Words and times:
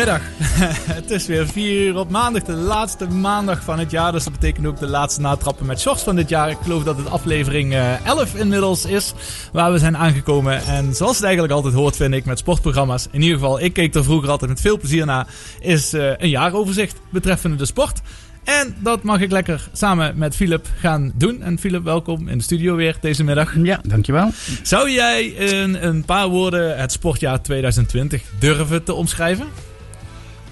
een 0.00 0.08
hele 0.08 0.20
goede 0.20 0.66
middag. 0.66 0.96
het 1.00 1.10
is 1.10 1.26
weer 1.26 1.46
4 1.46 1.86
uur 1.86 1.96
op 1.96 2.10
maandag, 2.10 2.42
de 2.42 2.52
laatste 2.52 3.06
maandag 3.06 3.62
van 3.62 3.78
het 3.78 3.90
jaar. 3.90 4.12
Dus 4.12 4.24
dat 4.24 4.32
betekent 4.32 4.66
ook 4.66 4.78
de 4.78 4.86
laatste 4.86 5.20
natrappen 5.20 5.66
met 5.66 5.80
shorts 5.80 6.02
van 6.02 6.16
dit 6.16 6.28
jaar. 6.28 6.50
Ik 6.50 6.56
geloof 6.62 6.84
dat 6.84 6.96
het 6.96 7.10
aflevering 7.10 7.74
eh, 7.74 8.06
11 8.06 8.34
inmiddels 8.34 8.84
is, 8.84 9.12
waar 9.52 9.72
we 9.72 9.78
zijn 9.78 9.96
aangekomen. 9.96 10.64
En 10.64 10.94
zoals 10.94 11.14
het 11.14 11.24
eigenlijk 11.24 11.54
altijd 11.54 11.74
hoort, 11.74 11.96
vind 11.96 12.14
ik, 12.14 12.24
met 12.24 12.38
sportprogramma's. 12.38 13.06
In 13.10 13.22
ieder 13.22 13.38
geval, 13.38 13.60
ik 13.60 13.72
keek 13.72 13.94
er 13.94 14.04
vroeger 14.04 14.30
altijd 14.30 14.50
met 14.50 14.60
veel 14.60 14.78
plezier 14.78 15.06
naar. 15.06 15.26
Is 15.60 15.92
eh, 15.92 16.12
een 16.16 16.28
jaaroverzicht 16.28 17.00
betreffende 17.10 17.56
de 17.56 17.66
sport. 17.66 18.00
En 18.44 18.76
dat 18.78 19.02
mag 19.02 19.20
ik 19.20 19.30
lekker 19.30 19.68
samen 19.72 20.18
met 20.18 20.36
Philip 20.36 20.66
gaan 20.78 21.12
doen. 21.14 21.42
En 21.42 21.58
Philip, 21.58 21.84
welkom 21.84 22.28
in 22.28 22.38
de 22.38 22.44
studio 22.44 22.74
weer 22.74 22.96
deze 23.00 23.24
middag. 23.24 23.54
Ja, 23.62 23.80
dankjewel. 23.82 24.30
Zou 24.62 24.90
jij 24.90 25.24
in 25.26 25.74
een 25.74 26.04
paar 26.04 26.28
woorden 26.28 26.78
het 26.78 26.92
sportjaar 26.92 27.42
2020 27.42 28.22
durven 28.38 28.84
te 28.84 28.94
omschrijven? 28.94 29.46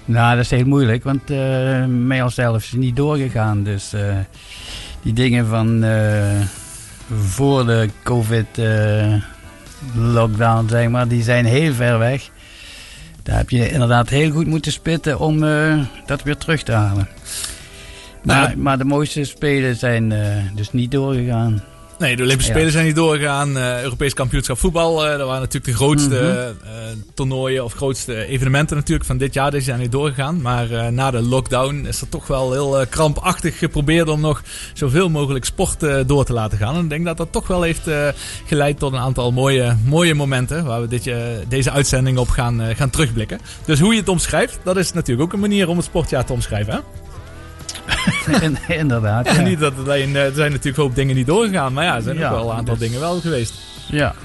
Nou, 0.09 0.35
dat 0.35 0.43
is 0.43 0.51
heel 0.51 0.65
moeilijk, 0.65 1.03
want 1.03 1.29
eh 1.29 1.85
mij 1.85 2.23
als 2.23 2.33
zelf 2.33 2.63
is 2.63 2.71
niet 2.71 2.95
doorgegaan. 2.95 3.63
Dus 3.63 3.93
eh, 3.93 4.17
die 5.01 5.13
dingen 5.13 5.47
van 5.47 5.83
eh, 5.83 6.41
voor 7.13 7.65
de 7.65 7.89
COVID-lockdown, 8.03 10.67
zeg 10.69 10.89
maar, 10.89 11.07
die 11.07 11.23
zijn 11.23 11.45
heel 11.45 11.73
ver 11.73 11.99
weg. 11.99 12.29
Daar 13.23 13.37
heb 13.37 13.49
je 13.49 13.71
inderdaad 13.71 14.09
heel 14.09 14.31
goed 14.31 14.47
moeten 14.47 14.71
spitten 14.71 15.19
om 15.19 15.39
dat 16.05 16.23
weer 16.23 16.37
terug 16.37 16.63
te 16.63 16.71
halen. 16.71 17.07
Maar, 18.23 18.57
maar 18.57 18.77
de 18.77 18.85
mooiste 18.85 19.23
spelen 19.23 19.75
zijn 19.75 20.13
dus 20.55 20.71
niet 20.71 20.91
doorgegaan. 20.91 21.63
Nee, 21.99 22.15
de 22.15 22.23
Olympische. 22.23 22.51
Spelen 22.51 22.71
zijn 22.71 22.85
niet 22.85 22.95
doorgegaan. 22.95 23.57
Eh, 23.57 23.81
Europees 23.83 24.13
kampioenschap 24.13 24.57
voetbal, 24.57 25.05
eh, 25.05 25.17
dat 25.17 25.27
waren 25.27 25.41
natuurlijk 25.41 25.65
de 25.65 25.73
grootste 25.73 26.15
Mhm. 26.15 26.67
eh, 26.69 26.79
toernooien 27.13 27.63
of 27.63 27.73
grootste 27.73 28.25
evenementen 28.25 28.75
natuurlijk 28.75 29.07
van 29.07 29.17
dit 29.17 29.33
jaar. 29.33 29.51
Die 29.51 29.61
zijn 29.61 29.79
niet 29.79 29.91
doorgegaan. 29.91 30.41
Maar 30.41 30.93
na 30.93 31.11
de 31.11 31.21
lockdown 31.21 31.85
is 31.87 32.01
er 32.01 32.09
toch 32.09 32.27
wel 32.27 32.51
heel 32.51 32.85
krampachtig 32.89 33.57
geprobeerd 33.57 34.09
om 34.09 34.21
nog 34.21 34.43
zoveel 34.73 35.09
mogelijk 35.09 35.45
sport 35.45 35.79
door 36.07 36.25
te 36.25 36.33
laten 36.33 36.57
gaan. 36.57 36.75
En 36.75 36.83
ik 36.83 36.89
denk 36.89 37.05
dat 37.05 37.17
dat 37.17 37.31
toch 37.31 37.47
wel 37.47 37.61
heeft 37.61 37.87
geleid 38.45 38.79
tot 38.79 38.93
een 38.93 38.99
aantal 38.99 39.31
mooie, 39.31 39.75
mooie 39.85 40.15
momenten 40.15 40.65
waar 40.65 40.81
we 40.81 40.87
dit, 40.87 41.11
deze 41.47 41.71
uitzending 41.71 42.17
op 42.17 42.29
gaan, 42.29 42.61
gaan 42.75 42.89
terugblikken. 42.89 43.39
Dus 43.65 43.79
hoe 43.79 43.93
je 43.93 43.99
het 43.99 44.09
omschrijft, 44.09 44.59
dat 44.63 44.77
is 44.77 44.91
natuurlijk 44.93 45.27
ook 45.27 45.33
een 45.33 45.39
manier 45.39 45.67
om 45.67 45.77
het 45.77 45.85
sportjaar 45.85 46.25
te 46.25 46.33
omschrijven. 46.33 46.73
Hè? 46.73 46.79
inderdaad. 48.67 49.25
Ja, 49.35 49.41
niet 49.41 49.59
dat 49.59 49.73
alleen, 49.77 50.15
eh, 50.15 50.25
er 50.25 50.33
zijn 50.33 50.51
natuurlijk 50.51 50.77
hoop 50.77 50.95
dingen 50.95 51.15
niet 51.15 51.27
doorgegaan. 51.27 51.73
Maar 51.73 51.83
ja, 51.83 51.95
er 51.95 52.01
zijn 52.01 52.23
ook 52.23 52.31
wel 52.31 52.49
een 52.49 52.57
aantal 52.57 52.77
dus- 52.77 52.87
dingen 52.87 52.99
wel 52.99 53.19
geweest. 53.19 53.53
ja. 53.87 54.15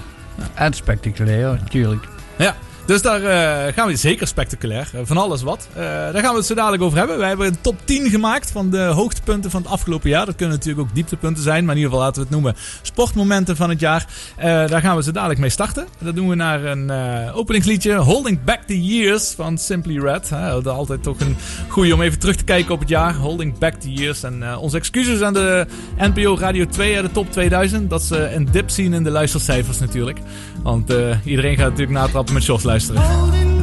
En 0.55 0.73
spectaculair, 0.73 1.47
natuurlijk. 1.49 2.05
Ja, 2.39 2.55
dus 2.87 3.03
daar 3.03 3.23
eh, 3.23 3.75
gaan 3.75 3.89
we 3.89 3.97
zeker 3.97 4.27
spectaculair. 4.27 4.91
eh, 4.93 5.01
van 5.05 5.17
alles 5.17 5.43
wat. 5.43 5.69
Eh, 5.73 5.83
daar 5.85 6.19
gaan 6.21 6.31
we 6.31 6.37
het 6.37 6.47
zo 6.47 6.55
dadelijk 6.55 6.83
over 6.83 6.99
hebben. 6.99 7.19
Wij 7.19 7.29
hebben 7.29 7.47
een 7.47 7.61
top 7.61 7.77
10 7.85 8.11
gemaakt 8.11 8.51
van 8.51 8.71
de 8.71 8.83
hoogtepunten 8.83 9.51
van 9.51 9.63
het 9.63 9.71
afgelopen 9.71 10.11
jaar. 10.11 10.27
Dat 10.27 10.35
kunnen 10.37 10.57
natuurlijk 10.57 10.89
ook 10.89 10.95
dieptepunten 10.95 11.43
zijn. 11.43 11.65
Maar 11.65 11.75
in 11.75 11.81
ieder 11.81 11.93
geval 11.93 12.07
laten 12.07 12.23
we 12.23 12.29
het 12.29 12.37
noemen 12.37 12.57
sportmomenten 12.83 13.57
van 13.57 13.69
het 13.69 13.81
jaar. 13.81 14.07
Daar 14.41 14.81
gaan 14.81 14.97
we 14.97 15.03
zo 15.03 15.13
dadelijk 15.13 15.41
mee 15.41 15.51
starten. 15.51 15.87
Dat 15.99 16.15
doen 16.15 16.29
we 16.29 16.35
naar 16.35 16.65
een 16.65 16.91
openingsliedje. 17.33 17.95
Holding 17.95 18.45
Back 18.45 18.63
the 18.63 18.85
Years 18.85 19.33
van 19.37 19.59
Simply 19.59 19.99
Red. 19.99 20.29
Dat 20.29 20.69
altijd 20.69 21.03
toch 21.03 21.21
een 21.21 21.37
goeie 21.69 21.95
om 21.95 22.03
even 22.03 22.19
terug 22.19 22.37
te 22.37 22.45
kijken 22.45 22.75
op 22.75 22.81
het 22.81 22.89
jaar. 22.89 23.15
Holding 23.15 23.59
Back 23.59 23.75
the 23.75 23.93
Years. 23.93 24.23
En 24.23 24.59
onze 24.59 24.77
excuses 24.77 25.21
aan 25.21 25.33
de 25.33 25.67
NPO 25.99 26.37
Radio 26.39 26.67
2 26.67 26.97
uit 26.97 27.05
de 27.05 27.13
top 27.13 27.33
2000. 27.33 27.91
Dat 27.91 28.03
ze 28.03 28.35
een 28.35 28.49
dip 28.51 28.71
zien 28.71 28.93
in 28.93 29.05
de 29.05 29.11
luistercijfers 29.11 29.79
natuurlijk. 29.79 30.19
Want 30.63 30.93
iedereen 31.25 31.57
gaat 31.57 31.71
natuurlijk 31.71 31.99
natrappen 31.99 32.35
met 32.35 32.45
Jos 32.45 32.63
luisteren. 32.75 33.54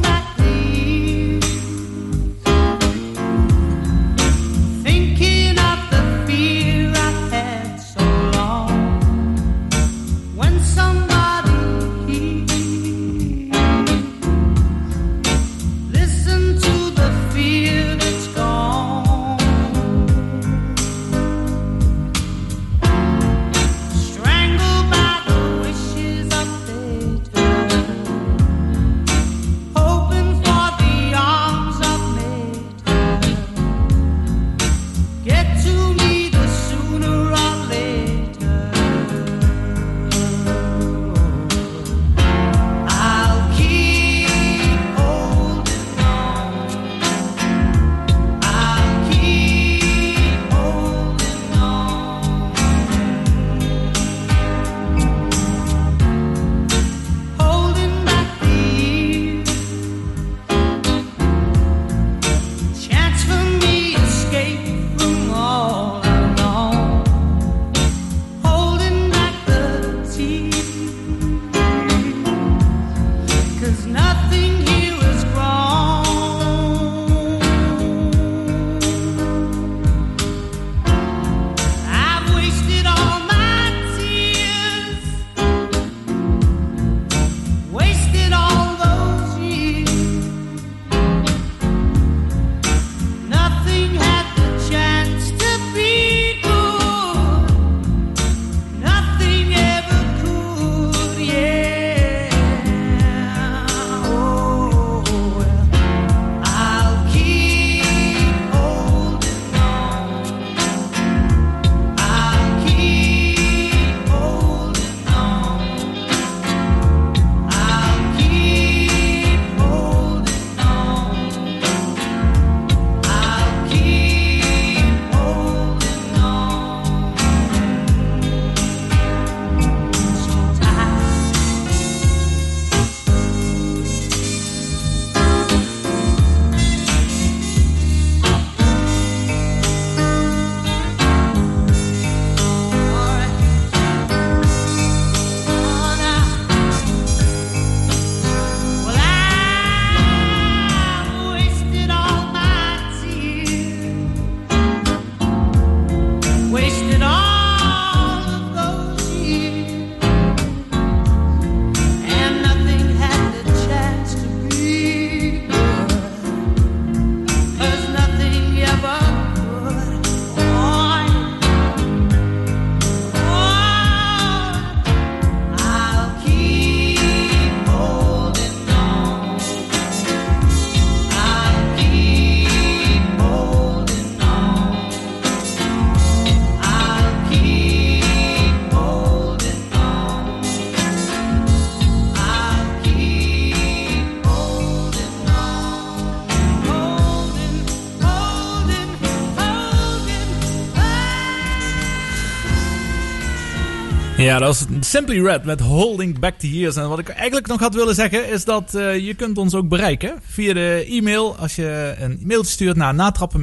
Ja, 204.22 204.38
dat 204.38 204.48
was 204.48 204.88
Simply 204.88 205.20
Red 205.20 205.44
met 205.44 205.60
Holding 205.60 206.18
Back 206.18 206.38
the 206.38 206.58
Years. 206.58 206.76
En 206.76 206.88
wat 206.88 206.98
ik 206.98 207.08
eigenlijk 207.08 207.46
nog 207.46 207.60
had 207.60 207.74
willen 207.74 207.94
zeggen 207.94 208.28
is 208.28 208.44
dat 208.44 208.74
eh, 208.74 208.98
je 208.98 209.14
kunt 209.14 209.38
ons 209.38 209.54
ook 209.54 209.68
bereiken 209.68 210.20
via 210.26 210.54
de 210.54 210.86
e-mail. 210.88 211.36
Als 211.36 211.56
je 211.56 211.94
een 211.98 212.20
mailtje 212.24 212.52
stuurt 212.52 212.76
naar 212.76 212.94
natrappen 212.94 213.40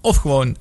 of 0.00 0.16
gewoon 0.16 0.56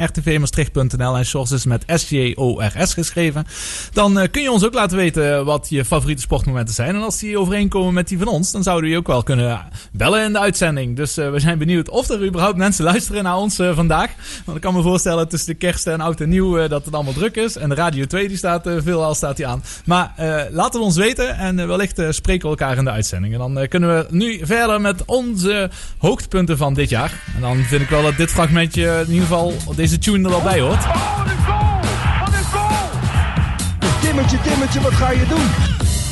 shorts@rtvmaastricht.nl 0.00 1.16
en 1.16 1.24
shorts 1.24 1.50
is 1.50 1.64
met 1.64 1.84
S-J-O-R-S 1.86 2.94
geschreven. 2.94 3.46
Dan 3.92 4.18
eh, 4.18 4.30
kun 4.30 4.42
je 4.42 4.50
ons 4.50 4.64
ook 4.64 4.74
laten 4.74 4.96
weten 4.96 5.44
wat 5.44 5.66
je 5.68 5.84
favoriete 5.84 6.22
sportmomenten 6.22 6.74
zijn. 6.74 6.94
En 6.94 7.02
als 7.02 7.18
die 7.18 7.38
overeenkomen 7.38 7.94
met 7.94 8.08
die 8.08 8.18
van 8.18 8.28
ons, 8.28 8.52
dan 8.52 8.62
zouden 8.62 8.84
we 8.84 8.90
je 8.90 9.00
ook 9.00 9.06
wel 9.06 9.22
kunnen 9.22 9.60
bellen 9.92 10.24
in 10.24 10.32
de 10.32 10.38
uitzending. 10.38 10.96
Dus 10.96 11.16
eh, 11.16 11.30
we 11.30 11.40
zijn 11.40 11.58
benieuwd 11.58 11.88
of 11.88 12.08
er 12.08 12.26
überhaupt 12.26 12.56
mensen 12.56 12.84
luisteren 12.84 13.22
naar 13.22 13.36
ons 13.36 13.58
eh, 13.58 13.74
vandaag. 13.74 14.10
Want 14.44 14.56
ik 14.56 14.62
kan 14.62 14.74
me 14.74 14.82
voorstellen 14.82 15.28
tussen 15.28 15.52
de 15.52 15.58
kerst 15.58 15.86
en 15.86 16.00
oud 16.00 16.20
en 16.20 16.28
nieuw 16.28 16.68
dat 16.68 16.84
het 16.84 16.94
allemaal 16.94 17.12
druk 17.12 17.36
is. 17.36 17.56
En 17.56 17.68
de 17.68 17.74
Radio 17.74 18.04
2 18.04 18.28
die 18.28 18.36
staat 18.36 18.68
veelal 18.76 19.14
staat 19.14 19.36
die 19.36 19.46
aan. 19.46 19.62
Maar 19.84 20.12
eh, 20.16 20.42
laat 20.50 20.72
het 20.72 20.82
ons 20.82 20.96
weten 20.96 21.36
en 21.36 21.66
wellicht 21.66 22.02
spreken 22.08 22.42
we 22.42 22.48
elkaar 22.48 22.76
in 22.76 22.84
de 22.84 22.90
uitzending. 22.90 23.32
En 23.32 23.38
dan 23.38 23.68
kunnen 23.68 23.96
we 23.96 24.06
nu 24.10 24.40
verder 24.42 24.80
met 24.80 25.04
onze 25.04 25.70
hoogtepunten 25.98 26.56
van 26.56 26.74
dit 26.74 26.88
jaar. 26.88 27.22
En 27.34 27.40
dan 27.40 27.56
vind 27.56 27.82
ik 27.82 27.88
wel 27.88 28.02
dat 28.02 28.16
dit 28.16 28.30
fragmentje 28.30 29.04
in 29.06 29.12
ieder 29.12 29.28
geval 29.28 29.54
deze 29.76 29.89
tune 29.98 30.24
er 30.24 30.30
wel 30.30 30.42
bij 30.42 30.60
hoort. 30.60 30.86
Timmertje, 34.00 34.40
Timmertje, 34.40 34.80
wat 34.80 34.92
ga 34.92 35.10
je 35.10 35.26
doen? 35.26 35.46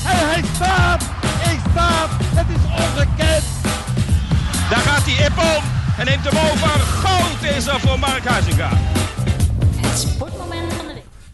En 0.04 0.28
hij 0.28 0.42
staat! 0.54 1.02
Ik 1.52 1.58
staat! 1.70 2.08
Het 2.34 2.46
is 2.48 2.84
ongekend! 2.84 3.44
Daar 4.70 4.80
gaat 4.80 5.02
hij 5.04 5.26
Ippon 5.26 5.62
en 5.98 6.04
neemt 6.04 6.24
hem 6.24 6.38
over. 6.50 6.80
Goud 6.80 7.56
is 7.56 7.66
er 7.66 7.80
voor 7.80 7.98
Mark 7.98 8.24
Huizinga. 8.24 8.70
Het 9.80 9.98
sportmoment. 9.98 10.77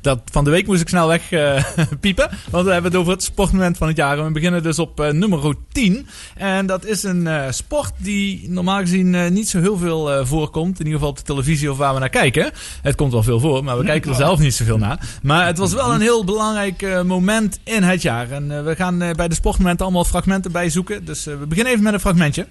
Dat 0.04 0.20
van 0.24 0.44
de 0.44 0.50
week 0.50 0.66
moest 0.66 0.80
ik 0.80 0.88
snel 0.88 1.08
weg 1.08 1.32
eh, 1.32 1.64
piepen. 2.00 2.30
Want 2.50 2.64
we 2.64 2.72
hebben 2.72 2.90
het 2.90 3.00
over 3.00 3.12
het 3.12 3.22
sportmoment 3.22 3.76
van 3.76 3.88
het 3.88 3.96
jaar. 3.96 4.18
En 4.18 4.24
we 4.24 4.30
beginnen 4.30 4.62
dus 4.62 4.78
op 4.78 5.00
eh, 5.00 5.10
nummer 5.10 5.54
10. 5.72 6.06
En 6.34 6.66
dat 6.66 6.84
is 6.84 7.02
een 7.02 7.26
eh, 7.26 7.50
sport 7.50 7.92
die 7.96 8.50
normaal 8.50 8.78
gezien 8.78 9.32
niet 9.32 9.48
zo 9.48 9.60
heel 9.60 9.76
veel 9.76 10.26
voorkomt. 10.26 10.80
In 10.80 10.84
ieder 10.84 10.92
geval 10.92 11.08
op 11.08 11.16
de 11.16 11.22
televisie 11.22 11.70
of 11.70 11.76
waar 11.76 11.94
we 11.94 12.00
naar 12.00 12.08
kijken. 12.08 12.50
Het 12.82 12.94
komt 12.94 13.12
wel 13.12 13.22
veel 13.22 13.40
voor, 13.40 13.64
maar 13.64 13.78
we 13.78 13.84
kijken 13.92 14.10
er 14.10 14.16
zelf 14.16 14.38
niet 14.38 14.54
zoveel 14.54 14.78
naar. 14.78 15.18
Maar 15.22 15.46
het 15.46 15.58
was 15.58 15.72
wel 15.72 15.94
een 15.94 16.00
heel 16.00 16.24
belangrijk 16.24 17.04
moment 17.04 17.60
in 17.64 17.82
het 17.82 18.02
jaar. 18.02 18.30
En 18.30 18.64
we 18.64 18.76
gaan 18.76 18.98
bij 18.98 19.28
de 19.28 19.34
sportmomenten 19.34 19.84
allemaal 19.84 20.04
fragmenten 20.04 20.52
bij 20.52 20.70
zoeken. 20.70 21.04
Dus 21.04 21.24
we 21.24 21.46
beginnen 21.48 21.72
even 21.72 21.84
met 21.84 21.92
een 21.94 22.00
fragmentje. 22.00 22.46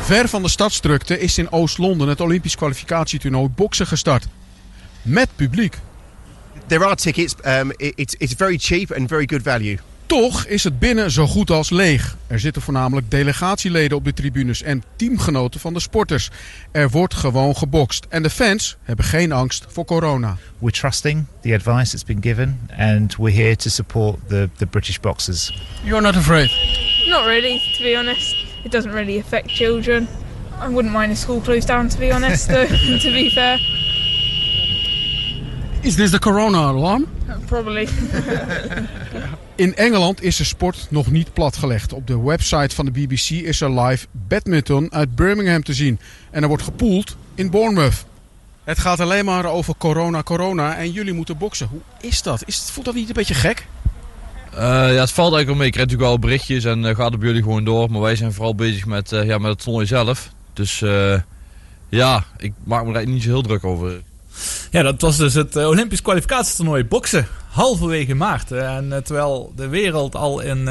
Ver 0.00 0.28
van 0.28 0.42
de 0.42 0.48
stadsdrukte 0.48 1.18
is 1.18 1.38
in 1.38 1.52
Oost-Londen 1.52 2.08
het 2.08 2.20
Olympisch 2.20 2.56
kwalificatietoernooi 2.56 3.48
boksen 3.48 3.86
gestart. 3.86 4.28
Met 5.02 5.28
publiek. 5.36 5.78
There 6.70 6.84
are 6.84 6.94
tickets. 6.94 7.34
Um, 7.44 7.72
it, 7.78 7.92
it's, 7.96 8.14
it's 8.18 8.34
very 8.34 8.56
cheap 8.56 8.92
and 8.92 9.08
very 9.08 9.26
good 9.26 9.42
value. 9.42 9.78
Toch 10.06 10.44
is 10.46 10.64
het 10.64 10.78
binnen 10.78 11.10
zo 11.10 11.26
goed 11.26 11.50
als 11.50 11.70
leeg. 11.70 12.16
Er 12.26 12.40
zitten 12.40 12.62
voornamelijk 12.62 13.10
delegatieleden 13.10 13.96
op 13.96 14.04
de 14.04 14.12
tribunes 14.12 14.62
en 14.62 14.82
teamgenoten 14.96 15.60
van 15.60 15.74
de 15.74 15.80
sporters. 15.80 16.30
Er 16.72 16.90
wordt 16.90 17.14
gewoon 17.14 17.56
gebokst. 17.56 18.06
En 18.08 18.22
de 18.22 18.30
fans 18.30 18.76
hebben 18.82 19.04
geen 19.04 19.32
angst 19.32 19.66
voor 19.68 19.84
corona. 19.84 20.36
we're 20.58 20.72
trusting 20.72 21.24
the 21.42 21.54
advice 21.54 21.90
that's 21.90 22.04
been 22.04 22.22
given 22.22 22.60
and 22.76 23.16
we're 23.16 23.42
here 23.42 23.56
to 23.56 23.70
support 23.70 24.18
the, 24.28 24.48
the 24.56 24.66
British 24.66 25.00
boxers. 25.00 25.52
You're 25.82 26.02
not 26.02 26.16
afraid? 26.16 26.50
Not 27.06 27.24
really, 27.24 27.60
to 27.76 27.82
be 27.82 27.96
honest. 27.96 28.36
It 28.64 28.72
doesn't 28.72 28.92
really 28.92 29.18
affect 29.18 29.48
children. 29.48 30.08
I 30.62 30.68
wouldn't 30.68 30.92
mind 30.92 31.12
a 31.12 31.16
school 31.16 31.40
closed 31.40 31.66
down, 31.66 31.88
to 31.88 31.98
be 31.98 32.12
honest, 32.14 32.48
though, 32.52 32.66
to 32.98 33.10
be 33.12 33.30
fair. 33.30 33.58
Is 35.82 35.94
this 35.94 36.10
the 36.10 36.18
corona 36.18 36.58
alarm? 36.58 37.06
Probably. 37.46 37.88
In 39.54 39.76
Engeland 39.76 40.22
is 40.22 40.36
de 40.36 40.44
sport 40.44 40.86
nog 40.90 41.10
niet 41.10 41.32
platgelegd. 41.32 41.92
Op 41.92 42.06
de 42.06 42.20
website 42.20 42.74
van 42.74 42.84
de 42.84 42.90
BBC 42.90 43.30
is 43.30 43.60
er 43.60 43.80
live 43.80 44.06
badminton 44.12 44.92
uit 44.92 45.14
Birmingham 45.14 45.62
te 45.62 45.74
zien. 45.74 45.98
En 46.30 46.42
er 46.42 46.48
wordt 46.48 46.62
gepoeld 46.62 47.16
in 47.34 47.50
Bournemouth. 47.50 48.04
Het 48.64 48.78
gaat 48.78 49.00
alleen 49.00 49.24
maar 49.24 49.44
over 49.44 49.74
corona, 49.78 50.22
corona 50.22 50.76
en 50.76 50.90
jullie 50.90 51.12
moeten 51.12 51.38
boksen. 51.38 51.68
Hoe 51.70 51.80
is 52.00 52.22
dat? 52.22 52.42
Is 52.46 52.56
het, 52.56 52.70
voelt 52.70 52.86
dat 52.86 52.94
niet 52.94 53.08
een 53.08 53.14
beetje 53.14 53.34
gek? 53.34 53.66
Eh, 54.50 54.60
ja, 54.60 55.00
het 55.00 55.10
valt 55.10 55.34
eigenlijk 55.34 55.46
wel 55.46 55.56
mee. 55.56 55.66
Ik 55.66 55.72
krijg 55.72 55.88
natuurlijk 55.88 56.08
wel 56.08 56.18
berichtjes 56.18 56.64
en 56.64 56.84
eh, 56.84 56.96
gaat 56.96 57.14
op 57.14 57.22
jullie 57.22 57.42
gewoon 57.42 57.64
door. 57.64 57.90
Maar 57.90 58.00
wij 58.00 58.16
zijn 58.16 58.32
vooral 58.32 58.54
bezig 58.54 58.86
met, 58.86 59.12
eh, 59.12 59.24
ja, 59.24 59.38
met 59.38 59.50
het 59.50 59.62
toernooi 59.62 59.86
zelf. 59.86 60.30
Dus 60.52 60.82
eh, 60.82 61.20
ja, 61.88 62.24
ik 62.36 62.52
maak 62.64 62.84
me 62.84 62.92
eigenlijk 62.92 63.06
niet 63.06 63.22
zo 63.22 63.28
heel 63.28 63.42
druk 63.42 63.64
over. 63.64 64.02
Ja, 64.70 64.82
dat 64.82 65.00
was 65.00 65.16
dus 65.16 65.34
het 65.34 65.56
eh, 65.56 65.66
Olympisch 65.66 66.02
kwalificatietoernooi 66.02 66.84
boksen. 66.84 67.26
Halverwege 67.48 68.14
maart. 68.14 68.52
Eh, 68.52 68.76
En 68.76 68.92
eh, 68.92 68.98
terwijl 68.98 69.52
de 69.56 69.68
wereld 69.68 70.16
al 70.16 70.40
in, 70.40 70.68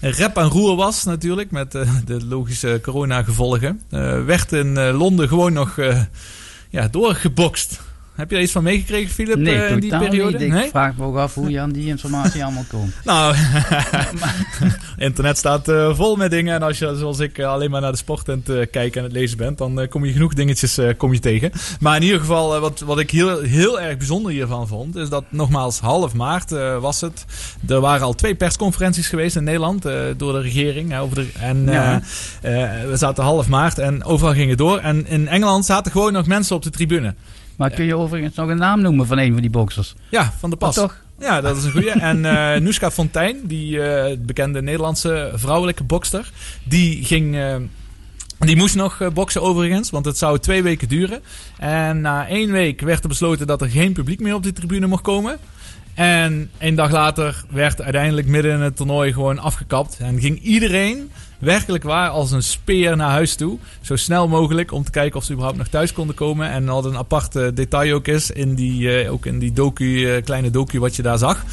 rep 0.00 0.36
en 0.36 0.48
roer 0.48 0.76
was 0.76 1.04
natuurlijk. 1.04 1.50
Met 1.50 1.72
de 2.06 2.26
logische 2.28 2.78
coronagevolgen. 2.82 3.80
werd 4.26 4.52
in 4.52 4.90
Londen 4.90 5.28
gewoon 5.28 5.52
nog 5.52 5.76
ja, 6.70 6.88
doorgebokst. 6.88 7.80
Heb 8.16 8.28
je 8.28 8.34
daar 8.34 8.44
iets 8.44 8.52
van 8.52 8.62
meegekregen, 8.62 9.10
Philip, 9.10 9.36
Nee, 9.38 9.54
eh, 9.62 9.70
in 9.70 9.80
die 9.80 9.98
periode? 9.98 10.38
niet. 10.38 10.54
Ik 10.64 10.70
vraag 10.70 10.96
me 10.96 11.04
ook 11.04 11.16
af 11.16 11.34
hoe 11.34 11.50
je 11.50 11.60
aan 11.60 11.70
die 11.72 11.86
informatie 11.86 12.42
allemaal 12.44 12.64
komt. 12.68 12.92
Nou, 13.04 13.34
internet 14.96 15.38
staat 15.38 15.68
eh, 15.68 15.94
vol 15.94 16.16
met 16.16 16.30
dingen. 16.30 16.54
En 16.54 16.62
als 16.62 16.78
je, 16.78 16.96
zoals 16.96 17.18
ik, 17.18 17.38
eh, 17.38 17.46
alleen 17.48 17.70
maar 17.70 17.80
naar 17.80 17.90
de 17.90 17.96
sport 17.98 18.28
aan 18.28 18.42
het 18.44 18.70
kijken 18.70 18.98
en 19.00 19.02
het 19.06 19.12
lezen 19.12 19.36
bent, 19.36 19.58
dan 19.58 19.86
kom 19.88 20.04
je 20.04 20.12
genoeg 20.12 20.34
dingetjes 20.34 20.78
kom 20.96 21.12
je 21.12 21.18
tegen. 21.18 21.52
Maar 21.80 21.96
in 21.96 22.02
ieder 22.02 22.20
geval, 22.20 22.60
wat, 22.60 22.80
wat 22.80 22.98
ik 22.98 23.10
heel, 23.10 23.40
heel 23.40 23.80
erg 23.80 23.96
bijzonder 23.96 24.32
hiervan 24.32 24.68
vond, 24.68 24.96
is 24.96 25.08
dat 25.08 25.24
nogmaals 25.28 25.80
half 25.80 26.14
maart 26.14 26.50
was 26.80 27.00
het. 27.00 27.24
Er 27.68 27.80
waren 27.80 28.06
al 28.06 28.14
twee 28.14 28.34
persconferenties 28.34 29.08
geweest 29.08 29.36
in 29.36 29.44
Nederland 29.44 29.82
door 30.16 30.32
de 30.32 30.40
regering. 30.40 30.96
over 30.98 31.16
de, 31.16 31.26
en 31.40 31.64
Ja. 31.64 32.00
we 32.88 32.92
zaten 32.96 33.24
half 33.24 33.48
maart 33.48 33.78
en 33.78 34.04
overal 34.04 34.32
ging 34.34 34.48
het 34.48 34.58
door. 34.58 34.78
En 34.78 35.06
in 35.06 35.28
Engeland 35.28 35.64
zaten 35.64 35.92
gewoon 35.92 36.12
nog 36.12 36.26
mensen 36.26 36.56
op 36.56 36.62
de 36.62 36.70
tribune. 36.70 37.14
Maar 37.56 37.70
kun 37.70 37.84
je 37.84 37.96
overigens 37.96 38.34
nog 38.34 38.48
een 38.48 38.56
naam 38.56 38.80
noemen 38.80 39.06
van 39.06 39.18
een 39.18 39.32
van 39.32 39.40
die 39.40 39.50
boxers? 39.50 39.94
Ja, 40.08 40.32
van 40.38 40.50
de 40.50 40.56
pas. 40.56 40.74
Toch? 40.74 41.04
Ja, 41.18 41.40
dat 41.40 41.56
is 41.56 41.64
een 41.64 41.70
goeie. 41.70 41.90
En 41.90 42.24
eh 42.24 42.60
Noeska 42.64 42.90
Fontijn, 42.90 43.36
die 43.44 43.82
eh, 43.82 44.16
bekende 44.18 44.62
Nederlandse 44.62 45.32
vrouwelijke 45.34 45.84
bokster, 45.84 46.30
die 46.64 47.04
ging... 47.04 47.36
eh, 47.36 47.56
die 48.38 48.56
moest 48.56 48.74
nog 48.74 49.12
boksen 49.12 49.42
overigens, 49.42 49.90
want 49.90 50.04
het 50.04 50.18
zou 50.18 50.38
twee 50.38 50.62
weken 50.62 50.88
duren. 50.88 51.20
En 51.58 52.00
na 52.00 52.28
één 52.28 52.50
week 52.50 52.80
werd 52.80 53.02
er 53.02 53.08
besloten 53.08 53.46
dat 53.46 53.62
er 53.62 53.68
geen 53.68 53.92
publiek 53.92 54.20
meer 54.20 54.34
op 54.34 54.42
de 54.42 54.52
tribune 54.52 54.86
mocht 54.86 55.02
komen. 55.02 55.38
En 55.94 56.50
één 56.58 56.74
dag 56.74 56.90
later 56.90 57.44
werd 57.50 57.82
uiteindelijk 57.82 58.26
midden 58.26 58.52
in 58.52 58.60
het 58.60 58.76
toernooi 58.76 59.12
gewoon 59.12 59.38
afgekapt. 59.38 59.96
En 60.00 60.20
ging 60.20 60.42
iedereen 60.42 61.10
werkelijk 61.38 61.84
waar 61.84 62.08
als 62.08 62.30
een 62.30 62.42
speer 62.42 62.96
naar 62.96 63.10
huis 63.10 63.34
toe. 63.34 63.58
Zo 63.80 63.96
snel 63.96 64.28
mogelijk 64.28 64.72
om 64.72 64.84
te 64.84 64.90
kijken 64.90 65.18
of 65.18 65.24
ze 65.24 65.32
überhaupt 65.32 65.58
nog 65.58 65.68
thuis 65.68 65.92
konden 65.92 66.14
komen. 66.14 66.50
En 66.50 66.64
wat 66.64 66.84
een 66.84 66.96
apart 66.96 67.32
detail 67.56 67.94
ook 67.94 68.06
is, 68.06 68.30
in 68.30 68.54
die, 68.54 69.00
eh, 69.00 69.12
ook 69.12 69.26
in 69.26 69.38
die 69.38 69.52
docu, 69.52 70.04
eh, 70.04 70.22
kleine 70.22 70.50
docu 70.50 70.80
wat 70.80 70.96
je 70.96 71.02
daar 71.02 71.18
zag. 71.18 71.44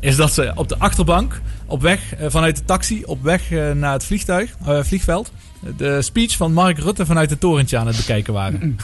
Is 0.00 0.16
dat 0.16 0.32
ze 0.32 0.52
op 0.54 0.68
de 0.68 0.78
achterbank, 0.78 1.40
op 1.66 1.82
weg 1.82 2.14
eh, 2.14 2.26
vanuit 2.30 2.56
de 2.56 2.64
taxi, 2.64 3.02
op 3.04 3.22
weg 3.22 3.50
naar 3.74 3.92
het 3.92 4.04
vliegtuig, 4.04 4.56
vliegveld. 4.64 5.32
De 5.76 6.02
speech 6.02 6.36
van 6.36 6.52
Mark 6.52 6.78
Rutte 6.78 7.06
vanuit 7.06 7.30
het 7.30 7.40
torentje 7.40 7.78
aan 7.78 7.86
het 7.86 7.96
bekijken 7.96 8.32
waren. 8.32 8.60
en 8.60 8.76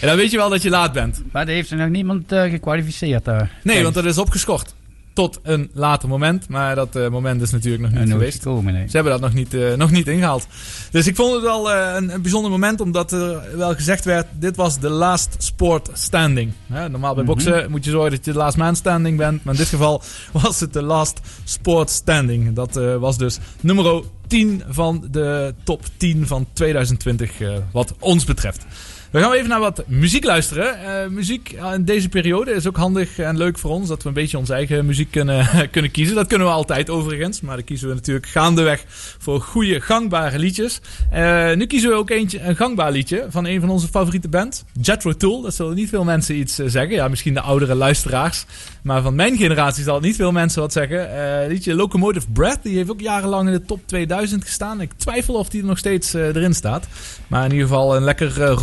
dan 0.08 0.16
weet 0.16 0.30
je 0.30 0.36
wel 0.36 0.48
dat 0.48 0.62
je 0.62 0.70
laat 0.70 0.92
bent. 0.92 1.22
Maar 1.32 1.42
er 1.42 1.54
heeft 1.54 1.70
er 1.70 1.76
nog 1.76 1.88
niemand 1.88 2.24
gekwalificeerd 2.28 3.24
daar. 3.24 3.50
Nee, 3.62 3.82
want 3.82 3.94
dat 3.94 4.04
is 4.04 4.18
opgeschort. 4.18 4.74
Tot 5.14 5.40
een 5.42 5.70
later 5.74 6.08
moment. 6.08 6.48
Maar 6.48 6.74
dat 6.74 6.96
eh, 6.96 7.08
moment 7.08 7.42
is 7.42 7.50
natuurlijk 7.50 7.82
nog 7.82 7.92
niet 7.92 8.10
geweest. 8.10 8.44
nee. 8.44 8.88
Ze 8.88 8.90
hebben 8.96 9.12
dat 9.12 9.20
nog 9.20 9.32
niet, 9.32 9.54
eh, 9.54 9.74
nog 9.74 9.90
niet 9.90 10.08
ingehaald. 10.08 10.46
Dus 10.90 11.06
ik 11.06 11.16
vond 11.16 11.32
het 11.32 11.42
wel 11.42 11.72
eh, 11.72 11.94
een, 11.96 12.14
een 12.14 12.22
bijzonder 12.22 12.50
moment. 12.50 12.80
Omdat 12.80 13.12
er 13.12 13.56
wel 13.56 13.74
gezegd 13.74 14.04
werd. 14.04 14.26
Dit 14.38 14.56
was 14.56 14.78
de 14.78 14.88
last 14.90 15.34
sport 15.38 15.90
standing. 15.92 16.52
Normaal 16.66 17.14
bij 17.14 17.24
Mhm. 17.24 17.32
boksen 17.32 17.70
moet 17.70 17.84
je 17.84 17.90
zorgen 17.90 18.10
dat 18.10 18.24
je 18.24 18.32
de 18.32 18.38
last 18.38 18.56
man 18.56 18.76
standing 18.76 19.16
bent. 19.18 19.44
Maar 19.44 19.54
in 19.54 19.60
dit 19.60 19.68
geval 19.68 20.02
was 20.42 20.60
het 20.60 20.72
de 20.72 20.82
last 20.82 21.20
sport 21.44 21.90
standing. 21.90 22.52
Dat 22.54 22.74
was 22.98 23.18
dus 23.18 23.38
nummer 23.60 24.02
10 24.26 24.62
van 24.68 25.08
de 25.10 25.54
top 25.64 25.82
10 25.96 26.26
van 26.26 26.46
2020. 26.52 27.40
eh, 27.40 27.50
wat 27.72 27.94
ons 27.98 28.24
betreft. 28.24 28.64
We 29.12 29.20
gaan 29.20 29.32
even 29.32 29.48
naar 29.48 29.60
wat 29.60 29.82
muziek 29.86 30.24
luisteren. 30.24 30.84
Eh, 30.84 31.08
muziek 31.08 31.52
in 31.74 31.84
deze 31.84 32.08
periode 32.08 32.52
is 32.52 32.66
ook 32.66 32.76
handig 32.76 33.18
en 33.18 33.36
leuk 33.36 33.58
voor 33.58 33.70
ons. 33.70 33.88
Dat 33.88 34.02
we 34.02 34.08
een 34.08 34.14
beetje 34.14 34.38
onze 34.38 34.54
eigen 34.54 34.86
muziek 34.86 35.10
kunnen, 35.10 35.48
kunnen 35.70 35.90
kiezen. 35.90 36.14
Dat 36.14 36.26
kunnen 36.26 36.46
we 36.46 36.52
altijd 36.52 36.90
overigens. 36.90 37.40
Maar 37.40 37.56
dan 37.56 37.64
kiezen 37.64 37.88
we 37.88 37.94
natuurlijk 37.94 38.26
gaandeweg 38.26 38.84
voor 39.18 39.40
goede, 39.40 39.80
gangbare 39.80 40.38
liedjes. 40.38 40.80
Eh, 41.10 41.52
nu 41.52 41.66
kiezen 41.66 41.90
we 41.90 41.96
ook 41.96 42.10
eentje, 42.10 42.40
een 42.40 42.56
gangbaar 42.56 42.92
liedje 42.92 43.26
van 43.28 43.46
een 43.46 43.60
van 43.60 43.70
onze 43.70 43.88
favoriete 43.88 44.28
bands. 44.28 44.64
Jethro 44.80 45.12
Tull. 45.12 45.42
Dat 45.42 45.54
zullen 45.54 45.74
niet 45.74 45.88
veel 45.88 46.04
mensen 46.04 46.38
iets 46.38 46.58
eh, 46.58 46.66
zeggen. 46.68 46.94
Ja, 46.94 47.08
misschien 47.08 47.34
de 47.34 47.40
oudere 47.40 47.74
luisteraars. 47.74 48.44
Maar 48.82 49.02
van 49.02 49.14
mijn 49.14 49.36
generatie 49.36 49.84
zal 49.84 50.00
niet 50.00 50.16
veel 50.16 50.32
mensen 50.32 50.60
wat 50.60 50.72
zeggen. 50.72 51.46
Liedje 51.48 51.74
Locomotive 51.74 52.26
Breath. 52.30 52.62
Die 52.62 52.76
heeft 52.76 52.90
ook 52.90 53.00
jarenlang 53.00 53.46
in 53.46 53.54
de 53.54 53.64
top 53.64 53.80
2000 53.86 54.44
gestaan. 54.44 54.80
Ik 54.80 54.92
twijfel 54.96 55.34
of 55.34 55.48
die 55.48 55.60
er 55.60 55.66
nog 55.66 55.78
steeds 55.78 56.12
erin 56.12 56.54
staat. 56.54 56.86
Maar 57.32 57.44
in 57.44 57.50
ieder 57.50 57.66
geval 57.66 57.96
een 57.96 58.02
lekker 58.02 58.42
eh, 58.42 58.56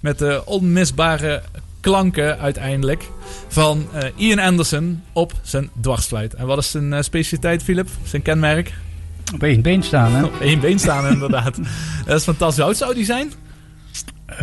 Met 0.00 0.18
de 0.18 0.42
onmisbare 0.44 1.42
klanken 1.80 2.38
uiteindelijk 2.38 3.04
van 3.48 3.86
eh, 3.92 4.08
Ian 4.16 4.38
Anderson 4.38 5.02
op 5.12 5.32
zijn 5.42 5.70
dwarsfluit. 5.80 6.34
En 6.34 6.46
wat 6.46 6.58
is 6.58 6.70
zijn 6.70 6.92
eh, 6.92 7.02
specialiteit, 7.02 7.62
Philip? 7.62 7.88
Zijn 8.02 8.22
kenmerk? 8.22 8.72
Op 9.34 9.42
één 9.42 9.62
been 9.62 9.82
staan, 9.82 10.12
hè? 10.14 10.24
Op 10.24 10.40
één 10.40 10.60
been 10.60 10.78
staan, 10.78 11.06
inderdaad. 11.12 11.56
Dat 12.06 12.18
is 12.18 12.24
fantastisch. 12.24 12.56
Hoe 12.58 12.64
oud 12.66 12.76
zou 12.76 12.94
die 12.94 13.04
zijn? 13.04 13.32
Eh, 14.26 14.38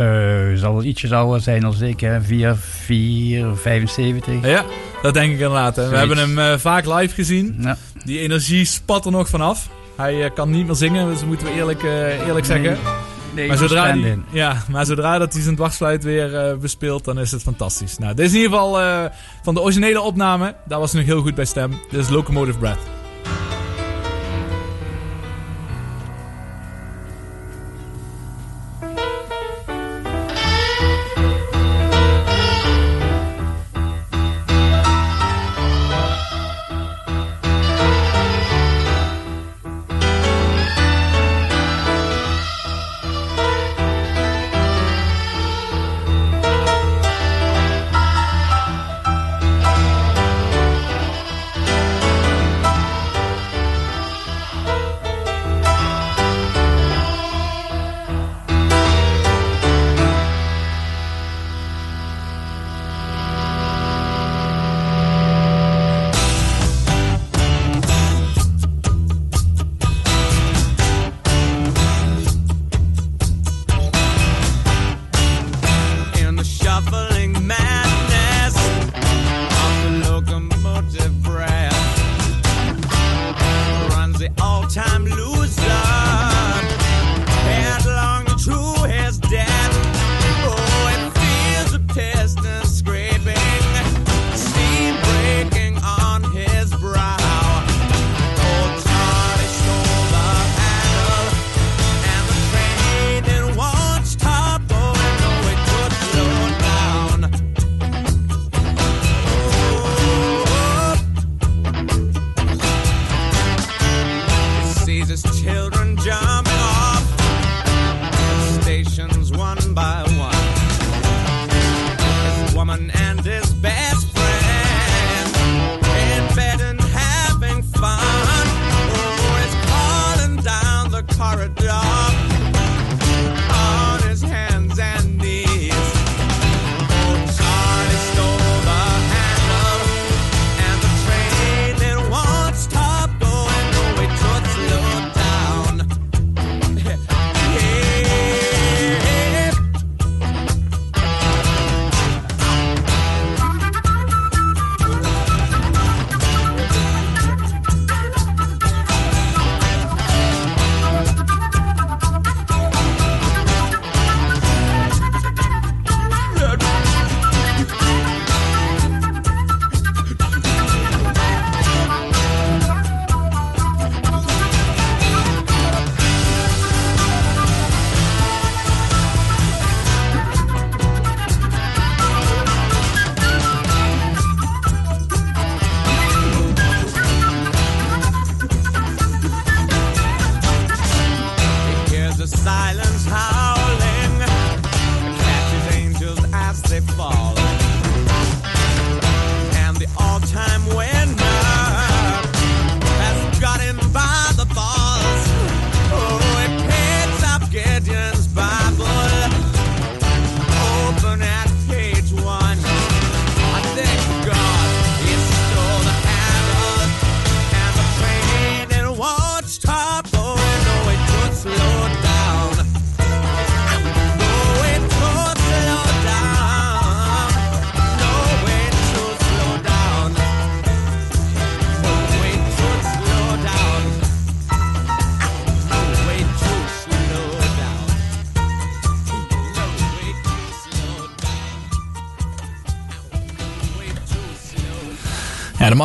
zal 0.54 0.72
wel 0.74 0.82
ietsjes 0.84 1.12
ouder 1.12 1.40
zijn 1.40 1.60
dan 1.60 1.82
ik, 1.82 2.00
hè? 2.00 2.20
4, 2.22 2.56
4, 2.56 3.56
75. 3.56 4.34
Ja, 4.42 4.64
dat 5.02 5.14
denk 5.14 5.26
ik 5.32 5.38
inderdaad. 5.40 5.76
hè. 5.76 5.88
We 5.88 5.96
hebben 5.96 6.18
hem 6.18 6.38
eh, 6.38 6.58
vaak 6.58 6.86
live 6.86 7.14
gezien. 7.14 7.56
Ja. 7.60 7.76
Die 8.04 8.18
energie 8.18 8.64
spat 8.64 9.04
er 9.04 9.10
nog 9.10 9.28
vanaf. 9.28 9.68
Hij 9.96 10.24
eh, 10.24 10.30
kan 10.34 10.50
niet 10.50 10.66
meer 10.66 10.74
zingen, 10.74 11.06
dus 11.10 11.24
moeten 11.24 11.46
we 11.46 11.52
eerlijk, 11.52 11.82
eh, 11.82 12.26
eerlijk 12.26 12.48
Nee. 12.48 12.62
zeggen. 12.62 12.78
Nee, 13.34 13.48
maar, 13.48 13.56
zodra 13.56 13.84
stand 13.84 14.02
die, 14.02 14.10
in. 14.10 14.24
ja, 14.30 14.62
maar 14.68 14.86
zodra 14.86 15.18
dat 15.18 15.32
hij 15.32 15.42
zijn 15.42 15.56
dwarsfluit 15.56 16.04
weer 16.04 16.36
eh, 16.36 16.56
bespeelt, 16.56 17.04
dan 17.04 17.18
is 17.18 17.30
het 17.30 17.42
fantastisch. 17.42 17.98
Nou, 17.98 18.14
dit 18.14 18.26
is 18.26 18.32
in 18.32 18.40
ieder 18.40 18.52
geval 18.52 18.80
eh, 18.80 19.04
van 19.42 19.54
de 19.54 19.60
originele 19.60 20.00
opname. 20.00 20.54
Daar 20.64 20.78
was 20.78 20.92
hij 20.92 21.00
nog 21.00 21.10
heel 21.10 21.22
goed 21.22 21.34
bij 21.34 21.44
stem. 21.44 21.70
Dit 21.90 22.00
is 22.00 22.08
Locomotive 22.08 22.58
Breath. 22.58 23.01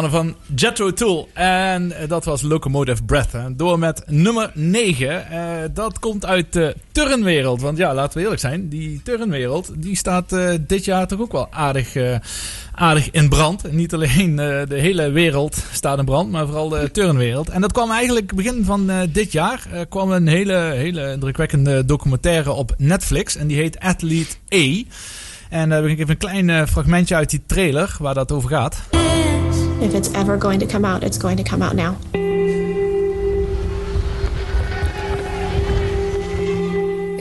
Van 0.06 0.36
Jethro 0.56 0.94
Tull. 0.94 1.26
En 1.34 1.92
eh, 1.92 2.08
dat 2.08 2.26
was 2.26 2.42
Locomotive 2.42 3.04
Breath. 3.04 3.32
Door 3.52 3.80
met 3.80 4.04
nummer 4.06 4.52
9. 4.54 5.30
Eh, 5.30 5.40
dat 5.74 6.00
komt 6.00 6.26
uit 6.26 6.54
de 6.54 6.76
turnwereld. 6.92 7.62
Want 7.62 7.78
ja, 7.78 7.94
laten 7.94 8.18
we 8.18 8.24
eerlijk 8.24 8.42
zijn. 8.42 8.70
Die 8.70 9.02
turnwereld 9.04 9.72
die 9.76 9.96
staat 9.96 10.32
eh, 10.32 10.50
dit 10.68 10.86
jaar 10.86 11.08
toch 11.08 11.20
ook 11.20 11.32
wel 11.32 11.48
aardig, 11.52 11.96
aardig 12.74 13.12
in 13.12 13.30
brand. 13.30 13.72
Niet 13.72 13.94
alleen 13.94 14.36
de 14.36 14.68
hele 14.70 15.10
wereld 15.10 15.64
staat 15.72 16.00
in 16.00 16.06
brand, 16.06 16.32
maar 16.32 16.46
vooral 16.46 16.70
de 16.70 16.92
turnwereld. 16.92 17.50
En 17.50 17.62
dat 17.62 17.72
kwam 17.72 17.92
eigenlijk 17.92 18.36
begin 18.36 18.66
van 18.66 18.92
dit 19.10 19.32
jaar. 19.32 19.68
kwam 19.90 20.12
een 20.12 20.28
hele, 20.28 20.56
hele 20.56 21.12
indrukwekkende 21.12 21.86
documentaire 21.86 22.52
op 22.52 22.74
Netflix. 22.78 23.36
En 23.36 23.48
die 23.48 23.58
heet 23.58 23.80
Athlete 23.80 24.36
A. 24.56 24.84
En 25.50 25.70
daar 25.70 25.82
heb 25.82 25.92
ik 25.92 26.00
even 26.00 26.10
een 26.10 26.18
klein 26.18 26.68
fragmentje 26.68 27.16
uit 27.16 27.30
die 27.30 27.44
trailer 27.46 27.96
waar 28.00 28.14
dat 28.14 28.32
over 28.32 28.50
gaat. 28.50 28.86
If 29.80 29.94
it's 29.94 30.12
ever 30.16 30.38
going 30.38 30.60
to 30.62 30.66
come 30.66 30.84
out, 30.84 31.04
it's 31.04 31.20
going 31.20 31.38
to 31.38 31.44
come 31.44 31.62
out 31.62 31.76
now. 31.76 31.98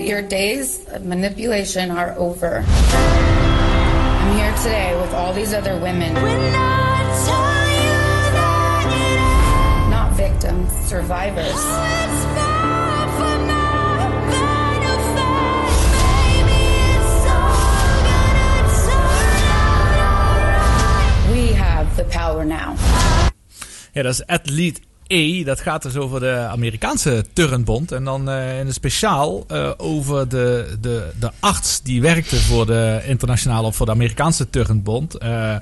Your 0.02 0.22
days 0.22 0.86
of 0.88 1.04
manipulation 1.04 1.90
are 1.90 2.14
over. 2.16 2.64
I'm 2.66 4.36
here 4.38 4.54
today 4.56 4.98
with 4.98 5.12
all 5.12 5.34
these 5.34 5.52
other 5.52 5.78
women. 5.78 6.14
Not 9.90 10.14
victims, 10.14 10.72
survivors. 10.88 11.52
The 21.96 22.04
power 22.04 22.46
now. 22.46 22.76
Ja, 23.92 24.02
dat 24.02 24.12
is 24.12 24.26
Athlete 24.26 24.80
E. 25.06 25.44
Dat 25.44 25.60
gaat 25.60 25.82
dus 25.82 25.96
over 25.96 26.20
de 26.20 26.36
Amerikaanse 26.36 27.24
Turnbond. 27.32 27.92
En 27.92 28.04
dan 28.04 28.30
eh, 28.30 28.58
in 28.58 28.66
het 28.66 28.74
speciaal 28.74 29.44
eh, 29.48 29.70
over 29.76 30.28
de, 30.28 30.76
de, 30.80 31.10
de 31.20 31.30
arts 31.40 31.82
die 31.82 32.00
werkte 32.00 32.36
voor 32.36 32.66
de 32.66 33.02
internationale 33.06 33.66
of 33.66 33.76
voor 33.76 33.86
de 33.86 33.92
Amerikaanse 33.92 34.50
Turnbond. 34.50 35.14
Eh, 35.14 35.56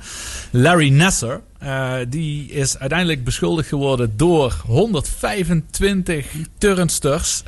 Larry 0.50 0.91
Nasser. 0.91 1.41
Die 2.09 2.50
is 2.50 2.79
uiteindelijk 2.79 3.25
beschuldigd 3.25 3.69
geworden 3.69 4.17
door 4.17 4.62
125 4.67 6.26
turnsters. 6.59 7.43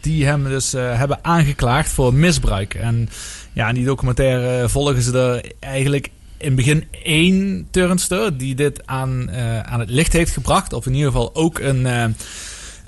die 0.00 0.26
hem 0.26 0.44
dus 0.44 0.72
hebben 0.72 1.18
aangeklaagd 1.22 1.90
voor 1.90 2.14
misbruik. 2.14 2.74
En 2.74 3.08
ja, 3.52 3.68
in 3.68 3.74
die 3.74 3.84
documentaire 3.84 4.68
volgen 4.68 5.02
ze 5.02 5.18
er 5.18 5.52
eigenlijk 5.60 6.10
in 6.44 6.54
begin 6.54 6.84
één 7.02 7.68
turnster 7.70 8.36
die 8.38 8.54
dit 8.54 8.86
aan, 8.86 9.28
eh, 9.30 9.60
aan 9.60 9.80
het 9.80 9.90
licht 9.90 10.12
heeft 10.12 10.32
gebracht. 10.32 10.72
Of 10.72 10.86
in 10.86 10.94
ieder 10.94 11.10
geval 11.10 11.34
ook 11.34 11.58
een, 11.58 11.86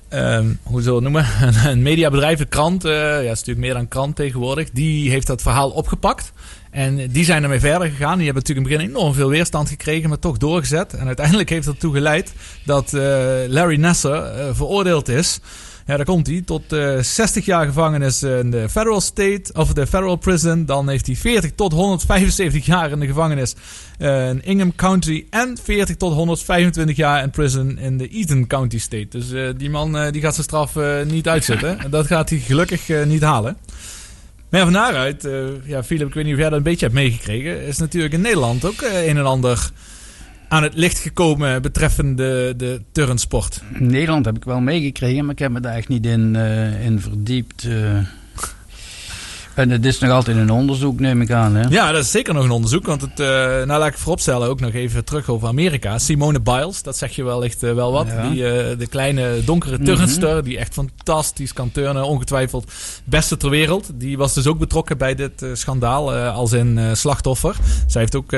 ehm, 0.09 0.53
hoe 0.63 0.83
zullen 0.83 1.05
het 1.05 1.13
noemen? 1.13 1.27
een 1.73 1.83
mediabedrijf, 1.83 2.41
een 2.41 2.49
krant. 2.49 2.85
eh, 2.85 2.93
ja, 2.93 3.19
is 3.21 3.29
natuurlijk 3.29 3.67
meer 3.67 3.75
dan 3.75 3.89
krant 3.89 4.17
tegenwoordig. 4.17 4.71
Die 4.71 5.11
heeft 5.11 5.27
dat 5.27 5.43
verhaal 5.43 5.71
opgepakt. 5.71 6.33
En 6.71 7.11
die 7.11 7.25
zijn 7.25 7.43
ermee 7.43 7.61
verder 7.61 7.89
gegaan. 7.89 8.17
Die 8.17 8.25
hebben 8.25 8.43
natuurlijk 8.43 8.67
in 8.67 8.73
het 8.73 8.83
begin 8.83 8.97
enorm 8.97 9.15
veel 9.15 9.29
weerstand 9.29 9.69
gekregen, 9.69 10.09
maar 10.09 10.19
toch 10.19 10.37
doorgezet. 10.37 10.95
En 10.95 11.07
uiteindelijk 11.07 11.49
heeft 11.49 11.65
dat 11.65 11.75
ertoe 11.75 11.95
geleid 11.95 12.33
dat 12.65 12.93
Larry 13.49 13.77
Nasser 13.77 14.55
veroordeeld 14.55 15.09
is. 15.09 15.41
Ja, 15.87 15.97
daar 15.97 16.05
komt 16.05 16.27
hij. 16.27 16.43
Tot 16.45 16.73
eh 16.73 16.99
60 17.01 17.45
jaar 17.45 17.67
gevangenis 17.67 18.23
in 18.23 18.51
de 18.51 18.69
federal 18.69 19.01
state, 19.01 19.43
of 19.53 19.73
de 19.73 19.87
federal 19.87 20.17
prison. 20.17 20.65
Dan 20.65 20.89
heeft 20.89 21.07
hij 21.07 21.17
40 21.17 21.51
tot 21.55 21.73
175 21.73 22.67
jaar 22.67 22.91
in 22.91 23.01
de 23.01 23.07
gevangenis 23.07 23.55
eh, 23.99 24.29
in 24.29 24.45
Ingham 24.45 24.75
County. 24.75 25.27
En 25.31 25.57
40 25.63 25.97
tot 25.97 26.13
125 26.13 26.97
jaar 26.97 27.23
in 27.23 27.31
prison 27.31 27.79
in 27.79 27.99
de 27.99 28.09
Eaton 28.09 28.47
County 28.47 28.79
state. 28.79 29.09
Dus 29.09 29.33
eh, 29.33 29.49
die 29.57 29.71
man 29.71 29.97
eh, 29.97 30.13
die 30.13 30.21
gaat 30.23 30.35
zijn 30.35 30.47
straf 30.47 30.77
eh, 30.77 31.03
niet 31.05 31.29
uitzitten. 31.29 31.79
En 31.85 31.91
dat 31.91 32.07
gaat 32.07 32.31
hij 32.31 32.39
gelukkig 32.39 32.89
eh, 32.89 33.05
niet 33.05 33.23
halen. 33.23 33.57
Maar 34.51 34.61
ja, 34.61 34.67
van 34.67 34.75
daaruit, 34.75 35.25
eh, 35.25 35.33
ja, 35.65 35.85
Philip, 35.85 36.07
ik 36.09 36.15
weet 36.15 36.25
niet 36.25 36.33
of 36.33 36.39
jij 36.41 36.49
dat 36.49 36.59
een 36.59 36.65
beetje 36.65 36.85
hebt 36.87 36.99
meegekregen. 36.99 37.63
Is 37.63 37.79
natuurlijk 37.79 38.15
in 38.15 38.21
Nederland 38.21 38.65
ook 38.65 38.81
eh, 38.83 39.07
een 39.07 39.17
en 39.17 39.27
ander 39.27 39.71
aan 40.49 40.63
het 40.63 40.75
licht 40.75 40.99
gekomen 40.99 41.63
betreffende 41.63 42.55
de 42.57 42.83
turnsport. 42.93 43.63
Nederland 43.79 44.25
heb 44.25 44.37
ik 44.37 44.45
wel 44.45 44.61
meegekregen, 44.61 45.25
maar 45.25 45.33
ik 45.33 45.39
heb 45.39 45.51
me 45.51 45.61
daar 45.61 45.75
echt 45.75 45.89
niet 45.89 46.07
in, 46.07 46.37
eh, 46.37 46.85
in 46.85 47.01
verdiept. 47.01 47.65
eh. 47.65 47.99
En 49.57 49.71
het 49.71 49.85
is 49.85 49.99
nog 49.99 50.11
altijd 50.11 50.37
een 50.37 50.51
onderzoek, 50.51 51.01
neem 51.01 51.21
ik 51.21 51.31
aan. 51.31 51.55
Hè? 51.55 51.69
Ja, 51.69 51.93
dat 51.93 52.05
is 52.05 52.11
zeker 52.11 52.35
nog 52.35 52.45
een 52.45 52.51
onderzoek. 52.51 52.87
Want 52.87 53.01
het, 53.01 53.21
eh, 53.21 53.27
nou 53.27 53.67
laat 53.67 53.87
ik 53.87 53.99
vooropstellen 53.99 54.49
ook 54.49 54.61
nog 54.61 54.73
even 54.73 55.05
terug 55.05 55.29
over 55.29 55.49
Amerika. 55.49 55.99
Simone 55.99 56.41
Biles, 56.41 56.83
dat 56.83 56.97
zeg 56.97 57.17
je 57.17 57.25
wellicht 57.25 57.63
eh, 57.63 57.73
wel 57.73 57.93
wat. 57.93 58.07
Ja. 58.07 58.29
Die, 58.29 58.47
eh, 58.47 58.79
de 58.79 58.87
kleine 58.87 59.45
donkere 59.45 59.79
turnster, 59.79 60.45
die 60.45 60.59
echt 60.59 60.73
fantastisch 60.73 61.53
kan 61.53 61.73
turnen. 61.73 62.05
Ongetwijfeld 62.05 62.73
beste 63.05 63.37
ter 63.37 63.51
wereld. 63.51 63.91
Die 63.95 64.17
was 64.17 64.35
dus 64.35 64.47
ook 64.47 64.59
betrokken 64.59 64.99
bij 64.99 65.15
dit 65.15 65.47
schandaal 65.53 66.13
als 66.13 66.53
eh, 66.53 66.65
slachtoffer. 66.93 67.57
Zij 67.87 68.01
heeft 68.01 68.17
ook 68.17 68.37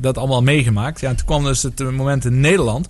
dat 0.00 0.18
allemaal 0.18 0.42
meegemaakt. 0.42 1.00
Ja, 1.00 1.08
en 1.08 1.16
toen 1.16 1.26
kwam 1.26 1.44
dus 1.44 1.62
het 1.62 1.90
moment 1.90 2.24
in 2.24 2.40
Nederland. 2.40 2.88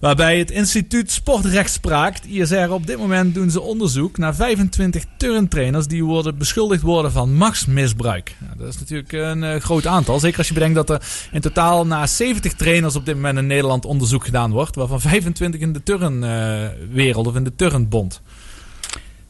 Waarbij 0.00 0.38
het 0.38 0.50
instituut 0.50 1.10
Sportrechtspraak, 1.10 2.14
het 2.14 2.26
ISR, 2.26 2.70
op 2.70 2.86
dit 2.86 2.98
moment 2.98 3.34
doen 3.34 3.50
ze 3.50 3.60
onderzoek 3.60 4.18
naar 4.18 4.34
25 4.34 5.04
turntrainers 5.16 5.86
die 5.86 6.04
worden 6.04 6.38
beschuldigd 6.38 6.82
worden 6.82 6.95
van 7.04 7.34
machtsmisbruik. 7.34 8.36
Dat 8.56 8.68
is 8.68 8.78
natuurlijk 8.78 9.12
een 9.12 9.44
eh, 9.44 9.60
groot 9.60 9.86
aantal. 9.86 10.20
Zeker 10.20 10.38
als 10.38 10.48
je 10.48 10.54
bedenkt 10.54 10.74
dat 10.74 10.90
er 10.90 11.02
in 11.32 11.40
totaal 11.40 11.86
naar 11.86 12.08
70 12.08 12.52
trainers 12.52 12.96
op 12.96 13.06
dit 13.06 13.14
moment 13.14 13.38
in 13.38 13.46
Nederland 13.46 13.84
onderzoek 13.84 14.24
gedaan 14.24 14.50
wordt. 14.50 14.74
Waarvan 14.74 15.00
25 15.00 15.60
in 15.60 15.72
de 15.72 15.82
turnwereld 15.82 17.26
of 17.26 17.36
in 17.36 17.44
de 17.44 17.54
turnbond. 17.56 18.20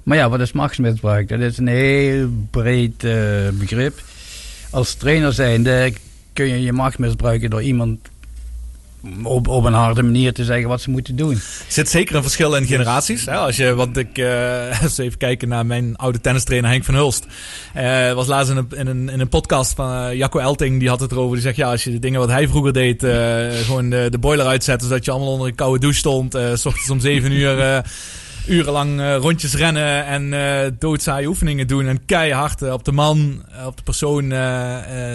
Maar 0.03 0.17
ja, 0.17 0.29
wat 0.29 0.41
is 0.41 0.53
machtsmisbruik? 0.53 1.29
Dat 1.29 1.41
is 1.41 1.59
een 1.59 1.67
heel 1.67 2.29
breed 2.51 3.05
eh, 3.05 3.49
begrip. 3.53 4.03
Als 4.71 4.95
trainer 4.95 5.33
zijnde 5.33 5.93
kun 6.33 6.47
je 6.47 6.63
je 6.63 6.73
macht 6.73 6.99
misbruiken 6.99 7.51
door 7.51 7.63
iemand 7.63 7.99
op, 9.23 9.49
op 9.49 9.65
een 9.65 9.73
harde 9.73 10.03
manier 10.03 10.33
te 10.33 10.45
zeggen 10.45 10.69
wat 10.69 10.81
ze 10.81 10.91
moeten 10.91 11.17
doen. 11.17 11.33
Er 11.33 11.65
zit 11.69 11.89
zeker 11.89 12.17
een 12.17 12.23
verschil 12.23 12.55
in 12.55 12.67
generaties. 12.67 13.27
Hè? 13.27 13.37
Als 13.37 13.57
je, 13.57 13.75
want 13.75 13.97
ik, 13.97 14.19
eens 14.83 14.99
even 14.99 15.19
kijken 15.19 15.49
naar 15.49 15.67
mijn 15.67 15.97
oude 15.97 16.21
tennistrainer 16.21 16.71
Henk 16.71 16.85
van 16.85 16.95
Hulst. 16.95 17.27
Eh 17.75 18.13
was 18.13 18.27
laatst 18.27 18.51
in 18.51 18.57
een, 18.69 19.09
in 19.09 19.21
een, 19.21 19.29
podcast 19.29 19.75
van 19.75 19.93
eh, 19.93 20.15
Jacco 20.15 20.39
Elting, 20.39 20.79
die 20.79 20.89
had 20.89 21.01
het 21.01 21.13
erover. 21.13 21.33
Die 21.33 21.43
zegt, 21.43 21.57
ja, 21.57 21.71
als 21.71 21.85
je 21.85 21.91
de 21.91 21.99
dingen 21.99 22.21
wat 22.21 22.31
hij 22.31 22.49
vroeger 22.49 22.73
deed, 22.73 23.05
gewoon 23.65 23.91
de, 23.91 24.07
de 24.11 24.19
boiler 24.19 24.47
uitzetten, 24.47 24.89
zodat 24.89 25.05
je 25.05 25.11
allemaal 25.11 25.33
onder 25.33 25.49
een 25.49 25.55
koude 25.55 25.79
douche 25.79 25.99
stond. 25.99 26.33
s 26.55 26.67
ochtends 26.67 26.91
om 26.91 27.01
zeven 27.01 27.33
uur... 27.33 27.85
Urenlang 28.47 29.01
eh, 29.01 29.17
rondjes 29.17 29.55
rennen 29.55 30.05
en 30.07 30.33
eh 30.33 30.71
doodzaaie 30.79 31.27
oefeningen 31.27 31.67
doen. 31.67 31.87
En 31.87 32.05
keihard 32.05 32.63
eh, 32.63 32.73
op 32.73 32.85
de 32.85 32.93
man, 32.93 33.45
op 33.67 33.77
de 33.77 33.83
persoon 33.83 34.33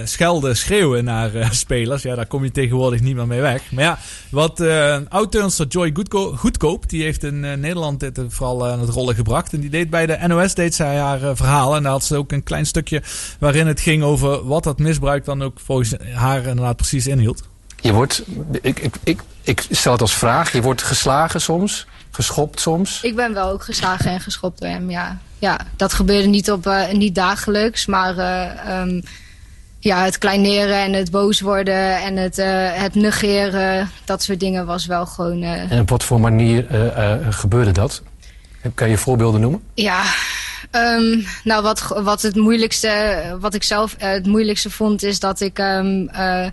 schelden, 0.08 0.58
schreeuwen 0.58 1.04
naar 1.04 1.32
spelers. 1.52 2.02
Ja, 2.04 2.16
daar 2.16 2.26
kom 2.26 2.44
je 2.44 2.52
tegenwoordig 2.52 3.02
niet 3.02 3.16
meer 3.16 3.28
mee 3.28 3.42
weg. 3.42 3.72
Maar 3.72 3.84
ja, 3.84 4.00
wat 4.30 4.64
oud-turnster 5.10 5.68
Joy 5.68 5.92
Goedko- 5.94 6.36
Goedkoop, 6.36 6.90
die 6.90 7.04
heeft 7.04 7.24
in 7.24 7.40
Nederland 7.40 8.00
dit 8.00 8.20
vooral 8.28 8.68
aan 8.68 8.80
het 8.80 8.90
rollen 8.90 9.16
gebracht. 9.16 9.54
En 9.54 9.60
die 9.60 9.70
deed 9.70 9.90
bij 9.90 10.06
de 10.06 10.18
NOS 10.28 10.56
deed 10.56 10.76
zij 10.76 10.98
haar 10.98 11.36
verhaal. 11.36 11.76
En 11.76 11.84
daar 11.84 11.92
had 11.92 12.04
ze 12.04 12.18
ook 12.18 12.32
een 12.32 12.44
klein 12.44 12.66
stukje 12.66 13.02
waarin 13.40 13.68
het 13.68 13.80
ging 13.80 14.04
over 14.04 14.48
wat 14.48 14.64
dat 14.64 14.80
misbruik 14.80 15.26
dan 15.26 15.44
ook 15.44 15.60
volgens 15.60 15.94
haar 16.14 16.46
inderdaad 16.46 16.76
precies 16.76 17.08
inhield. 17.08 17.44
Je 17.82 17.94
wordt, 17.94 18.24
ik, 18.62 18.90
ik, 19.04 19.20
ik 19.42 19.66
stel 19.70 19.92
het 19.92 20.02
als 20.02 20.14
vraag, 20.16 20.52
je 20.52 20.62
wordt 20.62 20.82
geslagen 20.84 21.42
soms, 21.42 21.88
geschopt 22.12 22.60
soms. 22.60 23.00
Ik 23.02 23.16
ben 23.16 23.34
wel 23.34 23.50
ook 23.50 23.64
geslagen 23.64 24.12
en 24.12 24.20
geschopt 24.20 24.60
door 24.60 24.70
hem, 24.70 24.90
ja. 24.90 25.18
Ja, 25.40 25.60
dat 25.76 25.94
gebeurde 25.94 26.28
niet, 26.28 26.52
op, 26.52 26.68
eh, 26.68 26.92
niet 26.92 27.16
dagelijks, 27.16 27.86
maar 27.86 28.18
eh, 28.18 28.80
ehm, 28.80 29.02
ja, 29.80 30.04
het 30.04 30.18
kleineren 30.18 30.78
en 30.78 30.94
het 30.94 31.12
boos 31.12 31.42
worden 31.42 32.02
en 32.02 32.18
het, 32.18 32.38
eh, 32.38 32.74
het 32.74 32.96
negeren, 32.96 33.90
dat 34.06 34.24
soort 34.24 34.40
dingen 34.40 34.66
was 34.66 34.86
wel 34.86 35.06
gewoon... 35.06 35.44
En 35.44 35.80
op 35.80 35.90
wat 35.90 36.04
voor 36.04 36.20
manier 36.20 36.66
gebeurde 37.30 37.72
dat? 37.72 38.02
Kan 38.74 38.90
je 38.90 38.98
voorbeelden 38.98 39.42
noemen? 39.42 39.62
Ja, 39.74 40.04
ehm, 40.72 41.20
nou 41.44 41.64
wat, 41.64 41.82
wat 42.04 42.22
het 42.22 42.36
moeilijkste, 42.36 43.22
wat 43.40 43.54
ik 43.54 43.64
zelf 43.64 43.96
het 43.98 44.26
moeilijkste 44.26 44.70
vond, 44.70 45.04
is 45.04 45.20
dat 45.20 45.40
ik 45.40 45.60
ehm, 45.60 46.08
eh, 46.08 46.46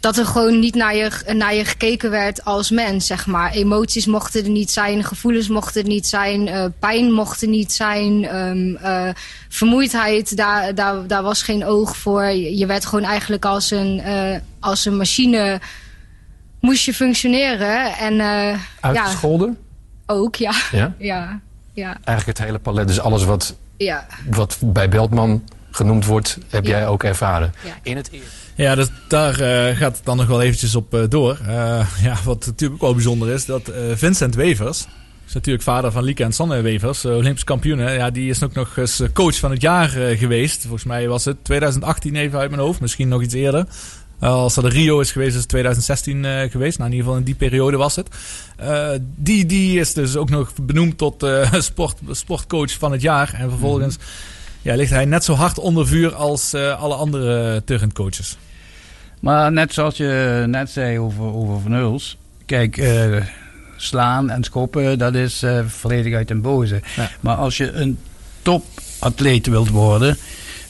dat 0.00 0.16
er 0.16 0.26
gewoon 0.26 0.58
niet 0.58 0.74
naar 0.74 0.96
je, 0.96 1.10
naar 1.34 1.54
je 1.54 1.64
gekeken 1.64 2.10
werd 2.10 2.44
als 2.44 2.70
mens, 2.70 3.06
zeg 3.06 3.26
maar. 3.26 3.52
Emoties 3.52 4.06
mochten 4.06 4.44
er 4.44 4.50
niet 4.50 4.70
zijn, 4.70 5.04
gevoelens 5.04 5.48
mochten 5.48 5.82
er 5.82 5.88
niet 5.88 6.06
zijn, 6.06 6.48
eh, 6.48 6.64
pijn 6.78 7.12
mocht 7.12 7.42
er 7.42 7.48
niet 7.48 7.72
zijn, 7.72 8.24
ehm, 8.24 8.74
eh, 8.74 9.08
vermoeidheid, 9.48 10.36
daar, 10.36 10.74
daar, 10.74 11.06
daar 11.06 11.22
was 11.22 11.42
geen 11.42 11.64
oog 11.64 11.96
voor. 11.96 12.24
Je, 12.24 12.56
je 12.56 12.66
werd 12.66 12.86
gewoon 12.86 13.04
eigenlijk 13.04 13.44
als 13.44 13.70
een, 13.70 14.00
eh, 14.00 14.36
als 14.60 14.84
een 14.84 14.96
machine 14.96 15.60
moest 16.60 16.84
je 16.84 16.94
functioneren. 16.94 17.96
En, 17.96 18.12
eh, 18.12 18.18
ja, 18.18 18.58
Uitgescholden? 18.80 19.58
ook, 20.06 20.34
ja. 20.34 20.52
Ja? 20.72 20.94
ja, 21.12 21.40
ja, 21.72 21.96
Eigenlijk 22.04 22.38
het 22.38 22.46
hele 22.46 22.58
palet, 22.58 22.86
dus 22.86 23.00
alles 23.00 23.24
wat, 23.24 23.56
ja. 23.76 24.06
wat 24.30 24.58
bij 24.60 24.88
Beltman 24.88 25.44
genoemd 25.70 26.04
wordt, 26.04 26.38
heb 26.48 26.66
jij 26.66 26.86
ook 26.86 27.02
ervaren. 27.02 27.54
In 27.82 27.96
het 27.96 28.10
Ja, 28.60 28.74
dus 28.74 28.88
daar 29.08 29.40
eh, 29.40 29.76
gaat 29.76 29.96
het 29.96 30.04
dan 30.04 30.16
nog 30.16 30.26
wel 30.26 30.42
eventjes 30.42 30.74
op 30.74 30.94
eh, 30.94 31.02
door. 31.08 31.38
Eh, 31.46 31.86
ja, 32.02 32.16
wat 32.24 32.46
natuurlijk 32.46 32.72
ook 32.72 32.80
wel 32.80 32.94
bijzonder 32.94 33.28
is, 33.28 33.44
dat 33.44 33.72
Vincent 33.94 34.34
Wevers, 34.34 34.86
is 35.26 35.32
natuurlijk 35.32 35.64
vader 35.64 35.92
van 35.92 36.04
Lieke 36.04 36.24
en 36.24 36.32
Sanne 36.32 36.60
Wevers, 36.60 37.04
Olympisch 37.04 37.44
kampioen. 37.44 37.78
Ja, 37.78 38.10
die 38.10 38.30
is 38.30 38.42
ook 38.42 38.52
nog 38.52 38.76
eens 38.76 39.02
coach 39.12 39.36
van 39.38 39.50
het 39.50 39.60
jaar 39.60 39.88
geweest. 40.16 40.60
Volgens 40.62 40.84
mij 40.84 41.08
was 41.08 41.24
het 41.24 41.44
2018 41.44 42.16
even 42.16 42.38
uit 42.38 42.50
mijn 42.50 42.62
hoofd, 42.62 42.80
misschien 42.80 43.08
nog 43.08 43.22
iets 43.22 43.34
eerder. 43.34 43.66
Als 44.18 44.54
de 44.54 44.68
Rio 44.68 45.00
is 45.00 45.12
geweest, 45.12 45.34
is 45.34 45.40
het 45.40 45.48
2016 45.48 46.24
eh, 46.24 46.50
geweest. 46.50 46.78
Nou, 46.78 46.90
in 46.90 46.96
ieder 46.96 47.06
geval 47.06 47.16
in 47.16 47.24
die 47.24 47.34
periode 47.34 47.76
was 47.76 47.96
het. 47.96 48.08
Die, 49.16 49.46
die 49.46 49.80
is 49.80 49.92
dus 49.92 50.16
ook 50.16 50.30
nog 50.30 50.52
benoemd 50.62 50.98
tot 50.98 51.26
sport, 51.52 51.96
sportcoach 52.10 52.72
van 52.72 52.92
het 52.92 53.02
jaar. 53.02 53.34
En 53.34 53.48
vervolgens 53.50 53.96
ja, 54.62 54.74
ligt 54.74 54.90
hij 54.90 55.04
net 55.04 55.24
zo 55.24 55.34
hard 55.34 55.58
onder 55.58 55.86
vuur 55.86 56.14
als 56.14 56.54
alle 56.54 56.94
andere 56.94 57.62
turncoaches. 57.64 58.36
Maar 59.20 59.52
net 59.52 59.72
zoals 59.72 59.96
je 59.96 60.44
net 60.46 60.70
zei 60.70 60.98
over, 60.98 61.24
over 61.24 61.60
Van 61.60 61.72
Huls. 61.72 62.16
Kijk, 62.46 62.76
eh, 62.76 63.16
slaan 63.76 64.30
en 64.30 64.44
schoppen, 64.44 64.98
dat 64.98 65.14
is 65.14 65.42
eh, 65.42 65.64
volledig 65.66 66.14
uit 66.14 66.28
den 66.28 66.40
boze. 66.40 66.80
Maar 67.20 67.36
als 67.36 67.56
je 67.56 67.72
een 67.72 67.98
topatleet 68.42 69.46
wilt 69.46 69.68
worden, 69.68 70.16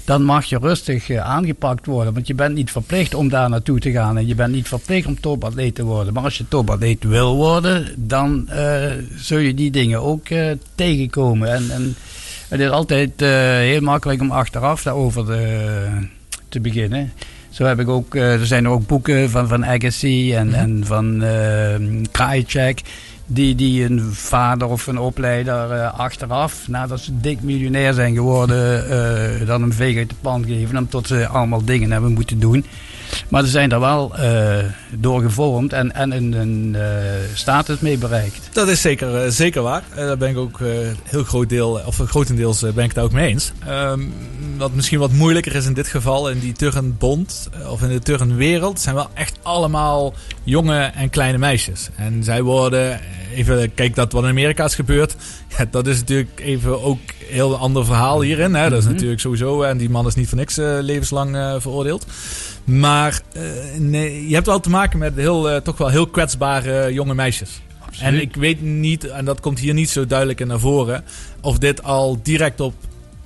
dan 0.05 0.23
mag 0.23 0.45
je 0.45 0.59
rustig 0.59 1.11
eh, 1.11 1.21
aangepakt 1.21 1.87
worden. 1.87 2.15
Want 2.15 2.27
je 2.27 2.35
bent 2.35 2.55
niet 2.55 2.71
verplicht 2.71 3.15
om 3.15 3.29
daar 3.29 3.49
naartoe 3.49 3.79
te 3.79 3.91
gaan. 3.91 4.19
En 4.19 4.27
je 4.27 4.35
bent 4.35 4.53
niet 4.53 4.69
verplicht 4.69 5.07
om 5.07 5.21
topatleet 5.21 5.75
te 5.75 5.85
worden. 5.85 6.13
Maar 6.13 6.25
als 6.25 6.39
je 6.39 6.49
topatleet 6.49 7.05
wil 7.05 7.37
worden, 7.37 7.87
dan 7.97 8.49
zul 9.17 9.39
je 9.39 9.55
die 9.55 9.71
dingen 9.71 10.03
ook 10.03 10.27
tegenkomen. 10.75 11.53
En, 11.53 11.71
en 11.71 11.95
het 12.49 12.61
is 12.61 12.71
altijd 12.71 13.21
heel 13.61 13.81
makkelijk 13.81 14.21
om 14.21 14.31
achteraf 14.31 14.83
daarover 14.83 15.25
te, 15.25 15.89
te 16.49 16.61
beginnen. 16.61 17.13
Zo 17.51 17.65
heb 17.65 17.81
ik 17.81 17.89
ook, 17.89 18.15
eh, 18.15 18.33
er 18.41 18.47
zijn 18.47 18.65
er 18.65 18.71
ook 18.71 18.87
boeken 18.87 19.31
van, 19.31 19.49
van 19.49 19.67
Agassi 19.67 20.35
en, 20.35 20.55
en 20.55 20.83
van 20.87 21.23
eh 21.23 21.75
Krajicek. 22.11 22.83
Die, 23.27 23.55
die 23.55 23.85
een 23.85 24.01
vader 24.13 24.69
of 24.69 24.87
een 24.87 24.99
opleider 24.99 25.71
eh, 25.71 25.99
achteraf, 25.99 26.69
nadat 26.69 27.01
ze 27.01 27.21
dik 27.21 27.43
miljonair 27.43 27.93
zijn 27.93 28.15
geworden, 28.15 28.91
eh, 28.91 29.47
dan 29.47 29.63
een 29.63 29.73
veeg 29.73 29.97
uit 29.97 30.09
de 30.09 30.15
pan 30.21 30.45
geven. 30.45 30.77
Omdat 30.77 31.07
ze 31.07 31.27
allemaal 31.27 31.65
dingen 31.65 31.93
hebben 31.93 32.13
moeten 32.13 32.41
doen. 32.41 32.65
Maar 33.29 33.45
ze 33.45 33.51
zijn 33.51 33.73
er 33.73 33.81
wel 33.81 34.17
eh, 34.17 34.59
door 34.91 35.23
gevormd 35.23 35.73
en, 35.73 35.93
en 35.93 36.13
een, 36.13 36.75
eh, 36.75 36.83
status 37.35 37.79
mee 37.79 37.99
bereikt. 37.99 38.49
Dat 38.53 38.69
is 38.69 38.81
zeker, 38.81 39.25
eh, 39.25 39.31
zeker 39.31 39.63
waar. 39.63 39.83
Daar 39.95 40.17
ben 40.17 40.31
ik 40.31 40.37
ook 40.37 40.61
heel 41.05 41.25
groot 41.25 41.49
deel, 41.49 41.81
of 41.87 41.97
grotendeels 42.07 42.61
ben 42.61 42.71
ik 42.71 42.83
het 42.83 42.95
daar 42.95 43.05
ook 43.05 43.13
mee 43.13 43.29
eens. 43.29 43.53
Ehm, 43.67 44.01
wat 44.57 44.75
misschien 44.75 44.99
wat 44.99 45.13
moeilijker 45.13 45.55
is 45.55 45.67
in 45.67 45.75
dit 45.75 45.89
geval, 45.89 46.31
in 46.31 46.39
die 46.39 46.53
turnbond 46.53 47.49
of 47.69 47.83
in 47.83 47.89
de 47.89 47.99
turnwereld, 47.99 48.81
zijn 48.81 48.95
wel 48.95 49.11
echt 49.15 49.39
allemaal 49.43 50.15
jonge 50.45 50.79
en 50.79 51.11
kleine 51.11 51.39
meisjes. 51.39 51.89
En 51.97 52.25
zij 52.25 52.43
worden, 52.43 53.01
even 53.35 53.75
kijk 53.75 53.95
dat 53.95 54.13
wat 54.13 54.23
in 54.23 54.29
Amerika 54.29 54.65
is 54.65 54.75
gebeurd. 54.75 55.17
Ja, 55.59 55.67
dat 55.71 55.87
is 55.87 55.99
natuurlijk 55.99 56.41
even 56.41 56.83
ook 56.83 56.99
heel 57.31 57.57
ander 57.57 57.85
verhaal 57.85 58.21
hierin. 58.21 58.55
Hè. 58.55 58.69
Dat 58.71 58.79
is 58.79 58.85
Mhm. 58.85 58.93
natuurlijk 58.93 59.21
sowieso, 59.21 59.63
en 59.63 59.77
die 59.79 59.91
man 59.91 60.07
is 60.07 60.15
niet 60.15 60.29
voor 60.29 60.39
niks 60.39 60.59
eh, 60.59 60.77
levenslang 60.81 61.37
eh, 61.37 61.55
veroordeeld. 61.59 62.07
Maar 62.65 63.21
eh, 63.33 63.43
nee, 63.79 64.29
je 64.29 64.35
hebt 64.35 64.47
wel 64.47 64.61
te 64.61 64.71
maken 64.71 64.99
met 64.99 65.17
heel, 65.17 65.63
toch 65.63 65.77
wel 65.79 65.89
heel 65.89 66.07
kwetsbare 66.07 66.93
jonge 66.93 67.15
meisjes. 67.15 67.61
En 68.01 68.21
ik 68.21 68.37
weet 68.37 68.63
niet, 68.63 69.05
en 69.07 69.25
dat 69.25 69.41
komt 69.41 69.59
hier 69.59 69.75
niet 69.75 69.91
zo 69.91 70.07
duidelijk 70.07 70.41
in 70.41 70.47
naar 70.47 70.59
voren, 70.61 71.05
of 71.41 71.59
dit 71.59 71.83
al 71.83 72.19
direct 72.23 72.61
op 72.61 72.75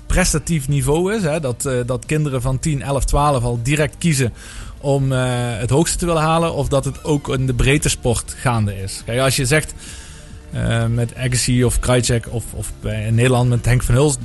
prestatief 0.07 0.69
niveau 0.69 1.15
is. 1.15 1.23
Hè? 1.23 1.41
Dat, 1.41 1.69
dat 1.87 2.07
kinderen 2.07 2.43
van 2.43 2.59
10, 2.59 2.83
11, 2.83 3.05
12 3.05 3.45
al 3.45 3.61
direct 3.63 3.95
kiezen 3.99 4.33
om 4.81 5.11
het 5.13 5.71
hoogste 5.71 5.99
te 5.99 6.07
willen 6.07 6.23
halen. 6.23 6.55
Of 6.55 6.69
dat 6.69 6.85
het 6.85 7.05
ook 7.05 7.29
in 7.29 7.47
de 7.47 7.55
breedte 7.55 7.89
sport 7.89 8.35
gaande 8.39 8.83
is. 8.83 9.03
Kijk, 9.05 9.21
als 9.21 9.37
je 9.37 9.47
zegt 9.47 9.75
eh, 10.55 10.87
met 10.87 11.15
Agassi 11.17 11.65
of 11.65 11.79
Krajcek 11.79 12.33
of, 12.33 12.45
of 12.53 12.73
bij, 12.81 13.07
in 13.07 13.15
Nederland 13.15 13.49
met 13.49 13.65
Henk 13.65 13.83
van 13.83 13.95
Huls. 13.95 14.17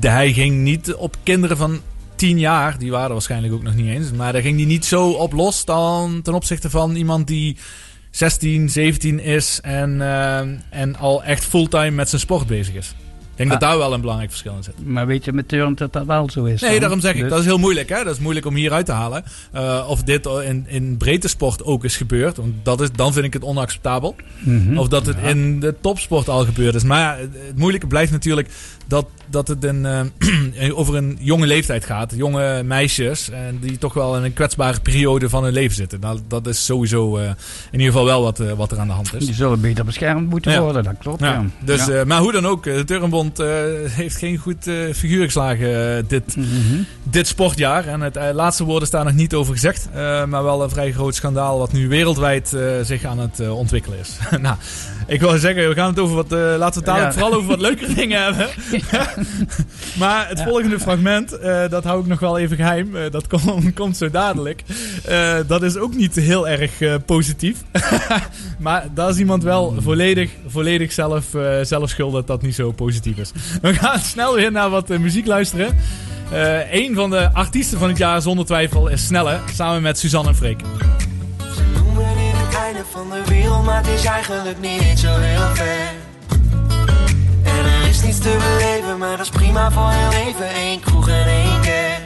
Hij 0.00 0.32
ging 0.32 0.56
niet 0.56 0.94
op 0.94 1.16
kinderen 1.22 1.56
van 1.56 1.80
10 2.14 2.38
jaar, 2.38 2.78
die 2.78 2.90
waren 2.90 3.12
waarschijnlijk 3.12 3.52
ook 3.52 3.62
nog 3.62 3.74
niet 3.74 3.86
eens. 3.86 4.12
Maar 4.12 4.32
daar 4.32 4.42
ging 4.42 4.56
hij 4.56 4.66
niet 4.66 4.84
zo 4.84 5.10
op 5.10 5.32
los 5.32 5.64
dan 5.64 6.22
ten 6.22 6.34
opzichte 6.34 6.70
van 6.70 6.94
iemand 6.94 7.26
die 7.26 7.56
16, 8.10 8.68
17 8.68 9.20
is 9.20 9.58
en, 9.62 10.00
eh, 10.00 10.38
en 10.80 10.96
al 10.96 11.24
echt 11.24 11.44
fulltime 11.44 11.90
met 11.90 12.08
zijn 12.08 12.20
sport 12.20 12.46
bezig 12.46 12.74
is. 12.74 12.94
Ik 13.40 13.48
denk 13.48 13.60
dat 13.60 13.70
daar 13.70 13.78
wel 13.78 13.92
een 13.92 14.00
belangrijk 14.00 14.30
verschil 14.30 14.54
in 14.56 14.62
zit. 14.62 14.74
Maar 14.86 15.06
weet 15.06 15.24
je 15.24 15.32
met 15.32 15.48
turn 15.48 15.74
dat 15.74 15.92
dat 15.92 16.06
wel 16.06 16.30
zo 16.30 16.44
is? 16.44 16.60
Nee, 16.60 16.70
dan? 16.70 16.80
daarom 16.80 17.00
zeg 17.00 17.14
ik, 17.14 17.20
Dus- 17.20 17.30
dat 17.30 17.38
is 17.38 17.44
heel 17.44 17.58
moeilijk. 17.58 17.88
Hè? 17.88 18.04
Dat 18.04 18.14
is 18.14 18.20
moeilijk 18.20 18.46
om 18.46 18.54
hieruit 18.54 18.86
te 18.86 18.92
halen. 18.92 19.24
Eh, 19.52 19.84
of 19.88 20.02
dit 20.02 20.26
in, 20.44 20.64
in 20.68 20.96
breedte 20.96 21.28
sport 21.28 21.64
ook 21.64 21.84
is 21.84 21.96
gebeurd. 21.96 22.36
Want 22.36 22.54
dat 22.62 22.80
is, 22.80 22.88
dan 22.92 23.12
vind 23.12 23.24
ik 23.24 23.32
het 23.32 23.42
onacceptabel. 23.44 24.14
Mhm. 24.40 24.78
Of 24.78 24.88
dat 24.88 25.06
het 25.06 25.16
Ja. 25.22 25.28
in 25.28 25.60
de 25.60 25.74
topsport 25.80 26.28
al 26.28 26.44
gebeurd 26.44 26.74
is. 26.74 26.82
Maar 26.84 27.00
ja, 27.00 27.16
het, 27.16 27.56
moeilijke 27.58 27.86
blijft 27.86 28.12
natuurlijk 28.12 28.48
dat, 28.86 29.06
dat 29.30 29.48
het 29.48 29.64
een, 29.64 29.86
eh, 29.86 30.70
over 30.78 30.96
een 30.96 31.18
jonge 31.20 31.46
leeftijd 31.46 31.84
gaat. 31.84 32.12
Jonge 32.16 32.62
meisjes. 32.62 33.30
En 33.30 33.58
die 33.60 33.78
toch 33.78 33.94
wel 33.94 34.16
in 34.16 34.24
een 34.24 34.32
kwetsbare 34.32 34.80
periode 34.80 35.28
van 35.28 35.44
hun 35.44 35.52
leven 35.52 35.76
zitten. 35.76 36.00
Nou, 36.00 36.18
dat 36.28 36.46
is 36.46 36.64
sowieso 36.64 37.16
eh, 37.16 37.24
in 37.70 37.78
ieder 37.78 37.86
geval 37.86 38.04
wel 38.04 38.22
wat, 38.22 38.40
eh, 38.40 38.52
wat 38.52 38.72
er 38.72 38.78
aan 38.78 38.86
de 38.86 38.92
hand 38.92 39.14
is. 39.14 39.24
Die 39.26 39.34
zullen 39.34 39.60
beter 39.60 39.84
beschermd 39.84 40.28
moeten 40.30 40.52
Ja. 40.52 40.60
worden, 40.60 40.84
dat 40.84 40.94
klopt. 40.98 41.20
Ja, 41.20 41.32
Ja. 41.32 41.44
Dus, 41.64 41.86
Ja. 41.86 41.92
eh, 41.92 42.04
maar 42.06 42.20
hoe 42.20 42.32
dan 42.32 42.46
ook, 42.46 42.66
eh, 42.66 42.74
de 42.76 42.84
Turnbond 42.84 43.29
eh, 43.38 43.46
heeft 43.84 44.16
geen 44.16 44.36
goed 44.36 44.66
eh, 44.66 44.74
figuur 44.94 45.24
geslagen 45.24 45.96
eh, 45.96 46.02
dit, 46.08 46.36
Mhm. 46.36 46.46
dit 47.02 47.26
sportjaar. 47.26 47.86
En 47.86 48.00
het 48.00 48.18
laatste 48.32 48.64
woord 48.64 48.82
is 48.82 48.90
daar 48.90 49.04
nog 49.04 49.14
niet 49.14 49.34
over 49.34 49.52
gezegd. 49.52 49.88
maar 50.28 50.42
wel 50.44 50.62
een 50.62 50.70
vrij 50.70 50.92
groot 50.92 51.14
schandaal 51.14 51.58
wat 51.58 51.72
nu 51.72 51.88
wereldwijd 51.88 52.56
zich 52.82 53.04
aan 53.04 53.18
het 53.18 53.48
ontwikkelen 53.50 53.98
is. 53.98 54.18
nou, 54.40 54.56
ik 55.06 55.20
wil 55.20 55.38
zeggen, 55.38 55.68
we 55.68 55.74
gaan 55.74 55.90
het 55.90 55.98
over 55.98 56.14
wat, 56.16 56.30
laten 56.30 56.82
we 56.84 56.90
het 56.90 57.00
Ja. 57.00 57.12
vooral 57.12 57.34
over 57.34 57.48
wat 57.48 57.60
leukere 57.60 57.94
dingen 57.94 58.22
hebben. 58.24 58.48
maar 59.98 60.28
het 60.28 60.42
volgende 60.42 60.80
fragment, 60.80 61.38
dat 61.70 61.84
hou 61.84 62.00
ik 62.00 62.06
nog 62.06 62.20
wel 62.20 62.38
even 62.38 62.56
geheim. 62.56 62.96
Eh, 62.96 63.10
dat 63.10 63.26
kom- 63.26 63.72
komt 63.72 63.96
zo 63.96 64.10
dadelijk. 64.10 64.62
Dat 65.46 65.62
is 65.62 65.76
ook 65.76 65.94
niet 65.94 66.14
heel 66.14 66.48
erg 66.48 66.70
positief. 67.06 67.56
maar 68.58 68.86
daar 68.94 69.08
is 69.10 69.16
iemand 69.16 69.42
wel 69.42 69.74
volledig, 69.78 70.30
volledig 70.46 70.92
zelf, 70.92 71.24
zelf 71.62 71.88
schuld 71.90 72.12
dat 72.12 72.26
dat 72.26 72.42
niet 72.42 72.54
zo 72.54 72.72
positief 72.72 73.16
is. 73.18 73.19
We 73.62 73.74
gaan 73.74 73.98
snel 73.98 74.34
weer 74.34 74.52
naar 74.52 74.70
wat 74.70 74.90
eh, 74.90 74.98
muziek 74.98 75.26
luisteren. 75.26 75.78
Eh 76.32 76.72
een 76.72 76.94
van 76.94 77.10
de 77.10 77.30
artiesten 77.32 77.78
van 77.78 77.88
het 77.88 77.98
jaar 77.98 78.22
zonder 78.22 78.46
twijfel 78.46 78.88
is 78.88 79.06
Snelle, 79.06 79.38
samen 79.54 79.82
met 79.82 79.98
Suzanne 79.98 80.28
en 80.28 80.36
Freek. 80.36 80.62
noemen 81.74 82.02
in 82.02 82.34
het 82.34 82.54
einde 82.54 82.82
van 82.90 83.10
de 83.10 83.22
wereld, 83.26 83.64
maar 83.64 83.76
het 83.76 83.86
is 83.86 84.04
eigenlijk 84.04 84.60
niet 84.60 84.98
zo 84.98 85.16
heel 85.18 85.54
ver. 85.54 85.92
En 87.42 87.64
er 87.64 87.88
is 87.88 88.02
niets 88.02 88.18
te 88.18 88.36
beleven, 88.38 88.98
maar 88.98 89.16
dat 89.16 89.26
is 89.26 89.28
prima 89.28 89.70
voor 89.70 89.90
heel 89.90 90.26
even. 90.26 90.46
Eén 90.56 90.80
kroeg 90.80 91.08
en 91.08 91.26
één 91.26 91.60
kerk. 91.60 92.00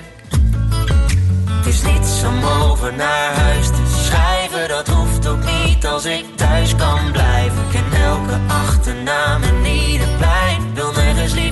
Het 1.64 1.74
is 1.74 1.82
niets 1.82 2.24
om 2.24 2.44
over 2.44 2.94
naar 2.94 3.34
huis 3.34 3.66
te 3.66 4.02
schrijven, 4.04 4.68
dat 4.68 4.88
hoeft 4.88 5.26
ook 5.26 5.44
niet 5.44 5.86
als 5.86 6.04
ik 6.04 6.24
thuis 6.36 6.76
kan 6.76 7.12
blijven. 7.12 7.58
Ik 7.58 7.70
ken 7.70 8.00
elke 8.02 8.38
achternaam 8.48 9.42
en 9.42 9.64
ieder 9.64 10.18
wil 10.18 10.33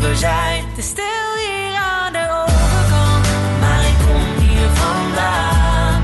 liever 0.02 0.18
zijn. 0.18 0.64
Is 0.76 0.86
stil 0.86 1.28
hier 1.44 1.74
aan 1.76 2.12
de 2.12 2.26
overkant, 2.42 3.26
maar 3.60 3.82
ik 3.92 3.98
kom 4.06 4.24
hier 4.44 4.68
vandaan. 4.84 6.02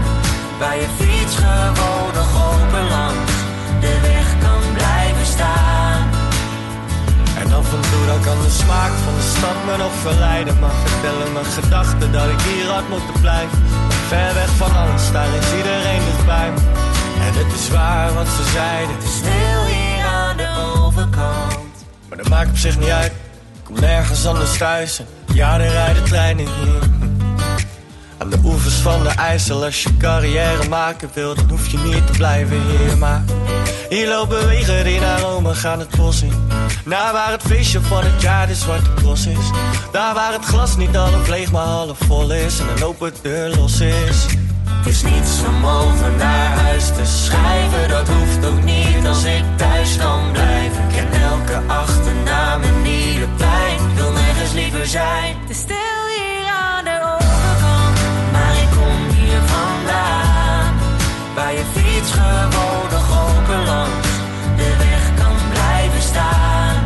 Waar 0.58 0.76
je 0.76 0.88
fiets 0.98 1.34
gewoon 1.36 2.12
nog 2.14 2.30
open 2.48 2.88
langs 2.88 3.32
de 3.80 3.94
weg 4.00 4.28
kan 4.44 4.62
blijven 4.78 5.26
staan. 5.26 6.00
En 7.40 7.52
af 7.52 7.72
en 7.76 7.82
toe 7.90 8.06
dan 8.06 8.20
kan 8.20 8.38
de 8.42 8.50
smaak 8.50 8.92
van 9.04 9.14
de 9.20 9.26
stad 9.36 9.58
me 9.66 9.76
nog 9.76 9.94
verleiden. 10.06 10.58
Maar 10.58 10.76
vertellen 10.84 11.32
mijn 11.32 11.50
gedachten 11.60 12.12
dat 12.12 12.28
ik 12.34 12.40
hier 12.40 12.68
had 12.70 12.88
moeten 12.88 13.20
blijven. 13.20 13.58
Ver 14.08 14.34
weg 14.34 14.50
van 14.62 14.76
alles, 14.76 15.12
daar 15.12 15.32
is 15.40 15.50
iedereen 15.56 16.02
dichtbij 16.10 16.50
me. 16.54 16.60
En 17.26 17.32
het 17.40 17.52
is 17.58 17.68
waar 17.70 18.14
wat 18.14 18.28
ze 18.36 18.44
zeiden. 18.58 18.94
Het 18.94 19.04
is 19.04 19.16
stil 19.16 19.60
hier 19.74 20.04
aan 20.04 20.36
de 20.36 20.50
overkant. 20.76 21.74
Maar 22.08 22.18
dat 22.18 22.28
maakt 22.28 22.50
op 22.50 22.56
zich 22.56 22.78
niet 22.78 22.90
uit. 23.02 23.12
Kom 23.68 23.80
nergens 23.80 24.26
anders 24.26 24.58
thuis. 24.58 24.98
En 24.98 25.06
ja, 25.34 25.60
er 25.60 25.70
rijden 25.70 26.04
treinen 26.04 26.46
hier. 26.46 26.82
Aan 28.18 28.30
de 28.30 28.38
oevers 28.44 28.74
van 28.74 29.02
de 29.02 29.08
IJssel, 29.08 29.64
als 29.64 29.82
je 29.82 29.96
carrière 29.96 30.68
maken 30.68 31.10
wil, 31.14 31.34
dan 31.34 31.48
hoef 31.48 31.66
je 31.68 31.78
niet 31.78 32.06
te 32.06 32.12
blijven 32.12 32.60
hier. 32.60 32.98
Maar 32.98 33.22
hier 33.88 34.08
lopen 34.08 34.46
wegen 34.46 35.00
naar 35.00 35.20
Rome 35.20 35.54
gaan 35.54 35.78
het 35.78 35.96
bos 35.96 36.22
in. 36.22 36.32
Naar 36.84 37.12
waar 37.12 37.30
het 37.30 37.42
feestje 37.42 37.80
van 37.80 38.04
het 38.04 38.22
jaar 38.22 38.46
de 38.46 38.54
zwarte 38.54 38.94
cross 38.94 39.26
is. 39.26 39.50
Daar 39.92 40.14
waar 40.14 40.32
het 40.32 40.44
glas 40.44 40.76
niet 40.76 40.96
half 40.96 41.28
leeg, 41.28 41.52
maar 41.52 41.66
half 41.66 41.98
vol 41.98 42.32
is. 42.32 42.60
En 42.60 42.68
een 42.76 42.84
open 42.84 43.12
deur 43.22 43.56
los 43.56 43.80
is. 43.80 44.26
Is 44.84 45.02
niets 45.02 45.40
om 45.46 45.66
over 45.66 46.10
naar 46.16 46.58
huis 46.58 46.86
te 46.86 47.04
schrijven, 47.04 47.88
dat 47.88 48.08
hoeft 48.08 48.46
ook 48.46 48.64
niet 48.64 49.06
als 49.06 49.24
ik 49.24 49.44
thuis 49.56 49.96
kan 49.96 50.32
blijven. 50.32 50.47
Elke 51.38 51.60
achternaam 51.66 52.62
en 52.62 52.86
ieder 52.86 53.28
pijn, 53.36 53.94
wil 53.94 54.12
nergens 54.12 54.52
liever 54.52 54.86
zijn. 54.86 55.36
Het 55.40 55.50
is 55.50 55.58
stil 55.58 56.00
hier 56.16 56.46
aan 56.66 56.84
de 56.84 56.98
overkant, 57.14 57.98
maar 58.32 58.54
ik 58.64 58.70
kom 58.78 58.98
hier 59.18 59.40
vandaan. 59.56 60.74
Waar 61.34 61.52
je 61.52 61.64
fiets 61.74 62.10
gewoon 62.12 62.88
nog 62.96 63.08
open 63.24 63.64
langs 63.64 64.08
de 64.56 64.70
weg 64.84 65.02
kan 65.20 65.36
blijven 65.52 66.02
staan. 66.10 66.76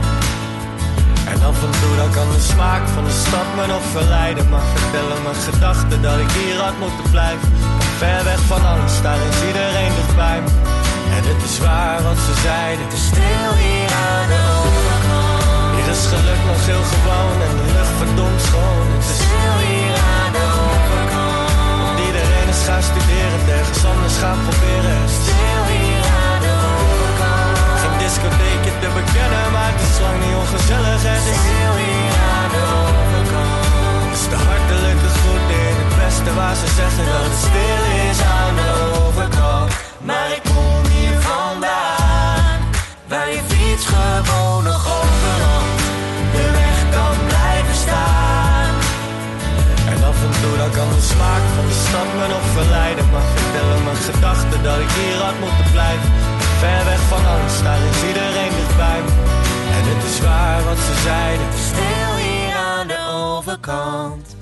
En 1.33 1.39
af 1.51 1.59
en 1.67 1.73
toe 1.81 1.97
dan 1.97 2.11
kan 2.11 2.29
de 2.35 2.41
smaak 2.41 2.89
van 2.95 3.05
de 3.05 3.17
stad 3.25 3.49
me 3.57 3.67
nog 3.67 3.85
verleiden. 3.93 4.49
Maar 4.49 4.67
vertellen 4.75 5.23
mijn 5.23 5.43
gedachten 5.51 6.03
dat 6.03 6.19
ik 6.19 6.31
hier 6.31 6.59
had 6.61 6.79
moeten 6.79 7.11
blijven. 7.11 7.49
Ver 7.99 8.25
weg 8.25 8.41
van 8.41 8.67
alles, 8.67 9.03
daar 9.03 9.21
is 9.31 9.47
iedereen 9.49 9.93
dichtbij 9.99 10.41
me. 10.45 10.82
En 11.17 11.23
het 11.31 11.43
is 11.49 11.57
waar 11.67 12.01
wat 12.09 12.19
ze 12.27 12.35
zeiden. 12.49 12.87
Te 12.95 13.01
stil 13.11 13.51
hier 13.65 13.91
aan 14.11 14.27
de 14.33 14.43
overkant. 14.63 15.71
Hier 15.75 15.89
is 15.97 16.05
geluk 16.13 16.43
nog 16.51 16.61
heel 16.71 16.85
gewoon 16.93 17.37
en 17.47 17.55
de 17.61 17.67
lucht 17.77 17.95
verdomd 18.01 18.41
schoon. 18.49 18.87
Het 18.95 19.05
is 19.13 19.21
stil 19.27 19.57
hier 19.69 19.95
aan 20.15 20.33
de 20.37 20.47
overkant. 20.67 21.97
Iedereen 22.07 22.49
is 22.55 22.63
gaan 22.69 22.85
studeren, 22.91 23.41
ergens 23.59 23.83
anders 23.93 24.17
gaan 24.23 24.41
proberen. 24.47 25.01
Stil 25.21 25.63
hier 25.75 26.05
aan 26.25 26.41
de 26.47 26.55
overkant. 26.77 27.57
Geen 27.83 27.97
discotheekje 28.05 28.73
te 28.83 28.89
bekennen, 28.99 29.47
maar 29.55 29.71
het 29.73 29.83
is 29.89 29.97
lang 30.05 30.19
niet 30.25 30.37
ongezellig. 30.43 31.01
Het 31.13 31.27
is 31.33 31.39
stil 31.45 31.75
hier 31.85 32.15
aan 32.37 32.51
de 32.55 32.65
overkant. 32.83 34.11
Is 34.17 34.25
de 34.33 34.39
hartelijke 34.49 35.11
groet 35.19 35.49
in 35.65 35.75
het 35.83 35.93
beste 36.01 36.31
waar 36.39 36.57
ze 36.63 36.69
zeggen 36.81 37.05
dat 37.13 37.25
het 37.29 37.39
stil 37.47 37.83
is 38.09 38.19
aan 38.39 38.55
de 38.61 38.71
overkant. 39.03 39.71
Maar 40.09 40.29
ik 40.37 40.43
kom 40.51 40.92
bij 43.13 43.33
je 43.35 43.43
fiets 43.49 43.87
gewoon 43.87 44.65
nog 44.65 44.83
overal. 44.99 45.65
De 46.35 46.47
weg 46.59 46.79
kan 46.97 47.17
blijven 47.27 47.77
staan. 47.85 48.75
En 49.93 49.99
af 50.11 50.19
en 50.27 50.35
toe 50.41 50.57
dan 50.57 50.71
kan 50.79 50.89
de 50.97 51.03
smaak 51.13 51.45
van 51.57 51.67
de 51.71 51.79
stad 51.87 52.09
me 52.19 52.27
nog 52.35 52.47
verleiden. 52.59 53.05
Maar 53.13 53.27
vertellen 53.35 53.85
mijn 53.85 54.03
gedachten 54.11 54.63
dat 54.63 54.79
ik 54.85 54.91
hier 54.99 55.19
had 55.27 55.39
moeten 55.45 55.69
blijven. 55.77 56.09
Ver 56.61 56.85
weg 56.91 57.03
van 57.13 57.23
alles, 57.33 57.57
daar 57.67 57.83
is 57.91 58.01
iedereen 58.11 58.53
dichtbij 58.61 59.01
me. 59.05 59.13
En 59.77 59.83
het 59.91 60.03
is 60.11 60.19
waar 60.27 60.61
wat 60.69 60.81
ze 60.89 60.95
zeiden. 61.11 61.47
Stil 61.71 62.13
hier 62.25 62.55
aan 62.71 62.87
de 62.87 63.01
overkant. 63.13 64.42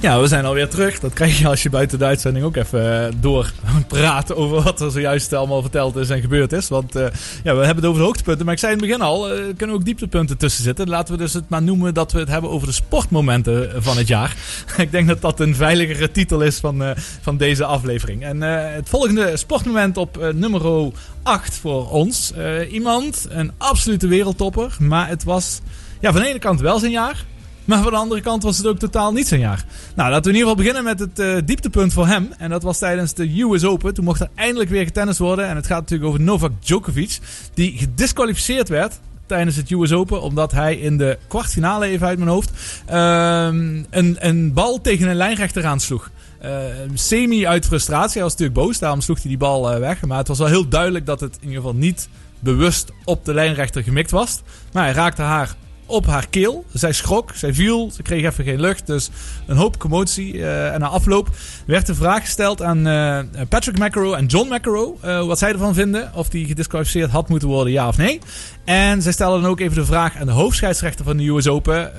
Ja, 0.00 0.20
we 0.20 0.26
zijn 0.26 0.44
alweer 0.44 0.68
terug. 0.68 1.00
Dat 1.00 1.12
krijg 1.12 1.38
je 1.38 1.48
als 1.48 1.62
je 1.62 1.70
buiten 1.70 1.98
de 1.98 2.04
uitzending 2.04 2.44
ook 2.44 2.56
even 2.56 3.06
eh, 3.06 3.12
door 3.20 3.52
praat 3.88 4.34
over 4.34 4.62
wat 4.62 4.80
er 4.80 4.90
zojuist 4.90 5.32
allemaal 5.32 5.60
verteld 5.60 5.96
is 5.96 6.10
en 6.10 6.20
gebeurd 6.20 6.52
is. 6.52 6.68
Want 6.68 6.96
eh, 6.96 7.02
ja, 7.42 7.56
we 7.56 7.64
hebben 7.64 7.76
het 7.76 7.84
over 7.84 8.00
de 8.00 8.06
hoogtepunten. 8.06 8.44
Maar 8.44 8.54
ik 8.54 8.60
zei 8.60 8.72
in 8.72 8.78
het 8.78 8.86
begin 8.86 9.02
al, 9.02 9.30
eh, 9.30 9.46
er 9.46 9.54
kunnen 9.54 9.76
ook 9.76 9.84
dieptepunten 9.84 10.36
tussen 10.36 10.62
zitten. 10.62 10.88
Laten 10.88 11.14
we 11.14 11.20
dus 11.20 11.32
het 11.32 11.48
maar 11.48 11.62
noemen 11.62 11.94
dat 11.94 12.12
we 12.12 12.18
het 12.18 12.28
hebben 12.28 12.50
over 12.50 12.66
de 12.66 12.72
sportmomenten 12.72 13.82
van 13.82 13.96
het 13.96 14.08
jaar. 14.08 14.36
ik 14.76 14.90
denk 14.90 15.08
dat 15.08 15.20
dat 15.20 15.40
een 15.40 15.54
veiligere 15.54 16.10
titel 16.10 16.40
is 16.40 16.58
van, 16.58 16.94
van 17.20 17.36
deze 17.36 17.64
aflevering. 17.64 18.22
En 18.22 18.40
het 18.40 18.88
volgende 18.88 19.36
sportmoment 19.36 19.96
op 19.96 20.32
nummer 20.34 20.90
8 21.22 21.54
voor 21.54 21.90
ons. 21.90 22.32
Iemand, 22.70 23.26
een 23.28 23.52
absolute 23.56 24.06
wereldtopper. 24.06 24.76
Maar 24.78 25.08
het 25.08 25.24
was 25.24 25.60
ja, 26.00 26.12
van 26.12 26.20
de 26.20 26.28
ene 26.28 26.38
kant 26.38 26.60
wel 26.60 26.78
zijn 26.78 26.92
jaar. 26.92 27.24
Maar 27.68 27.82
van 27.82 27.92
de 27.92 27.98
andere 27.98 28.20
kant 28.20 28.42
was 28.42 28.56
het 28.56 28.66
ook 28.66 28.78
totaal 28.78 29.12
niet 29.12 29.28
zijn 29.28 29.40
jaar. 29.40 29.64
Nou, 29.94 30.10
laten 30.10 30.32
we 30.32 30.38
in 30.38 30.44
ieder 30.44 30.50
geval 30.50 30.64
beginnen 30.64 30.84
met 30.84 30.98
het 30.98 31.18
eh, 31.18 31.46
dieptepunt 31.46 31.92
voor 31.92 32.06
hem. 32.06 32.32
En 32.38 32.50
dat 32.50 32.62
was 32.62 32.78
tijdens 32.78 33.14
de 33.14 33.42
US 33.42 33.64
Open. 33.64 33.94
Toen 33.94 34.04
mocht 34.04 34.20
er 34.20 34.28
eindelijk 34.34 34.70
weer 34.70 34.84
getennist 34.84 35.18
worden. 35.18 35.48
En 35.48 35.56
het 35.56 35.66
gaat 35.66 35.80
natuurlijk 35.80 36.08
over 36.08 36.20
Novak 36.20 36.52
Djokovic. 36.60 37.18
Die 37.54 37.78
gedisqualificeerd 37.78 38.68
werd 38.68 39.00
tijdens 39.26 39.56
het 39.56 39.70
US 39.70 39.92
Open. 39.92 40.22
Omdat 40.22 40.52
hij 40.52 40.76
in 40.76 40.96
de 40.96 41.18
kwartfinale, 41.26 41.86
even 41.86 42.06
uit 42.06 42.18
mijn 42.18 42.30
hoofd, 42.30 42.50
ehm, 42.86 43.82
een, 43.90 44.16
een 44.18 44.52
bal 44.52 44.80
tegen 44.80 45.08
een 45.08 45.16
lijnrechter 45.16 45.66
aansloeg. 45.66 46.10
Eh, 46.38 46.50
semi 46.94 47.46
uit 47.46 47.66
frustratie. 47.66 48.12
Hij 48.12 48.22
was 48.22 48.32
natuurlijk 48.36 48.58
boos. 48.58 48.78
Daarom 48.78 49.00
sloeg 49.00 49.18
hij 49.20 49.28
die 49.28 49.38
bal 49.38 49.72
eh, 49.72 49.78
weg. 49.78 50.04
Maar 50.06 50.18
het 50.18 50.28
was 50.28 50.38
wel 50.38 50.48
heel 50.48 50.68
duidelijk 50.68 51.06
dat 51.06 51.20
het 51.20 51.34
in 51.34 51.48
ieder 51.48 51.56
geval 51.56 51.74
niet 51.74 52.08
bewust 52.38 52.92
op 53.04 53.24
de 53.24 53.34
lijnrechter 53.34 53.82
gemikt 53.82 54.10
was. 54.10 54.40
Maar 54.72 54.84
hij 54.84 54.92
raakte 54.92 55.22
haar 55.22 55.56
op 55.88 56.06
haar 56.06 56.28
keel. 56.28 56.64
Zij 56.72 56.92
schrok, 56.92 57.32
zij 57.34 57.54
viel, 57.54 57.90
ze 57.90 58.02
kreeg 58.02 58.24
even 58.24 58.44
geen 58.44 58.60
lucht. 58.60 58.86
Dus 58.86 59.10
een 59.46 59.56
hoop 59.56 59.78
commotie. 59.78 60.32
eh, 60.32 60.72
en 60.72 60.80
na 60.80 60.88
afloop 60.88 61.28
werd 61.66 61.86
de 61.86 61.94
vraag 61.94 62.20
gesteld 62.20 62.62
aan 62.62 62.86
eh, 62.86 63.20
Patrick 63.48 63.78
McEnroe 63.78 64.16
en 64.16 64.26
John 64.26 64.54
McEnroe... 64.54 64.94
eh, 65.00 65.26
wat 65.26 65.38
zij 65.38 65.52
ervan 65.52 65.74
vinden, 65.74 66.10
of 66.14 66.28
die 66.28 66.46
gedisqualificeerd 66.46 67.10
had 67.10 67.28
moeten 67.28 67.48
worden, 67.48 67.72
ja 67.72 67.88
of 67.88 67.96
nee. 67.96 68.20
En 68.64 69.02
zij 69.02 69.12
stelden 69.12 69.42
dan 69.42 69.50
ook 69.50 69.60
even 69.60 69.76
de 69.76 69.84
vraag 69.84 70.16
aan 70.16 70.26
de 70.26 70.32
hoofdscheidsrechter 70.32 71.04
van 71.04 71.16
de 71.16 71.28
US 71.28 71.48
Open... 71.48 71.92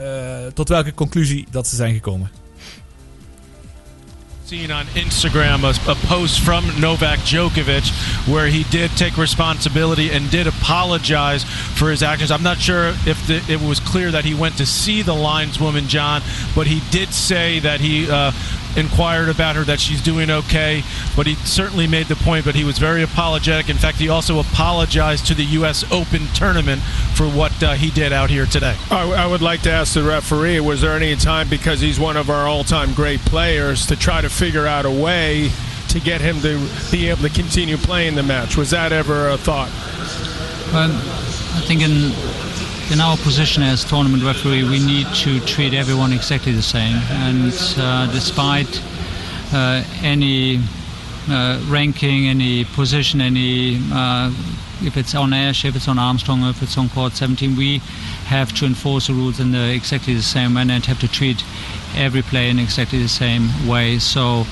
tot 0.54 0.70
welke 0.70 0.94
conclusie 0.94 1.48
dat 1.52 1.68
ze 1.68 1.76
zijn 1.76 1.94
gekomen. 1.94 2.49
Seen 4.50 4.72
on 4.72 4.88
Instagram 4.88 5.62
a, 5.62 5.92
a 5.92 5.94
post 6.08 6.40
from 6.40 6.66
Novak 6.82 7.20
Djokovic 7.20 8.28
where 8.28 8.48
he 8.48 8.64
did 8.72 8.90
take 8.98 9.16
responsibility 9.16 10.10
and 10.10 10.28
did 10.32 10.48
apologize 10.48 11.44
for 11.44 11.92
his 11.92 12.02
actions. 12.02 12.32
I'm 12.32 12.42
not 12.42 12.58
sure 12.58 12.88
if 13.06 13.28
the, 13.28 13.44
it 13.48 13.62
was 13.62 13.80
clear 13.80 14.10
that 14.10 14.26
he 14.26 14.34
went 14.34 14.58
to 14.58 14.66
see 14.66 15.04
the 15.04 15.14
lineswoman, 15.14 15.88
John, 15.88 16.24
but 16.56 16.66
he 16.66 16.82
did 16.90 17.14
say 17.14 17.60
that 17.60 17.80
he 17.80 18.10
uh, 18.10 18.32
inquired 18.76 19.30
about 19.30 19.56
her, 19.56 19.64
that 19.64 19.80
she's 19.80 20.02
doing 20.02 20.30
okay. 20.30 20.84
But 21.16 21.28
he 21.28 21.36
certainly 21.36 21.88
made 21.88 22.08
the 22.08 22.16
point, 22.16 22.46
but 22.46 22.56
he 22.56 22.64
was 22.64 22.78
very 22.78 23.04
apologetic. 23.04 23.70
In 23.70 23.78
fact, 23.78 23.98
he 23.98 24.10
also 24.10 24.40
apologized 24.40 25.28
to 25.28 25.34
the 25.34 25.46
U.S. 25.46 25.90
Open 25.92 26.28
tournament 26.34 26.82
for 27.14 27.28
what 27.28 27.62
uh, 27.64 27.74
he 27.74 27.92
did 27.92 28.14
out 28.14 28.30
here 28.30 28.46
today. 28.46 28.76
I, 28.92 29.10
I 29.12 29.28
would 29.28 29.42
like 29.42 29.62
to 29.64 29.72
ask 29.72 29.94
the 29.94 30.04
referee 30.04 30.60
was 30.60 30.82
there 30.82 30.96
any 30.96 31.16
time, 31.16 31.50
because 31.50 31.82
he's 31.82 32.00
one 32.00 32.18
of 32.18 32.30
our 32.30 32.48
all 32.48 32.64
time 32.64 32.94
great 32.94 33.20
players, 33.22 33.86
to 33.88 33.96
try 33.96 34.22
to 34.22 34.30
figure 34.30 34.68
out 34.68 34.86
a 34.86 34.92
way 34.92 35.50
to 35.90 36.00
get 36.00 36.22
him 36.22 36.40
to 36.42 36.70
be 36.92 37.10
able 37.10 37.24
to 37.24 37.30
continue 37.30 37.78
playing 37.78 38.16
the 38.16 38.24
match? 38.24 38.56
Was 38.56 38.70
that 38.72 38.92
ever 38.92 39.30
a 39.30 39.38
thought? 39.38 39.70
Well, 40.72 40.92
I 40.92 41.62
think 41.66 41.82
in 41.82 42.12
in 42.92 43.00
our 43.00 43.18
position 43.18 43.62
as 43.62 43.86
tournament 43.86 44.24
referee, 44.24 44.64
we 44.64 44.80
need 44.80 45.06
to 45.14 45.40
treat 45.42 45.74
everyone 45.74 46.12
exactly 46.12 46.52
the 46.52 46.62
same. 46.62 46.96
And 47.10 47.54
uh, 47.78 48.12
despite 48.12 48.82
uh, 49.54 49.84
any 50.02 50.60
uh, 51.30 51.64
ranking, 51.68 52.28
any 52.28 52.66
position, 52.66 53.22
any 53.22 53.78
uh, 53.92 54.32
if 54.82 54.98
it's 54.98 55.14
on 55.14 55.34
Ash, 55.34 55.66
if 55.66 55.76
it's 55.76 55.88
on 55.88 56.00
Armstrong, 56.00 56.44
if 56.44 56.64
it's 56.64 56.78
on 56.78 56.90
court 56.90 57.14
17, 57.14 57.56
we 57.56 57.80
have 58.26 58.54
to 58.54 58.66
enforce 58.66 59.08
the 59.08 59.14
rules 59.14 59.40
in 59.40 59.52
the 59.52 59.72
exactly 59.72 60.16
the 60.16 60.22
same 60.22 60.54
manner 60.54 60.74
and 60.74 60.86
have 60.86 61.00
to 61.00 61.08
treat 61.08 61.44
every 61.96 62.22
player 62.22 62.50
in 62.50 62.58
exactly 62.58 63.02
the 63.02 63.10
same 63.10 63.68
way. 63.68 64.00
So, 64.00 64.46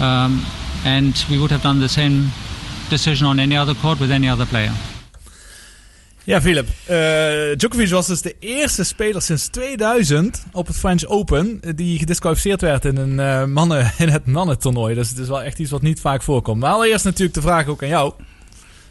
um, 0.00 0.44
and 0.84 1.24
we 1.30 1.38
would 1.38 1.50
have 1.50 1.62
done 1.62 1.80
the 1.80 1.88
same 1.88 2.30
decision 2.90 3.26
on 3.26 3.40
any 3.40 3.56
other 3.56 3.74
court 3.74 4.00
with 4.00 4.10
any 4.10 4.28
other 4.28 4.44
player. 4.44 4.74
Ja, 6.24 6.40
Philip. 6.40 6.68
eh, 6.86 7.56
Djokovic 7.56 7.88
was 7.88 8.06
dus 8.06 8.22
de 8.22 8.36
eerste 8.38 8.84
speler 8.84 9.22
sinds 9.22 9.46
2000 9.48 10.46
op 10.52 10.66
het 10.66 10.76
French 10.76 11.04
Open 11.04 11.58
eh, 11.62 11.72
die 11.76 11.98
gedisqualificeerd 11.98 12.60
werd 12.60 12.84
in, 12.84 12.96
een, 12.96 13.20
eh, 13.20 13.44
mannen, 13.44 13.92
in 13.98 14.08
het 14.08 14.26
mannentoernooi. 14.26 14.94
Dus 14.94 15.08
het 15.08 15.18
is 15.18 15.28
wel 15.28 15.42
echt 15.42 15.58
iets 15.58 15.70
wat 15.70 15.82
niet 15.82 16.00
vaak 16.00 16.22
voorkomt. 16.22 16.60
Maar 16.60 16.72
allereerst 16.72 17.04
natuurlijk 17.04 17.34
de 17.34 17.40
vraag 17.40 17.66
ook 17.66 17.82
aan 17.82 17.88
jou. 17.88 18.12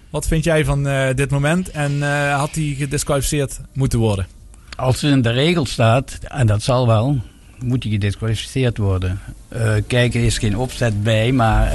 Wat 0.09 0.27
vind 0.27 0.43
jij 0.43 0.65
van 0.65 0.83
dit 1.15 1.29
moment 1.29 1.71
en 1.71 2.01
had 2.31 2.55
hij 2.55 2.75
gedisqualificeerd 2.77 3.59
moeten 3.73 3.99
worden? 3.99 4.27
Als 4.75 5.01
het 5.01 5.11
in 5.11 5.21
de 5.21 5.31
regel 5.31 5.65
staat, 5.65 6.17
en 6.21 6.47
dat 6.47 6.61
zal 6.61 6.87
wel, 6.87 7.19
moet 7.63 7.83
hij 7.83 7.91
gedisqualificeerd 7.91 8.77
worden. 8.77 9.19
Eh 9.47 9.73
kijken 9.87 10.21
is 10.21 10.37
geen 10.37 10.57
opzet 10.57 11.03
bij, 11.03 11.31
maar 11.31 11.71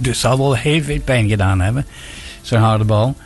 dus 0.00 0.20
zal 0.20 0.38
wel 0.38 0.56
heel 0.56 0.82
veel 0.82 1.00
pijn 1.00 1.28
gedaan 1.28 1.60
hebben. 1.60 1.86
Zo'n 2.42 2.58
harde 2.60 2.84
bal. 2.84 3.16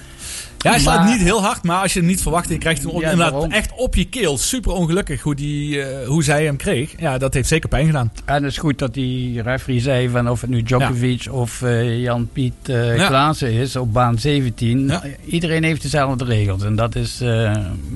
Ja, 0.67 0.73
hij 0.73 0.81
slaat 0.81 0.99
Maar- 0.99 1.11
niet 1.13 1.21
heel 1.23 1.43
hard, 1.43 1.63
maar 1.63 1.83
als 1.83 1.93
je 1.93 1.99
het 1.99 2.09
niet 2.09 2.23
verwacht 2.23 2.49
je 2.49 2.59
krijgt 2.59 2.83
hem 2.83 2.91
op, 2.91 3.01
Ja, 3.01 3.11
inderdaad 3.11 3.33
daarom. 3.33 3.53
echt 3.53 3.71
op 3.77 3.95
je 3.95 4.05
keel. 4.05 4.39
Super 4.39 4.73
ongelukkig 4.73 5.23
hoe, 5.23 5.35
die, 5.35 5.83
eh, 5.83 6.07
hoe 6.09 6.25
zij 6.25 6.45
hem 6.45 6.57
kreeg. 6.57 6.91
Ja, 6.99 7.19
dat 7.19 7.35
heeft 7.35 7.49
zeker 7.49 7.69
pijn 7.69 7.87
gedaan. 7.87 8.13
En 8.25 8.35
het 8.43 8.53
is 8.53 8.59
goed 8.59 8.79
dat 8.79 8.95
die 8.95 9.43
referee 9.43 9.81
zei 9.81 10.09
van 10.09 10.31
of 10.31 10.41
het 10.41 10.51
nu 10.51 10.63
Djokovic 10.63 11.27
of 11.31 11.63
eh, 11.63 12.01
Jan-Piet 12.03 12.55
eh 12.63 12.97
Ja. 12.97 13.07
Klaassen 13.07 13.53
is 13.53 13.77
op 13.77 13.93
baan 13.93 14.19
17. 14.19 14.93
Iedereen 15.27 15.63
heeft 15.65 15.83
dezelfde 15.83 16.25
regels. 16.25 16.63
En 16.65 16.77
dat 16.77 16.95
is 16.95 17.21
eh, 17.21 17.53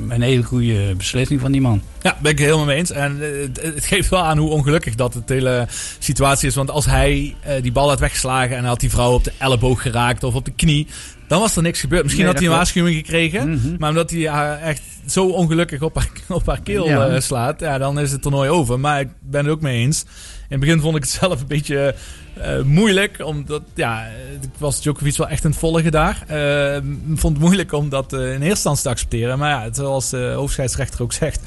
een 0.08 0.22
hele 0.22 0.42
goede 0.42 0.94
beslissing 0.96 1.40
van 1.40 1.52
die 1.52 1.60
man. 1.60 1.82
Ja, 2.02 2.16
ben 2.22 2.30
ik 2.30 2.36
het 2.38 2.46
helemaal 2.46 2.66
mee 2.66 2.76
eens. 2.76 2.90
En 2.90 3.18
eh, 3.22 3.64
het, 3.74 3.84
geeft 3.84 4.08
wel 4.08 4.24
aan 4.24 4.38
hoe 4.38 4.50
ongelukkig 4.50 4.94
dat 4.94 5.14
het 5.14 5.28
hele 5.28 5.66
situatie 5.98 6.48
is. 6.48 6.54
Want 6.54 6.70
als 6.70 6.86
hij 6.86 7.34
eh, 7.40 7.62
die 7.62 7.72
bal 7.72 7.88
had 7.88 8.00
weggeslagen 8.00 8.56
en 8.56 8.64
had 8.64 8.80
die 8.80 8.90
vrouw 8.90 9.12
op 9.12 9.24
de 9.24 9.32
elleboog 9.38 9.82
geraakt 9.82 10.24
of 10.24 10.34
op 10.34 10.44
de 10.44 10.52
knie, 10.56 10.86
dan 11.30 11.40
was 11.40 11.56
er 11.56 11.62
niks 11.62 11.80
gebeurd. 11.80 12.02
Misschien 12.02 12.24
Nee, 12.24 12.32
had 12.32 12.42
hij 12.42 12.50
een 12.50 12.56
waarschuwing 12.56 12.96
gekregen. 12.96 13.76
Maar 13.78 13.88
omdat 13.90 14.10
hij 14.10 14.28
haar 14.28 14.60
echt 14.60 14.82
zo 15.06 15.26
ongelukkig 15.26 15.82
op 15.82 15.94
haar, 15.94 16.08
op 16.38 16.46
haar 16.46 16.60
keel 16.62 16.88
Ja. 16.88 17.06
eh, 17.08 17.20
slaat, 17.20 17.60
ja, 17.60 17.78
dan 17.78 17.98
is 17.98 18.12
het 18.12 18.22
toernooi 18.22 18.48
over. 18.50 18.80
Maar 18.80 19.00
ik 19.00 19.08
ben 19.20 19.44
het 19.44 19.52
ook 19.54 19.60
mee 19.60 19.78
eens. 19.78 20.02
In 20.02 20.08
het 20.48 20.60
begin 20.60 20.80
vond 20.80 20.96
ik 20.96 21.02
het 21.02 21.10
zelf 21.20 21.40
een 21.40 21.46
beetje 21.46 21.94
eh, 22.40 22.62
moeilijk. 22.62 23.24
Omdat, 23.24 23.62
ja, 23.74 24.04
ik 24.42 24.48
was 24.58 24.82
Djokovic 24.82 25.16
wel 25.16 25.28
echt 25.28 25.44
een 25.44 25.54
volge 25.54 25.90
daar. 25.90 26.22
Eh, 26.26 26.80
vond 27.14 27.36
het 27.36 27.42
moeilijk 27.44 27.72
om 27.72 27.88
dat 27.88 28.12
eh, 28.12 28.20
in 28.20 28.26
eerste 28.30 28.46
instantie 28.48 28.82
te 28.82 28.88
accepteren. 28.88 29.38
Maar 29.38 29.50
ja, 29.50 29.62
het- 29.62 29.76
zoals 29.76 30.10
de 30.10 30.32
hoofdscheidsrechter 30.36 31.02
ook 31.02 31.12
zegt. 31.12 31.40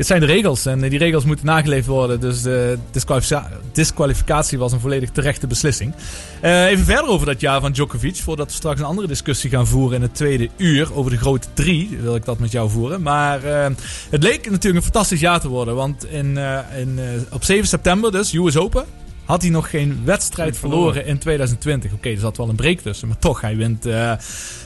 Het 0.00 0.08
zijn 0.08 0.20
de 0.20 0.26
regels 0.26 0.66
en 0.66 0.84
eh, 0.84 0.90
die 0.90 0.98
regels 0.98 1.24
moeten 1.24 1.46
nageleefd 1.46 1.86
worden. 1.86 2.20
Dus 2.20 2.42
de 2.42 2.78
disqualifica- 2.90 3.50
disqualificatie 3.72 4.58
was 4.58 4.72
een 4.72 4.80
volledig 4.80 5.10
terechte 5.10 5.46
beslissing. 5.46 5.94
Eh, 6.40 6.66
even 6.66 6.84
verder 6.84 7.06
over 7.06 7.26
dat 7.26 7.40
jaar 7.40 7.60
van 7.60 7.72
Djokovic. 7.72 8.16
Voordat 8.16 8.46
we 8.46 8.52
straks 8.52 8.80
een 8.80 8.86
andere 8.86 9.06
discussie 9.06 9.50
gaan 9.50 9.66
voeren 9.66 9.96
in 9.96 10.02
het 10.02 10.14
tweede 10.14 10.48
uur. 10.56 10.94
Over 10.94 11.10
de 11.10 11.16
grote 11.16 11.46
drie 11.54 11.98
wil 12.02 12.14
ik 12.14 12.24
dat 12.24 12.38
met 12.38 12.52
jou 12.52 12.70
voeren. 12.70 13.02
Maar 13.02 13.44
eh, 13.44 13.70
het 14.10 14.22
leek 14.22 14.50
natuurlijk 14.50 14.76
een 14.76 14.92
fantastisch 14.92 15.20
jaar 15.20 15.40
te 15.40 15.48
worden. 15.48 15.74
Want 15.74 16.06
in, 16.06 16.38
in, 16.76 17.00
op 17.30 17.44
7 17.44 17.68
september 17.68 18.12
dus, 18.12 18.32
US 18.32 18.56
Open... 18.56 18.84
Had 19.30 19.42
hij 19.42 19.50
nog 19.50 19.70
geen 19.70 20.00
wedstrijd 20.04 20.58
verloren 20.58 21.06
in 21.06 21.18
2020. 21.18 21.92
Oké, 21.92 22.08
er 22.08 22.18
zat 22.18 22.36
wel 22.36 22.48
een 22.48 22.56
break 22.56 22.78
tussen. 22.78 23.08
Maar 23.08 23.18
toch, 23.18 23.40
hij 23.40 23.56
wint... 23.56 23.86
eh, 23.86 24.12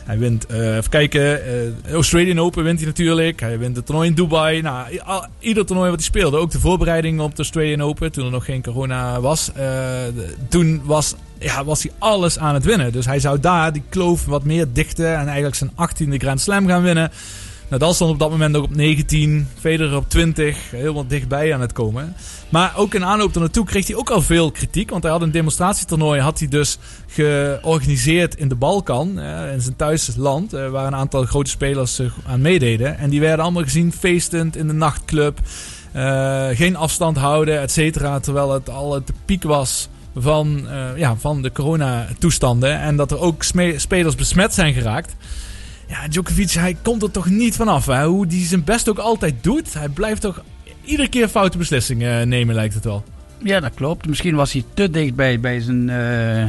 hij 0.05 0.19
wint, 0.19 0.47
eh, 0.47 0.77
even 0.77 0.91
kijken, 0.91 1.45
eh 1.47 1.93
Australian 1.93 2.39
Open 2.41 2.65
wint 2.65 2.79
hij 2.79 2.87
natuurlijk. 2.87 3.41
Hij 3.41 3.59
wint 3.59 3.77
het 3.77 3.87
toernooi 3.87 4.09
in 4.09 4.15
Dubai. 4.15 4.61
Nou, 4.63 4.87
ieder 5.39 5.67
toernooi 5.67 5.91
wat 5.91 5.99
hij 5.99 6.09
speelde. 6.09 6.37
Ook 6.37 6.51
de 6.51 6.61
voorbereiding 6.61 7.21
op 7.21 7.31
de 7.31 7.37
Australian 7.37 7.83
Open, 7.83 8.13
toen 8.13 8.25
er 8.25 8.31
nog 8.31 8.45
geen 8.45 8.63
corona 8.63 9.21
was. 9.21 9.51
de- 9.55 10.35
toen 10.49 10.81
was, 10.85 11.15
ja, 11.39 11.65
was 11.65 11.83
hij 11.83 11.93
alles 11.99 12.39
aan 12.39 12.55
het 12.55 12.65
winnen. 12.65 12.93
Dus 12.93 13.07
hij 13.07 13.19
zou 13.19 13.41
daar 13.41 13.73
die 13.73 13.83
kloof 13.89 14.25
wat 14.25 14.45
meer 14.45 14.67
dichten. 14.73 15.17
En 15.19 15.25
eigenlijk 15.27 15.55
zijn 15.55 15.71
18e 15.77 16.17
Grand 16.19 16.41
Slam 16.41 16.67
gaan 16.67 16.83
winnen. 16.83 17.11
Nadal 17.75 17.95
stond 17.95 18.11
op 18.11 18.19
dat 18.19 18.31
moment 18.31 18.57
ook 18.57 18.65
op 18.65 18.75
19, 18.75 19.49
Federer 19.59 19.97
op 19.97 20.09
20, 20.09 20.71
helemaal 20.71 21.07
dichtbij 21.07 21.55
aan 21.55 21.61
het 21.61 21.73
komen. 21.73 22.15
Maar 22.49 22.73
ook 22.77 22.95
in 22.95 23.05
aanloop 23.05 23.35
naartoe 23.35 23.65
kreeg 23.65 23.87
hij 23.87 23.97
ook 23.97 24.11
al 24.11 24.23
veel 24.23 24.51
kritiek, 24.51 24.91
want 24.91 25.03
hij 25.03 25.13
had 25.13 25.23
een 25.23 25.31
demonstratietoernooi, 25.31 26.21
had 26.21 26.39
hij 26.39 26.49
dus 26.49 26.79
georganiseerd 27.07 28.37
in 28.37 28.49
de 28.49 28.55
Balkan, 28.55 29.19
eh, 29.19 29.53
in 29.53 29.61
zijn 29.61 29.77
thuisland, 29.77 30.53
eh, 30.53 30.69
waar 30.69 30.87
een 30.87 30.95
aantal 30.95 31.25
grote 31.25 31.51
spelers 31.51 32.01
aan 32.27 32.41
meededen. 32.41 32.99
En 32.99 33.11
die 33.11 33.21
werden 33.21 33.45
allemaal 33.45 33.63
gezien 33.63 33.93
feestend 33.93 34.57
in 34.57 34.67
de 34.67 34.73
nachtclub. 34.73 35.41
Eh, 35.93 36.49
geen 36.53 36.77
afstand 36.77 37.17
houden, 37.17 37.61
et 37.61 37.71
cetera. 37.71 38.21
Terwijl 38.21 38.53
het 38.53 38.71
al 38.71 38.95
het 38.95 39.13
piek 39.25 39.43
was 39.43 39.89
van, 40.17 40.69
eh, 40.69 40.97
ja, 40.97 41.17
van 41.17 41.43
de 41.43 41.53
coronatoestanden. 41.53 42.81
En 42.81 42.97
dat 42.97 43.11
er 43.11 43.19
ook 43.19 43.43
spelers 43.77 44.15
besmet 44.15 44.55
zijn 44.55 44.75
geraakt. 44.75 45.17
Ja, 46.03 46.09
Djokovic, 46.09 46.51
hij 46.51 46.77
komt 46.83 47.03
er 47.03 47.11
toch 47.11 47.29
niet 47.31 47.57
vanaf. 47.57 47.87
Hè? 47.87 48.07
Hoe 48.07 48.27
die 48.27 48.47
zijn 48.47 48.65
best 48.65 48.89
ook 48.89 48.99
altijd 48.99 49.35
doet. 49.41 49.75
Hij 49.75 49.89
blijft 49.89 50.21
toch 50.21 50.43
iedere 50.85 51.09
keer 51.09 51.29
foute 51.29 51.59
beslissingen 51.59 52.21
eh, 52.21 52.27
nemen, 52.27 52.55
lijkt 52.55 52.75
het 52.75 52.85
wel. 52.85 53.05
Ja, 53.43 53.61
dat 53.61 53.75
klopt. 53.75 54.07
Misschien 54.09 54.35
was 54.35 54.53
hij 54.53 54.65
te 54.75 54.91
dichtbij 54.91 55.41
bij 55.41 55.61
zijn 55.61 55.91
eh 55.91 56.47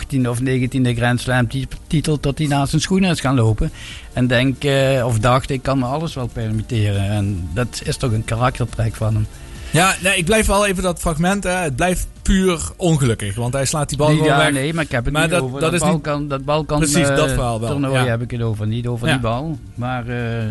18e 0.00 0.28
of 0.28 0.38
19e 0.40 0.96
Grand 0.96 1.20
Slam 1.20 1.48
ti- 1.48 1.66
titel 1.86 2.20
tot 2.20 2.38
hij 2.38 2.46
naast 2.46 2.70
zijn 2.70 2.82
schoenen 2.82 3.10
is 3.10 3.20
gaan 3.20 3.34
lopen. 3.34 3.70
En 4.12 4.26
denk, 4.26 4.64
eh, 4.64 5.06
of 5.06 5.18
dacht, 5.18 5.50
ik 5.50 5.62
kan 5.62 5.78
me 5.78 5.84
alles 5.84 6.14
wel 6.14 6.26
permitteren. 6.26 7.10
En 7.10 7.48
dat 7.54 7.80
is 7.84 7.96
toch 7.96 8.12
een 8.12 8.24
karaktertrek 8.24 8.94
van 8.94 9.14
hem. 9.14 9.26
Ja, 9.70 9.94
nee, 10.02 10.16
ik 10.16 10.24
blijf 10.24 10.46
wel 10.46 10.66
even 10.66 10.82
dat 10.82 11.00
fragment. 11.00 11.44
Hè. 11.44 11.50
Het 11.50 11.76
blijft 11.76 12.06
puur 12.24 12.60
ongelukkig. 12.76 13.34
Want 13.34 13.52
hij 13.52 13.64
slaat 13.64 13.88
die 13.88 13.98
bal 13.98 14.06
gewoon 14.08 14.24
ja, 14.24 14.36
weg. 14.38 14.52
nee, 14.52 14.74
maar 14.74 14.84
ik 14.84 14.90
heb 14.90 15.04
het 15.04 15.12
Maar 15.12 15.22
niet 15.22 15.30
dat- 15.30 15.40
over 15.40 15.60
dat 15.60 15.70
dat, 15.70 15.72
is 15.72 15.80
niet- 15.88 16.02
Balkan, 16.02 16.28
dat 16.28 16.44
Balkan 16.44 16.78
Precies, 16.78 17.08
eh, 17.08 17.16
dat 17.16 17.30
verhaal 17.30 17.60
wel, 17.60 17.70
toernooi 17.70 17.94
ja. 17.94 18.06
heb 18.06 18.22
ik 18.22 18.30
het 18.30 18.42
over. 18.42 18.66
Niet 18.66 18.86
over 18.86 19.06
Ja. 19.06 19.12
die 19.12 19.22
bal. 19.22 19.58
Maar 19.74 20.08
eh, 20.08 20.44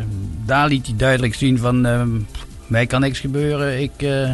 daar 0.46 0.68
liet 0.68 0.86
hij 0.88 0.96
duidelijk 0.98 1.36
zien 1.36 1.58
van... 1.60 1.86
ehm, 1.86 2.10
mij 2.68 2.86
kan 2.86 3.02
niks 3.02 3.20
gebeuren. 3.20 3.82
Ik 3.82 3.92
eh, 3.98 4.30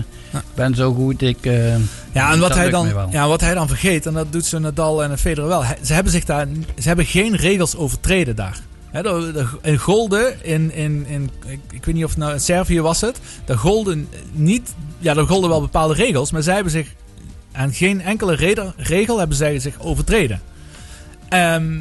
ben 0.55 0.75
zo 0.75 0.93
goed. 0.93 1.21
Ik, 1.21 1.45
eh, 1.45 1.75
Ja, 2.11 2.31
en 2.31 2.39
wat 2.39 2.55
hij, 2.55 2.69
dan, 2.69 2.87
ja, 3.11 3.27
wat 3.27 3.41
hij 3.41 3.53
dan 3.53 3.67
vergeet, 3.67 4.05
en 4.05 4.13
dat 4.13 4.31
doet 4.31 4.45
ze 4.45 4.59
Nadal 4.59 5.03
en 5.03 5.17
Federer 5.17 5.49
wel. 5.49 5.63
hij- 5.65 5.77
Ze 5.83 5.93
hebben, 5.93 6.11
zich 6.11 6.25
daar, 6.25 6.47
ze 6.79 6.87
hebben 6.87 7.05
geen 7.05 7.35
regels 7.35 7.75
overtreden 7.75 8.35
daar. 8.35 8.59
Hè, 8.91 9.01
de- 9.01 9.47
de- 9.61 9.77
golden, 9.77 10.45
in, 10.45 10.73
in, 10.73 11.05
in, 11.07 11.29
ik, 11.47 11.59
ik 11.71 11.85
weet 11.85 11.95
niet 11.95 12.03
of 12.03 12.09
het 12.09 12.19
nou 12.19 12.33
in 12.33 12.39
Servië 12.39 12.81
was 12.81 13.01
het. 13.01 13.19
Daar 13.45 13.57
golden 13.57 14.07
niet, 14.31 14.73
ja, 14.99 15.13
daar 15.13 15.25
golden 15.25 15.49
wel 15.49 15.61
bepaalde 15.61 15.93
regels, 15.93 16.31
maar 16.31 16.43
zij 16.43 16.53
hebben 16.53 16.71
zich 16.71 16.93
aan 17.59 17.73
geen 17.73 18.01
enkele 18.01 18.35
regel 18.77 19.17
hebben 19.19 19.37
zij 19.37 19.59
zich 19.59 19.79
overtreden. 19.79 20.41
Ehm, 21.29 21.77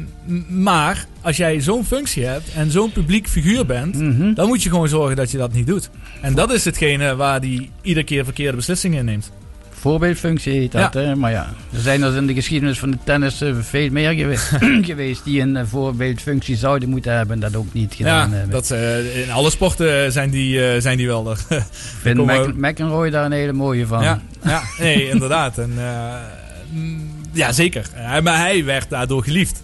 maar 0.63 1.05
als 1.21 1.37
jij 1.37 1.59
zo'n 1.61 1.85
functie 1.85 2.25
hebt 2.25 2.51
en 2.53 2.71
zo'n 2.71 2.91
publiek 2.91 3.27
figuur 3.27 3.65
bent, 3.65 3.95
Mhm. 3.95 4.33
dan 4.33 4.47
moet 4.47 4.63
je 4.63 4.69
gewoon 4.69 4.87
zorgen 4.87 5.15
dat 5.15 5.31
je 5.31 5.37
dat 5.37 5.53
niet 5.53 5.67
doet. 5.67 5.89
En 6.21 6.33
dat 6.35 6.51
is 6.53 6.65
hetgene 6.65 7.15
waar 7.15 7.39
hij 7.39 7.69
iedere 7.81 8.05
keer 8.05 8.23
verkeerde 8.23 8.55
beslissingen 8.57 8.97
in 8.99 9.05
neemt. 9.05 9.31
Voorbeeldfunctie 9.79 10.53
heet 10.53 10.71
dat, 10.71 10.93
Ja. 10.93 10.99
hè? 10.99 11.15
maar 11.15 11.31
ja. 11.31 11.49
Er 11.73 11.79
zijn 11.79 12.01
er 12.01 12.15
in 12.15 12.27
de 12.27 12.33
geschiedenis 12.33 12.79
van 12.79 12.91
de 12.91 12.97
tennis 13.03 13.41
eh, 13.41 13.53
veel 13.59 13.89
meer 13.91 14.11
gewe- 14.13 14.83
geweest 14.89 15.23
die 15.23 15.41
een 15.41 15.55
eh, 15.55 15.63
voorbeeldfunctie 15.65 16.55
zouden 16.55 16.89
moeten 16.89 17.13
hebben 17.13 17.35
en 17.35 17.39
dat 17.51 17.55
ook 17.55 17.73
niet 17.73 17.93
gedaan 17.93 18.29
Ja, 18.29 18.35
hebben. 18.35 18.51
dat, 18.51 18.71
eh, 18.71 19.21
in 19.23 19.31
alle 19.31 19.49
sporten 19.49 20.11
zijn 20.11 20.29
die, 20.29 20.81
zijn 20.81 20.97
die 20.97 21.07
wel 21.07 21.29
er. 21.29 21.39
Ik 21.57 21.63
vind 22.01 22.25
Mc- 22.25 22.55
McEnroe 22.55 23.09
daar 23.09 23.25
een 23.25 23.31
hele 23.31 23.53
mooie 23.53 23.85
van. 23.87 24.03
Ja, 24.03 24.21
ja, 24.43 24.61
nee, 24.79 25.09
inderdaad. 25.09 25.57
En, 25.57 25.71
mm, 26.71 27.07
ja, 27.31 27.51
zeker. 27.51 27.85
Maar 28.23 28.37
hij 28.37 28.65
werd 28.65 28.89
daardoor 28.89 29.23
geliefd. 29.23 29.63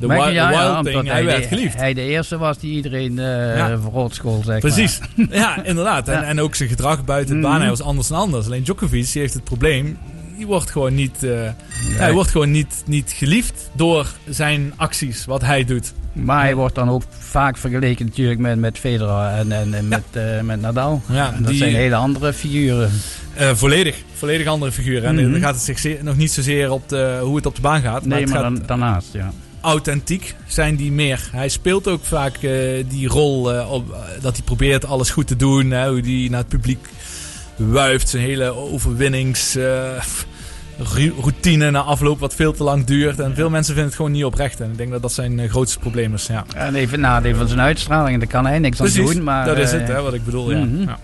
De 0.00 0.06
Mc- 0.06 0.12
wild, 0.12 0.32
ja, 0.32 0.82
thing, 0.82 1.08
hij 1.08 1.20
de- 1.20 1.26
werd 1.26 1.46
geliefd. 1.46 1.76
Hij 1.76 1.94
de 1.94 2.00
eerste 2.02 2.38
was 2.38 2.58
die 2.58 2.72
iedereen 2.74 3.18
eh 3.18 3.56
Ja. 3.56 3.78
verrot 3.80 4.14
school, 4.14 4.42
zeg 4.44 4.60
Precies. 4.60 4.98
maar. 5.16 5.26
Ja, 5.40 5.64
inderdaad. 5.64 6.08
En, 6.08 6.22
en 6.26 6.40
ook 6.40 6.54
zijn 6.54 6.68
gedrag 6.68 7.04
buiten 7.04 7.34
het 7.34 7.42
Mhm. 7.42 7.52
baan, 7.52 7.60
hij 7.60 7.70
was 7.70 7.82
anders 7.82 8.08
dan 8.08 8.18
anders. 8.18 8.46
Alleen 8.46 8.62
Djokovic 8.62 9.06
heeft 9.08 9.34
het 9.34 9.44
probleem, 9.44 9.98
die 10.36 10.46
wordt 10.46 10.70
gewoon 10.70 10.94
niet, 10.94 11.22
eh, 11.24 11.30
hij 11.88 12.12
wordt 12.12 12.30
gewoon 12.30 12.50
niet, 12.50 12.82
niet 12.86 13.12
geliefd 13.16 13.70
door 13.72 14.06
zijn 14.28 14.72
acties, 14.76 15.24
wat 15.24 15.40
hij 15.40 15.64
doet. 15.64 15.92
Maar 16.12 16.42
hij 16.42 16.54
wordt 16.54 16.74
dan 16.74 16.88
ook 16.90 17.02
vaak 17.18 17.56
vergeleken 17.56 18.06
natuurlijk 18.06 18.40
met, 18.40 18.58
met 18.58 18.78
Federer 18.78 19.26
en, 19.26 19.52
en, 19.52 19.74
en 19.74 19.88
met, 19.88 20.02
eh, 20.12 20.40
met 20.40 20.60
Nadal. 20.60 21.02
Ja, 21.12 21.34
dat 21.38 21.46
die- 21.48 21.56
zijn 21.58 21.74
hele 21.74 21.94
andere 21.94 22.32
figuren. 22.32 22.90
Volledig, 23.54 23.96
volledig 24.14 24.46
andere 24.46 24.72
figuren. 24.72 25.04
En 25.04 25.14
Mhm. 25.14 25.30
dan 25.32 25.40
gaat 25.40 25.54
het 25.54 25.78
zich 25.78 26.02
nog 26.02 26.16
niet 26.16 26.30
zozeer 26.32 26.70
op 26.70 26.88
de, 26.88 27.18
hoe 27.22 27.36
het 27.36 27.46
op 27.46 27.54
de 27.54 27.60
baan 27.60 27.80
gaat. 27.80 28.04
Nee, 28.06 28.26
maar 28.26 28.34
gaat 28.34 28.42
dan, 28.42 28.62
daarnaast, 28.66 29.08
ja. 29.12 29.32
Authentiek 29.60 30.34
zijn 30.46 30.76
die 30.76 30.92
meer. 30.92 31.28
Hij 31.32 31.48
speelt 31.48 31.88
ook 31.88 32.04
vaak 32.04 32.34
eh, 32.36 32.50
die 32.88 33.08
rol 33.08 33.52
eh, 33.54 33.72
op, 33.72 33.90
eh, 33.92 33.98
dat 34.20 34.36
hij 34.36 34.44
probeert 34.44 34.84
alles 34.84 35.10
goed 35.10 35.26
te 35.26 35.36
doen. 35.36 35.70
Hè, 35.70 35.88
hoe 35.88 36.00
hij 36.00 36.26
naar 36.30 36.38
het 36.40 36.48
publiek 36.48 36.88
wuift. 37.56 38.08
Zijn 38.08 38.22
hele 38.22 38.54
overwinnings... 38.54 39.56
eh, 39.56 39.64
ru- 40.94 41.12
routine 41.20 41.70
na 41.70 41.80
afloop 41.80 42.18
wat 42.20 42.34
veel 42.34 42.52
te 42.52 42.62
lang 42.64 42.84
duurt. 42.84 43.18
En 43.20 43.34
veel 43.34 43.50
mensen 43.50 43.66
vinden 43.72 43.84
het 43.90 43.94
gewoon 43.96 44.12
niet 44.12 44.24
oprecht. 44.24 44.60
En 44.60 44.70
ik 44.70 44.76
denk 44.76 44.90
dat 44.90 45.02
dat 45.02 45.12
zijn 45.12 45.48
grootste 45.48 45.78
probleem 45.78 46.14
is. 46.14 46.26
Ja. 46.26 46.44
En 46.54 46.74
even 46.74 47.00
nadeel 47.00 47.34
van 47.36 47.48
zijn 47.48 47.60
uitstraling, 47.60 48.18
daar 48.18 48.28
kan 48.28 48.46
hij 48.46 48.58
niks 48.58 48.76
Precies, 48.76 49.08
aan 49.08 49.14
doen. 49.14 49.22
Maar, 49.22 49.46
dat 49.46 49.58
is 49.58 49.72
het 49.72 49.88
hè, 49.88 50.02
wat 50.02 50.14
ik 50.14 50.24
bedoel. 50.24 50.50
Ja. 50.50 50.58
mhm. 50.64 50.82
Ja. 50.82 50.98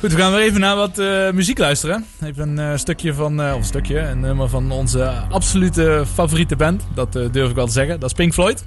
Goed, 0.00 0.12
we 0.12 0.18
gaan 0.18 0.32
weer 0.32 0.40
even 0.40 0.60
naar 0.60 0.76
wat 0.76 0.98
eh, 0.98 1.30
muziek 1.30 1.58
luisteren. 1.58 2.04
Even 2.22 2.48
een 2.48 2.72
eh, 2.72 2.76
stukje 2.76 3.14
van, 3.14 3.40
eh, 3.40 3.52
of 3.52 3.58
een 3.58 3.64
stukje, 3.64 3.98
een 3.98 4.20
nummer 4.20 4.48
van 4.48 4.70
onze 4.70 5.10
absolute 5.30 6.04
favoriete 6.12 6.56
band. 6.56 6.82
Dat 6.94 7.12
durf 7.12 7.48
ik 7.48 7.54
wel 7.54 7.66
te 7.66 7.72
zeggen. 7.72 8.00
Dat 8.00 8.10
is 8.10 8.16
Pink 8.16 8.32
Floyd. 8.32 8.64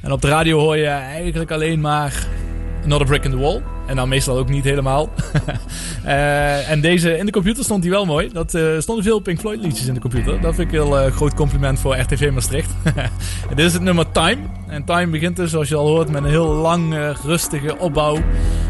En 0.00 0.12
op 0.12 0.20
de 0.20 0.28
radio 0.28 0.58
hoor 0.58 0.76
je 0.76 0.86
eigenlijk 0.86 1.50
alleen 1.50 1.80
maar 1.80 2.26
Another 2.84 3.06
Brick 3.06 3.24
in 3.24 3.30
the 3.30 3.36
Wall. 3.36 3.62
En 3.86 3.96
dan 3.96 4.08
meestal 4.08 4.38
ook 4.38 4.48
niet 4.48 4.64
helemaal. 4.64 5.10
En 6.68 6.80
deze, 6.80 7.18
in 7.18 7.26
de 7.26 7.32
computer 7.32 7.64
stond 7.64 7.82
die 7.82 7.90
wel 7.90 8.04
mooi. 8.04 8.30
Dat 8.32 8.58
stonden 8.78 9.04
veel 9.04 9.18
Pink 9.20 9.38
Floyd 9.38 9.60
liedjes 9.60 9.86
in 9.86 9.94
de 9.94 10.00
computer. 10.00 10.40
Dat 10.40 10.54
vind 10.54 10.72
ik 10.72 10.78
een 10.78 10.86
heel 10.86 11.10
groot 11.10 11.34
compliment 11.34 11.78
voor 11.78 11.96
RTV 11.96 12.30
Maastricht. 12.32 12.70
dit 13.54 13.66
is 13.66 13.72
het 13.72 13.82
nummer 13.82 14.12
Time. 14.12 14.40
En 14.68 14.84
Time 14.84 15.06
begint 15.06 15.36
dus, 15.36 15.50
zoals 15.50 15.68
je 15.68 15.76
al 15.76 15.86
hoort, 15.86 16.10
met 16.10 16.24
een 16.24 16.30
heel 16.30 16.54
lang, 16.54 17.14
rustige 17.24 17.78
opbouw 17.78 18.18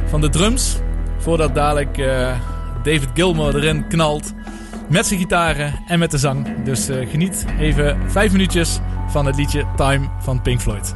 van 0.09 0.21
de 0.21 0.29
drums. 0.29 0.81
Voordat 1.21 1.55
dadelijk 1.55 1.99
eh, 1.99 2.37
David 2.83 3.09
Gilmour 3.15 3.57
erin 3.57 3.87
knalt. 3.89 4.33
Met 4.89 5.07
zijn 5.07 5.21
gitaren 5.21 5.75
en 5.87 5.99
met 5.99 6.11
de 6.11 6.19
zang. 6.19 6.63
Dus 6.63 6.89
eh, 6.89 7.09
geniet 7.11 7.47
even 7.59 8.11
vijf 8.11 8.33
minuutjes 8.33 8.81
van 9.09 9.27
het 9.27 9.37
liedje 9.37 9.65
Time 9.77 10.09
van 10.19 10.43
Pink 10.43 10.61
Floyd. 10.61 10.95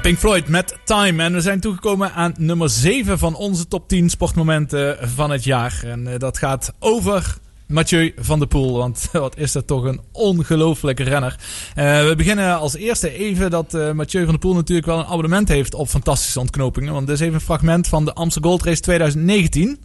Pink 0.00 0.18
Floyd 0.18 0.48
met 0.48 0.78
Time. 0.84 1.22
En 1.22 1.32
we 1.32 1.40
zijn 1.40 1.60
toegekomen 1.60 2.12
aan 2.12 2.34
nummer 2.38 2.70
7 2.70 3.18
van 3.18 3.34
onze 3.34 3.68
top 3.68 3.88
10 3.88 4.10
sportmomenten 4.10 5.08
van 5.14 5.30
het 5.30 5.44
jaar. 5.44 5.80
En 5.84 6.12
eh, 6.12 6.18
dat 6.18 6.38
gaat 6.38 6.72
over 6.78 7.36
Mathieu 7.66 8.14
van 8.18 8.38
der 8.38 8.48
Poel. 8.48 8.76
Want 8.76 9.08
wat 9.12 9.36
is 9.36 9.52
dat 9.52 9.66
toch 9.66 9.84
een 9.84 10.00
ongelofelijke 10.12 11.02
renner. 11.02 11.36
Eh, 11.74 11.84
we 12.04 12.14
beginnen 12.16 12.58
als 12.58 12.76
eerste 12.76 13.12
even 13.12 13.50
dat 13.50 13.74
eh, 13.74 13.90
Mathieu 13.90 14.22
van 14.22 14.30
der 14.30 14.40
Poel 14.40 14.54
natuurlijk 14.54 14.86
wel 14.86 14.98
een 14.98 15.06
abonnement 15.06 15.48
heeft 15.48 15.74
op 15.74 15.88
fantastische 15.88 16.40
ontknopingen. 16.40 16.92
Want 16.92 17.06
dit 17.06 17.16
is 17.16 17.22
even 17.22 17.34
een 17.34 17.40
fragment 17.40 17.88
van 17.88 18.04
de 18.04 18.14
Amsterdam 18.14 18.50
Gold 18.50 18.64
Race 18.64 18.80
2019. 18.80 19.78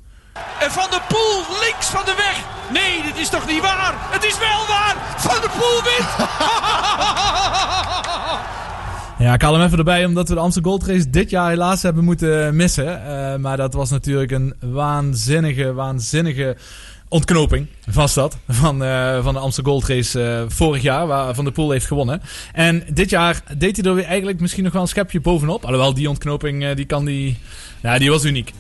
En 0.60 0.72
Van 0.72 0.88
der 0.90 1.02
Poel 1.08 1.44
links 1.62 1.86
van 1.86 2.06
de 2.06 2.14
weg. 2.18 2.44
Nee, 2.74 3.04
dit 3.04 3.18
is 3.22 3.30
toch 3.30 3.48
niet 3.48 3.62
waar? 3.62 3.94
Het 3.98 4.24
is 4.24 4.38
wel 4.38 4.68
waar. 4.68 4.96
Van 5.18 5.42
der 5.42 5.50
Poel 5.50 5.84
wint. 5.84 6.08
Ja, 9.24 9.34
ik 9.34 9.42
haal 9.42 9.54
hem 9.54 9.66
even 9.66 9.78
erbij 9.78 10.06
omdat 10.06 10.28
we 10.28 10.34
de 10.34 10.40
Amsterdam 10.40 10.72
Gold 10.72 10.88
Race 10.88 11.10
dit 11.10 11.30
jaar 11.30 11.50
helaas 11.50 11.82
hebben 11.82 12.04
moeten 12.04 12.56
missen. 12.56 13.06
Eh, 13.06 13.36
maar 13.36 13.58
dat 13.58 13.74
was 13.74 13.90
natuurlijk 13.90 14.32
een 14.32 14.54
waanzinnige, 14.60 15.74
waanzinnige 15.74 16.58
ontknoping 17.08 17.68
was 17.94 18.14
dat. 18.14 18.38
Van, 18.48 18.84
eh, 18.84 19.24
van 19.24 19.34
de 19.34 19.40
Amsterdam 19.40 19.74
Gold 19.74 19.88
Race 19.88 20.24
eh, 20.24 20.44
vorig 20.48 20.82
jaar, 20.82 21.08
waar 21.08 21.36
Van 21.36 21.44
der 21.44 21.54
Poel 21.54 21.72
heeft 21.72 21.86
gewonnen. 21.86 22.22
En 22.54 22.84
dit 22.94 23.10
jaar 23.10 23.44
deed 23.58 23.76
hij 23.76 23.86
er 23.86 23.96
weer 23.96 24.06
eigenlijk 24.06 24.40
misschien 24.40 24.64
nog 24.64 24.74
wel 24.74 24.82
een 24.82 24.88
schepje 24.88 25.22
bovenop. 25.22 25.64
Alhoewel, 25.66 25.94
die 25.94 26.10
ontknoping, 26.10 26.72
die 26.74 26.86
kan 26.86 27.06
die... 27.06 27.38
Ja, 27.82 27.98
die 27.98 28.10
was 28.10 28.26
uniek. 28.26 28.54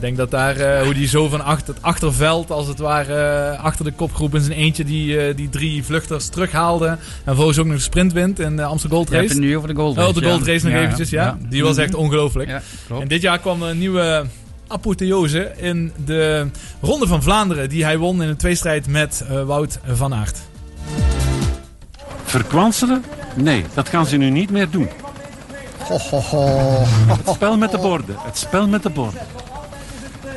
Ik 0.00 0.06
denk 0.06 0.18
dat 0.18 0.30
daar, 0.30 0.56
eh, 0.56 0.82
hoe 0.82 0.94
die 0.94 1.08
zo 1.08 1.28
van 1.28 1.44
achter, 1.44 1.74
het 1.74 1.82
achterveld, 1.82 2.50
als 2.50 2.66
het 2.66 2.78
ware, 2.78 3.14
eh, 3.14 3.64
achter 3.64 3.84
de 3.84 3.92
kopgroep 3.92 4.34
in 4.34 4.40
zijn 4.40 4.58
eentje 4.58 4.84
die, 4.84 5.20
eh, 5.20 5.36
die 5.36 5.48
drie 5.48 5.84
vluchters 5.84 6.28
terughaalde. 6.28 6.86
En 6.86 6.98
vervolgens 7.24 7.58
ook 7.58 7.66
nog 7.66 7.74
de 7.76 7.82
sprint 7.82 8.12
wint 8.12 8.38
in 8.38 8.56
de 8.56 8.64
Amsterdam 8.64 8.98
Gold 8.98 9.08
Je 9.10 9.14
Race. 9.14 9.26
hebt 9.26 9.38
het 9.38 9.48
nu 9.48 9.56
over 9.56 9.68
de 9.68 9.74
Gold 9.74 9.96
Oh, 9.96 10.02
Race, 10.04 10.20
de 10.20 10.26
Gold 10.26 10.46
ja. 10.46 10.52
Race 10.52 10.64
nog 10.64 10.74
Ja, 10.74 10.80
eventjes, 10.80 11.10
ja. 11.10 11.24
ja. 11.24 11.38
Die 11.48 11.62
was 11.62 11.76
echt 11.76 11.94
ongelooflijk. 11.94 12.60
En 13.00 13.08
dit 13.08 13.22
jaar 13.22 13.38
kwam 13.38 13.62
er 13.62 13.68
een 13.68 13.78
nieuwe 13.78 14.24
apotheose 14.66 15.52
in 15.56 15.92
de 16.04 16.46
Ronde 16.80 17.06
van 17.06 17.22
Vlaanderen. 17.22 17.68
Die 17.68 17.84
hij 17.84 17.98
won 17.98 18.22
in 18.22 18.28
een 18.28 18.36
tweestrijd 18.36 18.86
met 18.86 19.24
eh, 19.28 19.42
Wout 19.42 19.78
van 19.92 20.14
Aert. 20.14 20.38
Verkwanselen? 22.24 23.04
Nee, 23.36 23.64
dat 23.74 23.88
gaan 23.88 24.06
ze 24.06 24.16
nu 24.16 24.30
niet 24.30 24.50
meer 24.50 24.70
doen. 24.70 24.88
Het 27.16 27.34
spel 27.34 27.56
met 27.56 27.70
de 27.70 27.78
borden. 27.78 28.16
Het 28.18 28.38
spel 28.38 28.68
met 28.68 28.82
de 28.82 28.90
borden. 28.90 29.20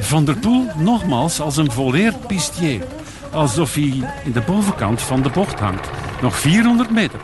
Van 0.04 0.26
der 0.26 0.36
Poel 0.36 0.68
nogmaals 0.78 1.40
als 1.40 1.58
een 1.58 1.72
volleerd 1.72 2.28
pistier. 2.28 2.86
Alsof 3.32 3.74
hij 3.74 4.10
in 4.24 4.32
de 4.32 4.42
bovenkant 4.42 5.02
van 5.02 5.22
de 5.22 5.30
bocht 5.30 5.60
hangt. 5.60 5.90
Nog 6.22 6.36
400 6.40 6.92
meter. 6.92 7.20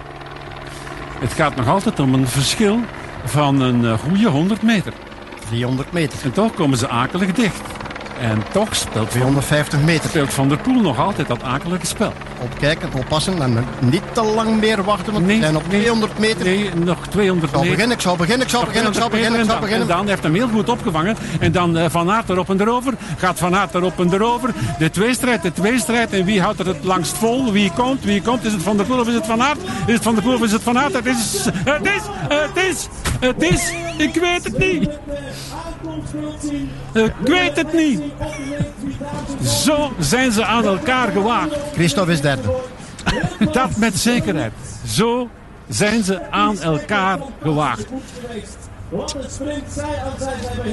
Het 1.19 1.34
gaat 1.34 1.55
nog 1.55 1.67
altijd 1.67 1.99
om 1.99 2.13
een 2.13 2.27
verschil 2.27 2.80
van 3.25 3.61
een 3.61 3.86
eh, 3.86 3.99
goede 3.99 4.27
100 4.27 4.61
meter. 4.61 4.93
300 5.49 5.91
meter. 5.91 6.19
En 6.23 6.32
toch 6.32 6.53
komen 6.53 6.77
ze 6.77 6.88
akelig 6.88 7.32
dicht. 7.32 7.78
En 8.22 8.43
toch 8.51 8.76
speelt 8.76 9.09
250 9.11 9.80
meter. 9.80 10.09
Speelt 10.09 10.34
Van 10.34 10.47
der 10.49 10.57
Poel 10.57 10.82
nog 10.82 10.99
altijd 10.99 11.28
dat 11.28 11.43
akelige 11.43 11.86
spel. 11.86 12.13
Opkijken, 12.41 12.89
oppassen 12.97 13.41
en 13.41 13.65
niet 13.80 14.01
te 14.13 14.24
lang 14.24 14.59
meer 14.59 14.84
wachten, 14.84 15.13
want 15.13 15.26
we 15.26 15.38
zijn 15.41 15.55
op 15.55 15.63
200 15.70 16.20
meter. 16.20 16.45
Nee, 16.45 16.70
nog 16.76 17.07
200 17.07 17.47
Ik 17.47 17.53
zal 17.53 17.59
meter. 17.61 17.76
beginnen, 17.76 17.95
ik 17.97 18.01
zal 18.03 18.15
beginnen, 18.15 18.45
ik 18.45 18.51
zal 18.51 18.63
beginnen, 18.65 18.91
ik 18.91 18.97
zal 18.97 19.09
200 19.09 19.11
beginnen, 19.11 19.39
ik 19.39 19.45
zal 19.49 19.59
meter 19.59 19.80
en 19.82 19.88
dan- 19.88 19.88
beginnen. 19.88 19.88
En 19.89 19.95
dan 19.97 20.07
heeft 20.07 20.24
hem 20.24 20.34
heel 20.34 20.47
goed 20.47 20.70
opgevangen. 20.70 21.15
En 21.39 21.51
dan 21.51 21.78
eh, 21.78 21.86
Van 21.89 22.11
Aert 22.11 22.30
erop 22.30 22.49
en 22.49 22.61
erover. 22.61 22.93
Gaat 23.17 23.39
Van 23.39 23.55
Aert 23.55 23.76
erop 23.76 23.99
en 23.99 24.13
erover. 24.13 24.53
De 24.80 24.89
tweestrijd, 24.89 25.41
de 25.41 25.53
tweestrijd. 25.53 26.13
En 26.13 26.26
wie 26.26 26.41
houdt 26.41 26.59
er 26.59 26.67
het 26.67 26.84
langst 26.84 27.17
vol? 27.17 27.51
Wie 27.51 27.72
komt? 27.76 28.03
Wie 28.03 28.22
komt? 28.22 28.45
Is 28.45 28.51
het 28.51 28.63
Van 28.63 28.78
der 28.78 28.86
Poel 28.86 28.99
of 28.99 29.07
is 29.07 29.13
het 29.13 29.26
Van 29.26 29.41
Aert? 29.41 29.57
Is 29.88 29.93
het 29.93 30.03
Van 30.03 30.13
der 30.13 30.24
Poel 30.24 30.34
of 30.36 30.41
is 30.43 30.51
het 30.51 30.63
Van 30.63 30.80
Aert? 30.80 30.93
Het 30.93 31.05
is... 31.05 31.45
Het 31.65 31.86
is... 31.86 32.01
Het 32.30 32.63
is... 32.70 32.88
Het 33.20 33.41
is... 33.43 33.74
Ik 33.97 34.15
weet 34.15 34.43
het 34.43 34.57
niet. 34.57 34.89
Ik 36.93 37.13
weet 37.24 37.55
het 37.55 37.74
niet. 37.74 38.01
Zo 39.43 39.91
zijn 39.99 40.32
ze 40.32 40.45
aan 40.45 40.65
elkaar 40.65 41.11
gewaagd. 41.11 41.55
Christophe 41.74 42.11
is 42.11 42.22
derde. 42.22 42.41
Dat 43.51 43.78
met 43.78 43.97
zekerheid. 43.97 44.51
Zo 44.88 45.30
zijn 45.70 46.03
ze 46.03 46.32
aan 46.32 46.61
elkaar 46.61 47.20
gewaagd. 47.41 47.86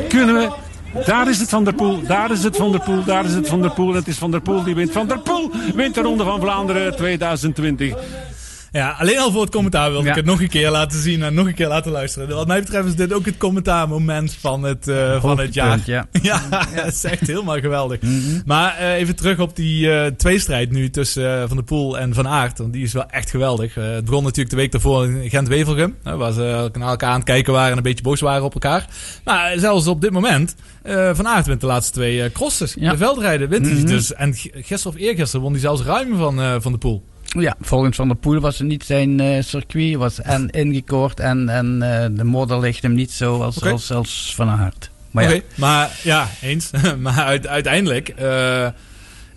Kunnen 0.09 0.35
we... 0.35 0.51
Daar 1.05 1.29
is 1.29 1.39
het 1.39 1.49
Van 1.49 1.65
der 1.65 1.75
Poel, 1.75 2.03
daar 2.03 2.31
is 2.31 2.45
het 2.45 2.57
Van 2.57 2.71
der 2.71 2.81
Poel, 2.81 3.05
daar 3.05 3.25
is 3.25 3.33
het 3.33 3.49
Van 3.49 3.63
der 3.63 3.71
Poel. 3.71 3.95
Het 3.95 4.09
is 4.09 4.19
Van 4.19 4.31
der 4.31 4.41
Poel 4.41 4.63
die 4.63 4.75
wint. 4.75 4.93
Van 4.93 5.07
der 5.07 5.19
Poel 5.19 5.51
wint 5.75 5.95
de 5.95 6.01
Ronde 6.01 6.25
van 6.25 6.41
Vlaanderen 6.41 6.97
2020. 6.97 7.95
Ja, 8.77 8.97
alleen 8.99 9.19
al 9.19 9.33
voor 9.33 9.41
het 9.41 9.51
commentaar 9.51 9.91
wilde 9.91 10.09
ik 10.09 10.15
het 10.15 10.25
nog 10.25 10.41
een 10.41 10.49
keer 10.49 10.71
laten 10.71 11.01
zien 11.01 11.23
en 11.23 11.35
nog 11.35 11.47
een 11.47 11.55
keer 11.55 11.69
laten 11.69 11.93
luisteren. 11.93 12.29
Wat 12.29 12.47
mij 12.47 12.61
betreft 12.61 12.87
is 12.87 12.95
dit 12.95 13.13
ook 13.13 13.25
het 13.25 13.37
commentaarmoment 13.37 14.37
van 14.41 14.63
het, 14.63 14.89
eh, 14.89 15.21
van 15.21 15.39
het 15.39 15.55
jaar. 15.55 15.81
Ja. 15.85 16.09
ja, 16.23 16.41
het 16.71 16.95
is 16.95 17.05
echt 17.05 17.27
helemaal 17.27 17.61
geweldig. 17.61 17.99
Maar 18.47 18.77
eh, 18.77 18.93
even 18.93 19.17
terug 19.17 19.39
op 19.39 19.57
die 19.57 19.93
eh, 19.93 20.07
tweestrijd 20.07 20.71
nu 20.71 20.91
tussen 20.91 21.49
Van 21.49 21.57
der 21.57 21.67
Poel 21.67 21.99
en 21.99 22.15
Van 22.15 22.29
Aert. 22.29 22.59
Want 22.59 22.73
die 22.73 22.83
is 22.83 22.93
wel 22.93 23.07
echt 23.11 23.31
geweldig. 23.31 23.75
Het 23.75 24.05
begon 24.05 24.23
natuurlijk 24.23 24.51
de 24.51 24.57
week 24.57 24.73
daarvoor 24.73 25.05
in 25.07 25.31
Gent-Wevelgem. 25.31 25.97
waar 26.03 26.33
ze 26.33 26.71
naar 26.73 26.89
elkaar 26.89 27.11
aan 27.11 27.17
het 27.17 27.25
kijken 27.25 27.53
waren 27.53 27.71
en 27.71 27.77
een 27.77 27.83
beetje 27.83 28.03
boos 28.03 28.21
waren 28.21 28.45
op 28.45 28.55
elkaar. 28.55 28.87
Maar 29.25 29.59
zelfs 29.59 29.87
op 29.87 30.01
dit 30.01 30.11
moment, 30.11 30.55
Van 31.13 31.29
Aert 31.29 31.47
wint 31.47 31.61
de 31.61 31.67
laatste 31.67 31.93
twee 31.93 32.33
crosses. 32.33 32.73
De 32.73 32.97
veldrijden 32.97 33.49
wint 33.49 33.67
hij 33.67 33.75
Mhm. 33.75 33.87
dus. 33.87 34.13
En 34.15 34.35
gisteren 34.35 34.87
of 34.87 34.97
eergisteren 34.97 35.41
won 35.43 35.53
hij 35.53 35.61
zelfs 35.61 35.83
ruim 35.83 36.17
van, 36.17 36.63
van 36.63 36.73
de 36.73 36.79
Poel. 36.79 37.05
Ja, 37.39 37.55
volgens 37.61 37.97
Van 37.97 38.09
der 38.09 38.17
Poel 38.17 38.41
was 38.41 38.59
het 38.59 38.67
niet 38.69 38.85
zijn 38.85 39.21
eh, 39.21 39.43
circuit. 39.43 39.95
Was 39.97 40.21
en 40.21 40.51
ingekort 40.51 41.21
en, 41.21 41.49
en 41.49 41.83
eh, 41.83 42.07
de 42.17 42.25
modder 42.25 42.61
ligt 42.61 42.83
hem 42.83 42.95
niet 42.95 43.11
zo 43.11 43.43
als, 43.43 43.63
als, 43.63 43.93
als 43.93 44.33
Van 44.35 44.49
Aert. 44.49 44.91
Maar 45.11 45.35
ja, 45.35 45.41
maar 45.55 45.91
ja, 46.03 46.29
eens. 46.43 46.71
maar 46.99 47.25
uit- 47.25 47.47
uiteindelijk 47.47 48.09
eh, 48.09 48.67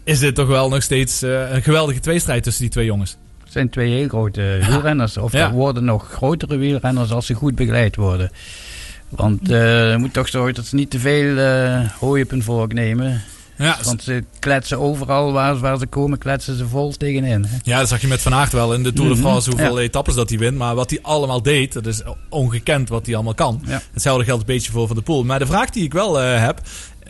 is 0.03 0.19
dit 0.19 0.35
toch 0.35 0.47
wel 0.47 0.69
nog 0.69 0.83
steeds 0.83 1.21
een 1.21 1.63
geweldige 1.63 1.99
tweestrijd 1.99 2.43
tussen 2.43 2.61
die 2.61 2.71
twee 2.71 2.85
jongens. 2.85 3.17
het 3.43 3.51
zijn 3.51 3.69
twee 3.69 3.91
heel 3.95 4.07
grote 4.07 4.59
wielrenners. 4.67 5.17
Of 5.17 5.31
Ja. 5.31 5.45
er 5.47 5.51
worden 5.51 5.85
nog 5.85 6.11
grotere 6.11 6.57
wielrenners 6.57 7.11
als 7.11 7.25
ze 7.25 7.33
goed 7.33 7.55
begeleid 7.55 7.95
worden. 7.95 8.31
Want 9.09 9.47
je 9.47 9.95
moet 9.97 10.13
toch 10.13 10.27
zorgen 10.27 10.53
dat 10.53 10.65
ze 10.65 10.75
niet 10.75 10.89
te 10.89 10.99
veel 10.99 11.37
hooi 11.99 12.23
op 12.23 12.29
hun 12.29 12.43
vork 12.43 12.73
nemen. 12.73 13.21
Ja, 13.59 13.77
Want 13.83 14.03
ze 14.03 14.23
kletsen 14.39 14.79
overal 14.79 15.31
waar, 15.31 15.57
waar 15.57 15.77
ze 15.77 15.85
komen, 15.87 16.17
kletsen 16.17 16.57
ze 16.57 16.67
vol 16.67 16.91
tegenin. 16.91 17.45
Hè. 17.45 17.57
Ja, 17.63 17.79
dat 17.79 17.87
zag 17.87 18.01
je 18.01 18.07
met 18.07 18.21
Van 18.21 18.33
Aert 18.33 18.51
wel 18.51 18.73
in 18.73 18.83
de 18.83 18.93
Tour 18.93 19.09
de 19.09 19.15
Mhm, 19.15 19.23
France, 19.23 19.49
hoeveel 19.49 19.77
ja. 19.79 19.83
etappes 19.83 20.15
dat 20.15 20.29
hij 20.29 20.37
wint. 20.37 20.57
Maar 20.57 20.75
wat 20.75 20.89
hij 20.89 20.99
allemaal 21.01 21.41
deed, 21.41 21.73
dat 21.73 21.85
is 21.85 22.01
ongekend 22.29 22.89
wat 22.89 23.05
hij 23.05 23.15
allemaal 23.15 23.33
kan. 23.33 23.61
Ja. 23.65 23.81
Hetzelfde 23.93 24.23
geldt 24.23 24.41
een 24.41 24.47
beetje 24.55 24.71
voor 24.71 24.87
Van 24.87 24.95
der 24.95 25.05
Poel. 25.05 25.23
Maar 25.23 25.39
de 25.39 25.45
vraag 25.45 25.69
die 25.69 25.83
ik 25.83 25.93
wel 25.93 26.21
eh, 26.21 26.41
heb, 26.45 26.61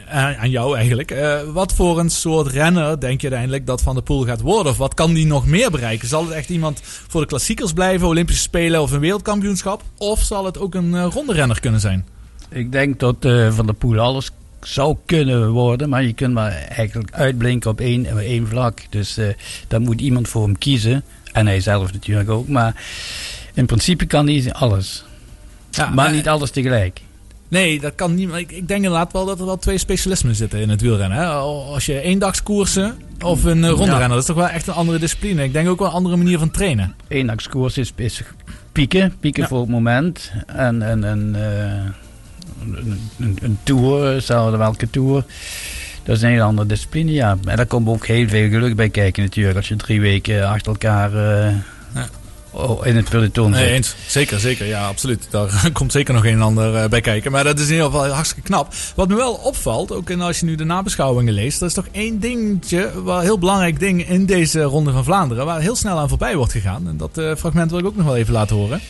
eh, 0.08 0.40
aan 0.40 0.50
jou 0.50 0.76
eigenlijk. 0.76 1.12
eh, 1.12 1.40
wat 1.54 1.74
voor 1.74 2.00
een 2.00 2.10
soort 2.10 2.48
renner 2.48 3.00
denk 3.00 3.22
je 3.22 3.28
uiteindelijk 3.28 3.66
dat 3.66 3.82
Van 3.82 3.94
der 3.94 4.04
Poel 4.04 4.26
gaat 4.26 4.42
worden? 4.42 4.72
Of 4.72 4.78
wat 4.78 4.94
kan 4.94 5.14
die 5.14 5.26
nog 5.26 5.46
meer 5.46 5.72
bereiken? 5.72 6.08
Zal 6.08 6.24
het 6.26 6.34
echt 6.34 6.50
iemand 6.50 6.82
voor 6.84 7.22
de 7.22 7.28
klassiekers 7.28 7.74
blijven, 7.74 8.08
Olympische 8.08 8.42
Spelen 8.42 8.82
of 8.82 8.92
een 8.92 9.00
wereldkampioenschap? 9.00 9.82
Of 9.98 10.22
zal 10.22 10.46
het 10.46 10.58
ook 10.60 10.76
een 10.76 10.92
uh, 10.94 11.06
ronde 11.14 11.34
renner 11.34 11.60
kunnen 11.60 11.80
zijn? 11.80 12.06
Ik 12.50 12.72
denk 12.72 13.00
dat 13.00 13.16
Van 13.50 13.66
der 13.66 13.76
Poel 13.76 14.00
alles 14.00 14.32
zou 14.62 14.96
kunnen 15.06 15.50
worden, 15.50 15.90
maar 15.90 16.04
je 16.04 16.14
kunt 16.14 16.34
maar 16.34 16.52
eigenlijk 16.52 17.12
uitblinken 17.12 17.70
op 17.72 17.80
één, 17.80 18.20
één 18.20 18.48
vlak. 18.48 18.80
Dus 18.90 19.18
eh 19.18 19.28
daar 19.68 19.82
moet 19.82 20.02
iemand 20.02 20.28
voor 20.28 20.44
hem 20.44 20.58
kiezen. 20.58 21.04
En 21.32 21.48
hij 21.48 21.60
zelf 21.60 21.94
natuurlijk 21.94 22.30
ook. 22.30 22.48
Maar 22.48 22.84
in 23.54 23.66
principe 23.66 24.06
kan 24.06 24.28
hij 24.28 24.54
alles. 24.54 25.04
Ja, 25.72 25.90
maar 25.90 26.08
eh, 26.08 26.14
niet 26.14 26.28
alles 26.28 26.52
tegelijk. 26.52 27.02
Nee, 27.48 27.80
dat 27.80 27.96
kan 27.96 28.16
niet. 28.16 28.30
Maar 28.30 28.40
ik, 28.40 28.52
ik 28.52 28.68
denk 28.68 28.84
inderdaad 28.84 29.12
wel 29.12 29.26
dat 29.26 29.40
er 29.40 29.46
wel 29.46 29.58
twee 29.58 29.78
specialismen 29.78 30.36
zitten 30.36 30.60
in 30.60 30.70
het 30.70 30.82
wielrennen. 30.82 31.18
Hè? 31.18 31.26
Als 31.26 31.86
je 31.86 32.02
eendagskoersen 32.02 32.98
of 33.20 33.44
een 33.44 33.64
uh, 33.64 33.70
ronde 33.70 33.86
Ja. 33.86 33.92
renner, 33.92 34.10
dat 34.10 34.18
is 34.20 34.26
toch 34.26 34.36
wel 34.36 34.48
echt 34.48 34.68
een 34.68 34.74
andere 34.74 35.00
discipline. 35.00 35.44
Ik 35.44 35.54
denk 35.54 35.70
ook 35.70 35.80
wel 35.80 35.88
een 35.88 35.94
andere 35.94 36.16
manier 36.16 36.40
van 36.40 36.52
trainen. 36.52 36.96
Eendagskoers 37.08 37.78
is, 37.78 37.94
is 37.96 38.22
pieken, 38.72 39.14
pieken 39.20 39.48
voor 39.48 39.60
het 39.60 39.70
moment. 39.70 40.32
En, 40.48 40.82
en, 40.82 41.04
en 41.04 41.36
eh, 41.36 41.90
een, 43.20 43.58
tour, 43.64 44.14
hetzelfde 44.14 44.58
welke 44.58 44.90
tour. 44.90 45.24
Dat 46.04 46.16
is 46.16 46.22
een 46.22 46.30
hele 46.30 46.42
andere 46.42 46.68
discipline, 46.68 47.12
ja. 47.12 47.38
En 47.46 47.56
daar 47.56 47.66
komt 47.66 47.88
ook 47.88 48.08
heel 48.08 48.28
veel 48.28 48.50
geluk 48.50 48.76
bij 48.76 48.90
kijken 48.90 49.24
natuurlijk. 49.24 49.58
Als 49.58 49.68
je 49.68 49.76
drie 49.76 50.02
weken 50.02 50.48
achter 50.48 50.72
elkaar 50.72 51.14
eh, 51.14 51.54
oh, 52.52 52.86
in 52.86 52.96
het 52.96 53.10
peloton 53.10 53.54
zit. 53.54 53.64
Nee, 53.64 53.74
eens. 53.74 53.96
Zeker, 54.08 54.40
zeker. 54.40 54.66
Ja, 54.66 54.88
absoluut. 54.88 55.28
Daar 55.30 55.70
komt 55.74 55.92
zeker 55.92 56.14
nog 56.14 56.26
een 56.26 56.32
en 56.32 56.42
ander 56.42 56.76
eh, 56.76 56.90
bij 56.90 57.02
kijken. 57.02 57.32
Maar 57.32 57.44
dat 57.44 57.60
is 57.60 57.66
in 57.66 57.72
ieder 57.72 57.86
geval 57.86 58.08
hartstikke 58.08 58.48
knap. 58.48 58.74
Wat 58.96 59.08
me 59.08 59.16
wel 59.16 59.34
opvalt, 59.34 59.92
ook 59.92 60.12
als 60.12 60.40
je 60.40 60.46
nu 60.46 60.56
de 60.56 60.64
nabeschouwingen 60.64 61.34
leest, 61.34 61.60
dat 61.60 61.70
is 61.70 61.76
toch 61.76 61.88
één 61.92 62.20
dingetje, 62.20 63.04
wel 63.04 63.16
een 63.16 63.24
heel 63.24 63.40
belangrijk 63.40 63.80
ding 63.80 64.08
in 64.08 64.26
deze 64.26 64.62
Ronde 64.62 64.92
van 64.92 65.04
Vlaanderen, 65.04 65.46
waar 65.46 65.62
heel 65.62 65.76
snel 65.76 65.98
aan 65.98 66.10
voorbij 66.10 66.36
wordt 66.36 66.52
gegaan. 66.52 66.88
En 66.88 66.98
dat 66.98 67.18
eh, 67.18 67.36
fragment 67.36 67.70
wil 67.70 67.80
ik 67.80 67.86
ook 67.86 67.96
nog 67.96 68.06
wel 68.06 68.18
even 68.18 68.34
laten 68.34 68.56
horen. 68.56 68.82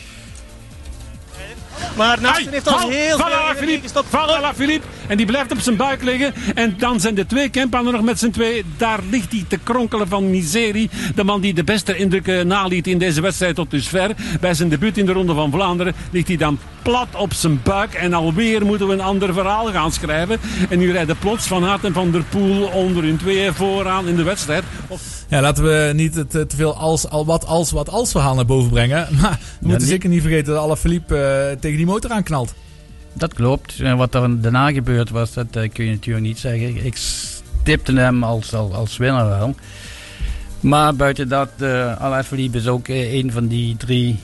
Maar 1.96 2.20
Naast 2.20 2.50
heeft 2.50 2.68
al 2.68 2.88
heel 2.88 3.16
veel 3.16 3.24
à 3.26 3.28
la 3.28 3.54
Philippe, 3.56 3.88
val 4.08 4.34
à 4.36 4.40
la 4.40 4.54
Philippe. 4.54 4.86
En 5.06 5.16
die 5.16 5.26
blijft 5.26 5.52
op 5.52 5.60
zijn 5.60 5.76
buik 5.76 6.02
liggen. 6.02 6.34
En 6.54 6.74
dan 6.78 7.00
zijn 7.00 7.14
de 7.14 7.26
twee 7.26 7.48
Kempanen 7.48 7.92
nog 7.92 8.02
met 8.02 8.18
z'n 8.18 8.30
twee. 8.30 8.64
Daar 8.76 8.98
ligt 9.10 9.32
hij 9.32 9.44
te 9.48 9.58
kronkelen 9.62 10.08
van 10.08 10.30
miserie. 10.30 10.90
De 11.14 11.24
man 11.24 11.40
die 11.40 11.54
de 11.54 11.64
beste 11.64 11.96
indrukken 11.96 12.46
naliet 12.46 12.86
in 12.86 12.98
deze 12.98 13.20
wedstrijd 13.20 13.54
tot 13.54 13.70
dusver. 13.70 14.10
Bij 14.40 14.54
zijn 14.54 14.68
debuut 14.68 14.98
in 14.98 15.06
de 15.06 15.12
Ronde 15.12 15.34
van 15.34 15.50
Vlaanderen 15.50 15.94
ligt 16.10 16.28
hij 16.28 16.36
dan 16.36 16.58
plat 16.82 17.08
op 17.16 17.32
zijn 17.32 17.60
buik. 17.62 17.94
En 17.94 18.14
alweer 18.14 18.64
moeten 18.66 18.86
we 18.86 18.92
een 18.92 19.00
ander 19.00 19.32
verhaal 19.32 19.66
gaan 19.66 19.92
schrijven. 19.92 20.38
En 20.68 20.78
nu 20.78 20.92
rijden 20.92 21.18
plots 21.18 21.46
Van 21.46 21.64
Aert 21.64 21.84
en 21.84 21.92
Van 21.92 22.10
der 22.10 22.22
Poel 22.22 22.62
onder 22.66 23.02
hun 23.02 23.16
tweeën 23.16 23.54
vooraan 23.54 24.08
in 24.08 24.16
de 24.16 24.22
wedstrijd. 24.22 24.64
Ja, 25.28 25.40
laten 25.40 25.64
we 25.64 25.92
niet 25.94 26.14
het 26.14 26.34
eh, 26.34 26.42
te 26.42 26.56
veel 26.56 26.76
als, 26.76 27.08
al 27.08 27.26
wat 27.26 27.46
als, 27.46 27.70
wat 27.70 27.88
als 27.88 28.10
verhaal 28.10 28.34
naar 28.34 28.46
boven 28.46 28.70
brengen. 28.70 29.08
Maar 29.20 29.38
we 29.40 29.46
moeten 29.60 29.78
niet- 29.78 29.88
zeker 29.88 30.08
niet 30.08 30.22
vergeten 30.22 30.52
dat 30.54 30.62
Alaphilippe 30.62 31.16
eh 31.16 31.56
tegen 31.60 31.69
die 31.76 31.86
motor 31.86 32.10
aanknalt. 32.10 32.54
Dat 33.12 33.34
klopt. 33.34 33.80
En 33.80 33.96
wat 33.96 34.14
er 34.14 34.40
daarna 34.40 34.72
gebeurd 34.72 35.10
was, 35.10 35.32
dat 35.32 35.46
eh, 35.50 35.70
kun 35.72 35.84
je 35.84 35.90
natuurlijk 35.90 36.26
niet 36.26 36.38
zeggen. 36.38 36.84
Ik 36.84 36.96
stipte 36.96 37.92
hem 37.92 38.22
als, 38.24 38.54
als, 38.54 38.72
als 38.72 38.96
winnaar 38.96 39.28
wel. 39.28 39.54
Maar 40.60 40.94
buiten 40.96 41.28
dat, 41.28 41.48
uh, 41.58 42.00
Alaphilippe 42.00 42.58
is 42.58 42.66
ook 42.66 42.88
eh, 42.88 43.12
een 43.14 43.32
van 43.32 43.46
die 43.46 43.76
drie 43.76 44.18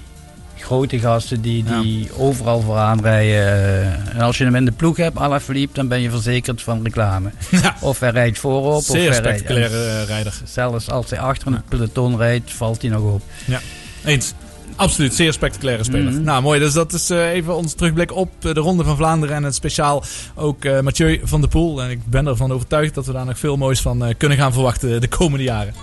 grote 0.58 0.98
gasten 0.98 1.40
die, 1.40 1.64
die 1.82 2.08
overal 2.16 2.60
vooraan 2.60 3.00
rijden. 3.02 3.34
Eh, 3.36 4.14
En 4.14 4.20
als 4.20 4.38
je 4.38 4.44
hem 4.44 4.54
in 4.54 4.64
de 4.64 4.72
ploeg 4.72 4.96
hebt, 4.96 5.16
Alaphilippe, 5.18 5.74
dan 5.74 5.88
ben 5.88 6.00
je 6.00 6.10
verzekerd 6.10 6.62
van 6.62 6.82
reclame. 6.82 7.30
Of 7.80 8.00
hij 8.00 8.10
rijdt 8.10 8.38
voorop. 8.38 8.82
Zeer 8.82 9.08
of 9.08 9.14
hij 9.14 9.22
rijdt- 9.22 9.38
spectaculaire, 9.38 10.00
eh, 10.00 10.06
rijder. 10.06 10.34
Zelfs 10.44 10.90
als 10.90 11.10
hij 11.10 11.18
achter 11.18 11.46
een 11.46 11.62
peloton 11.68 12.16
rijdt, 12.16 12.52
valt 12.52 12.82
hij 12.82 12.90
nog 12.90 13.02
op. 13.12 13.22
Ja, 13.44 13.60
eens. 14.04 14.32
Absoluut, 14.76 15.14
zeer 15.14 15.32
spectaculaire 15.32 15.84
speler. 15.84 16.12
Mhm. 16.12 16.22
Nou, 16.22 16.42
mooi. 16.42 16.58
Dus 16.60 16.72
dat 16.72 16.92
is 16.92 17.10
eh, 17.10 17.30
even 17.30 17.56
ons 17.56 17.74
terugblik 17.74 18.12
op 18.12 18.30
eh, 18.40 18.54
de 18.54 18.60
Ronde 18.60 18.84
van 18.84 18.96
Vlaanderen. 18.96 19.36
En 19.36 19.42
het 19.42 19.54
speciaal 19.54 20.04
ook 20.34 20.64
eh, 20.64 20.80
Mathieu 20.80 21.20
van 21.24 21.40
der 21.40 21.50
Poel. 21.50 21.82
En 21.82 21.90
ik 21.90 22.00
ben 22.06 22.26
ervan 22.26 22.52
overtuigd 22.52 22.94
dat 22.94 23.06
we 23.06 23.12
daar 23.12 23.26
nog 23.26 23.38
veel 23.38 23.56
moois 23.56 23.80
van 23.80 24.14
kunnen 24.18 24.38
gaan 24.38 24.52
verwachten 24.52 25.00
de 25.00 25.08
komende 25.08 25.44
jaren. 25.44 25.74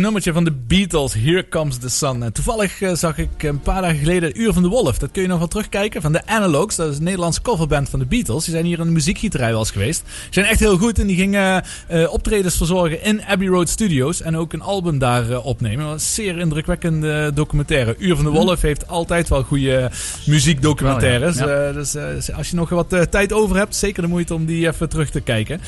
Nummertje 0.00 0.32
van 0.32 0.44
de 0.44 0.52
Beatles. 0.66 1.14
Here 1.14 1.48
Comes 1.48 1.78
the 1.78 1.88
Sun. 1.88 2.22
En 2.22 2.32
toevallig 2.32 2.80
eh, 2.80 2.94
zag 2.94 3.18
ik 3.18 3.42
een 3.42 3.60
paar 3.60 3.82
dagen 3.82 3.98
geleden 3.98 4.40
Uur 4.40 4.52
van 4.52 4.62
de 4.62 4.68
Wolf. 4.68 4.98
Dat 4.98 5.10
kun 5.10 5.22
je 5.22 5.28
nog 5.28 5.38
wel 5.38 5.48
terugkijken. 5.48 6.02
Van 6.02 6.12
de 6.12 6.26
Analogs. 6.26 6.76
Dat 6.76 6.90
is 6.90 6.96
een 6.96 7.04
Nederlandse 7.04 7.42
coverband 7.42 7.88
van 7.88 7.98
de 7.98 8.06
Beatles. 8.06 8.44
Die 8.44 8.54
zijn 8.54 8.64
hier 8.66 8.78
in 8.78 8.84
de 8.84 8.90
muziekgieterij 8.90 9.50
wel 9.50 9.58
eens 9.58 9.70
geweest. 9.70 10.02
Die 10.04 10.12
zijn 10.30 10.46
echt 10.46 10.60
heel 10.60 10.76
goed. 10.76 10.98
En 10.98 11.06
die 11.06 11.16
gingen 11.16 11.64
eh, 11.86 12.12
optredens 12.12 12.56
verzorgen 12.56 13.02
in 13.02 13.24
Abbey 13.24 13.46
Road 13.46 13.68
Studios. 13.68 14.22
En 14.22 14.36
ook 14.36 14.52
een 14.52 14.62
album 14.62 14.98
daar 14.98 15.30
eh, 15.30 15.46
opnemen. 15.46 15.86
Een 15.86 16.00
zeer 16.00 16.38
indrukwekkende 16.38 17.30
documentaire. 17.34 17.94
Uur 17.98 18.16
van 18.16 18.24
de 18.24 18.30
Wolf 18.30 18.60
heeft 18.60 18.88
altijd 18.88 19.28
wel 19.28 19.42
goede 19.42 19.90
muziekdocumentaires. 20.26 21.36
Wel, 21.36 21.48
ja. 21.48 21.68
Eh, 21.68 21.74
dus 21.74 22.32
als 22.32 22.50
je 22.50 22.56
nog 22.56 22.68
wat 22.68 22.94
tijd 23.10 23.32
over 23.32 23.56
hebt, 23.56 23.76
zeker 23.76 24.02
de 24.02 24.08
moeite 24.08 24.34
om 24.34 24.44
die 24.44 24.66
even 24.66 24.88
terug 24.88 25.10
te 25.10 25.20
kijken. 25.20 25.60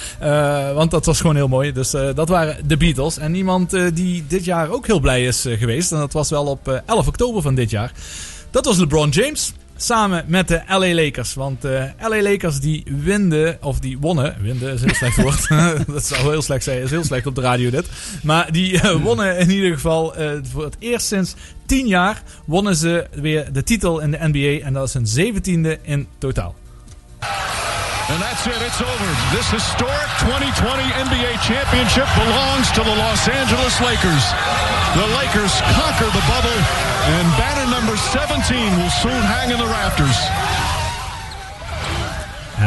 Want 0.75 0.91
dat 0.91 1.07
was 1.07 1.21
gewoon 1.21 1.37
heel 1.37 1.49
mooi. 1.49 1.73
Dus 1.73 1.91
dat 1.91 2.29
waren 2.29 2.57
de 2.67 2.77
Beatles. 2.77 3.19
En 3.19 3.35
iemand 3.35 3.73
eh, 3.73 3.87
die 4.29 4.39
dit 4.39 4.45
jaar 4.45 4.71
ook 4.71 4.87
heel 4.87 5.01
blij 5.01 5.25
is 5.25 5.45
eh, 5.45 5.59
geweest. 5.59 5.93
En 5.93 5.99
dat 5.99 6.13
was 6.13 6.31
wel 6.31 6.47
op 6.47 6.69
eh, 6.69 6.79
11 6.87 7.07
oktober 7.07 7.43
van 7.43 7.55
dit 7.55 7.71
jaar. 7.71 7.93
Dat 8.51 8.65
was 8.65 8.77
LeBron 8.77 9.09
James. 9.09 9.53
Samen 9.77 10.25
met 10.27 10.49
de 10.49 10.63
LA 10.69 10.95
Lakers. 10.95 11.35
Want 11.35 11.63
de 11.63 11.91
LA 12.01 12.23
Lakers 12.23 12.61
die 12.61 12.85
winden, 13.03 13.59
of 13.61 13.79
die 13.79 13.99
wonnen. 13.99 14.37
Winden 14.41 14.73
is 14.73 14.83
een 14.83 14.87
heel 14.87 14.95
slecht 14.95 15.17
woord. 15.17 15.49
dat 15.95 16.05
zou 16.05 16.31
heel 16.31 16.43
slecht 16.43 16.65
zijn. 16.65 16.83
is 16.83 16.91
heel 16.91 17.05
slecht 17.05 17.27
op 17.27 17.35
de 17.35 17.41
radio 17.41 17.71
dit. 17.71 17.87
Maar 18.23 18.53
die 18.53 18.81
eh, 18.81 19.03
wonnen 19.03 19.39
in 19.39 19.51
ieder 19.51 19.73
geval 19.73 20.15
eh, 20.15 20.31
voor 20.43 20.65
het 20.65 20.77
eerst 20.79 21.07
sinds 21.07 21.35
10 21.67 21.87
jaar. 21.87 22.23
Wonnen 22.45 22.77
ze 22.77 23.07
weer 23.13 23.53
de 23.53 23.63
titel 23.63 24.01
in 24.01 24.11
de 24.11 24.19
NBA. 24.21 24.65
En 24.65 24.73
dat 24.73 24.89
is 24.89 24.95
hun 24.95 25.07
zeventiende 25.07 25.79
in 25.83 26.07
totaal. 26.19 26.55
And 28.13 28.21
that's 28.21 28.45
it. 28.45 28.61
It's 28.61 28.77
over. 28.77 29.09
This 29.33 29.49
historic 29.49 30.11
2020 30.21 30.85
NBA 31.01 31.33
championship 31.41 32.05
belongs 32.21 32.69
to 32.77 32.85
the 32.85 32.93
Los 32.93 33.25
Angeles 33.25 33.81
Lakers. 33.81 34.25
The 35.01 35.09
Lakers 35.17 35.57
conquer 35.73 36.13
the 36.13 36.21
bubble, 36.29 36.61
and 37.17 37.25
banner 37.41 37.65
number 37.73 37.97
17 37.97 38.37
will 38.77 38.93
soon 39.01 39.17
hang 39.17 39.49
in 39.49 39.57
the 39.57 39.65
rafters. 39.65 40.13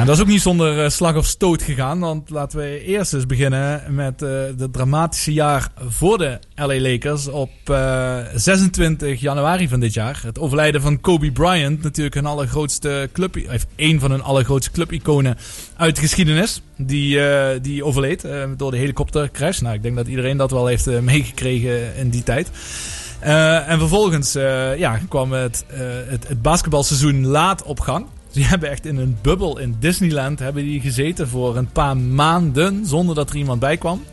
Dat 0.03 0.15
is 0.15 0.21
ook 0.21 0.27
niet 0.27 0.41
zonder 0.41 0.83
eh, 0.83 0.89
slag 0.89 1.15
of 1.15 1.25
stoot 1.25 1.61
gegaan. 1.61 1.99
Want 1.99 2.29
laten 2.29 2.59
we 2.59 2.83
eerst 2.83 3.13
eens 3.13 3.25
beginnen 3.25 3.83
met 3.89 4.21
eh 4.21 4.29
het 4.57 4.73
dramatische 4.73 5.33
jaar 5.33 5.71
voor 5.87 6.17
de 6.17 6.39
LA 6.55 6.79
Lakers. 6.79 7.27
Op 7.27 7.51
eh, 7.63 8.17
26 8.35 9.21
januari 9.21 9.67
van 9.67 9.79
dit 9.79 9.93
jaar. 9.93 10.21
Het 10.23 10.39
overlijden 10.39 10.81
van 10.81 11.01
Kobe 11.01 11.31
Bryant. 11.31 11.83
Natuurlijk 11.83 12.15
hun 12.15 12.25
allergrootste 12.25 13.09
club. 13.13 13.37
Of 13.53 13.65
één 13.75 13.99
van 13.99 14.11
hun 14.11 14.23
allergrootste 14.23 14.71
clubiconen 14.71 15.37
uit 15.77 15.95
de 15.95 16.01
geschiedenis. 16.01 16.61
Die, 16.77 17.27
eh, 17.27 17.59
die 17.61 17.85
overleed 17.85 18.23
eh, 18.23 18.43
door 18.57 18.71
de 18.71 18.77
helikoptercrash. 18.77 19.59
Nou, 19.59 19.75
ik 19.75 19.83
denk 19.83 19.95
dat 19.95 20.07
iedereen 20.07 20.37
dat 20.37 20.51
wel 20.51 20.67
heeft 20.67 20.87
eh, 20.87 20.99
meegekregen 20.99 21.95
in 21.95 22.09
die 22.09 22.23
tijd. 22.23 22.49
Eh, 23.19 23.69
en 23.69 23.79
vervolgens 23.79 24.35
eh, 24.35 24.77
ja, 24.77 24.99
kwam 25.09 25.31
het, 25.31 25.65
eh, 25.67 25.79
het, 26.07 26.27
het 26.27 26.41
basketbalseizoen 26.41 27.25
laat 27.25 27.63
op 27.63 27.79
gang. 27.79 28.05
Die 28.36 28.45
hebben 28.45 28.69
echt 28.69 28.86
in 28.86 28.97
een 28.97 29.17
bubbel 29.21 29.59
in 29.59 29.75
Disneyland 29.79 30.39
hebben 30.39 30.63
die 30.63 30.81
gezeten 30.81 31.27
voor 31.27 31.57
een 31.57 31.71
paar 31.71 31.97
maanden 31.97 32.86
zonder 32.86 33.15
dat 33.15 33.29
er 33.29 33.36
iemand 33.36 33.59
bij 33.59 33.77
kwam. 33.77 34.03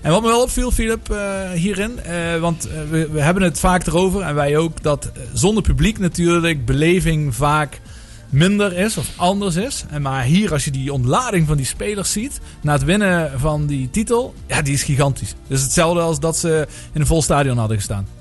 En 0.00 0.10
wat 0.10 0.22
me 0.22 0.28
wel 0.28 0.42
opviel, 0.42 0.70
Philip, 0.70 1.10
eh, 1.10 1.50
hierin, 1.50 2.00
eh, 2.00 2.40
want 2.40 2.68
eh, 2.68 2.80
we, 2.90 3.08
we 3.08 3.20
hebben 3.20 3.42
het 3.42 3.58
vaak 3.58 3.86
erover 3.86 4.20
en 4.20 4.34
wij 4.34 4.56
ook, 4.56 4.82
dat 4.82 5.10
zonder 5.32 5.62
publiek 5.62 5.98
natuurlijk 5.98 6.64
beleving 6.64 7.34
vaak 7.34 7.80
minder 8.28 8.72
is 8.72 8.96
of 8.96 9.12
anders 9.16 9.56
is. 9.56 9.84
En 9.90 10.02
maar 10.02 10.22
hier, 10.22 10.52
als 10.52 10.64
je 10.64 10.70
die 10.70 10.92
ontlading 10.92 11.46
van 11.46 11.56
die 11.56 11.66
spelers 11.66 12.12
ziet 12.12 12.40
na 12.60 12.72
het 12.72 12.84
winnen 12.84 13.40
van 13.40 13.66
die 13.66 13.90
titel, 13.90 14.34
ja, 14.46 14.62
die 14.62 14.74
is 14.74 14.82
gigantisch. 14.82 15.34
Dus 15.46 15.62
hetzelfde 15.62 16.00
als 16.00 16.20
dat 16.20 16.36
ze 16.36 16.66
in 16.92 17.00
een 17.00 17.06
vol 17.06 17.22
stadion 17.22 17.58
hadden 17.58 17.76
gestaan. 17.76 18.17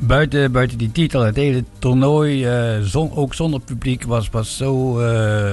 Buiten, 0.00 0.52
buiten 0.52 0.78
die 0.78 0.92
titel, 0.92 1.20
het 1.20 1.36
hele 1.36 1.64
toernooi, 1.78 2.44
eh, 2.46 2.80
zon, 2.82 3.12
ook 3.14 3.34
zonder 3.34 3.60
publiek, 3.60 4.02
was, 4.04 4.28
was 4.30 4.56
zo 4.56 4.98
eh, 5.00 5.50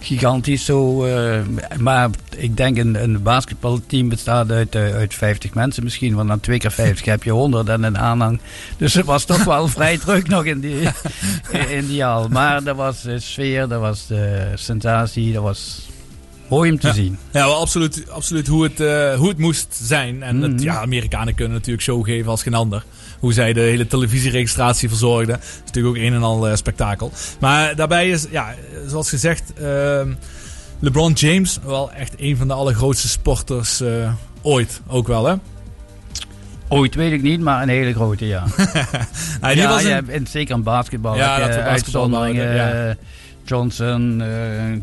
gigantisch. 0.00 0.64
Zo, 0.64 1.04
eh, 1.04 1.40
maar 1.78 2.10
ik 2.36 2.56
denk 2.56 2.78
een, 2.78 3.02
een 3.02 3.22
basketbalteam 3.22 4.08
bestaat 4.08 4.50
uit, 4.50 4.74
uit 4.76 5.14
50 5.14 5.54
mensen 5.54 5.84
misschien. 5.84 6.14
Want 6.14 6.28
dan 6.28 6.40
twee 6.40 6.58
keer 6.58 6.70
50 6.70 7.04
heb 7.06 7.22
je 7.22 7.30
100 7.30 7.68
en 7.68 7.82
een 7.82 7.98
aanhang. 7.98 8.40
Dus 8.76 8.94
het 8.94 9.06
was 9.06 9.24
toch 9.24 9.44
wel 9.44 9.68
vrij 9.68 9.98
druk 9.98 10.28
nog 10.28 10.44
in 10.44 10.60
die, 10.60 10.88
in 11.68 11.86
die 11.86 12.02
hal. 12.02 12.28
Maar 12.28 12.64
er 12.66 12.74
was 12.74 13.02
de 13.02 13.18
sfeer, 13.20 13.72
er 13.72 13.80
was 13.80 14.06
de 14.06 14.52
sensatie, 14.54 15.32
dat 15.32 15.42
was 15.42 15.88
mooi 16.48 16.70
om 16.70 16.78
te 16.78 16.86
Ja. 16.86 16.92
zien. 16.92 17.18
Ja, 17.32 17.46
wel 17.46 17.60
absoluut, 17.60 18.10
absoluut 18.10 18.46
hoe, 18.46 18.62
het, 18.62 18.78
hoe 19.18 19.28
het 19.28 19.38
moest 19.38 19.80
zijn. 19.82 20.22
En 20.22 20.42
het, 20.42 20.52
Mhm. 20.52 20.62
ja, 20.62 20.80
Amerikanen 20.80 21.34
kunnen 21.34 21.52
natuurlijk 21.56 21.82
show 21.82 22.04
geven 22.04 22.30
als 22.30 22.42
geen 22.42 22.54
ander. 22.54 22.84
Hoe 23.22 23.32
zij 23.32 23.52
de 23.52 23.60
hele 23.60 23.86
televisieregistratie 23.86 24.88
verzorgden. 24.88 25.34
Dat 25.34 25.44
is 25.44 25.60
natuurlijk 25.64 25.96
ook 25.96 26.02
een 26.02 26.14
en 26.14 26.22
al 26.22 26.48
eh, 26.48 26.56
spektakel. 26.56 27.12
Maar 27.40 27.76
daarbij 27.76 28.08
is, 28.10 28.26
ja, 28.30 28.54
zoals 28.86 29.08
gezegd, 29.08 29.52
ehm, 29.60 30.12
LeBron 30.78 31.12
James 31.12 31.58
wel 31.64 31.92
echt 31.92 32.14
een 32.16 32.36
van 32.36 32.48
de 32.48 32.54
allergrootste 32.54 33.08
sporters 33.08 33.80
eh, 33.80 34.12
ooit. 34.42 34.80
Ook 34.86 35.06
wel, 35.06 35.26
hè? 35.26 35.34
Ooit 36.68 36.94
weet 36.94 37.12
ik 37.12 37.22
niet, 37.22 37.40
maar 37.40 37.62
een 37.62 37.68
hele 37.68 37.92
grote, 37.94 38.26
ja. 38.26 38.44
Nou, 39.40 39.54
die 39.54 39.62
ja, 39.62 39.68
was 39.68 39.82
een- 39.82 39.88
ja, 39.88 40.02
en 40.08 40.26
zeker 40.26 40.54
aan 40.54 40.62
basketbal. 40.62 41.16
Ja, 41.16 41.38
dat 41.38 41.48
we 41.48 41.54
basketbal 41.54 41.72
uitzonderingen, 41.72 42.54
ja. 42.54 42.70
eh, 42.88 42.94
Johnson, 43.44 44.20
eh, 44.22 44.28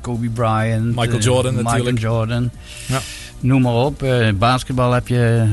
Kobe 0.01 0.29
Bryant. 0.29 0.85
Michael 0.95 1.17
eh, 1.17 1.21
Jordan 1.21 1.53
Michael 1.55 1.73
natuurlijk. 1.75 1.99
Jordan. 1.99 2.49
Ja. 2.85 2.99
Noem 3.39 3.61
maar 3.61 3.73
op. 3.73 4.03
Eh, 4.03 4.27
basketbal 4.33 4.91
heb 4.91 5.07
je 5.07 5.45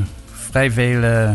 vrij 0.49 0.71
veel 0.71 1.01
eh, 1.03 1.29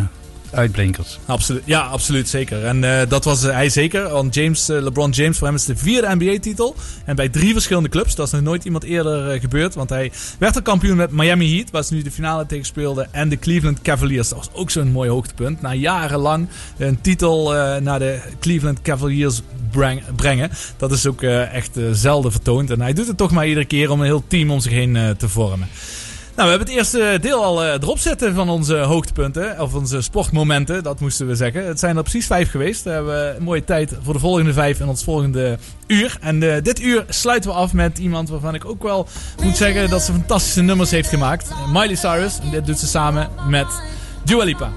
uitblinkers. 0.53 1.19
Absoluut, 1.27 1.63
ja, 1.65 1.81
absoluut, 1.81 2.29
zeker. 2.29 2.65
En 2.65 2.85
eh, 3.01 3.09
dat 3.09 3.25
was 3.25 3.45
eh, 3.45 3.53
hij 3.53 3.69
zeker. 3.69 4.09
Want 4.09 4.35
James, 4.35 4.69
eh, 4.69 4.83
LeBron 4.83 5.11
James, 5.11 5.39
voor 5.39 5.47
hem 5.47 5.57
is 5.57 5.65
de 5.65 5.77
vierde 5.77 6.15
NBA-titel. 6.15 6.77
En 7.05 7.17
bij 7.17 7.29
drie 7.29 7.53
verschillende 7.53 7.89
clubs. 7.89 8.15
Dat 8.15 8.27
is 8.27 8.33
nog 8.33 8.41
nooit 8.43 8.65
iemand 8.65 8.85
eerder 8.85 9.41
gebeurd. 9.41 9.75
Want 9.75 9.89
hij 9.89 10.13
werd 10.39 10.57
er 10.57 10.63
kampioen 10.63 10.97
met 10.97 11.11
Miami 11.11 11.55
Heat, 11.55 11.71
waar 11.71 11.85
ze 11.85 11.95
nu 11.95 12.03
de 12.03 12.11
finale 12.11 12.47
tegen 12.47 12.65
speelden. 12.65 13.15
En 13.15 13.29
de 13.29 13.39
Cleveland 13.39 13.83
Cavaliers. 13.83 14.29
Dat 14.29 14.39
was 14.39 14.49
ook 14.53 14.71
zo'n 14.71 14.93
mooi 14.93 15.11
hoogtepunt. 15.11 15.61
Na 15.61 15.75
jarenlang 15.75 16.49
een 16.79 17.01
titel 17.01 17.53
naar 17.81 17.99
de 17.99 18.21
Cleveland 18.41 18.83
Cavaliers 18.83 19.43
breng- 19.71 20.03
brengen. 20.17 20.51
Dat 20.77 20.93
is 20.93 21.07
ook 21.07 21.23
echt 21.23 21.79
zelden 21.93 22.33
vertoond. 22.33 22.71
En 22.71 22.81
hij 22.81 22.93
doet 22.93 23.07
het 23.07 23.17
toch 23.17 23.31
maar 23.31 23.47
iedere 23.47 23.67
keer 23.67 23.91
om 23.91 24.01
een 24.01 24.07
heel 24.07 24.25
team 24.27 24.51
om 24.51 24.61
zich 24.61 24.73
heen 24.73 25.15
te 25.19 25.29
vormen. 25.29 25.69
Nou, 26.35 26.51
we 26.51 26.57
hebben 26.57 26.69
het 26.69 26.77
eerste 26.77 27.19
deel 27.21 27.45
al 27.45 27.65
eh, 27.65 27.73
erop 27.73 27.99
zitten 27.99 28.35
van 28.35 28.49
onze 28.49 28.77
hoogtepunten. 28.77 29.61
Of 29.61 29.75
onze 29.75 30.03
sportmomenten, 30.03 30.83
dat 30.83 31.01
moesten 31.01 31.27
we 31.27 31.35
zeggen. 31.35 31.67
Het 31.67 31.79
zijn 31.79 31.97
er 31.97 32.03
precies 32.03 32.27
vijf 32.27 32.51
geweest. 32.51 32.83
We 32.83 32.91
hebben 32.91 33.37
een 33.37 33.43
mooie 33.43 33.65
tijd 33.65 33.93
voor 34.03 34.13
de 34.13 34.19
volgende 34.19 34.53
vijf 34.53 34.81
in 34.81 34.89
ons 34.89 35.05
volgende 35.05 35.59
uur. 35.87 36.17
En 36.21 36.43
eh, 36.43 36.63
dit 36.63 36.81
uur 36.81 37.05
sluiten 37.09 37.51
we 37.51 37.57
af 37.57 37.73
met 37.73 37.99
iemand 37.99 38.29
waarvan 38.29 38.55
ik 38.55 38.65
ook 38.65 38.83
wel 38.83 39.09
moet 39.43 39.57
zeggen 39.57 39.91
dat 39.91 40.03
ze 40.03 40.13
fantastische 40.13 40.63
nummers 40.63 40.91
heeft 40.91 41.09
gemaakt. 41.09 41.51
Miley 41.73 41.95
Cyrus. 41.95 42.39
En 42.43 42.51
dit 42.51 42.67
doet 42.67 42.79
ze 42.79 42.87
samen 42.87 43.29
met 43.49 43.67
Dua 44.25 44.45
Lipa. 44.45 44.71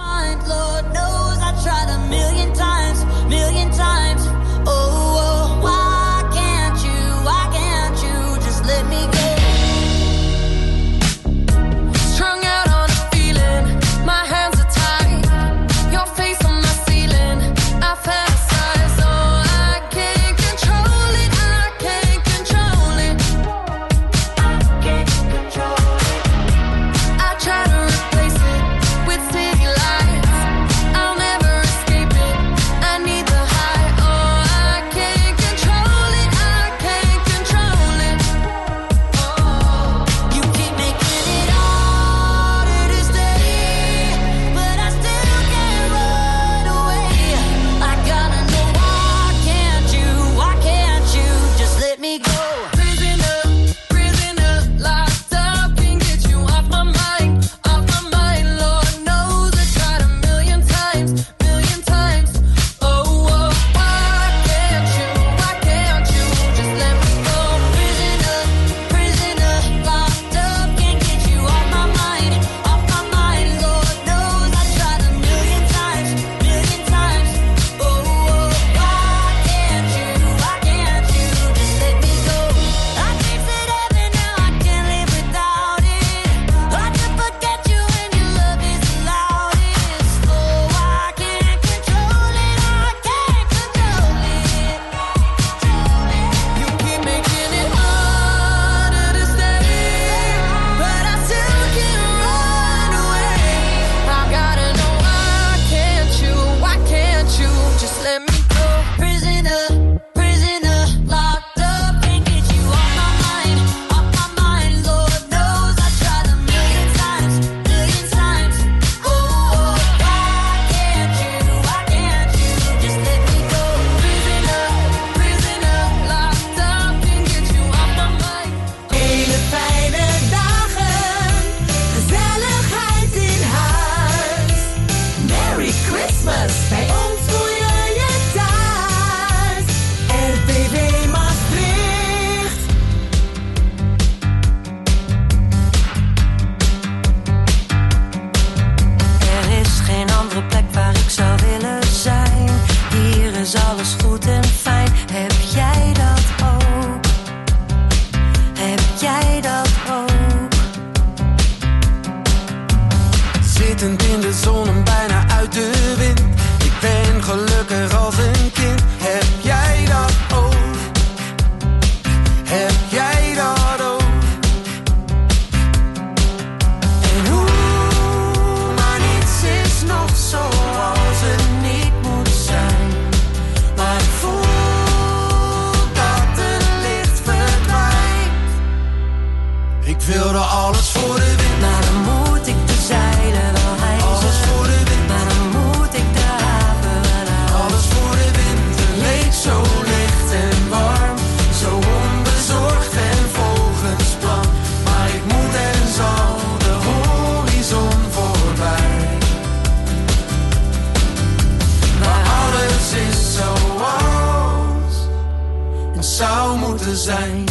Zijn. 217.05 217.44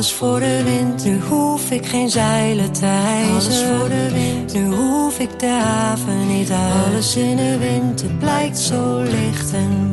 Alles 0.00 0.12
voor 0.12 0.40
de 0.40 0.62
wind. 0.64 1.04
Nu 1.04 1.20
hoef 1.20 1.70
ik 1.70 1.86
geen 1.86 2.10
zeilen 2.10 2.72
te 2.72 2.84
hijsen. 2.84 3.32
Alles 3.32 3.62
voor 3.62 3.88
de 3.88 4.10
wind. 4.12 4.52
Nu 4.52 4.74
hoef 4.74 5.18
ik 5.18 5.38
de 5.38 5.46
haven 5.46 6.26
niet 6.26 6.50
uit. 6.50 6.86
Alles 6.86 7.16
in 7.16 7.36
de 7.36 7.58
wind. 7.58 8.02
Het 8.02 8.18
blijkt 8.18 8.58
zo 8.58 9.02
licht 9.02 9.52
en 9.52 9.89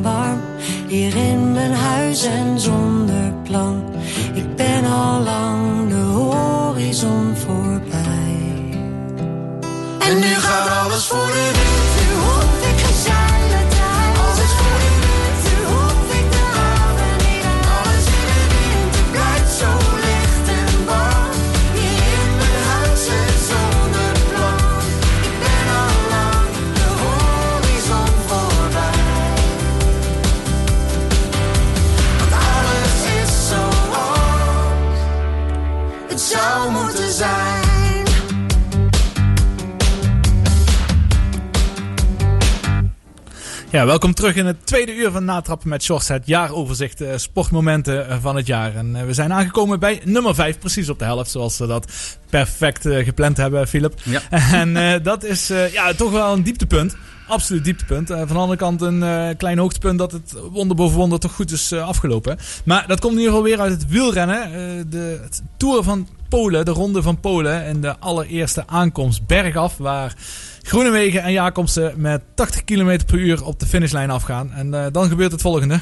welkom 43.98 44.16
terug 44.16 44.36
in 44.36 44.46
het 44.46 44.66
tweede 44.66 44.94
uur 44.94 45.10
van 45.10 45.24
Natrappen 45.24 45.68
met 45.68 45.82
Shorts. 45.82 46.08
Het 46.08 46.26
jaaroverzicht 46.26 47.00
eh, 47.00 47.16
sportmomenten 47.16 48.08
eh, 48.08 48.16
van 48.20 48.36
het 48.36 48.46
jaar. 48.46 48.74
En 48.74 48.96
eh, 48.96 49.04
we 49.04 49.12
zijn 49.14 49.32
aangekomen 49.32 49.80
bij 49.80 50.00
nummer 50.04 50.34
5, 50.34 50.58
precies 50.58 50.88
op 50.88 50.98
de 50.98 51.04
helft. 51.04 51.30
Zoals 51.30 51.58
we 51.58 51.66
dat 51.66 51.92
perfect 52.30 52.82
gepland 52.82 53.36
hebben, 53.36 53.68
Philip. 53.68 53.94
Ja. 54.02 54.20
En 54.62 55.02
dat 55.02 55.24
is 55.24 55.46
ja, 55.72 55.92
toch 55.94 56.10
wel 56.10 56.32
een 56.32 56.42
dieptepunt. 56.42 56.96
Absoluut 57.28 57.64
dieptepunt. 57.64 58.10
Eh, 58.10 58.18
van 58.18 58.26
de 58.26 58.34
andere 58.34 58.58
kant 58.58 58.80
een 58.80 59.02
eh, 59.02 59.28
klein 59.36 59.58
hoogtepunt 59.58 59.98
dat 59.98 60.12
het 60.12 60.34
wonder 60.50 60.76
boven 60.76 60.96
wonder 60.96 61.18
toch 61.18 61.32
goed 61.32 61.50
is 61.50 61.72
eh, 61.72 61.86
afgelopen. 61.86 62.38
Maar 62.64 62.86
dat 62.86 63.00
komt 63.00 63.12
in 63.12 63.18
ieder 63.18 63.34
geval 63.34 63.48
weer 63.48 63.60
uit 63.60 63.72
het 63.72 63.88
wielrennen. 63.88 64.50
De 64.90 65.20
Tour 65.56 65.82
van 65.82 66.08
Polen, 66.28 66.64
de 66.64 66.70
ronde 66.70 67.02
van 67.02 67.20
Polen. 67.20 67.64
En 67.64 67.80
de 67.80 67.98
allereerste 67.98 68.66
aankomst 68.66 69.26
bergaf. 69.26 69.76
Waar 69.76 70.14
Groenewegen 70.62 71.22
en 71.22 71.32
Jacobsen 71.32 71.92
met 71.96 72.22
80 72.34 72.64
km 72.64 72.98
per 73.06 73.18
uur 73.18 73.44
op 73.44 73.60
de 73.60 73.66
finishlijn 73.66 74.10
afgaan. 74.10 74.52
En 74.52 74.92
dan 74.92 75.08
gebeurt 75.08 75.32
het 75.32 75.40
volgende. 75.40 75.80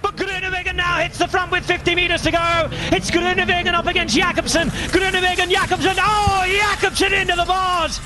But 0.00 0.12
Groenewegen 0.16 0.76
now 0.76 0.98
hits 0.98 1.18
the 1.18 1.28
front 1.28 1.50
with 1.50 1.64
50 1.64 1.94
meters 1.94 2.22
to 2.22 2.30
go. 2.30 2.68
It's 2.96 3.10
Groenewegen 3.10 3.74
up 3.74 3.86
against 3.86 4.14
Jakobsen. 4.14 4.70
Groenewegen, 4.70 5.48
Jakobsen. 5.48 5.96
Oh, 5.96 6.42
Jakobsen 6.46 7.20
into 7.20 7.34
the 7.34 7.44
bars. 7.46 8.00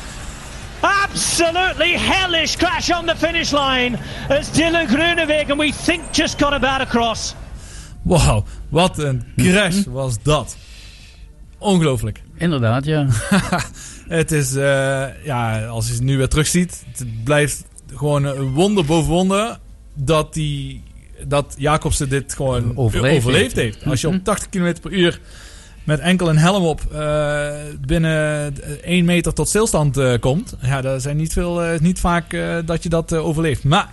Absolutely 0.81 1.97
hellish 1.99 2.57
crash 2.57 2.91
on 2.91 3.07
the 3.07 3.17
finish 3.17 3.51
line 3.53 3.99
as 4.29 4.51
Dylan 4.51 4.87
Groenewegen, 4.89 5.57
we 5.59 5.73
think, 5.85 6.03
just 6.13 6.39
got 6.43 6.53
about 6.53 6.81
across. 6.81 7.35
Wauw, 8.03 8.45
wat 8.69 8.99
een 8.99 9.25
crash 9.37 9.85
was 9.85 10.23
dat. 10.23 10.57
Ongelooflijk. 11.59 12.23
Inderdaad, 12.37 12.85
ja. 12.85 13.07
het 14.09 14.33
is, 14.33 14.55
eh, 14.55 15.05
ja, 15.25 15.67
als 15.67 15.87
je 15.87 15.93
het 15.93 16.03
nu 16.03 16.17
weer 16.17 16.29
terugziet, 16.29 16.85
het 16.97 17.25
blijft 17.25 17.65
gewoon 17.95 18.25
een 18.25 18.53
wonder 18.53 18.85
boven 18.85 19.11
wonder 19.13 19.59
dat, 19.95 20.35
die, 20.35 20.83
dat 21.27 21.55
Jacobsen 21.59 22.09
dit 22.09 22.35
gewoon 22.35 22.77
Overleefd 22.77 23.17
overleefd, 23.17 23.57
heeft. 23.57 23.75
heeft. 23.75 23.87
Als 23.91 24.01
je 24.01 24.07
Mhm. 24.09 24.17
op 24.17 24.25
80 24.25 24.49
km 24.49 24.75
per 24.81 24.91
uur 24.93 25.21
met 25.87 26.01
enkel 26.01 26.29
een 26.29 26.39
helm 26.39 26.65
op 26.65 26.81
eh, 26.93 27.49
binnen 27.87 28.55
1 28.83 29.05
meter 29.05 29.33
tot 29.33 29.49
stilstand 29.49 29.97
eh, 29.97 30.19
komt, 30.21 30.57
ja, 30.61 30.81
dat 30.81 31.03
zijn 31.03 31.17
niet, 31.17 31.33
veel, 31.33 31.63
eh, 31.63 31.81
niet 31.81 32.01
vaak 32.01 32.37
dat 32.65 32.83
je 32.83 32.89
dat 32.89 33.13
overleeft. 33.13 33.65
Maar 33.65 33.89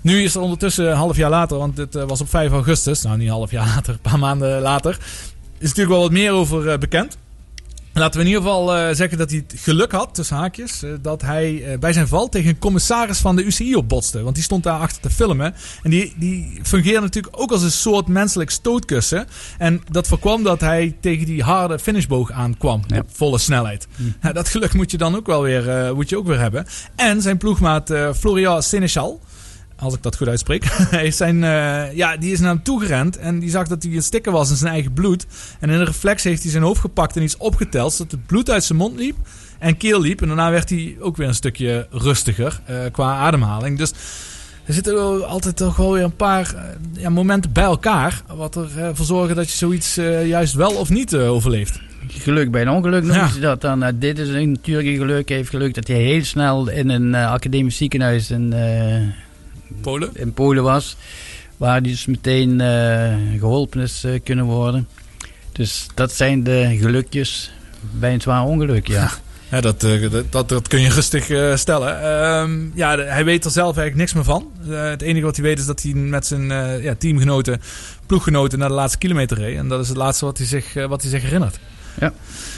nu 0.00 0.22
is 0.22 0.34
het 0.34 0.42
ondertussen 0.42 0.92
half 0.92 1.16
jaar 1.16 1.30
later, 1.30 1.58
want 1.58 1.76
dit 1.76 1.94
was 1.94 2.20
op 2.20 2.28
5 2.28 2.52
augustus, 2.52 3.02
nou 3.02 3.18
niet 3.18 3.28
half 3.28 3.50
jaar 3.50 3.66
later, 3.74 3.92
een 3.92 4.10
paar 4.10 4.18
maanden 4.18 4.60
later, 4.60 4.98
is 5.58 5.68
natuurlijk 5.68 5.88
wel 5.88 6.00
wat 6.00 6.12
meer 6.12 6.32
over 6.32 6.78
bekend. 6.78 7.18
Laten 7.98 8.20
we 8.20 8.26
in 8.26 8.32
ieder 8.32 8.42
geval 8.42 8.76
eh, 8.76 8.94
zeggen 8.94 9.18
dat 9.18 9.30
hij 9.30 9.44
het 9.48 9.60
geluk 9.60 9.92
had, 9.92 10.14
tussen 10.14 10.36
haakjes, 10.36 10.82
eh, 10.82 10.90
dat 11.02 11.22
hij 11.22 11.64
eh, 11.64 11.78
bij 11.78 11.92
zijn 11.92 12.08
val 12.08 12.28
tegen 12.28 12.48
een 12.48 12.58
commissaris 12.58 13.18
van 13.18 13.36
de 13.36 13.44
UCI 13.44 13.76
opbotste. 13.76 14.22
Want 14.22 14.34
die 14.34 14.44
stond 14.44 14.62
daar 14.62 14.80
achter 14.80 15.02
te 15.02 15.10
filmen. 15.10 15.54
En 15.82 15.90
die, 15.90 16.14
die 16.16 16.60
fungeerde 16.62 17.00
natuurlijk 17.00 17.40
ook 17.40 17.52
als 17.52 17.62
een 17.62 17.70
soort 17.70 18.08
menselijk 18.08 18.50
stootkussen. 18.50 19.26
En 19.58 19.82
dat 19.90 20.08
voorkwam 20.08 20.42
dat 20.42 20.60
hij 20.60 20.96
tegen 21.00 21.26
die 21.26 21.42
harde 21.42 21.78
finishboog 21.78 22.30
aankwam 22.32 22.82
op 22.98 23.06
volle 23.12 23.38
snelheid. 23.38 23.86
Ja, 24.22 24.32
dat 24.32 24.48
geluk 24.48 24.74
moet 24.74 24.90
je 24.90 24.96
dan 24.96 25.16
ook 25.16 25.26
wel 25.26 25.42
weer, 25.42 25.94
moet 25.94 26.08
je 26.08 26.18
ook 26.18 26.26
weer 26.26 26.40
hebben. 26.40 26.66
En 26.96 27.22
zijn 27.22 27.38
ploegmaat 27.38 27.92
Florian 28.16 28.62
Seneschal, 28.62 29.20
als 29.78 29.94
ik 29.94 30.02
dat 30.02 30.16
goed 30.16 30.28
uitspreek. 30.28 30.64
is 31.02 31.16
zijn, 31.16 31.44
eh, 31.44 31.92
ja, 31.96 32.16
die 32.16 32.32
is 32.32 32.40
naar 32.40 32.48
hem 32.54 32.62
toegerend 32.62 33.16
en 33.18 33.38
die 33.38 33.50
zag 33.50 33.68
dat 33.68 33.82
hij 33.82 33.92
een 33.92 34.02
sticker 34.02 34.32
was 34.32 34.50
in 34.50 34.56
zijn 34.56 34.72
eigen 34.72 34.92
bloed. 34.92 35.26
En 35.60 35.70
in 35.70 35.78
een 35.78 35.84
reflex 35.84 36.24
heeft 36.24 36.42
hij 36.42 36.50
zijn 36.50 36.62
hoofd 36.62 36.80
gepakt 36.80 37.16
en 37.16 37.22
iets 37.22 37.36
opgeteld, 37.36 37.92
zodat 37.92 38.12
het 38.12 38.26
bloed 38.26 38.50
uit 38.50 38.64
zijn 38.64 38.78
mond 38.78 38.98
liep 38.98 39.16
en 39.58 39.76
keel 39.76 40.00
liep. 40.00 40.20
En 40.20 40.26
daarna 40.26 40.50
werd 40.50 40.70
hij 40.70 40.96
ook 41.00 41.16
weer 41.16 41.28
een 41.28 41.34
stukje 41.34 41.86
rustiger 41.90 42.60
eh, 42.64 42.76
qua 42.92 43.16
ademhaling. 43.16 43.78
Dus 43.78 43.90
er 44.64 44.74
zitten 44.74 44.94
wel 44.94 45.24
altijd 45.24 45.56
toch 45.56 45.76
wel 45.76 45.92
weer 45.92 46.02
een 46.04 46.16
paar 46.16 46.54
eh, 46.54 46.62
ja, 47.02 47.08
momenten 47.10 47.52
bij 47.52 47.64
elkaar. 47.64 48.22
Wat 48.34 48.56
ervoor 48.56 49.06
zorgen 49.06 49.36
dat 49.36 49.50
je 49.50 49.56
zoiets 49.56 49.94
juist 50.24 50.54
wel 50.54 50.70
of 50.72 50.88
niet 50.90 51.16
overleeft. 51.16 51.80
Geluk 52.08 52.50
bij 52.50 52.62
een 52.62 52.68
ongeluk 52.70 53.02
noemen 53.02 53.20
Ja. 53.20 53.28
ze 53.28 53.40
dat 53.40 53.60
dan. 53.60 53.78
Nou, 53.78 53.98
dit 53.98 54.18
is 54.18 54.28
een 54.28 54.50
natuurlijk 54.50 54.96
geluk. 54.96 55.28
Hij 55.28 55.36
heeft 55.36 55.50
geluk 55.50 55.74
dat 55.74 55.86
hij 55.86 55.96
heel 55.96 56.24
snel 56.24 56.68
in 56.70 56.88
een 56.88 57.14
academisch 57.14 57.76
ziekenhuis 57.76 58.30
in, 58.30 58.52
Polen? 59.80 60.10
in 60.14 60.32
Polen 60.32 60.62
was. 60.62 60.96
Waar 61.56 61.70
hij 61.70 61.80
dus 61.80 62.06
meteen 62.06 62.60
eh, 62.60 63.14
geholpen 63.38 63.80
is 63.80 64.04
eh, 64.04 64.20
kunnen 64.24 64.44
worden. 64.44 64.88
Dus 65.52 65.86
dat 65.94 66.12
zijn 66.12 66.42
de 66.42 66.76
gelukjes 66.80 67.52
bij 67.90 68.12
een 68.12 68.20
zwaar 68.20 68.44
ongeluk, 68.44 68.86
ja. 68.86 69.10
Ja, 69.50 69.60
dat, 69.60 69.84
eh, 69.84 70.10
dat, 70.10 70.32
dat, 70.32 70.48
dat 70.48 70.68
kun 70.68 70.80
je 70.80 70.88
rustig 70.88 71.58
stellen. 71.58 72.02
Ehm, 72.02 72.66
ja, 72.74 72.96
hij 72.98 73.24
weet 73.24 73.44
er 73.44 73.50
zelf 73.50 73.76
eigenlijk 73.76 73.96
niks 73.96 74.12
meer 74.12 74.24
van. 74.24 74.50
Het 74.68 75.02
enige 75.02 75.24
wat 75.24 75.36
hij 75.36 75.44
weet 75.44 75.58
is 75.58 75.66
dat 75.66 75.82
hij 75.82 75.92
met 75.92 76.26
zijn 76.26 76.48
ja, 76.82 76.94
teamgenoten, 76.98 77.60
ploeggenoten 78.06 78.58
naar 78.58 78.68
de 78.68 78.74
laatste 78.74 78.98
kilometer 78.98 79.38
reed. 79.38 79.56
En 79.56 79.68
dat 79.68 79.80
is 79.80 79.88
het 79.88 79.96
laatste 79.96 80.24
wat 80.24 80.38
hij 80.38 80.46
zich, 80.46 80.74
wat 80.88 81.02
hij 81.02 81.10
zich 81.10 81.22
herinnert. 81.22 81.58
Ja. 82.00 82.12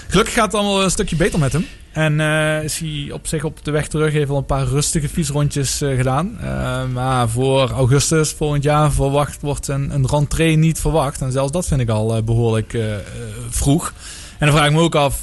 Gelukkig 0.09 0.35
gaat 0.35 0.45
het 0.45 0.55
allemaal 0.55 0.83
een 0.83 0.91
stukje 0.91 1.17
beter 1.17 1.39
met 1.39 1.53
hem. 1.53 1.67
En 1.93 2.21
eh, 2.21 2.63
is 2.65 2.79
hij 2.79 3.11
op 3.13 3.27
zich 3.27 3.45
op 3.45 3.65
de 3.65 3.71
weg 3.71 3.89
terug. 3.89 4.13
Heeft 4.13 4.31
al 4.31 4.37
een 4.37 4.45
paar 4.45 4.67
rustige 4.67 5.09
fietsrondjes 5.09 5.81
eh, 5.81 5.97
gedaan. 5.97 6.39
Eh, 6.41 6.87
maar 6.93 7.29
voor 7.29 7.71
augustus 7.71 8.31
volgend 8.33 8.63
jaar 8.63 8.93
verwacht, 8.93 9.41
wordt 9.41 9.69
een, 9.69 9.95
een 9.95 10.07
rentree 10.07 10.57
niet 10.57 10.81
verwacht. 10.81 11.21
En 11.21 11.33
zelfs 11.33 11.53
dat 11.53 11.67
vind 11.67 11.81
ik 11.81 11.89
al 11.89 12.17
eh, 12.17 12.23
behoorlijk 12.23 12.73
eh, 12.75 12.95
eh, 12.95 13.01
vroeg. 13.49 13.93
En 14.39 14.47
dan 14.47 14.57
vraag 14.57 14.67
ik 14.69 14.73
me 14.75 14.81
ook 14.81 14.95
af. 14.95 15.21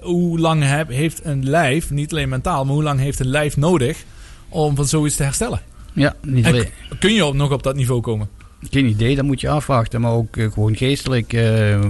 Hoe 0.00 0.38
lang 0.38 0.62
heb- 0.64 0.88
heeft 0.90 1.24
een 1.24 1.48
lijf, 1.48 1.90
niet 1.90 2.10
alleen 2.12 2.28
mentaal, 2.28 2.64
maar 2.64 2.74
hoe 2.74 2.82
lang 2.82 3.00
heeft 3.00 3.20
een 3.20 3.26
lijf 3.30 3.56
nodig 3.56 4.04
om 4.48 4.76
van 4.76 4.86
zoiets 4.86 5.16
te 5.16 5.22
herstellen? 5.22 5.60
Ja, 5.92 6.14
niet 6.22 6.44
En 6.44 6.52
alleen. 6.52 6.68
kun 6.98 7.12
je 7.14 7.24
op, 7.24 7.34
nog 7.34 7.50
op 7.52 7.62
dat 7.62 7.74
niveau 7.76 8.00
komen? 8.00 8.28
Geen 8.70 8.86
idee, 8.86 9.16
dat 9.16 9.24
moet 9.24 9.40
je 9.40 9.48
afwachten. 9.48 10.00
Maar 10.00 10.12
ook 10.12 10.36
eh, 10.36 10.52
gewoon 10.52 10.76
geestelijk. 10.76 11.32
eh, 11.32 11.80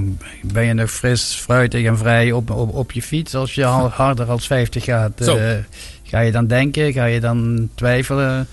ben 0.43 0.65
je 0.65 0.73
nog 0.73 0.91
fris, 0.91 1.35
fruitig 1.35 1.85
en 1.85 1.99
vrij 1.99 2.33
op, 2.33 2.51
op, 2.51 2.75
op 2.75 2.93
je 2.93 3.03
fiets 3.03 3.35
als 3.35 3.55
je 3.55 3.65
al 3.65 3.89
harder 3.89 4.27
als 4.27 4.47
50 4.47 4.85
gaat? 4.85 5.21
Eh, 5.21 5.55
ga 6.03 6.21
je 6.21 6.33
dan 6.33 6.47
denken? 6.47 6.93
Ga 6.93 7.05
je 7.05 7.21
dan 7.21 7.69
twijfelen? 7.75 8.47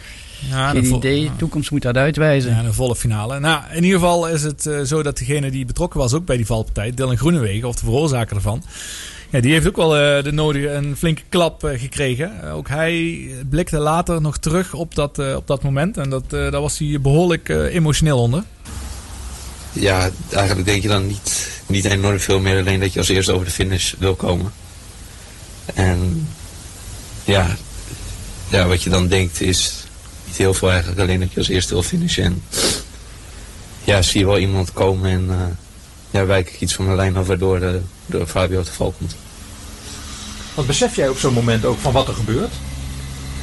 Ja, 0.49 0.70
Geen 0.70 0.86
idee, 0.95 1.24
de 1.24 1.36
toekomst 1.36 1.72
moet 1.72 1.82
dat 1.82 1.97
uitwijzen. 1.97 2.51
Ja, 2.51 2.63
een 2.63 2.74
volle 2.74 2.95
finale. 2.95 3.39
Nou, 3.39 3.61
in 3.72 3.84
ieder 3.84 3.99
geval 3.99 4.28
is 4.30 4.43
het 4.43 4.70
zo 4.86 5.03
dat 5.03 5.18
degene 5.18 5.51
die 5.51 5.66
betrokken 5.66 5.99
was 5.99 6.13
ook 6.13 6.26
bij 6.26 6.38
die 6.38 6.45
valpartij, 6.45 6.91
Dylan 6.93 7.18
Groenewegen, 7.18 7.68
of 7.68 7.76
de 7.76 7.86
veroorzaker 7.86 8.36
ervan, 8.36 8.63
die 9.41 9.51
heeft 9.51 9.67
ook 9.67 9.75
wel 9.75 9.97
eh, 9.97 10.23
de 10.23 10.31
nodige, 10.31 10.69
een 10.69 10.97
flinke 10.97 11.21
klap 11.29 11.63
eh, 11.63 11.79
gekregen. 11.79 12.41
Eh, 12.43 12.55
ook 12.55 12.67
hij 12.67 13.27
blikte 13.49 13.77
later 13.77 14.21
nog 14.21 14.38
terug 14.38 14.73
op 14.73 14.95
dat, 14.95 15.36
op 15.36 15.47
dat 15.47 15.63
moment 15.63 15.97
en 15.97 16.09
dat, 16.09 16.29
daar 16.29 16.61
was 16.61 16.77
hij 16.77 17.01
behoorlijk 17.01 17.49
eh, 17.49 17.73
emotioneel 17.73 18.19
onder. 18.19 18.43
Ja, 19.71 20.09
eigenlijk 20.31 20.67
denk 20.67 20.81
je 20.81 20.88
dan 20.88 21.07
niet, 21.07 21.49
niet 21.65 21.86
enorm 21.86 22.19
veel 22.19 22.39
meer. 22.39 22.59
Alleen 22.59 22.79
dat 22.79 22.93
je 22.93 22.99
als 22.99 23.09
eerste 23.09 23.31
over 23.31 23.45
de 23.45 23.51
finish 23.51 23.93
wil 23.97 24.15
komen. 24.15 24.51
En 25.73 26.27
ja, 27.23 27.55
ja, 28.49 28.67
wat 28.67 28.83
je 28.83 28.89
dan 28.89 29.07
denkt 29.07 29.41
is 29.41 29.86
niet 30.25 30.38
heel 30.38 30.53
veel 30.53 30.69
eigenlijk. 30.69 31.01
Alleen 31.01 31.19
dat 31.19 31.31
je 31.31 31.39
als 31.39 31.47
eerste 31.47 31.73
wil 31.73 31.83
finishen. 31.83 32.23
En 32.23 32.43
ja, 33.83 34.01
zie 34.01 34.19
je 34.19 34.25
wel 34.25 34.39
iemand 34.39 34.73
komen 34.73 35.09
en 35.11 35.57
ja, 36.11 36.25
wijk 36.25 36.49
ik 36.49 36.61
iets 36.61 36.73
van 36.73 36.88
de 36.88 36.95
lijn 36.95 37.17
af 37.17 37.27
waardoor 37.27 37.81
door 38.05 38.27
Fabio 38.27 38.61
te 38.63 38.71
val 38.71 38.93
komt. 38.97 39.15
Want 40.56 40.68
besef 40.68 40.95
jij 40.95 41.10
op 41.10 41.18
zo'n 41.18 41.34
moment 41.34 41.66
ook 41.66 41.80
van 41.80 41.91
wat 41.93 42.08
er 42.08 42.14
gebeurt? 42.14 42.51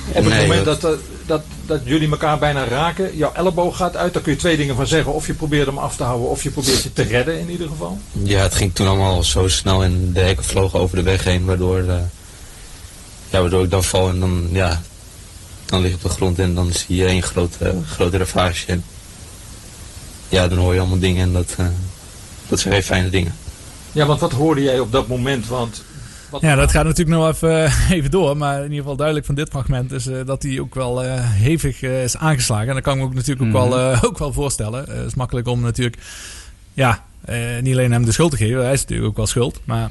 Op 0.09 0.15
het 0.15 0.25
Nee, 0.25 0.41
moment 0.47 0.65
dat- 0.65 0.81
dat, 0.81 0.93
eh, 0.95 0.99
dat, 1.27 1.43
dat 1.67 1.81
jullie 1.85 2.11
elkaar 2.11 2.39
bijna 2.39 2.65
raken, 2.65 3.17
jouw 3.17 3.33
elleboog 3.33 3.77
gaat 3.77 3.97
uit, 3.97 4.13
daar 4.13 4.23
kun 4.23 4.33
je 4.33 4.39
twee 4.39 4.57
dingen 4.57 4.77
van 4.77 4.87
zeggen. 4.87 5.13
Of 5.13 5.27
je 5.27 5.35
probeert 5.35 5.67
hem 5.67 5.79
af 5.79 5.97
te 5.97 6.03
houden, 6.03 6.29
of 6.29 6.43
je 6.43 6.51
probeert 6.51 6.83
je 6.83 6.93
te 6.93 7.03
redden 7.03 7.39
in 7.41 7.51
ieder 7.51 7.69
geval. 7.69 7.99
Ja, 8.23 8.41
het 8.43 8.55
ging 8.55 8.75
toen 8.75 8.87
allemaal 8.87 9.23
zo 9.23 9.49
snel 9.49 9.85
en 9.85 10.13
de 10.13 10.21
hekken 10.21 10.45
vlogen 10.45 10.81
over 10.81 10.97
de 10.97 11.03
weg 11.03 11.25
heen, 11.25 11.45
waardoor, 11.45 11.79
eh, 11.79 11.95
ja, 13.31 13.41
waardoor 13.41 13.65
ik 13.65 13.71
dan 13.71 13.85
val 13.85 14.09
en 14.09 14.21
dan, 14.21 14.49
ja, 14.53 14.83
dan 15.67 15.81
lig 15.81 15.91
ik 15.91 15.97
op 15.97 16.03
de 16.03 16.09
grond 16.09 16.39
en 16.39 16.55
dan 16.55 16.73
zie 16.73 16.97
je 16.97 17.07
één 17.07 17.23
grote, 17.23 17.75
grote 17.87 18.17
ravage. 18.19 18.67
En 18.67 18.85
ja, 20.29 20.49
dan 20.49 20.59
hoor 20.59 20.75
je 20.75 20.81
allemaal 20.81 20.99
dingen 20.99 21.23
en 21.23 21.33
dat, 21.33 21.55
eh, 21.57 21.67
dat 22.49 22.61
zijn 22.61 22.75
geen 22.75 22.83
fijne 22.83 23.11
dingen. 23.11 23.35
Ja, 23.93 24.07
want 24.07 24.21
wat 24.21 24.33
hoorde 24.33 24.63
jij 24.63 24.81
op 24.81 24.93
dat 24.93 25.09
moment? 25.09 25.47
Want 25.49 25.83
Ja, 26.41 26.55
dat 26.55 26.71
gaat 26.71 26.85
natuurlijk 26.85 27.17
nog 27.17 27.29
even, 27.29 27.65
eh, 27.65 27.91
even 27.97 28.11
door. 28.11 28.37
Maar 28.37 28.57
in 28.57 28.63
ieder 28.63 28.79
geval 28.79 28.97
duidelijk 28.97 29.27
van 29.27 29.35
dit 29.35 29.49
fragment 29.49 29.93
is 29.93 30.07
eh, 30.07 30.17
dat 30.25 30.43
hij 30.43 30.61
ook 30.61 30.75
wel 30.75 31.05
eh, 31.05 31.15
hevig 31.21 31.83
is 31.83 32.17
aangeslagen. 32.17 32.69
En 32.69 32.75
dat 32.75 32.83
kan 32.83 32.93
ik 32.93 32.99
me 32.99 33.05
ook 33.05 33.15
natuurlijk 33.15 33.47
ook, 33.47 33.53
wel, 33.53 33.79
eh, 33.79 34.05
ook 34.09 34.19
wel 34.19 34.33
voorstellen. 34.33 34.85
Het 34.85 35.07
is 35.07 35.15
makkelijk 35.15 35.49
om 35.49 35.61
natuurlijk, 35.61 36.03
ja, 36.75 37.05
niet 37.61 37.75
alleen 37.75 37.93
hem 37.93 38.05
de 38.05 38.13
schuld 38.13 38.31
te 38.31 38.37
geven. 38.37 38.63
Hij 38.63 38.73
is 38.73 38.81
natuurlijk 38.81 39.09
ook 39.09 39.17
wel 39.17 39.27
schuld. 39.27 39.61
Maar 39.65 39.91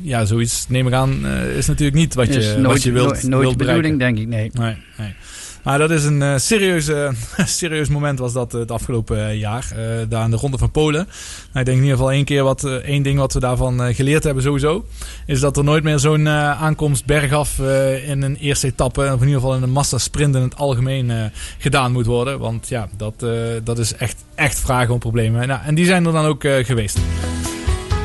ja, 0.00 0.24
zoiets 0.24 0.68
neem 0.68 0.86
ik 0.86 0.92
aan 0.92 1.26
is 1.56 1.66
natuurlijk 1.66 1.96
niet 1.96 2.14
wat 2.14 2.34
je, 2.34 2.40
is 2.40 2.60
wat 2.62 2.82
je 2.82 2.92
wilt, 2.92 3.08
nooit, 3.08 3.22
nooit 3.22 3.42
wilt 3.42 3.56
bedoeling, 3.56 3.98
denk 3.98 4.18
ik, 4.18 4.26
nee. 4.26 4.50
Nee, 4.54 4.76
nee. 4.96 5.14
Maar 5.62 5.78
dat 5.78 5.90
is 5.90 6.04
een 6.04 6.40
serieuze, 6.40 7.10
serieus 7.36 7.88
moment 7.88 8.18
was 8.18 8.32
dat 8.32 8.54
eh, 8.54 8.60
het 8.60 8.70
afgelopen 8.70 9.28
eh, 9.28 9.38
jaar. 9.38 9.72
daar 10.08 10.24
in 10.24 10.30
de 10.30 10.36
Ronde 10.36 10.58
van 10.58 10.70
Polen. 10.70 11.08
Nou, 11.52 11.58
ik 11.58 11.64
denk 11.64 11.66
in 11.66 11.82
ieder 11.82 11.96
geval 11.96 12.12
één 12.12 12.24
keer 12.24 12.42
wat, 12.42 12.64
één 12.64 13.02
ding 13.02 13.18
wat 13.18 13.32
we 13.32 13.40
daarvan 13.40 13.94
geleerd 13.94 14.24
hebben 14.24 14.42
sowieso. 14.42 14.84
Is 15.26 15.40
dat 15.40 15.56
er 15.56 15.64
nooit 15.64 15.82
meer 15.82 15.98
zo'n 15.98 16.28
aankomst 16.28 17.04
bergaf 17.04 17.58
in 18.06 18.22
een 18.22 18.36
eerste 18.36 18.66
etappe. 18.66 19.00
Of 19.00 19.20
in 19.20 19.26
ieder 19.26 19.40
geval 19.40 19.56
in 19.56 19.62
een 19.62 19.70
massasprint 19.70 20.34
in 20.34 20.42
het 20.42 20.56
algemeen 20.56 21.32
gedaan 21.58 21.92
moet 21.92 22.06
worden. 22.06 22.38
Want 22.38 22.68
ja, 22.68 22.88
dat, 22.96 23.26
dat 23.64 23.78
is 23.78 23.94
echt, 23.94 24.24
echt 24.34 24.60
vragen 24.60 24.94
om 24.94 24.98
problemen. 24.98 25.48
Nou, 25.48 25.60
en 25.64 25.74
die 25.74 25.86
zijn 25.86 26.06
er 26.06 26.12
dan 26.12 26.24
ook 26.24 26.42
geweest. 26.42 26.98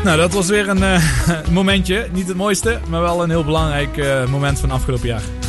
Nou, 0.03 0.17
dat 0.17 0.33
was 0.33 0.47
weer 0.47 0.69
een 0.69 1.01
momentje. 1.51 2.07
Niet 2.13 2.27
het 2.27 2.37
mooiste, 2.37 2.79
maar 2.89 3.01
wel 3.01 3.23
een 3.23 3.29
heel 3.29 3.45
belangrijk 3.45 4.27
moment 4.29 4.59
van 4.59 4.71
afgelopen 4.71 5.07
jaar. 5.07 5.42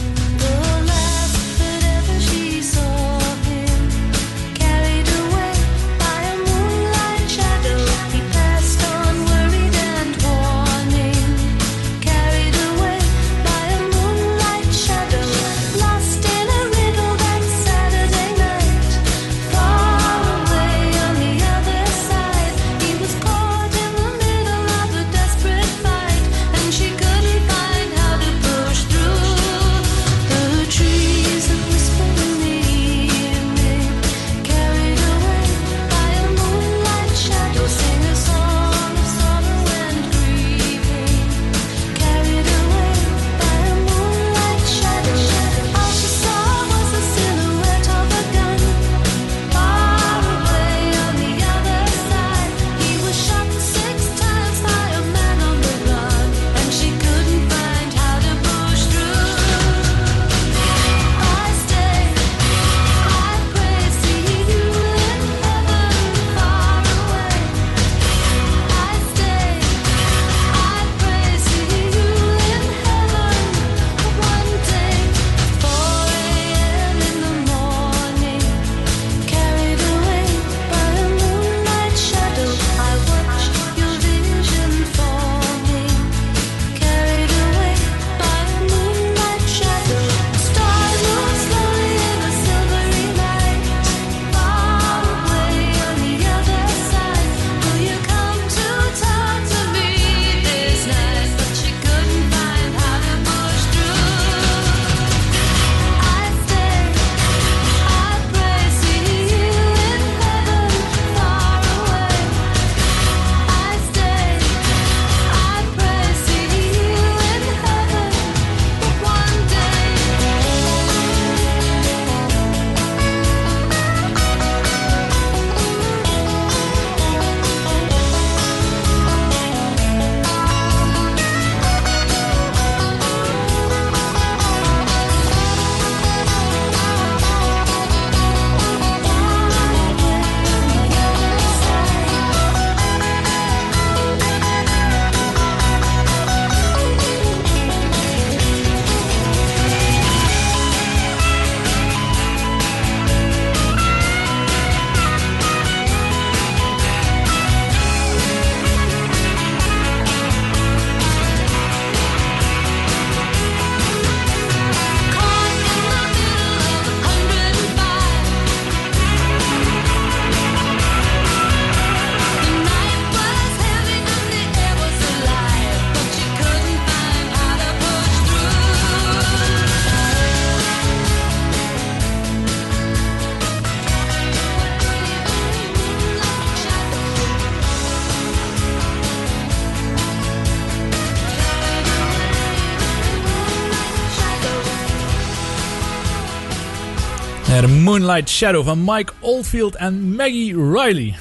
Moonlight 197.95 198.28
Shadow 198.30 198.64
van 198.64 198.84
Mike 198.84 199.12
Oldfield 199.20 199.74
en 199.74 200.14
Maggie 200.14 200.55
Riley. 200.55 201.14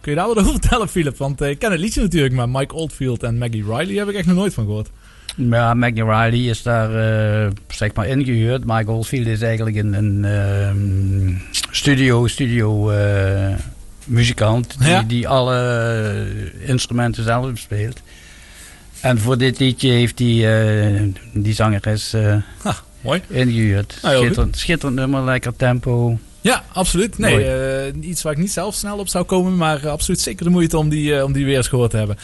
Kun 0.00 0.12
je 0.12 0.14
daar 0.14 0.26
wat 0.26 0.38
over 0.38 0.50
vertellen, 0.50 0.88
Philip? 0.88 1.16
Want 1.16 1.40
eh, 1.40 1.48
ik 1.50 1.58
ken 1.58 1.70
het 1.70 1.80
liedje 1.80 2.00
natuurlijk, 2.00 2.34
maar 2.34 2.48
Mike 2.48 2.74
Oldfield 2.74 3.22
en 3.22 3.38
Maggie 3.38 3.64
Riley 3.64 3.94
heb 3.94 4.08
ik 4.08 4.14
echt 4.14 4.26
nog 4.26 4.36
nooit 4.36 4.54
van 4.54 4.64
gehoord. 4.64 4.90
Ja, 5.36 5.74
Maggie 5.74 6.04
Riley 6.04 6.38
is 6.50 6.62
daar 6.62 6.90
eh, 7.44 7.50
zeg 7.68 7.94
maar 7.94 8.06
ingehuurd. 8.06 8.64
Mike 8.64 8.90
Oldfield 8.90 9.26
is 9.26 9.42
eigenlijk 9.42 9.76
een, 9.76 9.92
een 9.92 10.24
ehm, 10.24 11.34
studio, 11.70 12.26
studio 12.26 12.90
eh, 12.90 13.54
muzikant 14.04 14.78
die, 14.78 14.88
Ja. 14.88 15.02
die 15.02 15.28
alle 15.28 16.26
instrumenten 16.58 17.24
zelf 17.24 17.58
speelt. 17.58 18.02
En 19.00 19.18
voor 19.18 19.38
dit 19.38 19.58
liedje 19.58 19.90
heeft 19.90 20.20
eh, 20.20 20.26
die 21.32 21.54
zangeres 21.54 22.14
mooi. 23.00 23.22
ingehuurd. 23.28 23.98
Nou, 24.02 24.16
schitterend, 24.16 24.58
schitterend 24.58 24.96
nummer, 24.96 25.24
lekker 25.24 25.56
tempo. 25.56 26.18
Ja, 26.40 26.64
absoluut. 26.72 27.18
Nee, 27.18 27.44
eh, 27.44 27.94
iets 28.00 28.22
waar 28.22 28.32
ik 28.32 28.38
niet 28.38 28.52
zelf 28.52 28.74
snel 28.74 28.98
op 28.98 29.08
zou 29.08 29.24
komen, 29.24 29.56
maar 29.56 29.84
eh, 29.84 29.90
absoluut 29.90 30.20
zeker 30.20 30.44
de 30.44 30.50
moeite 30.50 30.78
om 30.78 30.88
die, 30.88 31.16
eh, 31.16 31.24
om 31.24 31.32
die 31.32 31.44
weer 31.44 31.56
eens 31.56 31.68
gehoord 31.68 31.90
te 31.90 31.96
hebben. 31.96 32.16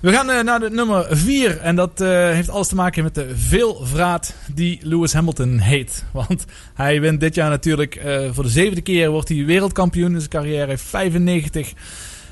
We 0.00 0.12
gaan 0.12 0.44
naar 0.44 0.60
de 0.60 0.70
nummer 0.70 1.06
4 1.10 1.58
en 1.58 1.76
dat 1.76 1.98
heeft 2.32 2.48
alles 2.48 2.68
te 2.68 2.74
maken 2.74 3.02
met 3.02 3.14
de 3.14 3.30
veelvraat 3.34 4.34
die 4.54 4.78
Lewis 4.82 5.12
Hamilton 5.12 5.58
heet. 5.58 6.04
Want 6.12 6.44
hij 6.74 7.00
wint 7.00 7.20
dit 7.20 7.34
jaar 7.34 7.50
natuurlijk 7.50 8.00
voor 8.32 8.44
de 8.44 8.50
zevende 8.50 8.80
keer, 8.80 9.10
wordt 9.10 9.28
hij 9.28 9.44
wereldkampioen 9.44 10.12
in 10.12 10.18
zijn 10.18 10.30
carrière, 10.30 10.66
heeft 10.66 10.82
95 10.82 11.72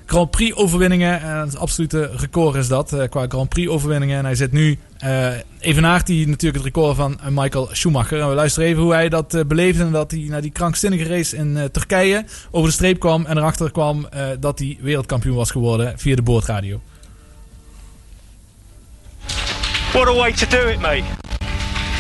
Grand 0.07 0.31
Prix 0.31 0.57
overwinningen. 0.57 1.21
En 1.21 1.37
het 1.39 1.57
absolute 1.57 2.11
record 2.17 2.55
is 2.57 2.69
dat 2.69 2.93
eh, 2.93 3.09
qua 3.09 3.27
Grand 3.29 3.49
Prix 3.49 3.71
overwinningen. 3.71 4.19
En 4.19 4.25
hij 4.25 4.35
zit 4.35 4.53
nu 4.53 4.79
eh 4.99 5.29
evenaart 5.61 6.09
natuurlijk 6.09 6.55
het 6.55 6.75
record 6.75 6.97
van 6.97 7.21
eh, 7.21 7.27
Michael 7.31 7.69
Schumacher. 7.73 8.21
En 8.21 8.29
we 8.29 8.35
luisteren 8.35 8.69
even 8.69 8.83
hoe 8.83 8.93
hij 8.93 9.09
dat 9.09 9.35
eh, 9.35 9.45
beleefde. 9.45 9.83
En 9.83 9.93
dat 9.93 10.11
hij 10.11 10.27
naar 10.29 10.41
die 10.41 10.51
krankzinnige 10.51 11.05
race 11.05 11.37
in 11.37 11.57
eh, 11.57 11.65
Turkije 11.65 12.25
over 12.51 12.69
de 12.69 12.75
streep 12.75 12.99
kwam. 12.99 13.27
En 13.27 13.39
erachter 13.39 13.71
kwam 13.71 14.07
eh, 14.07 14.27
dat 14.41 14.59
hij 14.59 14.79
wereldkampioen 14.81 15.37
was 15.37 15.51
geworden 15.51 15.99
via 15.99 16.15
de 16.17 16.23
boordradio. 16.23 16.81
What 19.93 20.09
a 20.09 20.15
way 20.15 20.33
to 20.33 20.47
do 20.49 20.69
it, 20.69 20.81
mate. 20.81 21.05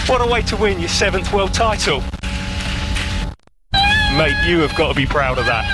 What 0.06 0.20
a 0.20 0.26
way 0.26 0.42
to 0.42 0.56
win 0.56 0.72
your 0.72 0.88
seventh 0.88 1.30
world 1.30 1.52
title. 1.52 2.00
Mate, 4.16 4.46
you 4.46 4.60
have 4.60 4.74
got 4.74 4.88
to 4.88 4.94
be 4.94 5.06
proud 5.06 5.38
of 5.38 5.44
that. 5.44 5.64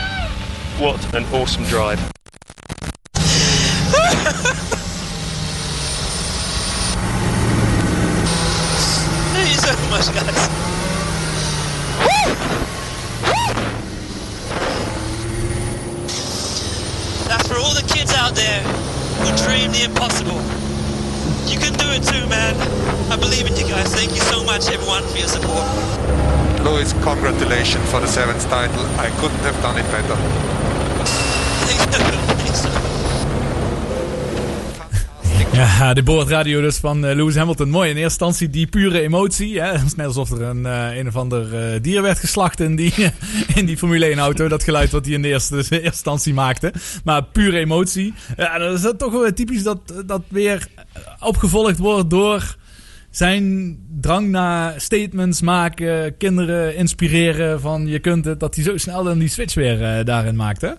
What 0.78 1.14
an 1.14 1.24
awesome 1.32 1.64
drive. 1.64 2.17
Thank 9.32 9.48
you 9.48 9.56
so 9.56 9.72
much, 9.88 10.06
guys. 10.12 10.48
That's 17.26 17.48
for 17.48 17.56
all 17.56 17.72
the 17.72 17.82
kids 17.88 18.12
out 18.12 18.34
there 18.34 18.60
who 19.22 19.34
dream 19.46 19.72
the 19.72 19.84
impossible. 19.84 20.42
You 21.50 21.58
can 21.58 21.72
do 21.74 21.88
it 21.88 22.02
too, 22.04 22.26
man. 22.28 22.54
I 23.10 23.16
believe 23.16 23.46
in 23.46 23.56
you 23.56 23.66
guys. 23.66 23.94
Thank 23.94 24.10
you 24.10 24.20
so 24.20 24.44
much, 24.44 24.68
everyone, 24.68 25.04
for 25.04 25.16
your 25.16 25.28
support. 25.28 25.64
Louis, 26.62 26.92
congratulations 27.02 27.90
for 27.90 28.00
the 28.00 28.06
seventh 28.06 28.46
title. 28.50 28.84
I 28.98 29.08
couldn't 29.20 29.40
have 29.40 29.58
done 29.62 29.78
it 29.78 29.90
better. 29.90 30.16
Ja, 35.52 35.94
de 35.94 36.02
boordradio 36.02 36.60
dus 36.60 36.76
van 36.76 37.04
eh, 37.04 37.16
Lewis 37.16 37.36
Hamilton. 37.36 37.70
Mooi 37.70 37.90
in 37.90 37.96
eerste 37.96 38.24
instantie 38.24 38.50
die 38.50 38.66
pure 38.66 39.00
emotie. 39.00 39.60
Hè? 39.60 39.72
Het 39.72 39.84
is 39.84 39.94
net 40.02 40.06
alsof 40.06 40.30
er 40.30 40.42
een, 40.42 40.66
eh, 40.66 40.96
een 40.96 41.06
of 41.06 41.16
ander 41.16 41.54
eh, 41.54 41.80
dier 41.82 42.02
werd 42.02 42.18
geslacht 42.18 42.60
in 42.60 42.76
die, 42.76 42.94
in 43.54 43.66
die 43.66 43.76
Formule 43.76 44.04
1 44.04 44.18
auto. 44.18 44.48
Dat 44.48 44.64
geluid 44.64 44.90
wat 44.90 45.04
hij 45.04 45.14
in 45.14 45.24
eerste, 45.24 45.56
eerste 45.56 45.82
instantie 45.82 46.34
maakte. 46.34 46.72
Maar 47.04 47.24
pure 47.24 47.58
emotie. 47.58 48.14
Ja, 48.36 48.58
dat 48.58 48.84
is 48.84 48.92
toch 48.98 49.12
wel 49.12 49.32
typisch 49.32 49.62
dat 49.62 50.02
dat 50.06 50.22
weer 50.28 50.68
opgevolgd 51.20 51.78
wordt 51.78 52.10
door 52.10 52.56
zijn 53.10 53.76
drang 54.00 54.28
naar 54.28 54.80
statements 54.80 55.40
maken. 55.40 56.16
Kinderen 56.16 56.76
inspireren 56.76 57.60
van 57.60 57.86
je 57.86 57.98
kunt 57.98 58.24
het. 58.24 58.40
Dat 58.40 58.54
hij 58.54 58.64
zo 58.64 58.76
snel 58.76 59.04
dan 59.04 59.18
die 59.18 59.28
switch 59.28 59.54
weer 59.54 59.82
eh, 59.82 60.04
daarin 60.04 60.36
maakte. 60.36 60.78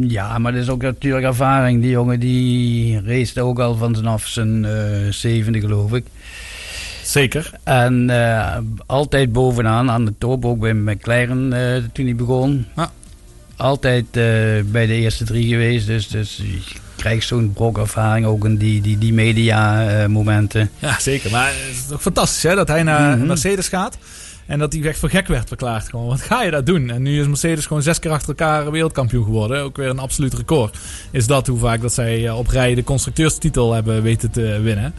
Ja, 0.00 0.38
maar 0.38 0.52
dat 0.52 0.62
is 0.62 0.68
ook 0.68 0.82
natuurlijk 0.82 1.24
ervaring. 1.26 1.80
Die 1.80 1.90
jongen 1.90 2.20
die 2.20 3.00
race 3.04 3.42
ook 3.42 3.58
al 3.58 3.74
van 3.76 3.94
vanaf 3.94 4.26
zijn 4.26 4.64
eh, 4.64 5.12
zevende, 5.12 5.60
geloof 5.60 5.92
ik. 5.92 6.04
Zeker. 7.04 7.50
En 7.64 8.10
eh, 8.10 8.56
altijd 8.86 9.32
bovenaan, 9.32 9.90
aan 9.90 10.04
de 10.04 10.14
top, 10.18 10.44
ook 10.44 10.58
bij 10.58 10.72
McLaren 10.74 11.52
eh, 11.52 11.82
toen 11.92 12.04
hij 12.04 12.14
begon. 12.14 12.66
Altijd 13.56 14.04
eh, 14.04 14.22
bij 14.64 14.86
de 14.86 14.94
eerste 14.94 15.24
drie 15.24 15.48
geweest. 15.48 15.86
Dus, 15.86 16.08
dus 16.08 16.36
je 16.36 16.58
krijgt 16.96 17.26
zo'n 17.26 17.52
brok 17.52 17.78
ervaring 17.78 18.26
ook 18.26 18.44
in 18.44 18.56
die, 18.56 18.80
die, 18.80 18.98
die 18.98 19.12
media 19.12 19.84
momenten. 20.08 20.70
Ja, 20.78 20.98
zeker. 21.00 21.30
Maar 21.30 21.46
het 21.48 21.74
is 21.76 21.86
toch 21.88 22.02
fantastisch 22.02 22.42
hè, 22.42 22.54
dat 22.54 22.68
hij 22.68 22.82
naar 22.82 23.16
Mhm. 23.16 23.26
Mercedes 23.26 23.68
gaat. 23.68 23.98
En 24.48 24.58
dat 24.58 24.72
hij 24.72 24.82
echt 24.82 24.98
voor 24.98 25.10
gek 25.10 25.26
werd 25.26 25.48
verklaard. 25.48 25.88
Gewoon. 25.88 26.06
Wat 26.06 26.20
ga 26.20 26.42
je 26.42 26.50
dat 26.50 26.66
doen? 26.66 26.90
En 26.90 27.02
nu 27.02 27.20
is 27.20 27.26
Mercedes 27.26 27.66
gewoon 27.66 27.82
zes 27.82 27.98
keer 27.98 28.10
achter 28.10 28.28
elkaar 28.28 28.70
wereldkampioen 28.70 29.24
geworden. 29.24 29.62
Ook 29.62 29.76
weer 29.76 29.88
een 29.88 29.98
absoluut 29.98 30.34
record. 30.34 30.76
Is 31.10 31.26
dat 31.26 31.46
hoe 31.46 31.58
vaak 31.58 31.80
dat 31.80 31.92
zij 31.92 32.26
eh, 32.26 32.38
op 32.38 32.46
rij 32.48 32.74
de 32.74 32.84
constructeurstitel 32.84 33.72
hebben 33.72 34.02
weten 34.02 34.30
te 34.30 34.60
winnen. 34.60 34.94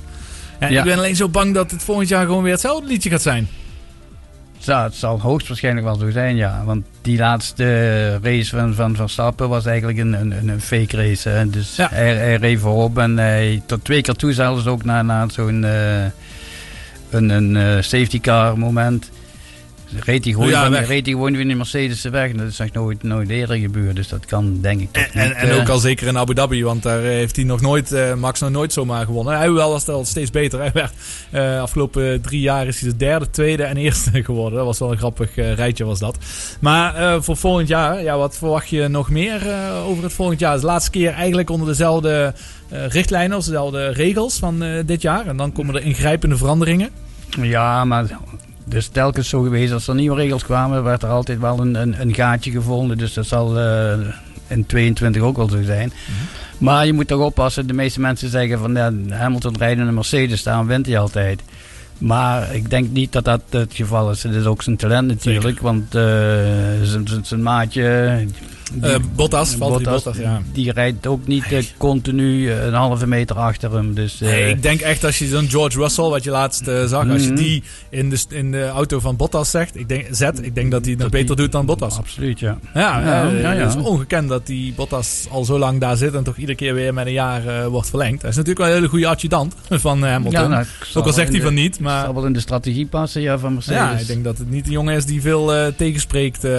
En 0.59 0.71
Ja. 0.71 0.80
ik 0.80 0.85
ben 0.85 0.97
alleen 0.97 1.15
zo 1.15 1.30
bang 1.30 1.53
dat 1.53 1.71
het 1.71 1.84
volgend 1.84 2.07
jaar 2.09 2.26
gewoon 2.26 2.43
weer 2.43 2.51
hetzelfde 2.51 2.88
liedje 2.88 3.09
gaat 3.09 3.21
zijn. 3.21 3.47
Ja, 4.57 4.84
het 4.84 4.95
zal 4.95 5.19
hoogstwaarschijnlijk 5.21 5.85
wel 5.85 5.95
zo 5.95 6.09
zijn, 6.11 6.35
ja. 6.35 6.61
Want 6.65 6.85
die 7.01 7.17
laatste 7.17 8.19
race 8.21 8.55
van, 8.57 8.73
van 8.73 8.95
Verstappen 8.95 9.49
was 9.49 9.65
eigenlijk 9.65 9.97
een, 9.99 10.13
een, 10.13 10.47
een 10.49 10.61
fake 10.61 10.95
race. 10.97 11.30
Hè. 11.30 11.49
Dus 11.49 11.77
hij, 11.77 12.15
hij 12.15 12.35
reed 12.35 12.59
voorop 12.59 12.97
en 12.97 13.17
hij 13.17 13.61
tot 13.65 13.84
twee 13.84 14.01
keer 14.01 14.13
toe 14.13 14.34
zelfs 14.34 14.65
ook 14.65 14.84
na, 14.84 15.01
na 15.01 15.30
zo'n 15.30 15.63
eh, 15.63 16.03
een, 17.09 17.30
een 17.30 17.55
eh, 17.57 17.81
safety 17.81 18.19
car 18.19 18.57
moment. 18.57 19.09
Reed 20.06 20.24
hij, 20.24 20.34
gewoon 20.34 20.48
Ja, 20.49 20.61
van, 20.61 20.72
weg. 20.72 20.88
reed 20.88 21.06
hij 21.06 21.14
gewoon 21.14 21.32
weer 21.32 21.41
in 21.41 21.48
de 21.48 21.56
Mercedes 21.56 22.03
weg. 22.03 22.30
En 22.32 22.38
dat 22.38 22.48
is 22.48 22.57
nog 22.57 22.72
nooit, 22.72 23.03
nooit 23.03 23.30
eerder 23.30 23.57
gebeurd. 23.57 23.95
Dus 23.95 24.07
dat 24.07 24.26
kan 24.26 24.57
denk 24.61 24.82
ik 24.82 24.91
toch 24.91 25.03
En, 25.03 25.28
niet, 25.28 25.36
en 25.38 25.49
eh, 25.49 25.57
ook 25.60 25.70
al 25.70 25.80
zeker 25.80 26.07
in 26.07 26.18
Abu 26.18 26.34
Dhabi, 26.34 26.64
want 26.64 26.84
daar 26.84 26.99
heeft 27.02 27.36
hij 27.36 27.45
nog 27.45 27.61
nooit, 27.61 27.91
eh, 27.91 28.14
Max 28.14 28.40
nog 28.40 28.49
nooit 28.49 28.74
zomaar 28.74 29.06
gewonnen. 29.06 29.38
Hij 29.38 29.52
wel 29.52 29.72
was 29.72 29.86
het 29.86 29.95
al 29.95 30.06
steeds 30.06 30.32
beter. 30.32 30.60
Hij 30.60 30.72
werd, 30.74 30.94
eh, 31.32 31.61
afgelopen 31.61 32.22
drie 32.22 32.41
jaar 32.41 32.68
is 32.68 32.80
hij 32.82 32.90
de 32.90 32.98
derde, 32.98 33.30
tweede 33.30 33.64
en 33.64 33.78
eerste 33.78 34.24
geworden. 34.24 34.57
Dat 34.57 34.66
was 34.66 34.80
wel 34.80 34.91
een 34.91 34.98
grappig 34.98 35.38
eh, 35.38 35.53
rijtje 35.53 35.86
was 35.86 35.99
dat. 35.99 36.18
Maar 36.60 36.95
eh, 36.95 37.22
voor 37.22 37.38
volgend 37.38 37.68
jaar, 37.68 38.03
ja, 38.03 38.18
wat 38.18 38.38
verwacht 38.38 38.70
je 38.70 38.88
nog 38.88 39.10
meer 39.10 39.48
eh, 39.49 39.86
over 39.88 40.03
het 40.03 40.14
volgend 40.14 40.40
jaar? 40.40 40.60
De 40.60 40.66
laatste 40.66 40.91
keer 40.91 41.11
eigenlijk 41.11 41.49
onder 41.49 41.68
dezelfde 41.68 42.34
eh, 42.70 42.88
richtlijnen, 42.88 43.38
of 43.38 43.44
dezelfde 43.45 43.88
regels 43.88 44.38
van 44.40 44.64
eh, 44.64 44.70
dit 44.86 45.02
jaar. 45.02 45.28
En 45.28 45.38
dan 45.38 45.52
komen 45.52 45.76
er 45.76 45.82
ingrijpende 45.84 46.38
veranderingen. 46.38 46.90
Ja, 47.41 47.86
maar 47.86 48.06
is 48.74 48.88
telkens 48.88 49.30
zo 49.30 49.41
geweest. 49.41 49.74
Als 49.74 49.88
er 49.88 49.96
nieuwe 49.96 50.16
regels 50.16 50.44
kwamen, 50.44 50.84
werd 50.84 51.04
er 51.04 51.10
altijd 51.10 51.40
wel 51.40 51.60
een, 51.60 51.76
een, 51.76 52.02
een 52.02 52.14
gaatje 52.14 52.52
gevonden. 52.52 52.98
Dus 52.98 53.14
dat 53.14 53.26
zal 53.26 53.60
eh, 53.60 53.94
in 54.48 54.66
22 54.66 55.22
ook 55.22 55.38
wel 55.38 55.50
zo 55.50 55.64
zijn. 55.64 55.91
Maar 56.58 56.86
je 56.86 56.94
moet 56.94 57.08
toch 57.08 57.22
oppassen. 57.22 57.68
De 57.68 57.74
meeste 57.74 58.00
mensen 58.00 58.30
zeggen 58.30 58.60
van 58.60 58.74
ja, 58.76 58.91
Hamilton 59.10 59.58
rijden 59.58 59.82
in 59.82 59.88
een 59.88 59.94
Mercedes 59.94 60.40
staan, 60.40 60.68
wint 60.68 60.86
hij 60.86 61.00
altijd. 61.00 61.41
Maar 61.98 62.56
ik 62.56 62.70
denk 62.70 62.90
niet 62.91 63.12
dat 63.12 63.26
dat 63.26 63.41
het 63.50 63.74
geval 63.74 64.12
is. 64.12 64.24
Het 64.24 64.34
is 64.36 64.46
ook 64.46 64.62
zijn 64.62 64.76
talent 64.78 65.08
natuurlijk. 65.08 65.60
Want 65.60 65.84
zijn- 65.91 67.08
zijn- 67.08 67.26
zijn 67.26 67.41
maatje... 67.44 68.26
Eh, 68.82 68.96
Bottas, 69.16 69.56
Valtteri 69.56 69.84
Bottas, 69.84 70.18
ja. 70.18 70.41
Die 70.54 70.72
rijdt 70.72 71.08
ook 71.08 71.28
niet 71.28 71.52
eh, 71.52 71.64
continu 71.78 72.50
eh, 72.52 72.66
een 72.66 72.74
halve 72.74 73.08
meter 73.08 73.36
achter 73.36 73.74
hem. 73.74 73.94
Dus, 73.94 74.22
eh, 74.22 74.28
Nee, 74.30 74.50
ik 74.50 74.62
denk 74.62 74.82
echt 74.82 75.04
als 75.04 75.20
je 75.20 75.28
zo'n 75.28 75.50
George 75.50 75.80
Russell, 75.80 76.04
wat 76.10 76.24
je 76.24 76.30
laatst 76.32 76.64
zag, 76.86 77.10
als 77.10 77.24
je 77.24 77.28
Mhm. 77.32 77.36
die 77.36 77.64
in 77.90 78.10
de, 78.10 78.18
in 78.30 78.52
de 78.52 78.68
auto 78.68 79.00
van 79.00 79.16
Bottas 79.16 79.50
zegt, 79.52 79.76
ik 79.80 79.88
denk, 79.90 80.08
zet, 80.12 80.44
ik 80.46 80.56
denk 80.56 80.72
dat 80.72 80.82
hij 80.82 80.91
het 80.94 81.02
nog 81.02 81.10
beter 81.12 81.36
doet 81.36 81.52
dan 81.52 81.66
Bottas. 81.66 81.98
Absoluut, 81.98 82.40
ja. 82.40 82.58
Ja, 82.74 83.00
Ja, 83.02 83.24
ja, 83.30 83.52
ja. 83.54 83.60
het 83.68 83.76
is 83.76 83.84
ongekend 83.84 84.30
dat 84.30 84.46
die 84.48 84.74
Bottas 84.74 85.28
al 85.32 85.44
zo 85.44 85.58
lang 85.60 85.80
daar 85.80 85.98
zit 85.98 86.14
en 86.14 86.24
toch 86.24 86.38
iedere 86.38 86.58
keer 86.58 86.74
weer 86.74 86.94
met 86.94 87.06
een 87.06 87.12
jaar 87.12 87.70
wordt 87.70 87.90
verlengd. 87.90 88.22
Hij 88.22 88.30
is 88.30 88.36
natuurlijk 88.36 88.66
wel 88.66 88.70
een 88.70 88.76
hele 88.82 88.88
goede 88.90 89.08
adjudant 89.08 89.56
van 89.70 90.06
eh, 90.06 90.12
Hamilton. 90.12 90.41
Ja, 90.41 90.48
nou, 90.48 90.66
ook 90.94 91.06
al 91.06 91.14
zegt 91.14 91.32
hij 91.32 91.41
van 91.41 91.54
niet, 91.54 91.80
maar... 91.80 92.04
zal 92.06 92.14
wel 92.14 92.26
in 92.26 92.34
de 92.34 92.40
strategie 92.40 92.86
passen 92.86 93.22
ja, 93.22 93.38
van 93.40 93.54
Mercedes. 93.54 93.78
Ja, 93.80 93.91
ik 93.98 94.08
denk 94.08 94.24
dat 94.24 94.38
het 94.38 94.50
niet 94.50 94.66
de 94.66 94.72
jongen 94.72 94.96
is 94.96 95.06
die 95.06 95.22
veel 95.22 95.52
tegenspreekt, 95.78 96.44
eh, 96.44 96.52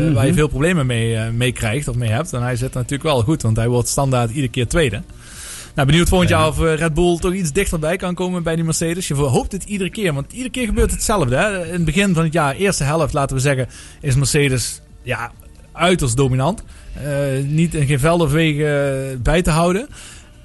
Mhm. 0.00 0.12
waar 0.12 0.26
je 0.26 0.32
veel 0.34 0.48
problemen 0.48 0.86
mee, 0.86 1.16
eh, 1.16 1.30
mee 1.30 1.52
krijgt 1.56 1.88
of 1.88 1.96
mee 1.96 2.10
hebt. 2.10 2.32
En 2.32 2.42
hij 2.42 2.56
zit 2.56 2.74
natuurlijk 2.74 3.02
wel 3.02 3.22
goed, 3.22 3.42
want 3.42 3.56
hij 3.56 3.68
wordt 3.68 3.88
standaard 3.88 4.30
iedere 4.30 4.48
keer 4.48 4.68
tweede. 4.68 5.02
Nou, 5.74 5.88
benieuwd 5.88 6.08
volgend 6.08 6.30
jaar 6.30 6.46
of 6.46 6.60
eh, 6.60 6.74
Red 6.74 6.94
Bull 6.94 7.18
toch 7.18 7.32
iets 7.32 7.52
dichterbij 7.52 7.96
kan 7.96 8.14
komen 8.14 8.42
bij 8.42 8.54
die 8.54 8.64
Mercedes. 8.64 9.08
Je 9.08 9.14
hoopt 9.14 9.52
het 9.52 9.64
iedere 9.64 9.90
keer, 9.90 10.14
want 10.14 10.32
iedere 10.32 10.50
keer 10.50 10.66
gebeurt 10.66 10.90
hetzelfde. 10.90 11.36
Hè? 11.36 11.66
In 11.66 11.72
het 11.72 11.84
begin 11.84 12.14
van 12.14 12.24
het 12.24 12.32
jaar, 12.32 12.54
eerste 12.54 12.84
helft, 12.84 13.12
laten 13.12 13.36
we 13.36 13.42
zeggen, 13.42 13.68
is 14.00 14.14
Mercedes 14.14 14.80
ja, 15.02 15.32
uiterst 15.72 16.16
dominant. 16.16 16.62
Eh, 16.92 17.42
niet 17.44 17.74
in 17.74 17.86
geen 17.86 17.98
velden 17.98 18.26
of 18.26 18.32
wegen 18.32 18.66
eh, 18.66 19.16
bij 19.18 19.42
te 19.42 19.50
houden. 19.50 19.88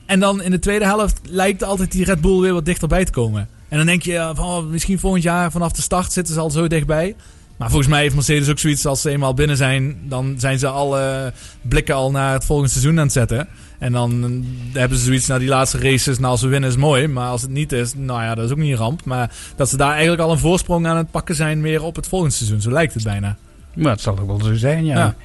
En 0.05 0.19
dan 0.19 0.41
in 0.41 0.51
de 0.51 0.59
tweede 0.59 0.85
helft 0.85 1.19
lijkt 1.23 1.63
altijd 1.63 1.91
die 1.91 2.05
Red 2.05 2.21
Bull 2.21 2.39
weer 2.39 2.53
wat 2.53 2.65
dichterbij 2.65 3.05
te 3.05 3.11
komen. 3.11 3.49
En 3.69 3.77
dan 3.77 3.85
denk 3.85 4.01
je, 4.01 4.31
van, 4.35 4.45
oh, 4.45 4.65
misschien 4.65 4.99
volgend 4.99 5.23
jaar 5.23 5.51
vanaf 5.51 5.71
de 5.71 5.81
start 5.81 6.11
zitten 6.11 6.33
ze 6.33 6.39
al 6.39 6.49
zo 6.49 6.67
dichtbij. 6.67 7.15
Maar 7.61 7.69
volgens 7.69 7.91
mij 7.91 8.01
heeft 8.01 8.15
Mercedes 8.15 8.49
ook 8.49 8.59
zoiets 8.59 8.85
als 8.85 9.01
ze 9.01 9.09
eenmaal 9.09 9.33
binnen 9.33 9.57
zijn, 9.57 9.97
dan 10.03 10.35
zijn 10.37 10.59
ze 10.59 10.67
alle 10.67 11.33
blikken 11.61 11.95
al 11.95 12.11
naar 12.11 12.33
het 12.33 12.45
volgende 12.45 12.71
seizoen 12.71 12.97
aan 12.97 13.03
het 13.03 13.11
zetten. 13.11 13.47
En 13.79 13.91
dan 13.91 14.43
hebben 14.73 14.97
ze 14.97 15.03
zoiets 15.03 15.27
naar 15.27 15.39
die 15.39 15.47
laatste 15.47 15.77
races. 15.77 16.19
Nou, 16.19 16.31
als 16.31 16.41
we 16.41 16.47
winnen 16.47 16.69
is 16.69 16.75
mooi. 16.75 17.07
Maar 17.07 17.27
als 17.27 17.41
het 17.41 17.51
niet 17.51 17.71
is, 17.71 17.93
nou 17.95 18.21
ja, 18.21 18.35
dat 18.35 18.45
is 18.45 18.51
ook 18.51 18.57
niet 18.57 18.71
een 18.71 18.77
ramp. 18.77 19.05
Maar 19.05 19.31
dat 19.55 19.69
ze 19.69 19.77
daar 19.77 19.91
eigenlijk 19.91 20.21
al 20.21 20.31
een 20.31 20.37
voorsprong 20.37 20.87
aan 20.87 20.97
het 20.97 21.11
pakken 21.11 21.35
zijn 21.35 21.61
weer 21.61 21.83
op 21.83 21.95
het 21.95 22.07
volgende 22.07 22.33
seizoen. 22.33 22.61
Zo 22.61 22.71
lijkt 22.71 22.93
het 22.93 23.03
bijna. 23.03 23.37
Maar 23.73 23.91
het 23.91 24.01
zal 24.01 24.19
ook 24.19 24.27
wel 24.27 24.43
zo 24.43 24.55
zijn, 24.55 24.85
ja. 24.85 24.97
Ja. 24.97 25.15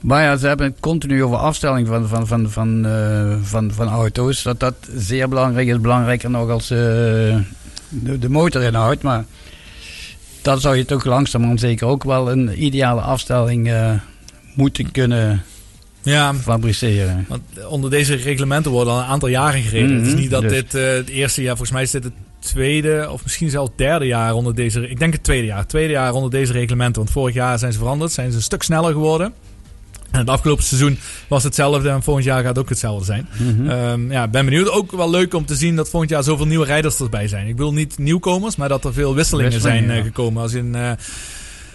Maar 0.00 0.22
ja, 0.22 0.36
ze 0.36 0.46
hebben 0.46 0.66
het 0.66 0.80
continu 0.80 1.24
over 1.24 1.36
afstelling 1.36 1.86
van, 1.86 2.08
van, 2.08 2.26
van, 2.26 2.50
van, 2.50 2.86
eh, 2.86 3.34
van, 3.42 3.72
van 3.72 3.88
auto's. 3.88 4.42
Dat 4.42 4.60
dat 4.60 4.74
zeer 4.96 5.28
belangrijk 5.28 5.68
is. 5.68 5.80
Belangrijker 5.80 6.30
nog 6.30 6.50
als 6.50 6.70
eh, 6.70 6.78
de, 7.88 8.18
de 8.18 8.28
motorinhoud. 8.28 9.02
Maar 9.02 9.24
dan 10.42 10.60
zou 10.60 10.76
je 10.76 10.84
toch 10.84 11.04
langzamerhand 11.04 11.60
zeker 11.60 11.86
ook 11.86 12.04
wel 12.04 12.30
een 12.30 12.64
ideale 12.64 13.00
afstelling 13.00 13.68
eh, 13.70 13.92
moeten 14.54 14.90
kunnen 14.90 15.42
Ja, 16.02 16.34
fabriceren. 16.34 17.24
Want 17.28 17.42
onder 17.68 17.90
deze 17.90 18.14
reglementen 18.14 18.70
worden 18.70 18.92
al 18.92 18.98
een 18.98 19.04
aantal 19.04 19.28
jaren 19.28 19.62
gereden. 19.62 19.96
Het 19.96 20.06
is 20.06 20.12
Mhm, 20.12 20.20
niet 20.20 20.30
dat 20.30 20.42
dus- 20.42 20.52
dit 20.52 20.74
eh, 20.74 20.82
het 20.88 21.08
eerste 21.08 21.40
jaar, 21.42 21.50
volgens 21.56 21.70
mij 21.70 21.82
is 21.82 21.90
dit 21.90 22.04
het 22.04 22.12
tweede 22.38 23.08
of 23.10 23.22
misschien 23.22 23.50
zelfs 23.50 23.70
derde 23.76 24.06
jaar 24.06 24.34
onder 24.34 24.54
deze. 24.54 24.88
Ik 24.88 24.98
denk 24.98 25.12
het 25.12 25.24
tweede 25.24 25.46
jaar. 25.46 25.58
Het 25.58 25.68
tweede 25.68 25.92
jaar 25.92 26.12
onder 26.12 26.30
deze 26.30 26.52
reglementen. 26.52 27.02
Want 27.02 27.10
vorig 27.14 27.34
jaar 27.34 27.58
zijn 27.58 27.72
ze 27.72 27.78
veranderd, 27.78 28.12
zijn 28.12 28.30
ze 28.30 28.36
een 28.36 28.42
stuk 28.42 28.62
sneller 28.62 28.92
geworden. 28.92 29.32
En 30.12 30.18
het 30.18 30.28
afgelopen 30.28 30.64
seizoen 30.64 30.98
was 31.28 31.42
hetzelfde 31.42 31.88
en 31.88 32.02
volgend 32.02 32.26
jaar 32.26 32.38
gaat 32.38 32.48
het 32.48 32.58
ook 32.58 32.68
hetzelfde 32.68 33.04
zijn. 33.04 33.28
Ehm, 33.68 34.12
ja, 34.12 34.28
ben 34.28 34.44
benieuwd. 34.44 34.70
Ook 34.70 34.92
wel 34.92 35.10
leuk 35.10 35.34
om 35.34 35.46
te 35.46 35.54
zien 35.54 35.76
dat 35.76 35.88
volgend 35.90 36.10
jaar 36.10 36.22
zoveel 36.22 36.46
nieuwe 36.46 36.64
rijders 36.64 37.00
erbij 37.00 37.28
zijn. 37.28 37.46
Ik 37.46 37.56
bedoel 37.56 37.72
niet 37.72 37.98
nieuwkomers, 37.98 38.56
maar 38.56 38.68
dat 38.68 38.84
er 38.84 38.92
veel 38.92 39.14
wisselingen, 39.14 39.52
Wisselingen, 39.52 39.82
zijn 39.82 39.90
eh, 39.90 39.96
ja. 39.96 40.10
gekomen. 40.10 40.42
Als 40.42 40.52
in... 40.52 40.74
eh, 40.74 40.90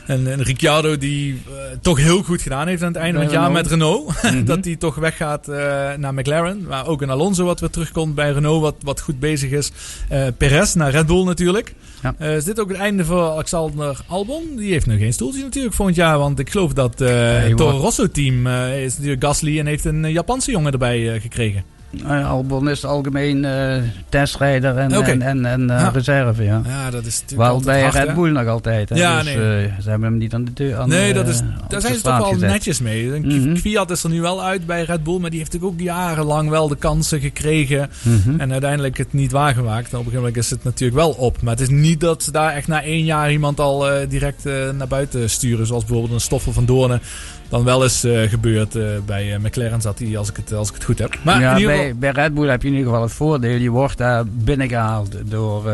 en, 0.08 0.32
en 0.32 0.44
Ricciardo 0.44 0.98
die 0.98 1.42
eh, 1.48 1.54
toch 1.82 1.98
heel 1.98 2.24
goed 2.24 2.42
gedaan 2.42 2.68
heeft 2.68 2.82
aan 2.82 2.88
het 2.88 2.98
einde 2.98 3.14
van 3.14 3.24
het 3.24 3.32
jaar 3.32 3.52
met 3.52 3.68
Renault. 3.68 4.06
Mhm. 4.28 4.46
dat 4.46 4.66
hij 4.66 4.76
toch 4.76 4.96
weggaat 4.96 5.48
eh, 5.48 5.58
naar 5.98 6.14
McLaren. 6.14 6.66
Maar 6.68 6.88
ook 6.88 7.02
een 7.02 7.10
Alonso 7.10 7.46
wat 7.46 7.60
weer 7.60 7.70
terugkomt 7.70 8.16
bij 8.16 8.32
Renault. 8.32 8.62
Wat, 8.62 8.76
wat 8.80 9.02
goed 9.02 9.20
bezig 9.20 9.52
is. 9.52 9.72
Eh 10.10 10.28
Perez 10.38 10.74
naar 10.74 10.92
Red 10.92 11.06
Bull 11.06 11.24
natuurlijk. 11.24 11.74
Ja. 12.02 12.26
Is 12.28 12.44
dit 12.44 12.60
ook 12.60 12.70
het 12.70 12.78
einde 12.78 13.06
voor 13.06 13.30
Alexander 13.30 14.00
Albon? 14.08 14.56
Die 14.56 14.72
heeft 14.72 14.86
nog 14.86 14.98
geen 14.98 15.14
stoeltje 15.14 15.44
natuurlijk 15.44 15.76
volgend 15.76 15.98
jaar. 15.98 16.18
Want 16.18 16.40
ik 16.40 16.50
geloof 16.50 16.74
dat 16.74 17.00
het 17.00 17.58
Toro 17.58 17.78
Rosso 17.78 18.08
team 18.08 18.48
is 18.48 18.96
natuurlijk 18.96 19.24
Gasly. 19.24 19.60
En 19.60 19.66
heeft 19.66 19.86
een 19.86 20.12
Japanse 20.12 20.52
jongen 20.52 20.72
erbij 20.72 21.20
gekregen. 21.20 21.64
Uh, 21.92 22.30
Albon 22.30 22.70
is 22.70 22.86
algemeen 22.86 23.46
eh, 23.46 23.82
testrijder 24.10 24.78
en, 24.78 24.92
en, 24.92 25.22
en, 25.22 25.46
en 25.46 25.70
eh, 25.70 25.80
Ja. 25.80 25.90
reserve, 25.90 26.44
ja. 26.44 26.62
Ja, 26.66 26.90
dat 26.90 27.06
is 27.06 27.22
natuurlijk 27.22 27.50
Wel 27.50 27.62
bij 27.62 27.82
hard, 27.82 27.94
Red? 27.96 28.16
Bull 28.16 28.32
nog 28.32 28.48
altijd. 28.48 28.90
Hè? 28.90 28.96
Ja, 28.96 29.24
dus, 29.24 29.34
nee. 29.36 29.36
eh, 29.66 29.72
ze 29.82 29.90
hebben 29.90 30.08
hem 30.10 30.18
niet 30.18 30.34
aan 30.34 30.44
de 30.46 30.54
deur. 30.54 30.76
Aan 30.78 30.90
Nee, 30.90 31.08
de- 31.08 31.20
dat 31.20 31.28
is, 31.28 31.42
daar 31.68 31.82
zijn 31.82 31.96
ze 31.96 32.02
toch 32.02 32.18
wel 32.18 32.32
gezet. 32.32 32.50
netjes 32.50 32.80
mee. 32.82 33.10
Mhm. 33.20 33.56
Fiat 33.56 33.92
is 33.92 34.04
er 34.04 34.10
nu 34.10 34.22
wel 34.22 34.44
uit 34.44 34.66
bij 34.66 34.84
Red 34.84 35.04
Bull, 35.04 35.20
maar 35.20 35.30
die 35.30 35.40
heeft 35.40 35.52
natuurlijk 35.54 35.80
ook 35.82 35.86
jarenlang 35.88 36.50
wel 36.50 36.68
de 36.68 36.76
kansen 36.76 37.20
gekregen. 37.20 37.90
Mhm. 38.02 38.40
En 38.40 38.52
uiteindelijk 38.52 38.98
het 38.98 39.14
niet 39.14 39.32
waargemaakt. 39.32 39.92
En 39.92 39.98
op 39.98 40.06
een 40.06 40.12
gegeven 40.12 40.18
moment 40.20 40.38
is 40.38 40.50
het 40.50 40.64
natuurlijk 40.64 41.00
wel 41.00 41.12
op. 41.12 41.42
Maar 41.42 41.54
het 41.54 41.62
is 41.62 41.70
niet 41.70 42.00
dat 42.00 42.24
ze 42.24 42.32
daar 42.32 42.54
echt 42.54 42.68
na 42.68 42.84
één 42.84 43.04
jaar 43.06 43.32
iemand 43.32 43.60
al 43.60 43.86
direct 44.10 44.44
naar 44.78 44.88
buiten 44.88 45.30
sturen. 45.30 45.68
Zoals 45.68 45.84
bijvoorbeeld 45.86 46.14
een 46.14 46.22
Stoffel 46.26 46.52
van 46.54 46.66
Doornen 46.66 47.02
dan 47.50 47.64
wel 47.64 47.84
eens 47.84 48.04
eh, 48.04 48.30
gebeurd. 48.30 48.76
eh, 48.76 48.84
bij 49.06 49.34
eh, 49.34 49.40
McLaren 49.40 49.82
zat 49.82 50.00
hij, 50.00 50.18
als 50.18 50.30
ik 50.30 50.36
het, 50.36 50.54
als 50.54 50.70
ik 50.70 50.74
het 50.74 50.84
goed 50.84 51.00
heb. 51.00 51.18
Maar 51.24 51.42
ja, 51.42 51.54
bij, 51.54 51.78
geval... 51.78 51.94
bij 51.96 52.12
Red 52.12 52.34
Bull 52.34 52.50
heb 52.50 52.62
je 52.62 52.68
in 52.68 52.74
ieder 52.74 52.90
geval 52.90 53.04
het 53.04 53.14
voordeel. 53.14 53.58
Je 53.58 53.70
wordt 53.70 53.98
daar 53.98 54.24
binnengehaald 54.28 55.16
door 55.26 55.72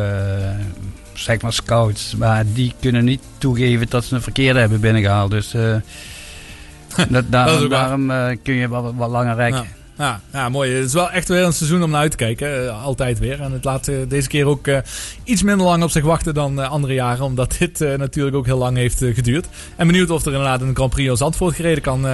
zeg 1.13 1.41
maar 1.41 1.53
scouts. 1.53 2.15
Maar 2.15 2.43
die 2.53 2.73
kunnen 2.79 3.05
niet 3.05 3.21
toegeven 3.37 3.89
dat 3.89 4.05
ze 4.05 4.15
een 4.15 4.21
verkeerde 4.21 4.59
hebben 4.59 4.79
binnengehaald. 4.79 5.31
Dus 5.31 5.51
dat, 7.09 7.31
daarom, 7.31 8.07
Dat 8.07 8.37
kun 8.43 8.53
je 8.53 8.67
wat, 8.67 8.93
wat 8.95 9.09
langer 9.09 9.35
rekken. 9.35 9.61
Ja. 9.61 9.82
Ja, 9.97 10.21
ja, 10.31 10.49
mooi. 10.49 10.73
Het 10.73 10.85
is 10.85 10.93
wel 10.93 11.11
echt 11.11 11.27
weer 11.27 11.43
een 11.43 11.53
seizoen 11.53 11.83
om 11.83 11.89
naar 11.89 12.01
uit 12.01 12.11
te 12.11 12.17
kijken. 12.17 12.67
Eh, 12.67 12.83
altijd 12.83 13.19
weer. 13.19 13.41
En 13.41 13.51
het 13.51 13.63
laat 13.63 13.87
eh, 13.87 13.95
deze 14.07 14.27
keer 14.27 14.45
ook 14.45 14.67
eh, 14.67 14.77
iets 15.23 15.43
minder 15.43 15.65
lang 15.65 15.83
op 15.83 15.89
zich 15.89 16.03
wachten 16.03 16.33
dan 16.33 16.69
andere 16.69 16.93
jaren. 16.93 17.25
Omdat 17.25 17.55
dit 17.59 17.79
natuurlijk 17.79 18.35
ook 18.35 18.45
heel 18.45 18.57
lang 18.57 18.77
heeft 18.77 18.97
geduurd. 18.97 19.47
En 19.75 19.87
benieuwd 19.87 20.09
of 20.09 20.25
er 20.25 20.31
inderdaad 20.31 20.61
een 20.61 20.75
Grand 20.75 20.89
Prix 20.89 21.09
als 21.09 21.19
Zandvoort 21.19 21.55
gereden 21.55 21.83
kan, 21.83 22.05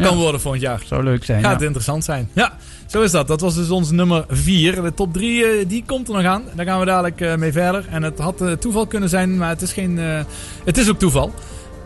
kan 0.00 0.16
worden 0.16 0.40
volgend 0.40 0.62
jaar. 0.62 0.82
Zou 0.86 1.02
leuk 1.02 1.24
zijn. 1.24 1.42
Gaat 1.42 1.60
ja. 1.60 1.66
interessant 1.66 2.04
zijn. 2.04 2.28
Ja, 2.32 2.56
zo 2.86 3.02
is 3.02 3.10
dat. 3.10 3.28
Dat 3.28 3.40
was 3.40 3.54
dus 3.54 3.70
ons 3.70 3.90
nummer 3.90 4.24
4. 4.28 4.82
De 4.82 4.94
top 4.94 5.12
3 5.12 5.66
die 5.66 5.84
komt 5.86 6.08
er 6.08 6.14
nog 6.14 6.24
aan. 6.24 6.42
Daar 6.54 6.66
gaan 6.66 6.80
we 6.80 6.86
dadelijk 6.86 7.38
mee 7.38 7.52
verder. 7.52 7.84
En 7.90 8.02
het 8.02 8.18
had 8.18 8.42
toeval 8.58 8.86
kunnen 8.86 9.08
zijn, 9.08 9.36
maar 9.36 9.48
het 9.48 9.62
is, 9.62 9.72
geen, 9.72 9.98
het 10.64 10.78
is 10.78 10.90
ook 10.90 10.98
toeval. 10.98 11.32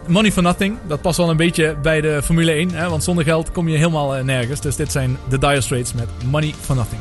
Money 0.06 0.32
for 0.32 0.42
Nothing, 0.42 0.78
dat 0.86 1.00
past 1.00 1.16
wel 1.16 1.30
een 1.30 1.36
beetje 1.36 1.76
bij 1.82 2.00
de 2.00 2.22
Formule 2.22 2.52
1. 2.52 2.70
Hè? 2.70 2.88
Want 2.88 3.04
zonder 3.04 3.24
geld 3.24 3.52
kom 3.52 3.68
je 3.68 3.76
helemaal 3.76 4.16
eh, 4.16 4.24
nergens. 4.24 4.60
Dus 4.60 4.76
dit 4.76 4.92
zijn 4.92 5.18
de 5.28 5.38
Dire 5.38 5.60
Straits 5.60 5.92
met 5.92 6.08
Money 6.30 6.54
for 6.60 6.76
Nothing. 6.76 7.00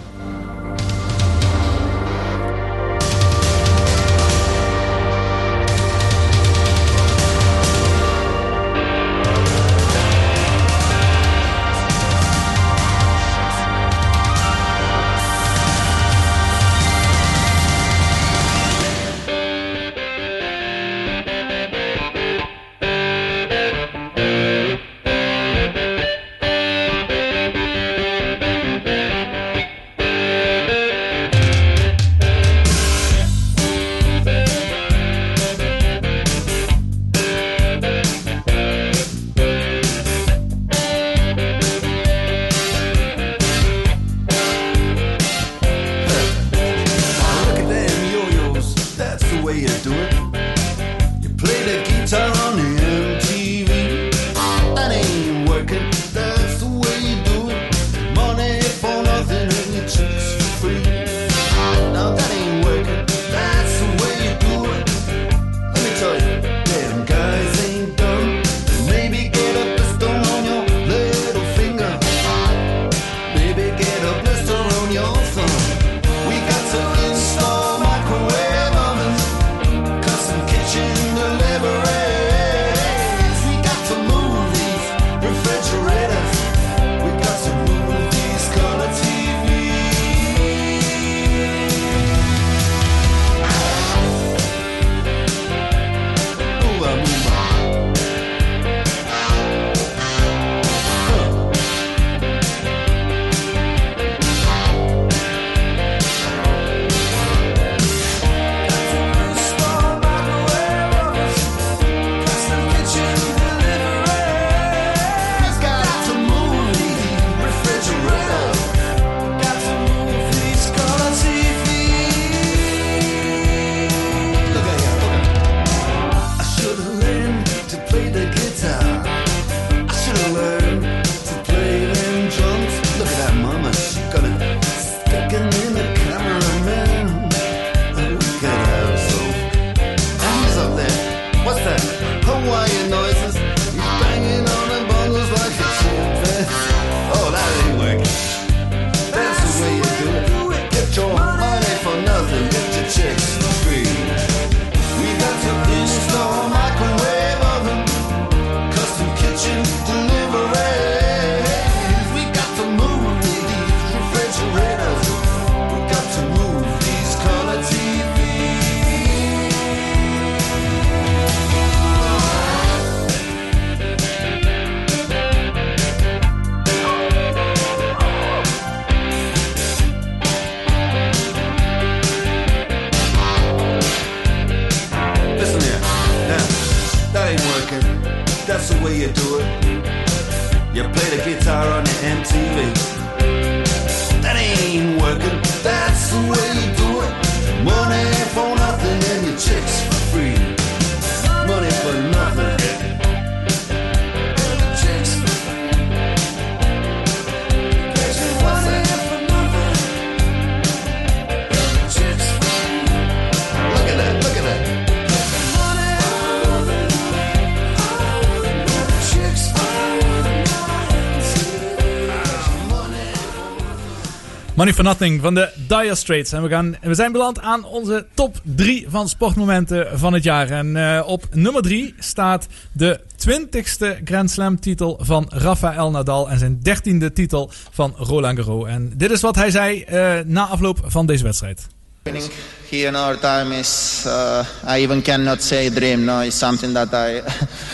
Money 224.64 224.78
for 224.78 224.88
Nothing 224.88 225.22
van 225.22 225.34
de 225.34 225.50
Dire 225.68 225.96
Straits. 225.96 226.32
En 226.32 226.44
we, 226.44 226.50
gaan, 226.50 226.76
we 226.82 226.94
zijn 226.94 227.12
beland 227.12 227.40
aan 227.40 227.66
onze 227.66 228.06
top 228.14 228.40
3 228.44 228.86
van 228.90 229.10
sportmomenten 229.10 230.00
van 230.00 230.14
het 230.14 230.24
jaar. 230.24 230.50
En 230.50 230.76
eh, 230.76 231.04
op 231.08 231.26
nummer 231.32 231.62
3 231.62 231.96
staat 232.00 232.48
de 232.72 233.00
20ste 233.28 234.04
Grand 234.04 234.32
Slam 234.32 234.60
titel 234.60 235.00
van 235.02 235.26
Rafael 235.30 235.92
Nadal. 235.92 236.30
En 236.30 236.40
zijn 236.40 236.60
13e 236.60 237.14
titel 237.14 237.52
van 237.72 237.94
Roland 237.98 238.40
Garros. 238.40 238.68
En 238.68 238.94
dit 238.96 239.12
is 239.12 239.22
wat 239.22 239.36
hij 239.36 239.52
zei 239.52 239.82
eh, 239.82 240.20
na 240.26 240.46
afloop 240.46 240.80
van 240.86 241.06
deze 241.06 241.24
wedstrijd. 241.24 241.68
Winning 242.04 242.32
here 242.70 242.88
in 242.88 242.96
our 242.96 243.20
time 243.20 243.56
is, 243.56 244.04
uh, 244.06 244.46
I 244.68 244.82
even 244.82 245.02
cannot 245.02 245.44
say 245.44 245.70
dream. 245.70 246.04
No, 246.04 246.22
it's 246.22 246.38
something 246.38 246.74
that 246.74 246.94
I 246.94 247.22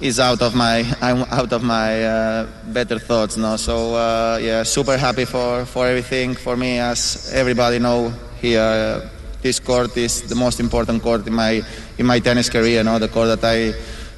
is 0.00 0.20
out 0.20 0.42
of 0.42 0.54
my, 0.54 0.84
I'm 1.00 1.22
out 1.30 1.52
of 1.52 1.62
my 1.62 2.04
uh, 2.04 2.46
better 2.66 2.98
thoughts. 2.98 3.36
No, 3.36 3.56
so 3.56 3.94
uh, 3.94 4.38
yeah, 4.40 4.62
super 4.62 4.96
happy 4.96 5.24
for 5.24 5.64
for 5.64 5.86
everything. 5.86 6.34
For 6.34 6.56
me, 6.56 6.78
as 6.78 7.32
everybody 7.34 7.78
know 7.78 8.12
here, 8.40 8.60
uh, 8.60 9.08
this 9.42 9.58
court 9.60 9.96
is 9.96 10.22
the 10.22 10.34
most 10.34 10.60
important 10.60 11.02
court 11.02 11.26
in 11.26 11.34
my 11.34 11.62
in 11.98 12.06
my 12.06 12.20
tennis 12.20 12.48
career. 12.48 12.84
No, 12.84 12.98
the 12.98 13.08
court 13.08 13.40
that 13.40 13.44
I. 13.44 13.74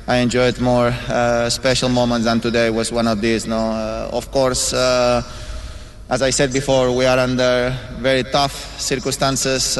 I 0.08 0.16
enjoyed 0.16 0.58
more 0.60 0.88
uh, 0.88 1.48
special 1.50 1.88
moments 1.88 2.24
than 2.24 2.40
today 2.40 2.68
was 2.68 2.90
one 2.90 3.06
of 3.06 3.20
these. 3.20 3.46
No, 3.46 3.58
uh, 3.58 4.10
of 4.12 4.32
course, 4.32 4.72
uh, 4.72 5.22
as 6.08 6.20
I 6.20 6.30
said 6.30 6.52
before, 6.52 6.90
we 6.90 7.06
are 7.06 7.18
under 7.18 7.72
very 8.00 8.24
tough 8.24 8.80
circumstances. 8.80 9.78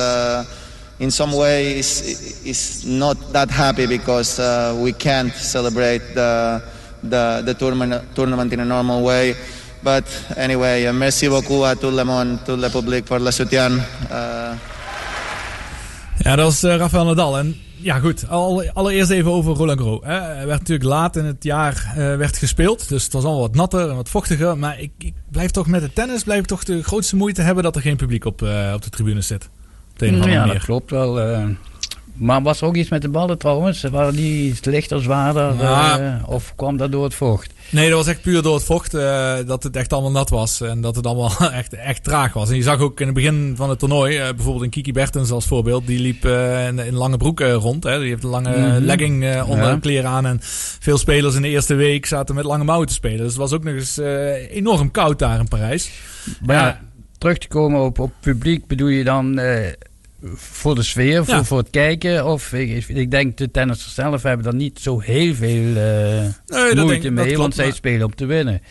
In 1.01 1.10
some 1.10 1.32
ways, 1.32 2.02
is 2.44 2.85
not 2.85 3.16
that 3.32 3.51
happy 3.51 3.86
because 3.86 4.39
uh, 4.39 4.74
we 4.82 4.93
can't 4.93 5.35
celebrate 5.35 6.02
the 6.14 6.60
the, 7.02 7.43
the 7.44 7.55
tournament 7.55 8.02
tournament 8.14 8.52
in 8.52 8.60
a 8.60 8.64
normal 8.64 9.02
way. 9.02 9.35
But 9.82 10.05
anyway, 10.36 10.85
uh, 10.85 10.93
merci 10.93 11.28
beaucoup 11.28 11.64
à 11.64 11.74
tout 11.74 11.90
le 11.90 12.05
monde, 12.05 12.39
tout 12.44 12.60
le 12.60 12.68
public 12.68 13.05
pour 13.05 13.18
le 13.18 13.31
soutien. 13.31 13.72
Uh, 14.10 14.55
Ja, 16.22 16.36
dat 16.36 16.52
is 16.52 16.62
Rafael 16.62 17.05
Nadal. 17.05 17.39
En 17.39 17.56
ja, 17.77 17.98
goed. 17.98 18.28
Al, 18.28 18.70
allereerst 18.72 19.10
even 19.10 19.31
over 19.31 19.55
Roland 19.55 19.81
Garros. 19.81 20.01
Hè. 20.05 20.20
Hij 20.20 20.47
werd 20.47 20.59
natuurlijk 20.59 20.89
laat 20.89 21.16
in 21.16 21.24
het 21.24 21.44
jaar 21.44 21.93
werd 21.94 22.39
gespeeld. 22.39 22.89
Dus 22.89 23.05
het 23.05 23.12
was 23.12 23.22
allemaal 23.24 23.40
wat 23.40 23.55
natter 23.55 23.89
en 23.89 23.97
wat 23.97 24.09
vochtiger. 24.09 24.59
Maar 24.59 24.81
ik, 24.81 24.90
ik 24.98 25.14
blijf 25.31 25.51
toch 25.51 25.66
met 25.66 25.81
de 25.81 25.93
tennis 25.93 26.22
blijf 26.22 26.44
toch 26.44 26.64
de 26.64 26.82
grootste 26.82 27.16
moeite 27.16 27.43
hebben 27.43 27.64
dat 27.64 27.77
er 27.77 27.82
geen 27.82 27.97
publiek 27.97 28.24
op, 28.24 28.43
op 28.74 28.82
de 28.82 28.90
tribune 28.90 29.20
zit. 29.20 29.48
Op 30.02 30.06
de 30.09 30.12
een 30.12 30.14
of 30.14 30.20
andere 30.20 30.32
Ja, 30.35 30.39
manier. 30.40 30.55
dat 30.55 30.64
klopt 30.64 30.90
wel. 30.90 31.20
eh. 31.20 31.44
maar 32.14 32.43
was 32.43 32.60
er 32.60 32.66
ook 32.66 32.77
iets 32.77 32.89
met 32.89 33.02
de 33.02 33.09
ballen 33.09 33.39
trouwens? 33.39 33.82
Waren 33.82 34.14
die 34.16 34.48
iets 34.51 34.64
lichter, 34.64 35.02
zwaarder? 35.02 35.55
Ja. 35.59 35.98
eh, 35.98 36.28
of 36.28 36.52
kwam 36.56 36.77
dat 36.77 36.93
door 36.93 37.05
het 37.05 37.14
vocht? 37.14 37.52
Nee, 37.70 37.89
dat 37.89 37.98
was 37.98 38.06
echt 38.06 38.20
puur 38.22 38.43
door 38.43 38.55
het 38.55 38.64
vocht. 38.64 38.94
eh, 38.94 39.35
dat 39.47 39.62
het 39.62 39.77
echt 39.77 39.93
allemaal 39.93 40.10
nat 40.10 40.31
was. 40.31 40.60
En 40.60 40.81
dat 40.81 40.97
het 40.97 41.06
allemaal 41.06 41.32
echt, 41.52 41.72
echt 41.74 42.05
traag 42.05 42.32
was. 42.32 42.51
En 42.51 42.56
je 42.56 42.62
zag 42.62 42.81
ook 42.81 43.01
in 43.01 43.06
het 43.06 43.14
begin 43.14 43.52
van 43.56 43.70
het 43.70 43.78
toernooi. 43.78 44.18
bijvoorbeeld 44.18 44.64
een 44.64 44.70
Kiki 44.70 44.93
Bertens 44.93 45.31
als 45.31 45.47
voorbeeld. 45.47 45.86
Die 45.86 45.98
liep 46.01 46.24
in, 46.24 46.78
in 46.78 46.94
lange 46.94 47.16
broek 47.16 47.40
eh, 47.40 47.52
rond. 47.55 47.85
Hè. 47.85 47.98
Die 48.01 48.09
heeft 48.09 48.24
een 48.24 48.31
lange 48.31 48.56
Mhm. 48.59 48.85
legging 48.85 49.43
onder 49.44 49.66
Ja. 49.68 49.78
kleren 49.81 50.10
aan. 50.10 50.27
En 50.27 50.39
veel 50.81 50.98
spelers 50.98 51.35
in 51.35 51.43
de 51.43 51.48
eerste 51.48 51.74
week 51.74 52.06
zaten 52.06 52.35
met 52.35 52.44
lange 52.44 52.64
mouwen 52.64 52.86
te 52.89 52.94
spelen. 52.94 53.18
Dus 53.18 53.27
het 53.27 53.36
was 53.36 53.52
ook 53.52 53.64
nog 53.64 53.74
eens 53.74 53.97
enorm 54.51 54.90
koud 54.90 55.18
daar 55.18 55.39
in 55.39 55.48
Parijs. 55.48 55.90
Maar 56.47 56.56
ja, 56.56 56.81
terug 57.18 57.39
te 57.39 57.48
komen 57.48 57.81
op, 57.81 57.98
op 57.98 58.12
publiek, 58.20 58.66
bedoel 58.66 58.89
je 58.89 59.05
dan 59.05 59.39
eh, 59.39 59.72
voor 60.34 60.74
de 60.74 60.82
sfeer, 60.82 61.24
voor, 61.24 61.34
Ja. 61.34 61.44
voor 61.44 61.59
het 61.59 61.70
kijken? 61.70 62.26
Of 62.26 62.52
ik, 62.52 62.88
ik 62.88 63.10
denk 63.10 63.36
de 63.36 63.51
tennissers 63.51 63.94
zelf 63.94 64.22
hebben 64.22 64.44
daar 64.44 64.55
niet 64.55 64.78
zo 64.80 65.01
heel 65.01 65.34
veel 65.34 65.76
eh, 65.76 66.24
dat 66.47 66.74
moeite 66.84 67.02
denk- 67.02 67.14
mee, 67.14 67.24
klopt, 67.24 67.38
want 67.40 67.55
zij 67.55 67.64
maar- 67.64 67.74
spelen 67.74 68.06
om 68.06 68.14
te 68.14 68.26
winnen. 68.26 68.62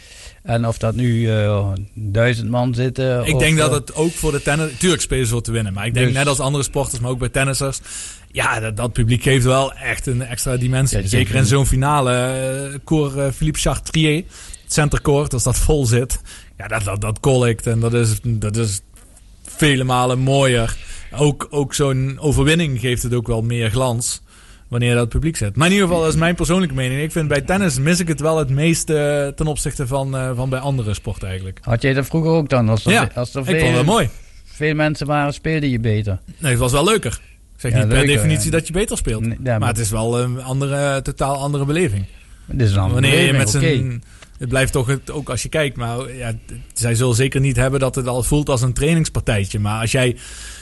En 0.44 0.68
of 0.68 0.78
dat 0.78 0.96
nu 0.96 1.30
eh, 1.32 1.68
duizend 1.94 2.50
man 2.50 2.74
zitten. 2.74 3.26
Ik 3.26 3.34
of, 3.34 3.40
denk 3.42 3.58
dat 3.58 3.70
eh, 3.72 3.76
het 3.78 3.96
ook 3.96 4.12
voor 4.12 4.32
de 4.32 4.42
tennis... 4.42 4.72
Tuurlijk 4.78 5.02
spelen 5.02 5.26
ze 5.26 5.32
voor 5.32 5.42
te 5.42 5.52
winnen. 5.52 5.74
Maar 5.74 5.86
ik 5.86 5.94
denk 5.94 6.06
Dus- 6.06 6.16
net 6.16 6.28
als 6.28 6.40
andere 6.40 6.64
sporters, 6.64 7.00
maar 7.02 7.12
ook 7.12 7.20
bij 7.20 7.30
tennissers... 7.30 7.80
Ja, 8.32 8.60
dat, 8.60 8.78
dat 8.78 8.94
publiek 8.94 9.24
geeft 9.24 9.46
wel 9.46 9.74
echt 9.74 10.06
een 10.08 10.22
extra 10.22 10.58
dimensie. 10.58 11.02
Ja, 11.02 11.08
Zeker 11.08 11.36
in 11.36 11.46
zo'n 11.46 11.66
finale. 11.66 12.12
eh 12.14 12.80
Cour 12.86 13.20
eh, 13.20 13.32
Philippe 13.32 13.60
Chartrier, 13.60 14.16
het 14.64 14.74
centercourt, 14.74 15.34
als 15.34 15.44
dat 15.44 15.58
vol 15.58 15.86
zit. 15.86 16.22
Ja, 16.58 16.68
dat, 16.68 16.84
dat, 16.84 17.02
dat 17.22 17.66
en 17.66 17.80
dat 17.80 17.94
is, 17.94 18.20
dat 18.24 18.56
is 18.58 18.82
vele 19.56 19.84
malen 19.84 20.20
mooier. 20.20 20.76
Ook, 21.16 21.48
ook 21.50 21.74
zo'n 21.74 22.18
overwinning 22.20 22.80
geeft 22.80 23.04
het 23.04 23.14
ook 23.14 23.28
wel 23.28 23.42
meer 23.42 23.70
glans. 23.70 24.22
Wanneer 24.68 24.96
dat 24.96 25.10
publiek 25.10 25.38
zit. 25.38 25.56
Maar 25.56 25.68
in 25.68 25.74
ieder 25.74 25.88
geval, 25.88 26.04
dat 26.04 26.14
is 26.14 26.20
mijn 26.20 26.36
persoonlijke 26.36 26.76
mening. 26.76 27.02
Ik 27.02 27.12
vind 27.12 27.28
bij 27.28 27.42
tennis 27.42 27.80
mis 27.80 28.00
ik 28.00 28.08
het 28.08 28.20
wel 28.20 28.38
het 28.38 28.50
meeste 28.50 29.32
ten 29.36 29.48
opzichte 29.48 29.88
van, 29.88 30.18
eh, 30.18 30.32
van 30.36 30.50
bij 30.50 30.60
andere 30.60 30.94
sporten 30.94 31.28
eigenlijk. 31.28 31.60
Had 31.62 31.82
jij 31.82 31.94
dat 31.94 32.06
vroeger 32.06 32.32
ook 32.32 32.50
dan? 32.50 32.70
Als 32.70 32.86
er, 32.86 32.92
Ja, 32.92 33.10
als 33.16 33.34
er 33.36 33.40
ik 33.40 33.46
vond 33.48 33.62
het 33.62 33.72
wel 33.72 33.84
mooi. 33.84 34.10
Veel 34.46 34.74
mensen 34.76 35.08
waren, 35.08 35.34
speelde 35.34 35.70
je 35.70 35.80
beter. 35.80 36.20
Nee, 36.38 36.52
het 36.52 36.60
was 36.60 36.72
wel 36.72 36.84
leuker. 36.84 37.20
Ik 37.56 37.62
zeg 37.62 37.72
Ja, 37.72 37.78
niet 37.80 37.88
per 37.88 38.06
definitie 38.06 38.46
ja. 38.46 38.52
dat 38.58 38.68
je 38.68 38.74
beter 38.74 38.98
speelt. 38.98 39.26
maar, 39.44 39.60
maar- 39.60 39.68
het 39.70 39.78
is 39.78 39.90
wel 39.90 40.20
een 40.20 40.42
andere, 40.44 41.02
totaal 41.02 41.36
andere 41.38 41.66
beleving. 41.66 42.06
Het 42.48 42.62
is 42.62 42.72
een 42.72 42.78
andere 42.78 43.02
Wanneer 43.02 43.26
je 43.26 43.34
met 43.34 43.50
z'n... 43.50 44.02
Het 44.40 44.50
blijft 44.50 44.72
toch, 44.72 44.88
het, 44.88 45.12
ook 45.12 45.30
als 45.30 45.42
je 45.44 45.50
kijkt, 45.50 45.78
maar 45.78 46.16
ja, 46.16 46.34
zij 46.74 46.96
zullen 46.96 47.16
zeker 47.16 47.40
niet 47.40 47.56
hebben 47.56 47.80
dat 47.80 47.96
het 47.96 48.08
al 48.08 48.24
voelt 48.24 48.50
als 48.50 48.62
een 48.62 48.74
trainingspartijtje. 48.74 49.60
Maar 49.60 49.82
als 49.82 49.92
jij 49.92 50.18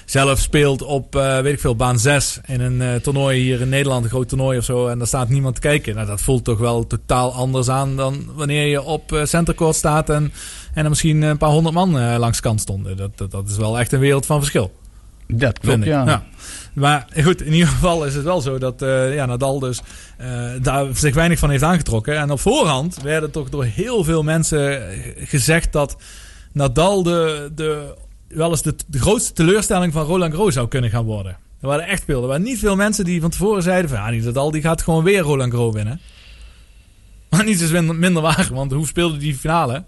zelf 0.05 0.39
speelt 0.39 0.81
op, 0.81 1.15
eh, 1.15 1.39
weet 1.39 1.53
ik 1.53 1.59
veel, 1.59 1.75
baan 1.75 1.99
6 1.99 2.39
in 2.45 2.61
een 2.61 2.81
eh, 2.81 2.95
toernooi 2.95 3.39
hier 3.41 3.61
in 3.61 3.69
Nederland, 3.69 4.03
een 4.03 4.09
groot 4.09 4.29
toernooi 4.29 4.57
of 4.57 4.63
zo, 4.63 4.87
en 4.87 4.97
daar 4.97 5.07
staat 5.07 5.29
niemand 5.29 5.55
te 5.55 5.61
kijken. 5.61 5.95
Nou, 5.95 6.07
dat 6.07 6.21
voelt 6.21 6.43
toch 6.43 6.57
wel 6.57 6.87
totaal 6.87 7.33
anders 7.33 7.69
aan 7.69 7.95
dan 7.95 8.25
wanneer 8.35 8.67
je 8.67 8.81
op 8.81 9.11
eh, 9.11 9.25
centercourt 9.25 9.75
staat 9.75 10.09
en, 10.09 10.33
en 10.73 10.83
er 10.83 10.89
misschien 10.89 11.21
een 11.21 11.37
paar 11.37 11.49
honderd 11.49 11.75
man 11.75 12.17
langs 12.17 12.39
kant 12.39 12.61
stonden. 12.61 12.97
Dat, 12.97 13.17
dat, 13.17 13.31
dat 13.31 13.49
is 13.49 13.57
wel 13.57 13.79
echt 13.79 13.91
een 13.91 13.99
wereld 13.99 14.25
van 14.25 14.39
verschil. 14.39 14.71
Dat 15.27 15.59
klopt, 15.59 15.83
ja. 15.85 16.23
Maar 16.73 17.07
goed, 17.23 17.41
in 17.41 17.53
ieder 17.53 17.67
geval 17.67 18.05
is 18.05 18.15
het 18.15 18.23
wel 18.23 18.41
zo 18.41 18.57
dat 18.57 18.81
eh, 18.81 19.13
ja, 19.15 19.25
Nadal 19.25 19.59
dus 19.59 19.81
eh, 20.17 20.49
daar 20.61 20.85
zich 20.95 21.13
weinig 21.13 21.39
van 21.39 21.49
heeft 21.49 21.63
aangetrokken. 21.63 22.17
En 22.17 22.31
op 22.31 22.39
voorhand 22.39 23.01
werden 23.01 23.31
toch 23.31 23.49
door 23.49 23.63
heel 23.63 24.03
veel 24.03 24.23
mensen 24.23 24.89
eh, 24.89 25.27
gezegd 25.27 25.71
dat 25.71 25.97
Nadal 26.51 27.03
de, 27.03 27.51
de, 27.55 27.93
wel 28.27 28.49
eens 28.49 28.61
de, 28.61 28.75
de 28.87 28.99
grootste 28.99 29.33
teleurstelling 29.33 29.93
van 29.93 30.05
Roland 30.05 30.33
Garros 30.33 30.53
zou 30.53 30.67
kunnen 30.67 30.89
gaan 30.89 31.05
worden. 31.05 31.37
Er 31.61 31.67
waren 31.67 31.87
echt 31.87 32.03
veel. 32.03 32.21
Er 32.21 32.27
waren 32.27 32.43
niet 32.43 32.59
veel 32.59 32.75
mensen 32.75 33.05
die 33.05 33.21
van 33.21 33.29
tevoren 33.29 33.63
zeiden 33.63 33.89
van 33.89 33.99
ja, 33.99 34.11
die 34.11 34.21
Nadal 34.21 34.51
die 34.51 34.61
gaat 34.61 34.81
gewoon 34.81 35.03
weer 35.03 35.19
Roland 35.21 35.51
Garros 35.51 35.73
winnen. 35.73 35.99
Maar 37.29 37.43
niets 37.43 37.61
is 37.61 37.71
minder, 37.71 37.95
minder 37.95 38.21
waar, 38.21 38.49
want 38.53 38.71
hoe 38.71 38.87
speelde 38.87 39.17
die 39.17 39.35
finale? 39.35 39.83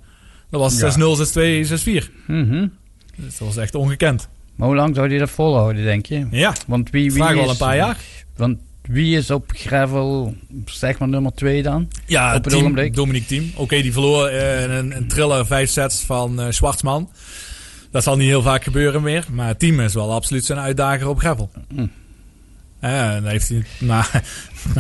Dat 0.49 0.59
was 0.59 0.79
Ja. 0.79 0.91
6-0, 0.91 1.65
6-2, 1.65 1.67
6-4. 1.67 2.09
Mhm. 2.27 2.67
Dus 3.15 3.37
dat 3.37 3.47
was 3.47 3.57
echt 3.57 3.75
ongekend. 3.75 4.29
Maar 4.59 4.67
hoe 4.67 4.77
lang 4.77 4.95
zou 4.95 5.09
hij 5.09 5.17
dat 5.17 5.29
volhouden, 5.29 5.83
denk 5.83 6.05
je? 6.05 6.27
Ja, 6.31 6.53
want 6.67 6.89
wie, 6.89 7.13
wie 7.13 7.23
al 7.23 7.49
een 7.49 7.57
paar 7.57 7.75
jaar. 7.75 7.97
Want 8.35 8.57
wie 8.81 9.17
is 9.17 9.31
op 9.31 9.51
gravel, 9.53 10.35
zeg 10.65 10.99
maar 10.99 11.07
nummer 11.07 11.33
2 11.33 11.63
dan? 11.63 11.87
Ja, 12.05 12.27
op 12.27 12.33
het 12.33 12.53
team, 12.53 12.77
ogenblik. 12.95 13.27
Team. 13.27 13.51
Oké, 13.55 13.81
die 13.81 13.93
verloor 13.93 14.29
in 14.29 14.69
een, 14.69 14.95
een 14.95 15.07
triller 15.07 15.45
vijf 15.45 15.69
sets 15.69 16.01
van 16.01 16.53
Schwartzman. 16.53 17.09
Dat 17.91 18.03
zal 18.03 18.17
niet 18.17 18.27
heel 18.27 18.41
vaak 18.41 18.63
gebeuren 18.63 19.01
meer. 19.01 19.25
Maar 19.31 19.57
Team 19.57 19.79
is 19.79 19.93
wel 19.93 20.13
absoluut 20.13 20.45
zijn 20.45 20.59
uitdager 20.59 21.07
op 21.07 21.19
gravel. 21.19 21.49
Ja, 22.81 23.13
dan 23.13 23.29
heeft 23.29 23.49
hij, 23.49 23.63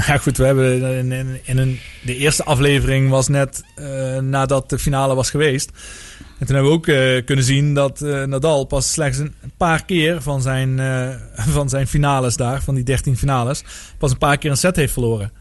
ja, 0.07 0.17
goed, 0.17 0.37
we 0.37 0.45
hebben 0.45 0.97
in, 0.97 1.11
in, 1.11 1.39
in 1.43 1.57
een, 1.57 1.79
de 2.01 2.15
eerste 2.15 2.43
aflevering 2.43 3.09
was 3.09 3.27
net 3.27 3.63
eh, 3.75 4.17
nadat 4.17 4.69
de 4.69 4.79
finale 4.79 5.15
was 5.15 5.29
geweest. 5.29 5.71
En 6.39 6.45
toen 6.45 6.55
hebben 6.55 6.71
we 6.71 6.77
ook 6.77 6.87
eh, 6.87 7.25
kunnen 7.25 7.45
zien 7.45 7.73
dat 7.73 8.01
eh, 8.01 8.23
Nadal 8.23 8.63
pas 8.65 8.91
slechts 8.91 9.17
een 9.17 9.33
paar 9.57 9.85
keer 9.85 10.21
van 10.21 10.41
zijn, 10.41 10.79
eh, 10.79 11.09
van 11.57 11.69
zijn 11.69 11.87
finales 11.87 12.35
daar, 12.37 12.61
van 12.63 12.75
die 12.75 12.83
13 12.83 13.17
finales, 13.17 13.63
pas 13.97 14.11
een 14.11 14.17
paar 14.17 14.37
keer 14.37 14.51
een 14.51 14.57
set 14.57 14.75
heeft 14.75 14.93
verloren. 14.93 15.31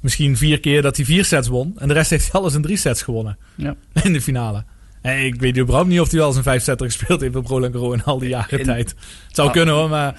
Misschien 0.00 0.36
vier 0.36 0.60
keer 0.60 0.82
dat 0.82 0.96
hij 0.96 1.04
vier 1.04 1.24
sets 1.24 1.48
won. 1.48 1.72
En 1.78 1.88
de 1.88 1.94
rest 1.94 2.10
heeft 2.10 2.32
hij 2.32 2.40
alles 2.40 2.54
in 2.54 2.62
drie 2.62 2.76
sets 2.76 3.02
gewonnen. 3.02 3.38
Ja. 3.54 3.74
In 4.02 4.12
de 4.12 4.20
finale. 4.20 4.64
En 5.02 5.24
ik 5.24 5.40
weet 5.40 5.58
überhaupt 5.58 5.88
niet 5.88 6.00
of 6.00 6.10
hij 6.10 6.18
wel 6.18 6.28
eens 6.28 6.36
een 6.36 6.42
vijfsetter 6.42 6.86
gespeeld 6.86 7.20
heeft 7.20 7.36
op 7.36 7.46
Roland 7.46 7.72
Garros 7.74 7.94
in 7.94 8.04
al 8.04 8.18
die 8.18 8.28
jaren 8.28 8.58
In- 8.58 8.64
tijd. 8.64 8.88
Het 9.26 9.36
zou 9.36 9.48
Ah. 9.48 9.54
kunnen 9.54 9.74
hoor, 9.74 9.88
maar 9.88 10.14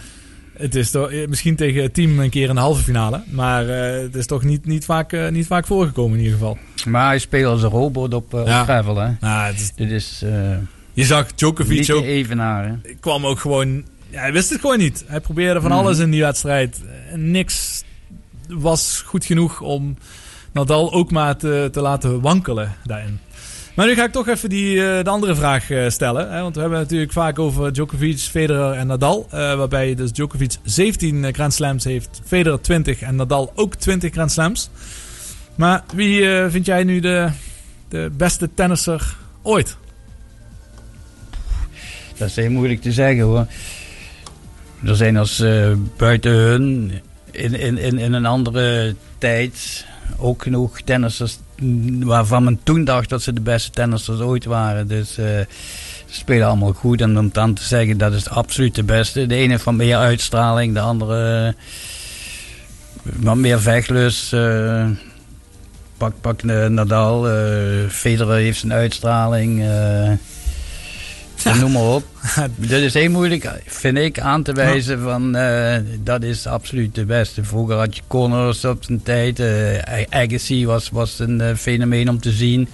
het 0.62 0.76
is 0.76 0.92
toch, 0.92 1.12
eh, 1.12 1.28
misschien 1.28 1.56
tegen 1.56 1.82
het 1.82 1.94
team 1.94 2.20
een 2.20 2.30
keer 2.30 2.50
in 2.50 2.56
de 2.56 2.62
halve 2.62 2.84
finale. 2.84 3.24
Maar 3.30 3.70
eh, 3.70 4.02
het 4.02 4.16
is 4.16 4.26
toch 4.26 4.44
niet, 4.44 4.66
niet, 4.66 4.86
vaak, 4.86 5.14
eh, 5.14 5.30
niet 5.30 5.48
vaak 5.48 5.66
voorgekomen 5.66 6.18
in 6.18 6.24
ieder 6.24 6.38
geval. 6.38 6.58
Maar 6.88 7.06
hij 7.08 7.20
speelt 7.20 7.52
als 7.52 7.64
een 7.64 7.70
robot 7.70 8.14
op, 8.14 8.34
eh, 8.34 8.46
Ja. 8.46 8.60
op 8.60 8.64
gravel, 8.64 8.96
hè. 8.98 9.10
Nou, 9.20 9.48
het 9.52 9.60
is, 9.60 9.72
Dit 9.76 9.92
is... 9.92 10.24
je 10.94 11.06
zag 11.06 11.34
Djokovic 11.36 11.92
ook. 11.92 12.04
evenaren. 12.04 12.84
kwam 13.00 13.26
ook 13.26 13.40
gewoon. 13.40 13.84
Ja, 14.10 14.20
hij 14.22 14.34
wist 14.34 14.50
het 14.50 14.60
gewoon 14.60 14.78
niet. 14.78 15.04
Hij 15.08 15.20
probeerde 15.20 15.62
van 15.62 15.70
Mhm. 15.70 15.80
alles 15.80 16.00
in 16.00 16.12
die 16.12 16.22
wedstrijd. 16.22 16.82
En 17.12 17.32
niks 17.32 17.84
was 18.48 19.04
goed 19.06 19.26
genoeg 19.26 19.62
om 19.62 19.98
Nadal 20.54 20.94
ook 20.94 21.12
maar 21.12 21.38
te, 21.38 21.70
te 21.72 21.82
laten 21.82 22.22
wankelen 22.22 22.76
daarin. 22.84 23.20
Maar 23.74 23.88
nu 23.88 23.96
ga 23.96 24.04
ik 24.04 24.12
toch 24.12 24.28
even 24.28 24.50
die, 24.50 24.88
eh, 24.88 25.04
de 25.04 25.10
andere 25.10 25.36
vraag 25.36 25.70
eh, 25.70 25.90
stellen. 25.90 26.32
Hè? 26.32 26.42
Want 26.42 26.56
we 26.56 26.62
hebben 26.62 26.80
natuurlijk 26.80 27.12
vaak 27.12 27.40
over 27.40 27.74
Djokovic, 27.74 28.20
Federer 28.20 28.72
en 28.74 28.88
Nadal. 28.88 29.28
eh, 29.30 29.56
waarbij 29.56 29.96
dus 29.96 30.12
Djokovic 30.12 30.56
17 30.64 31.34
Grand 31.34 31.54
Slams 31.54 31.84
heeft, 31.84 32.22
Federer 32.26 32.62
20 32.62 33.02
en 33.02 33.16
Nadal 33.16 33.52
ook 33.56 33.76
20 33.76 34.12
Grand 34.12 34.32
Slams. 34.32 34.70
Maar 35.56 35.84
wie 35.94 36.26
vind 36.50 36.66
jij 36.66 36.84
nu 36.84 37.00
de, 37.00 37.30
de 37.88 38.12
beste 38.18 38.50
tennisser 38.54 39.16
ooit? 39.42 39.78
Dat 42.18 42.30
is 42.30 42.36
heel 42.36 42.52
moeilijk 42.52 42.82
te 42.82 42.92
zeggen 42.92 43.24
hoor. 43.24 43.46
Er 44.86 44.96
zijn 44.96 45.18
als 45.18 45.44
buiten 45.98 46.32
hun 46.32 46.92
in, 47.32 47.54
in, 47.54 47.78
in, 47.78 47.98
in 47.98 48.14
een 48.14 48.26
andere 48.26 48.96
tijd 49.18 49.86
ook 50.18 50.44
genoeg 50.44 50.82
tennissers 50.82 51.38
waarvan 52.04 52.44
men 52.44 52.60
toen 52.64 52.84
dacht 52.84 53.10
dat 53.10 53.22
ze 53.22 53.34
de 53.34 53.42
beste 53.42 53.70
tennissers 53.70 54.20
ooit 54.20 54.46
waren. 54.46 54.88
Dus 54.88 55.18
eh, 55.18 55.26
ze 56.06 56.18
spelen 56.18 56.48
allemaal 56.48 56.74
goed. 56.74 57.02
En 57.02 57.18
om 57.18 57.30
dan 57.32 57.54
te 57.54 57.64
zeggen 57.64 57.98
dat 57.98 58.14
is 58.14 58.30
absoluut 58.30 58.76
de 58.76 58.84
beste. 58.84 59.26
De 59.26 59.36
ene 59.36 59.60
van 59.60 59.76
meer 59.76 59.98
uitstraling, 59.98 60.74
de 60.74 60.80
andere 60.80 61.48
eh, 61.48 63.14
wat 63.16 63.36
meer 63.36 63.62
vechtlust. 63.62 64.34
eh, 64.34 64.86
pak, 65.98 66.14
pak 66.22 66.44
Nadal, 66.44 67.30
eh 67.30 67.90
Federer 67.90 68.36
heeft 68.36 68.60
zijn 68.60 68.74
uitstraling. 68.74 69.64
Noem 71.44 71.72
maar 71.72 71.94
op. 71.94 72.04
Dit 72.56 72.72
is 72.72 72.94
heel 72.94 73.10
moeilijk, 73.12 73.52
vind 73.66 73.98
ik, 73.98 74.20
aan 74.20 74.44
te 74.44 74.54
wijzen 74.54 75.02
van 75.02 75.36
eh, 75.36 75.78
dat 76.00 76.24
is 76.24 76.48
absoluut 76.48 76.96
de 76.96 77.06
beste. 77.06 77.44
Vroeger 77.44 77.76
had 77.76 77.96
je 77.96 78.02
Connors 78.08 78.66
op 78.66 78.84
zijn 78.84 79.04
tijd. 79.04 79.40
eh 79.40 80.04
Agassi 80.10 80.66
was, 80.66 80.90
was 80.90 81.20
een 81.20 81.42
eh, 81.42 81.56
fenomeen 81.56 82.10
om 82.10 82.20
te 82.20 82.32
zien. 82.32 82.68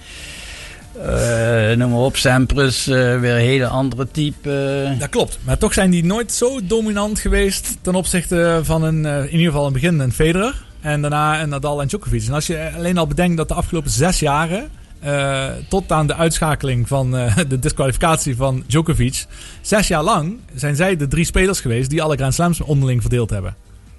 Noem 1.75 1.89
maar 1.89 1.99
op, 1.99 2.17
Sampras, 2.17 2.85
weer 2.85 3.35
een 3.35 3.37
hele 3.37 3.67
andere 3.67 4.07
type. 4.11 4.95
Dat 4.99 5.09
klopt. 5.09 5.39
Maar 5.43 5.57
toch 5.57 5.73
zijn 5.73 5.89
die 5.89 6.05
nooit 6.05 6.31
zo 6.31 6.59
dominant 6.63 7.19
geweest 7.19 7.77
ten 7.81 7.95
opzichte 7.95 8.59
van 8.63 8.83
een, 8.83 9.05
in 9.05 9.31
ieder 9.31 9.45
geval 9.45 9.65
een 9.65 9.73
begin 9.73 9.99
een 9.99 10.13
Federer. 10.13 10.65
En 10.81 11.01
daarna 11.01 11.41
een 11.41 11.49
Nadal 11.49 11.81
en 11.81 11.87
Djokovic. 11.87 12.27
En 12.27 12.33
als 12.33 12.47
je 12.47 12.71
alleen 12.75 12.97
al 12.97 13.07
bedenkt 13.07 13.37
dat 13.37 13.47
de 13.47 13.53
afgelopen 13.53 13.91
zes 13.91 14.19
jaren... 14.19 14.69
eh, 14.99 15.47
tot 15.69 15.91
aan 15.91 16.07
de 16.07 16.15
uitschakeling 16.15 16.87
van 16.87 17.17
eh, 17.17 17.37
de 17.49 17.59
disqualificatie 17.59 18.35
van 18.35 18.63
Djokovic... 18.67 19.25
zes 19.61 19.87
jaar 19.87 20.03
lang 20.03 20.37
zijn 20.55 20.75
zij 20.75 20.95
de 20.95 21.07
drie 21.07 21.25
spelers 21.25 21.59
geweest... 21.59 21.89
die 21.89 22.01
alle 22.01 22.15
Grand 22.15 22.33
Slams 22.33 22.61
onderling 22.61 23.01
verdeeld 23.01 23.29
hebben. 23.29 23.55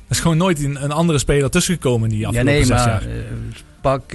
Er 0.08 0.14
is 0.14 0.20
gewoon 0.20 0.36
nooit 0.36 0.62
een, 0.64 0.84
een 0.84 0.92
andere 0.92 1.18
speler 1.18 1.50
tussengekomen 1.50 2.08
die 2.08 2.18
Ja, 2.18 2.26
afgelopen 2.26 2.52
nee, 2.54 2.64
zes 2.64 2.76
maar 2.76 2.86
jaar. 2.88 3.02
eh, 3.02 3.08
pak 3.80 4.12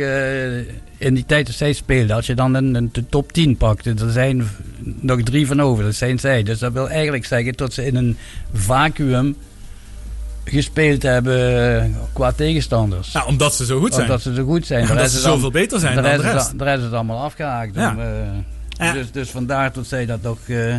in 0.97 1.13
die 1.13 1.25
tijd 1.25 1.45
dat 1.45 1.55
zij 1.55 1.73
speelden, 1.73 2.15
als 2.15 2.25
je 2.25 2.35
dan 2.35 2.53
een, 2.53 2.75
een 2.75 2.89
de 2.91 3.05
top 3.09 3.31
10 3.31 3.57
pakt, 3.57 3.85
er 3.85 4.11
zijn 4.11 4.47
nog 4.99 5.21
drie 5.21 5.47
van 5.47 5.61
over, 5.61 5.83
dat 5.83 5.95
zijn 5.95 6.19
zij. 6.19 6.43
Dus 6.43 6.59
dat 6.59 6.73
wil 6.73 6.89
eigenlijk 6.89 7.25
zeggen 7.25 7.53
dat 7.53 7.73
ze 7.73 7.85
in 7.85 7.95
een 7.95 8.17
vacuüm 8.53 9.35
gespeeld 10.43 11.01
hebben 11.01 11.77
eh, 11.81 11.89
qua 12.13 12.31
tegenstanders. 12.31 13.11
Ja, 13.11 13.25
omdat 13.25 13.55
ze 13.55 13.65
zo 13.65 13.79
goed 13.79 13.93
zijn. 13.93 14.05
Omdat 14.05 14.21
ze 14.21 14.33
zo 14.33 14.45
goed 14.45 14.65
zijn. 14.65 14.83
Ja, 14.85 14.89
omdat 14.93 15.11
ze 15.11 15.19
zoveel 15.19 15.51
beter 15.51 15.79
zijn 15.79 15.95
dan 15.95 16.03
de 16.03 16.09
rest 16.09 16.47
is 16.47 16.57
De 16.57 16.63
rest 16.63 16.83
is 16.83 16.91
allemaal 16.91 17.23
afgehaakt. 17.23 17.75
Ja. 17.75 17.95
Eh. 18.77 18.93
Dus, 18.93 19.11
dus 19.11 19.29
vandaar 19.29 19.73
dat 19.73 19.87
zij 19.87 20.05
dat 20.05 20.21
nog 20.21 20.37
eh, 20.47 20.75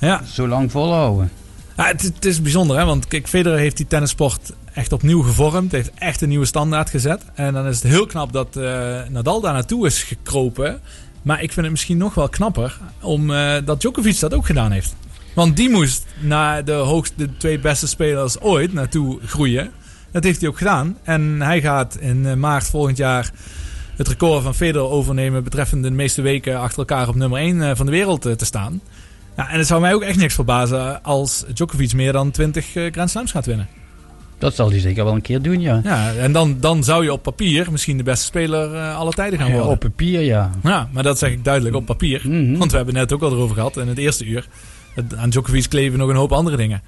Ja. 0.00 0.22
zo 0.32 0.48
lang 0.48 0.70
volhouden. 0.70 1.30
Ja, 1.76 1.86
het, 1.86 2.02
het 2.02 2.24
is 2.24 2.42
bijzonder, 2.42 2.78
hè? 2.78 2.84
want 2.84 3.08
kijk, 3.08 3.28
Federer 3.28 3.58
heeft 3.58 3.76
die 3.76 3.86
tennissport 3.86 4.52
echt 4.72 4.92
opnieuw 4.92 5.22
gevormd. 5.22 5.72
Heeft 5.72 5.90
echt 5.94 6.20
een 6.20 6.28
nieuwe 6.28 6.46
standaard 6.46 6.90
gezet. 6.90 7.22
En 7.34 7.52
dan 7.52 7.66
is 7.66 7.82
het 7.82 7.92
heel 7.92 8.06
knap 8.06 8.32
dat 8.32 8.54
Nadal 9.08 9.40
daar 9.40 9.52
naartoe 9.52 9.86
is 9.86 10.02
gekropen. 10.02 10.80
Maar 11.24 11.42
ik 11.42 11.52
vind 11.52 11.60
het 11.60 11.70
misschien 11.70 11.96
nog 11.96 12.14
wel 12.14 12.28
knapper 12.28 12.78
om, 13.00 13.30
eh, 13.30 13.54
dat 13.64 13.80
Djokovic 13.80 14.20
dat 14.20 14.34
ook 14.34 14.46
gedaan 14.46 14.70
heeft. 14.70 14.94
Want 15.34 15.56
die 15.56 15.70
moest 15.70 16.06
naar 16.20 16.64
de, 16.64 16.72
hoogste, 16.72 17.14
de 17.16 17.36
twee 17.36 17.58
beste 17.58 17.86
spelers 17.88 18.40
ooit 18.40 18.72
naartoe 18.72 19.18
groeien. 19.26 19.70
Dat 20.12 20.24
heeft 20.24 20.40
hij 20.40 20.48
ook 20.48 20.58
gedaan. 20.58 20.96
En 21.02 21.40
hij 21.40 21.60
gaat 21.60 21.96
in 22.00 22.26
eh, 22.26 22.34
maart 22.34 22.66
volgend 22.70 22.96
jaar 22.96 23.30
het 23.96 24.08
record 24.08 24.42
van 24.42 24.54
Federer 24.54 24.88
overnemen... 24.88 25.44
betreffende 25.44 25.88
de 25.88 25.94
meeste 25.94 26.22
weken 26.22 26.58
achter 26.60 26.78
elkaar 26.78 27.08
op 27.08 27.14
nummer 27.14 27.38
1 27.38 27.76
van 27.76 27.86
de 27.86 27.92
wereld 27.92 28.26
eh, 28.26 28.32
te 28.32 28.44
staan. 28.44 28.80
Ja, 29.36 29.50
en 29.50 29.58
het 29.58 29.66
zou 29.66 29.80
mij 29.80 29.94
ook 29.94 30.02
echt 30.02 30.18
niks 30.18 30.34
verbazen 30.34 31.02
als 31.02 31.44
Djokovic 31.52 31.92
meer 31.94 32.12
dan 32.12 32.30
20 32.30 32.74
eh, 32.74 32.92
Grand 32.92 33.10
Slams 33.10 33.30
gaat 33.30 33.46
winnen. 33.46 33.68
Dat 34.38 34.54
zal 34.54 34.70
hij 34.70 34.80
zeker 34.80 35.04
wel 35.04 35.14
een 35.14 35.20
keer 35.22 35.42
doen, 35.42 35.60
ja. 35.60 35.80
Ja, 35.84 36.12
en 36.14 36.32
dan, 36.32 36.56
dan 36.60 36.84
zou 36.84 37.04
je 37.04 37.12
op 37.12 37.22
papier 37.22 37.70
misschien 37.70 37.96
de 37.96 38.02
beste 38.02 38.24
speler 38.24 38.74
eh 38.74 38.96
alle 38.96 39.12
tijden 39.12 39.38
gaan 39.38 39.48
Ja, 39.48 39.54
worden. 39.54 39.72
op 39.72 39.80
papier, 39.80 40.20
ja. 40.20 40.50
Ja, 40.62 40.88
maar 40.92 41.02
dat 41.02 41.18
zeg 41.18 41.30
ik 41.30 41.44
duidelijk 41.44 41.76
op 41.76 41.86
papier. 41.86 42.20
Mhm. 42.24 42.58
Want 42.58 42.70
we 42.70 42.76
hebben 42.76 42.96
het 42.96 43.10
net 43.10 43.12
ook 43.18 43.30
al 43.30 43.36
erover 43.36 43.54
gehad 43.54 43.76
in 43.76 43.88
het 43.88 43.98
eerste 43.98 44.24
uur. 44.24 44.48
Aan 45.16 45.30
Djokovic 45.30 45.68
kleven 45.68 45.98
nog 45.98 46.08
een 46.08 46.16
hoop 46.16 46.32
andere 46.32 46.56
dingen. 46.56 46.82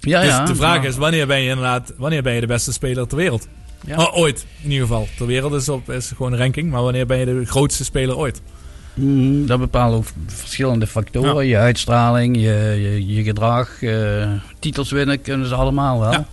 Ja, 0.00 0.20
dus 0.20 0.30
ja. 0.30 0.44
de 0.44 0.54
vraag 0.54 0.82
Ja. 0.82 0.88
is, 0.88 0.96
wanneer 0.96 1.26
ben 1.26 1.40
je 1.40 1.48
inderdaad 1.48 1.92
wanneer 1.96 2.22
ben 2.22 2.32
je 2.34 2.40
de 2.40 2.46
beste 2.46 2.72
speler 2.72 3.06
ter 3.06 3.16
wereld? 3.16 3.48
Ja. 3.86 3.96
Oh, 3.96 4.16
ooit, 4.16 4.46
in 4.62 4.70
ieder 4.70 4.86
geval. 4.86 5.08
Ter 5.16 5.26
wereld 5.26 5.52
is, 5.52 5.68
op, 5.68 5.90
is 5.90 6.12
gewoon 6.16 6.32
een 6.32 6.38
ranking. 6.38 6.70
Maar 6.70 6.82
wanneer 6.82 7.06
ben 7.06 7.18
je 7.18 7.24
de 7.24 7.44
grootste 7.44 7.84
speler 7.84 8.16
ooit? 8.16 8.40
Mm, 8.94 9.46
dat 9.46 9.58
bepalen 9.58 10.04
verschillende 10.26 10.86
factoren. 10.86 11.46
Je 11.46 11.56
uitstraling, 11.56 12.36
je, 12.36 12.42
je, 12.80 13.14
je 13.14 13.22
gedrag. 13.22 13.82
eh, 13.82 14.30
titels 14.58 14.90
winnen 14.90 15.22
kunnen 15.22 15.46
ze 15.48 15.54
allemaal 15.54 16.00
wel. 16.00 16.12
Ja. 16.12 16.26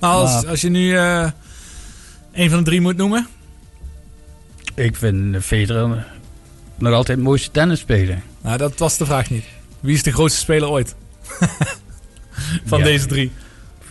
Maar 0.00 0.10
als, 0.10 0.32
Maar- 0.32 0.46
als 0.50 0.60
je 0.60 0.68
nu 0.70 0.96
eh 0.96 1.28
een 2.32 2.48
van 2.50 2.58
de 2.58 2.64
drie 2.64 2.80
moet 2.80 2.96
noemen... 2.96 3.26
Ik 4.74 4.96
vind 4.96 5.44
Federer 5.44 6.06
nog 6.78 6.92
altijd 6.94 7.16
het 7.18 7.26
mooiste 7.26 7.50
tennis 7.50 7.80
spelen. 7.80 8.22
Nou, 8.40 8.56
dat 8.58 8.78
was 8.78 8.96
de 8.98 9.06
vraag 9.06 9.30
niet. 9.30 9.44
Wie 9.80 9.94
is 9.94 10.02
de 10.02 10.12
grootste 10.12 10.40
speler 10.40 10.68
ooit? 10.68 10.94
van 12.64 12.78
Ja. 12.78 12.84
deze 12.84 13.06
drie. 13.06 13.32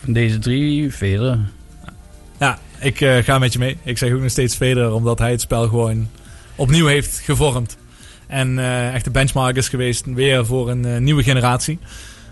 Van 0.04 0.12
deze 0.12 0.38
drie, 0.38 0.92
Federer. 0.92 1.38
Ja, 2.38 2.58
ik 2.80 3.00
eh, 3.00 3.16
ga 3.16 3.38
met 3.38 3.52
je 3.52 3.58
mee. 3.58 3.76
Ik 3.82 3.98
zeg 3.98 4.12
ook 4.12 4.20
nog 4.20 4.30
steeds 4.30 4.54
Federer, 4.56 4.92
omdat 4.92 5.18
hij 5.18 5.30
het 5.30 5.40
spel 5.40 5.68
gewoon 5.68 6.08
opnieuw 6.56 6.86
heeft 6.86 7.20
gevormd. 7.24 7.76
En 8.26 8.58
eh, 8.58 8.94
echt 8.94 9.04
de 9.04 9.10
benchmark 9.10 9.56
is 9.56 9.68
geweest 9.68 10.04
weer 10.06 10.46
voor 10.46 10.70
een 10.70 10.84
eh, 10.84 10.98
nieuwe 11.00 11.22
generatie. 11.22 11.78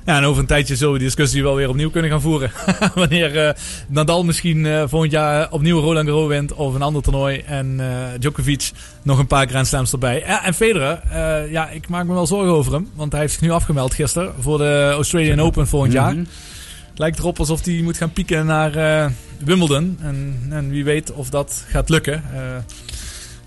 Ja, 0.08 0.16
en 0.16 0.24
over 0.24 0.40
een 0.40 0.46
tijdje 0.46 0.76
zullen 0.76 0.92
we 0.92 0.98
die 0.98 1.06
discussie 1.06 1.42
wel 1.42 1.54
weer 1.54 1.68
opnieuw 1.68 1.90
kunnen 1.90 2.10
gaan 2.10 2.20
voeren. 2.20 2.50
Wanneer 2.94 3.46
eh, 3.46 3.54
Nadal 3.88 4.24
misschien 4.24 4.66
eh, 4.66 4.82
volgend 4.86 5.12
jaar 5.12 5.50
opnieuw 5.50 5.80
Roland 5.80 6.08
Garros 6.08 6.28
wint 6.28 6.54
of 6.54 6.74
een 6.74 6.82
ander 6.82 7.02
toernooi. 7.02 7.38
En 7.38 7.80
eh, 7.80 8.18
Djokovic 8.18 8.70
nog 9.02 9.18
een 9.18 9.26
paar 9.26 9.48
Grand 9.48 9.66
Slams 9.66 9.92
erbij. 9.92 10.22
Ja, 10.26 10.44
en 10.44 10.54
Federer, 10.54 11.00
eh, 11.10 11.50
ja, 11.50 11.68
ik 11.68 11.88
maak 11.88 12.06
me 12.06 12.12
wel 12.14 12.26
zorgen 12.26 12.52
over 12.52 12.72
hem. 12.72 12.88
Want 12.94 13.12
hij 13.12 13.20
heeft 13.20 13.32
zich 13.32 13.42
nu 13.42 13.50
afgemeld 13.50 13.94
gisteren 13.94 14.32
voor 14.40 14.58
de 14.58 14.90
Australian 14.92 15.40
Open 15.40 15.66
volgend 15.66 15.92
jaar. 15.92 16.10
Mhm. 16.10 16.24
Het 16.88 16.98
lijkt 16.98 17.18
erop 17.18 17.38
alsof 17.38 17.64
hij 17.64 17.80
moet 17.82 17.96
gaan 17.96 18.12
pieken 18.12 18.46
naar 18.46 18.74
eh, 18.74 19.10
Wimbledon. 19.44 19.98
En, 20.00 20.46
en 20.50 20.70
wie 20.70 20.84
weet 20.84 21.12
of 21.12 21.30
dat 21.30 21.64
gaat 21.68 21.88
lukken. 21.88 22.22
Eh, 22.34 22.40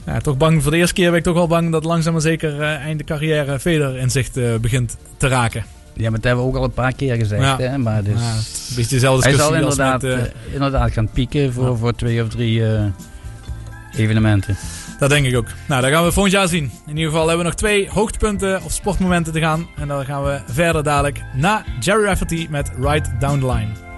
ja, 0.05 0.19
toch 0.19 0.37
bang. 0.37 0.61
Voor 0.61 0.71
de 0.71 0.77
eerste 0.77 0.93
keer 0.93 1.09
ben 1.09 1.17
ik 1.17 1.23
toch 1.23 1.33
wel 1.33 1.47
bang 1.47 1.71
dat 1.71 1.83
langzaam 1.83 2.13
maar 2.13 2.21
zeker 2.21 2.61
eh, 2.61 2.75
einde 2.75 3.03
carrière 3.03 3.59
Federer 3.59 3.97
in 3.97 4.09
zicht 4.09 4.37
eh, 4.37 4.55
begint 4.55 4.97
te 5.17 5.27
raken. 5.27 5.65
Ja, 5.93 6.03
maar 6.09 6.19
dat 6.19 6.23
hebben 6.23 6.43
we 6.43 6.49
ook 6.51 6.57
al 6.57 6.63
een 6.63 6.71
paar 6.71 6.93
keer 6.93 7.15
gezegd. 7.15 7.41
Ja. 7.41 7.57
Hè? 7.57 7.77
Maar 7.77 8.03
dus, 8.03 8.13
Ja, 8.19 8.19
het 8.19 8.39
is 8.39 8.67
een 8.69 8.75
beetje 8.75 8.95
dezelfde 8.95 9.29
hij 9.29 9.37
zal 9.37 9.53
inderdaad, 9.53 10.01
met, 10.01 10.11
eh, 10.11 10.19
eh, 10.19 10.27
inderdaad 10.53 10.91
gaan 10.91 11.09
pieken 11.09 11.53
voor, 11.53 11.69
Ja. 11.69 11.75
voor 11.75 11.95
twee 11.95 12.23
of 12.23 12.29
drie 12.29 12.65
eh, 12.65 12.83
evenementen. 13.97 14.57
Dat 14.99 15.09
denk 15.09 15.25
ik 15.25 15.35
ook. 15.37 15.47
Nou, 15.67 15.81
dat 15.81 15.91
gaan 15.91 16.03
we 16.03 16.11
volgend 16.11 16.33
jaar 16.33 16.47
zien. 16.47 16.63
In 16.63 16.97
ieder 16.97 17.11
geval 17.11 17.27
hebben 17.27 17.37
we 17.37 17.51
nog 17.51 17.59
twee 17.59 17.89
hoogtepunten 17.89 18.63
of 18.63 18.71
sportmomenten 18.71 19.33
te 19.33 19.39
gaan. 19.39 19.67
En 19.75 19.87
dan 19.87 20.05
gaan 20.05 20.23
we 20.23 20.39
verder 20.45 20.83
dadelijk 20.83 21.21
na 21.33 21.63
Jerry 21.79 22.03
Rafferty 22.03 22.47
met 22.49 22.71
Right 22.79 23.09
Down 23.19 23.39
the 23.39 23.45
Line. 23.45 23.90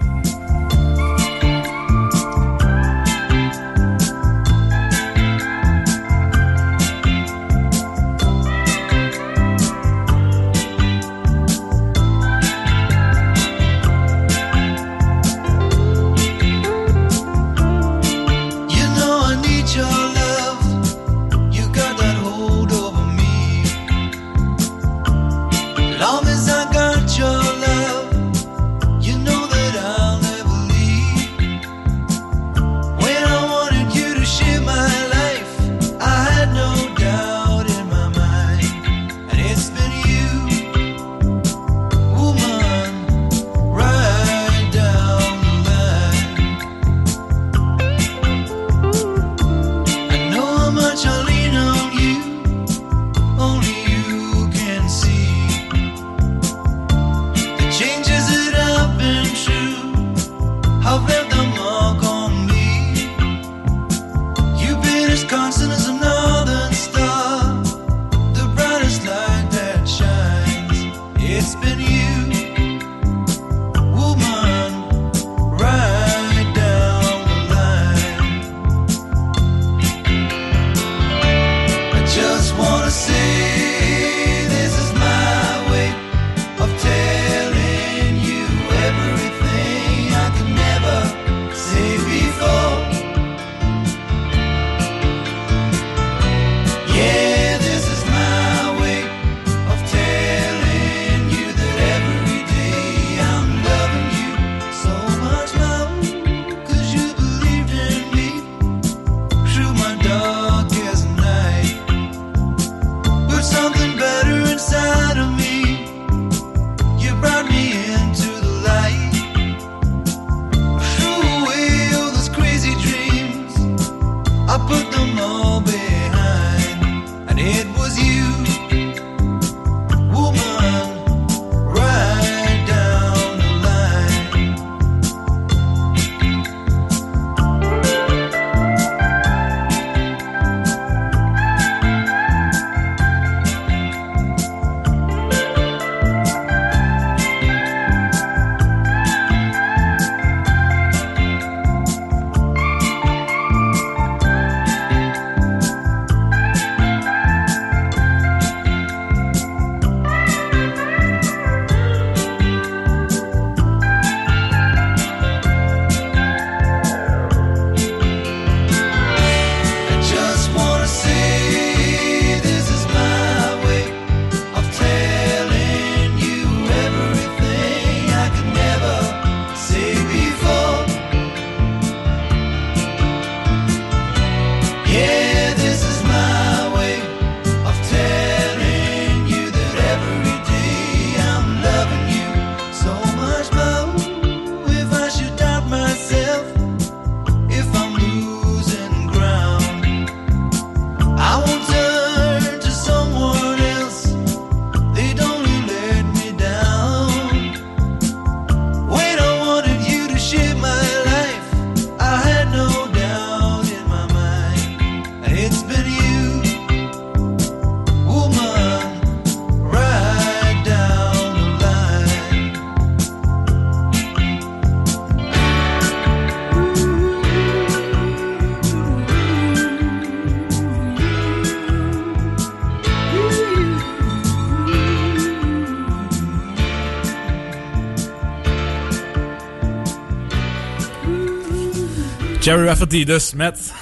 Jerry 242.44 242.66
Rafferty 242.66 243.04
dus 243.04 243.34
met 243.34 243.72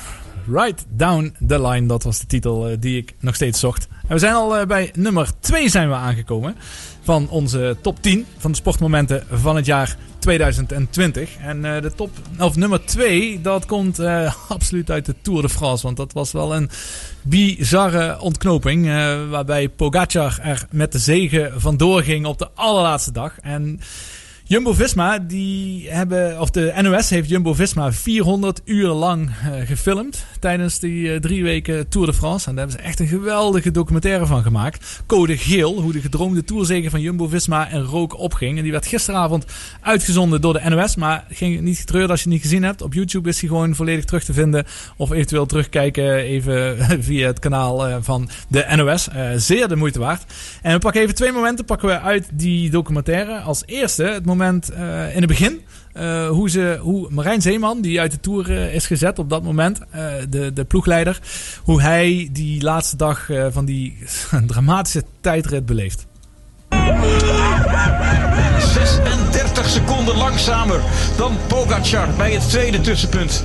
Right 0.49 0.85
Down 0.89 1.35
the 1.47 1.69
Line. 1.69 1.87
Dat 1.87 2.03
was 2.03 2.21
de 2.21 2.27
titel 2.27 2.69
eh, 2.69 2.77
die 2.81 2.97
ik 2.97 3.15
nog 3.21 3.35
steeds 3.35 3.61
zocht. 3.61 3.89
En 4.03 4.09
we 4.15 4.19
zijn 4.19 4.35
al 4.35 4.57
eh, 4.57 4.67
bij 4.67 4.91
nummer 4.95 5.29
2 5.41 5.69
zijn 5.69 5.89
we 5.89 5.95
aangekomen. 5.95 6.57
Van 7.03 7.29
onze 7.29 7.77
top 7.81 8.03
10 8.03 8.27
van 8.39 8.51
de 8.51 8.57
sportmomenten 8.57 9.27
van 9.31 9.57
het 9.57 9.67
jaar 9.67 9.97
2020. 10.19 11.37
En 11.37 11.65
eh, 11.65 11.83
de 11.83 11.95
top, 11.95 12.11
of 12.39 12.57
nummer 12.57 12.85
2, 12.85 13.41
dat 13.41 13.67
komt 13.67 14.01
absoluut 14.49 14.91
uit 14.91 15.07
de 15.07 15.15
Tour 15.23 15.43
de 15.43 15.49
France. 15.49 15.83
Want 15.83 15.97
dat 15.97 16.13
was 16.13 16.33
wel 16.33 16.55
een 16.55 16.71
bizarre 17.23 18.21
ontknoping. 18.21 18.87
waarbij 19.31 19.69
Pogacar 19.69 20.39
er 20.43 20.67
met 20.71 20.93
de 20.93 20.99
zegen 20.99 21.61
vandoor 21.61 22.03
ging 22.03 22.27
op 22.27 22.39
de 22.39 22.49
allerlaatste 22.55 23.13
dag. 23.13 23.39
En 23.41 23.81
Jumbo-Visma, 24.45 25.19
die 25.19 25.91
hebben, 25.91 26.41
of 26.41 26.51
de 26.51 26.73
NOS 26.83 27.11
heeft 27.11 27.29
Jumbo-Visma 27.29 27.93
400 27.93 28.61
uur 28.65 28.89
lang 28.89 29.31
eh, 29.31 29.67
gefilmd 29.67 30.25
tijdens 30.41 30.79
die 30.79 31.13
eh, 31.13 31.21
drie 31.21 31.43
weken 31.43 31.89
Tour 31.89 32.07
de 32.07 32.13
France. 32.13 32.49
En 32.49 32.55
daar 32.55 32.65
hebben 32.65 32.83
ze 32.83 32.89
echt 32.89 33.01
een 33.01 33.07
geweldige 33.07 33.71
documentaire 33.71 34.27
van 34.27 34.43
gemaakt. 34.43 35.03
Code 35.07 35.37
Geel, 35.37 35.81
hoe 35.81 35.93
de 35.93 36.01
gedroomde 36.01 36.45
tourzege 36.45 36.91
van 36.91 37.01
Jumbo-Visma 37.01 37.69
en 37.69 37.83
rook 37.83 38.19
opging. 38.19 38.57
En 38.57 38.63
die 38.63 38.73
werd 38.73 38.87
gisteravond 38.87 39.45
uitgezonden 39.81 40.41
door 40.41 40.53
de 40.53 40.69
NOS, 40.69 40.97
maar 40.97 41.25
ging 41.31 41.61
niet 41.61 41.79
getreurd 41.79 42.11
als 42.11 42.23
je 42.23 42.25
het 42.25 42.35
niet 42.35 42.43
gezien 42.43 42.63
hebt. 42.63 42.83
Op 42.83 42.95
YouTube 42.95 43.29
is 43.29 43.41
hij 43.41 43.49
gewoon 43.49 43.75
volledig 43.75 44.05
terug 44.05 44.25
te 44.25 44.33
vinden. 44.33 44.65
Of 44.97 45.11
eventueel 45.11 45.47
terugkijken 45.47 46.17
even 46.17 46.77
via 47.05 47.27
het 47.27 47.39
kanaal 47.39 47.87
eh, 47.87 47.97
van 48.01 48.29
de 48.49 48.67
NOS. 48.77 49.09
Zeer 49.37 49.69
de 49.69 49.77
moeite 49.77 49.99
waard. 49.99 50.25
En 50.63 50.73
we 50.73 50.79
pakken 50.79 51.01
even 51.03 51.15
twee 51.15 51.33
momenten 51.33 51.65
pakken 51.65 51.89
we 51.89 52.01
uit 52.01 52.29
die 52.33 52.71
documentaire. 52.71 53.39
Als 53.39 53.63
eerste 53.67 54.05
het 54.05 54.25
moment 54.33 54.71
eh, 54.71 55.15
in 55.15 55.21
het 55.21 55.27
begin. 55.27 55.61
eh, 55.93 56.29
hoe, 56.29 56.51
ze, 56.51 56.79
hoe 56.81 57.07
Marijn 57.11 57.43
Zeeman, 57.43 57.81
die 57.81 58.01
uit 58.01 58.11
de 58.11 58.21
Tour 58.21 58.51
eh, 58.51 58.75
is 58.75 58.87
gezet 58.87 59.19
op 59.19 59.31
dat 59.31 59.43
moment, 59.43 59.81
de, 60.29 60.53
de 60.53 60.65
ploegleider, 60.65 61.21
hoe 61.63 61.83
hij 61.83 62.29
die 62.33 62.63
laatste 62.63 62.97
dag 62.97 63.29
van 63.51 63.65
die 63.65 63.99
dramatische 64.47 65.05
tijdrit 65.21 65.67
beleeft. 65.67 66.07
36 68.59 69.69
seconden 69.69 70.17
langzamer 70.17 70.81
dan 71.17 71.37
Pogacar 71.47 72.09
bij 72.17 72.33
het 72.33 72.49
tweede 72.49 72.81
tussenpunt. 72.81 73.45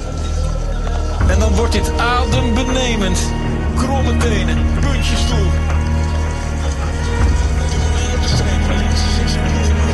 En 1.27 1.39
dan 1.39 1.53
wordt 1.53 1.73
dit 1.73 1.97
adembenemend. 1.97 3.31
Kromme 3.75 4.17
tenen, 4.17 4.57
puntjesstoel. 4.79 5.47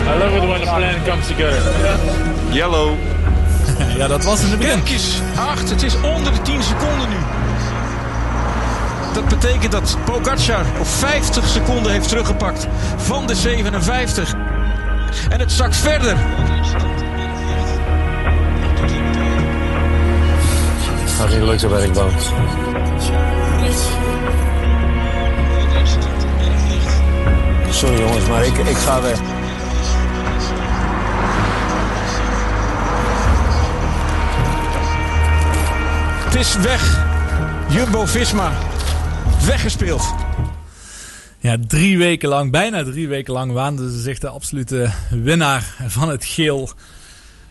I 0.06 0.18
love 0.18 0.36
it 0.36 0.48
when 0.48 0.60
the 0.60 0.66
plan 0.66 1.04
comes 1.06 1.28
together. 1.28 1.62
Yellow. 2.52 2.98
ja, 3.98 4.08
dat 4.08 4.24
was 4.24 4.42
in 4.42 4.50
het 4.50 4.60
begin. 4.60 4.84
Kijk 4.84 5.02
8. 5.36 5.70
Het 5.70 5.84
is 5.84 5.96
onder 6.02 6.32
de 6.34 6.42
10 6.42 6.64
seconden 6.64 7.10
nu. 7.10 7.16
Dat 9.14 9.28
betekent 9.28 9.72
dat 9.72 9.98
Pogacar 10.06 10.66
op 10.80 10.88
50 10.88 11.48
seconden 11.48 11.92
heeft 11.92 12.08
teruggepakt 12.08 12.68
van 12.98 13.28
de 13.28 13.36
57. 13.36 14.34
En 15.30 15.40
het 15.40 15.52
zakt 15.52 15.76
verder. 15.76 16.18
Gaat 21.18 21.30
niet 21.30 21.42
lukken, 21.42 21.70
ben 21.70 21.84
ik 21.84 21.94
bang. 21.94 22.12
Sorry 27.70 28.00
jongens, 28.00 28.28
maar 28.28 28.46
ik, 28.46 28.58
ik 28.58 28.78
ga 28.78 29.02
weg. 29.02 29.20
Het 36.24 36.36
is 36.36 36.56
weg. 36.56 37.06
Jumbo-Visma. 37.70 38.52
Weggespeeld. 39.46 40.14
Ja, 41.40 41.58
drie 41.68 41.98
weken 41.98 42.30
lang, 42.30 42.52
bijna 42.52 42.84
drie 42.84 43.08
weken 43.08 43.34
lang 43.34 43.52
waanden 43.52 43.92
ze 43.92 44.00
zich 44.00 44.20
de 44.20 44.30
absolute 44.30 44.90
winnaar 45.10 45.76
van 45.88 46.10
het 46.10 46.26
geel. 46.26 46.70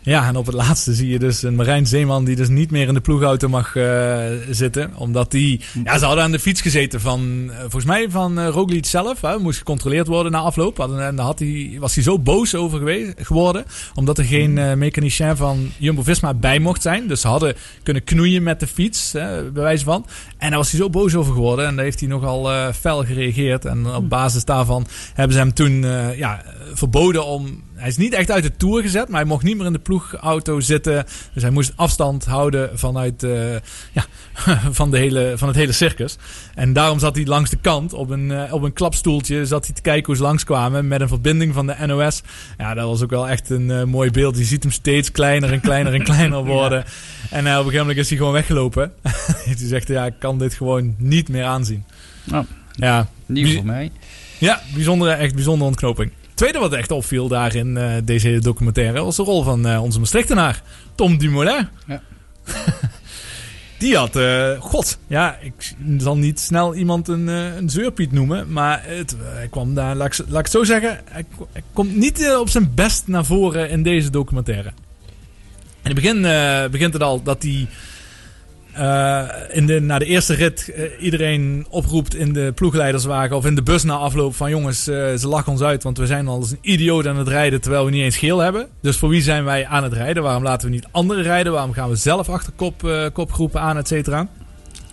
Ja, 0.04 0.26
en 0.26 0.36
op 0.36 0.46
het 0.46 0.54
laatste 0.54 0.94
zie 0.94 1.08
je 1.08 1.18
dus 1.18 1.42
een 1.42 1.54
Marijn 1.54 1.86
Zeeman 1.86 2.24
die 2.24 2.36
dus 2.36 2.48
niet 2.48 2.70
meer 2.70 2.88
in 2.88 2.94
de 2.94 3.00
ploegauto 3.00 3.48
mag 3.48 3.76
eh, 3.76 4.20
zitten. 4.50 4.92
Omdat 4.96 5.30
die, 5.30 5.60
ja, 5.84 5.98
ze 5.98 6.04
hadden 6.04 6.24
aan 6.24 6.32
de 6.32 6.38
fiets 6.38 6.60
gezeten 6.60 7.00
van, 7.00 7.50
eh, 7.50 7.60
volgens 7.60 7.84
mij 7.84 8.10
van 8.10 8.38
uh, 8.38 8.78
zelf. 8.80 9.20
Hè, 9.20 9.38
moest 9.38 9.58
gecontroleerd 9.58 10.06
worden 10.06 10.32
na 10.32 10.38
afloop. 10.38 10.78
En 10.78 11.16
daar 11.16 11.24
had 11.24 11.38
hij, 11.38 11.76
was 11.80 11.94
hij 11.94 12.04
zo 12.04 12.18
boos 12.18 12.54
over 12.54 12.78
geweest, 12.78 13.12
geworden. 13.16 13.64
Omdat 13.94 14.18
er 14.18 14.24
geen 14.24 14.58
eh, 14.58 14.74
mechanicien 14.74 15.36
van 15.36 15.70
Jumbo-Visma 15.78 16.34
bij 16.34 16.58
mocht 16.58 16.82
zijn. 16.82 17.06
Dus 17.06 17.20
ze 17.20 17.28
hadden 17.28 17.54
kunnen 17.82 18.04
knoeien 18.04 18.42
met 18.42 18.60
de 18.60 18.66
fiets, 18.66 19.12
hè, 19.12 19.50
bij 19.50 19.62
wijze 19.62 19.84
van. 19.84 20.06
En 20.38 20.48
daar 20.48 20.58
was 20.58 20.70
hij 20.70 20.80
zo 20.80 20.90
boos 20.90 21.14
over 21.14 21.32
geworden. 21.32 21.66
En 21.66 21.74
daar 21.74 21.84
heeft 21.84 22.00
hij 22.00 22.08
nogal 22.08 22.72
fel 22.72 23.04
gereageerd. 23.04 23.64
En 23.64 23.86
op 23.86 24.08
basis 24.08 24.44
daarvan 24.44 24.86
hebben 25.14 25.36
ze 25.36 25.42
hem 25.42 25.54
toen 25.54 25.84
ja, 26.16 26.42
verboden 26.74 27.24
om... 27.24 27.62
Hij 27.74 27.88
is 27.88 27.96
niet 27.96 28.12
echt 28.12 28.30
uit 28.30 28.42
de 28.42 28.56
Tour 28.56 28.82
gezet, 28.82 29.08
maar 29.08 29.20
hij 29.20 29.28
mocht 29.28 29.44
niet 29.44 29.56
meer 29.56 29.66
in 29.66 29.72
de 29.72 29.78
ploegauto 29.78 30.60
zitten. 30.60 31.04
Dus 31.32 31.42
hij 31.42 31.50
moest 31.50 31.72
afstand 31.76 32.24
houden 32.24 32.78
vanuit, 32.78 33.22
eh, 33.22 33.52
ja, 33.92 34.04
van, 34.70 34.90
de 34.90 34.98
hele, 34.98 35.32
van 35.36 35.48
het 35.48 35.56
hele 35.56 35.72
circus. 35.72 36.16
En 36.54 36.72
daarom 36.72 36.98
zat 36.98 37.16
hij 37.16 37.24
langs 37.24 37.50
de 37.50 37.56
kant 37.56 37.92
op 37.92 38.10
een, 38.10 38.30
eh, 38.30 38.52
op 38.52 38.62
een 38.62 38.72
klapstoeltje. 38.72 39.46
Zat 39.46 39.66
hij 39.66 39.74
te 39.74 39.80
kijken 39.80 40.06
hoe 40.06 40.16
ze 40.16 40.22
langskwamen 40.22 40.88
met 40.88 41.00
een 41.00 41.08
verbinding 41.08 41.54
van 41.54 41.66
de 41.66 41.76
NOS. 41.86 42.22
Ja, 42.58 42.74
dat 42.74 42.86
was 42.86 43.02
ook 43.02 43.10
wel 43.10 43.28
echt 43.28 43.50
een 43.50 43.70
eh, 43.70 43.84
mooi 43.84 44.10
beeld. 44.10 44.38
Je 44.38 44.44
ziet 44.44 44.62
hem 44.62 44.72
steeds 44.72 45.12
kleiner 45.12 45.52
en 45.52 45.60
kleiner 45.60 45.94
en 45.94 46.02
kleiner 46.02 46.44
worden. 46.56 46.84
En 47.30 47.40
op 47.40 47.46
een 47.46 47.56
gegeven 47.56 47.78
moment 47.78 47.98
is 47.98 48.08
hij 48.08 48.18
gewoon 48.18 48.32
weggelopen. 48.32 48.92
hij 49.44 49.56
zegt, 49.56 49.88
ja, 49.88 50.06
ik 50.06 50.14
kan 50.18 50.38
dit 50.38 50.54
gewoon 50.54 50.94
niet 50.98 51.28
meer 51.28 51.44
aanzien. 51.44 51.84
Nou, 52.24 52.44
ja, 52.72 53.08
nieuw 53.26 53.54
voor 53.54 53.64
mij. 53.64 53.90
Ja, 54.38 54.62
bijzondere, 54.74 55.12
echt 55.12 55.34
bijzondere 55.34 55.70
ontknoping. 55.70 56.10
Tweede 56.42 56.60
wat 56.60 56.72
echt 56.72 56.90
opviel 56.90 57.28
daar 57.28 57.54
in 57.54 57.76
eh, 57.76 57.94
deze 58.04 58.38
documentaire 58.40 59.04
was 59.04 59.16
de 59.16 59.22
rol 59.22 59.42
van 59.42 59.66
eh, 59.66 59.82
onze 59.82 59.98
Maastrichtenaar, 59.98 60.62
Tom 60.94 61.18
Dumoulin. 61.18 61.68
Ja. 61.86 62.02
Die 63.78 63.96
had, 63.96 64.16
eh, 64.16 64.60
god, 64.60 64.98
ja, 65.06 65.38
ik 65.40 65.74
zal 65.98 66.16
niet 66.16 66.40
snel 66.40 66.74
iemand 66.74 67.08
een, 67.08 67.26
een 67.26 67.70
zeurpiet 67.70 68.12
noemen, 68.12 68.52
maar 68.52 68.82
het, 68.84 69.16
hij 69.22 69.48
kwam 69.48 69.74
daar, 69.74 69.96
laat 69.96 70.06
ik, 70.06 70.18
laat 70.18 70.38
ik 70.38 70.44
het 70.44 70.50
zo 70.50 70.64
zeggen, 70.64 71.00
hij, 71.04 71.24
hij 71.52 71.62
komt 71.72 71.96
niet 71.96 72.34
op 72.40 72.48
zijn 72.48 72.72
best 72.74 73.06
naar 73.06 73.24
voren 73.24 73.70
in 73.70 73.82
deze 73.82 74.10
documentaire. 74.10 74.72
In 75.82 75.90
het 75.90 75.94
begin 75.94 76.22
begint 76.70 76.92
het 76.92 77.02
al 77.02 77.22
dat 77.22 77.42
hij 77.42 77.66
eh, 78.72 79.22
in 79.50 79.66
de, 79.66 79.80
na 79.80 79.98
de 79.98 80.04
eerste 80.04 80.34
rit 80.34 80.68
eh, 80.68 80.82
iedereen 81.00 81.66
oproept 81.68 82.14
in 82.14 82.32
de 82.32 82.52
ploegleiderswagen 82.54 83.36
of 83.36 83.46
in 83.46 83.54
de 83.54 83.62
bus 83.62 83.82
na 83.82 83.94
afloop 83.94 84.34
van 84.34 84.50
jongens, 84.50 84.86
eh, 84.86 85.14
ze 85.14 85.28
lachen 85.28 85.52
ons 85.52 85.60
uit, 85.60 85.82
want 85.82 85.98
we 85.98 86.06
zijn 86.06 86.28
al 86.28 86.38
als 86.38 86.50
een 86.50 86.58
idioot 86.60 87.06
aan 87.06 87.16
het 87.16 87.28
rijden 87.28 87.60
terwijl 87.60 87.84
we 87.84 87.90
niet 87.90 88.02
eens 88.02 88.16
geel 88.16 88.38
hebben. 88.38 88.68
Dus 88.80 88.96
voor 88.96 89.08
wie 89.08 89.22
zijn 89.22 89.44
wij 89.44 89.66
aan 89.66 89.82
het 89.82 89.92
rijden? 89.92 90.22
Waarom 90.22 90.42
laten 90.42 90.68
we 90.68 90.74
niet 90.74 90.86
anderen 90.90 91.22
rijden? 91.22 91.52
Waarom 91.52 91.72
gaan 91.72 91.88
we 91.88 91.96
zelf 91.96 92.28
achter 92.28 92.52
kop, 92.56 93.10
kopgroepen 93.12 93.60
aan, 93.60 93.76
et 93.76 93.88
cetera? 93.88 94.28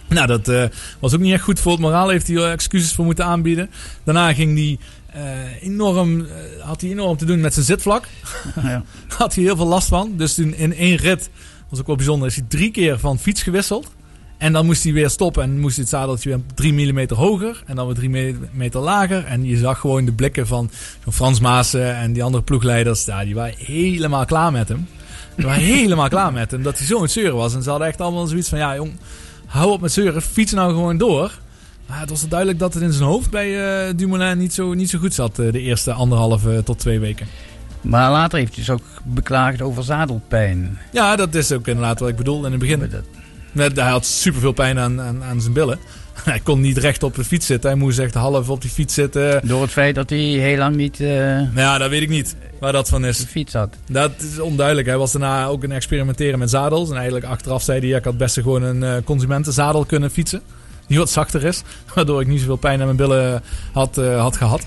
Nou, 0.07 0.27
dat 0.27 0.71
was 0.99 1.13
ook 1.13 1.19
niet 1.19 1.33
echt 1.33 1.43
goed 1.43 1.59
voor 1.59 1.71
het 1.71 1.81
moraal. 1.81 2.09
Heeft 2.09 2.27
hij 2.27 2.51
excuses 2.51 2.93
voor 2.93 3.05
moeten 3.05 3.25
aanbieden. 3.25 3.69
Daarna 4.03 4.33
ging 4.33 4.57
hij 4.57 4.77
eh, 5.13 5.63
enorm, 5.63 6.27
had 6.59 6.81
hij 6.81 6.89
enorm 6.89 7.17
te 7.17 7.25
doen 7.25 7.39
met 7.39 7.53
zijn 7.53 7.65
zitvlak. 7.65 8.07
Ja. 8.63 8.83
had 9.17 9.35
hij 9.35 9.43
heel 9.43 9.55
veel 9.55 9.65
last 9.65 9.87
van. 9.87 10.13
Dus 10.17 10.33
toen 10.33 10.53
in 10.53 10.75
één 10.75 10.95
rit, 10.95 11.29
was 11.69 11.79
ook 11.79 11.87
wel 11.87 11.95
bijzonder, 11.95 12.27
is 12.27 12.35
hij 12.35 12.45
drie 12.47 12.71
keer 12.71 12.99
van 12.99 13.19
fiets 13.19 13.43
gewisseld. 13.43 13.87
En 14.37 14.53
dan 14.53 14.65
moest 14.65 14.83
hij 14.83 14.93
weer 14.93 15.09
stoppen 15.09 15.43
en 15.43 15.59
moest 15.59 15.77
het 15.77 15.89
zadeltje 15.89 16.29
weer 16.29 16.39
3 16.53 16.73
mm 16.73 17.09
hoger. 17.15 17.63
En 17.65 17.75
dan 17.75 17.85
weer 17.85 17.95
3 17.95 18.09
mm 18.09 18.69
lager. 18.71 19.25
En 19.25 19.45
je 19.45 19.57
zag 19.57 19.79
gewoon 19.79 20.05
de 20.05 20.11
blikken 20.11 20.47
van 20.47 20.69
zo'n 21.03 21.13
Frans 21.13 21.39
Maassen 21.39 21.95
en 21.95 22.13
die 22.13 22.23
andere 22.23 22.43
ploegleiders. 22.43 23.05
Ja, 23.05 23.23
die 23.23 23.35
waren 23.35 23.53
helemaal 23.57 24.25
klaar 24.25 24.51
met 24.51 24.67
hem. 24.67 24.87
Die 25.35 25.45
waren 25.45 25.63
helemaal 25.75 26.09
klaar 26.09 26.33
met 26.33 26.51
hem. 26.51 26.63
Dat 26.63 26.77
hij 26.77 26.87
zo 26.87 26.95
aan 26.95 27.01
het 27.01 27.11
zeuren 27.11 27.35
was. 27.35 27.53
En 27.55 27.63
ze 27.63 27.69
hadden 27.69 27.87
echt 27.87 28.01
allemaal 28.01 28.27
zoiets 28.27 28.49
van, 28.49 28.57
ja 28.57 28.75
jong, 28.75 28.91
hou 29.45 29.71
op 29.71 29.81
met 29.81 29.91
zeuren. 29.91 30.21
Fiets 30.21 30.51
nou 30.51 30.71
gewoon 30.71 30.97
door. 30.97 31.39
Maar 31.85 31.99
het 31.99 32.09
was 32.09 32.27
duidelijk 32.27 32.59
dat 32.59 32.73
het 32.73 32.83
in 32.83 32.91
zijn 32.93 33.09
hoofd 33.09 33.29
bij 33.29 33.87
eh, 33.87 33.93
Dumoulin 33.95 34.37
niet 34.37 34.53
zo, 34.53 34.73
niet 34.73 34.89
zo 34.89 34.99
goed 34.99 35.13
zat. 35.13 35.39
eh, 35.39 35.51
de 35.51 35.59
eerste 35.61 35.93
anderhalve 35.93 36.61
tot 36.65 36.79
twee 36.79 36.99
weken. 36.99 37.27
Maar 37.81 38.11
later 38.11 38.39
heeft 38.39 38.55
hij 38.55 38.63
dus 38.65 38.73
ook 38.73 38.85
beklaagd 39.03 39.61
over 39.61 39.83
zadelpijn. 39.83 40.79
Ja, 40.91 41.15
dat 41.15 41.35
is 41.35 41.51
ook 41.51 41.67
inderdaad 41.67 41.99
wat 41.99 42.09
ik 42.09 42.15
bedoel 42.15 42.45
in 42.45 42.51
het 42.51 42.59
begin. 42.59 42.91
Net, 43.51 43.75
hij 43.75 43.89
had 43.89 44.05
superveel 44.05 44.51
pijn 44.51 44.79
aan, 44.79 45.01
aan, 45.01 45.23
aan 45.23 45.41
zijn 45.41 45.53
billen. 45.53 45.79
Hij 46.23 46.39
kon 46.39 46.61
niet 46.61 46.77
recht 46.77 47.03
op 47.03 47.15
de 47.15 47.23
fiets 47.23 47.45
zitten. 47.45 47.69
Hij 47.69 47.79
moest 47.79 47.99
echt 47.99 48.13
half 48.13 48.49
op 48.49 48.61
die 48.61 48.69
fiets 48.69 48.93
zitten. 48.93 49.47
Door 49.47 49.61
het 49.61 49.71
feit 49.71 49.95
dat 49.95 50.09
hij 50.09 50.19
heel 50.19 50.57
lang 50.57 50.75
niet... 50.75 50.99
Nou 50.99 51.49
ja, 51.55 51.77
dat 51.77 51.89
weet 51.89 52.01
ik 52.01 52.09
niet 52.09 52.35
waar 52.59 52.71
dat 52.71 52.89
van 52.89 53.05
is. 53.05 53.17
De 53.17 53.27
fiets 53.27 53.53
had. 53.53 53.75
Dat 53.89 54.11
is 54.17 54.39
onduidelijk. 54.39 54.87
Hij 54.87 54.97
was 54.97 55.11
daarna 55.11 55.45
ook 55.45 55.61
het 55.61 55.71
experimenteren 55.71 56.39
met 56.39 56.49
zadels. 56.49 56.89
En 56.89 56.95
eigenlijk 56.95 57.25
achteraf 57.25 57.63
zei 57.63 57.79
hij... 57.79 57.87
Ja, 57.87 57.97
ik 57.97 58.03
had 58.03 58.17
best 58.17 58.33
gewoon 58.33 58.63
een 58.63 58.83
eh, 58.83 59.03
consumentenzadel 59.03 59.85
kunnen 59.85 60.11
fietsen. 60.11 60.41
Die 60.87 60.97
wat 60.97 61.09
zachter 61.09 61.43
is. 61.43 61.63
Waardoor 61.95 62.21
ik 62.21 62.27
niet 62.27 62.39
zoveel 62.39 62.55
pijn 62.55 62.79
aan 62.79 62.85
mijn 62.85 62.97
billen 62.97 63.43
had, 63.73 63.97
eh, 63.97 64.19
had 64.21 64.37
gehad. 64.37 64.61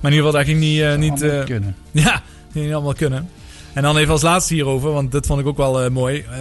Maar 0.00 0.12
in 0.12 0.18
ieder 0.18 0.26
geval, 0.26 0.32
dat 0.32 0.44
ging 0.44 0.58
niet... 0.60 0.98
niet 0.98 1.44
kunnen. 1.44 1.76
Ja, 1.92 2.22
ging 2.54 2.64
niet 2.64 2.74
allemaal 2.74 2.94
kunnen. 2.94 3.28
En 3.72 3.82
dan 3.82 3.96
even 3.96 4.12
als 4.12 4.22
laatste 4.22 4.54
hierover, 4.54 4.92
want 4.92 5.12
dit 5.12 5.26
vond 5.26 5.40
ik 5.40 5.46
ook 5.46 5.56
wel 5.56 5.82
eh, 5.82 5.90
mooi. 5.90 6.20
Eh, 6.20 6.38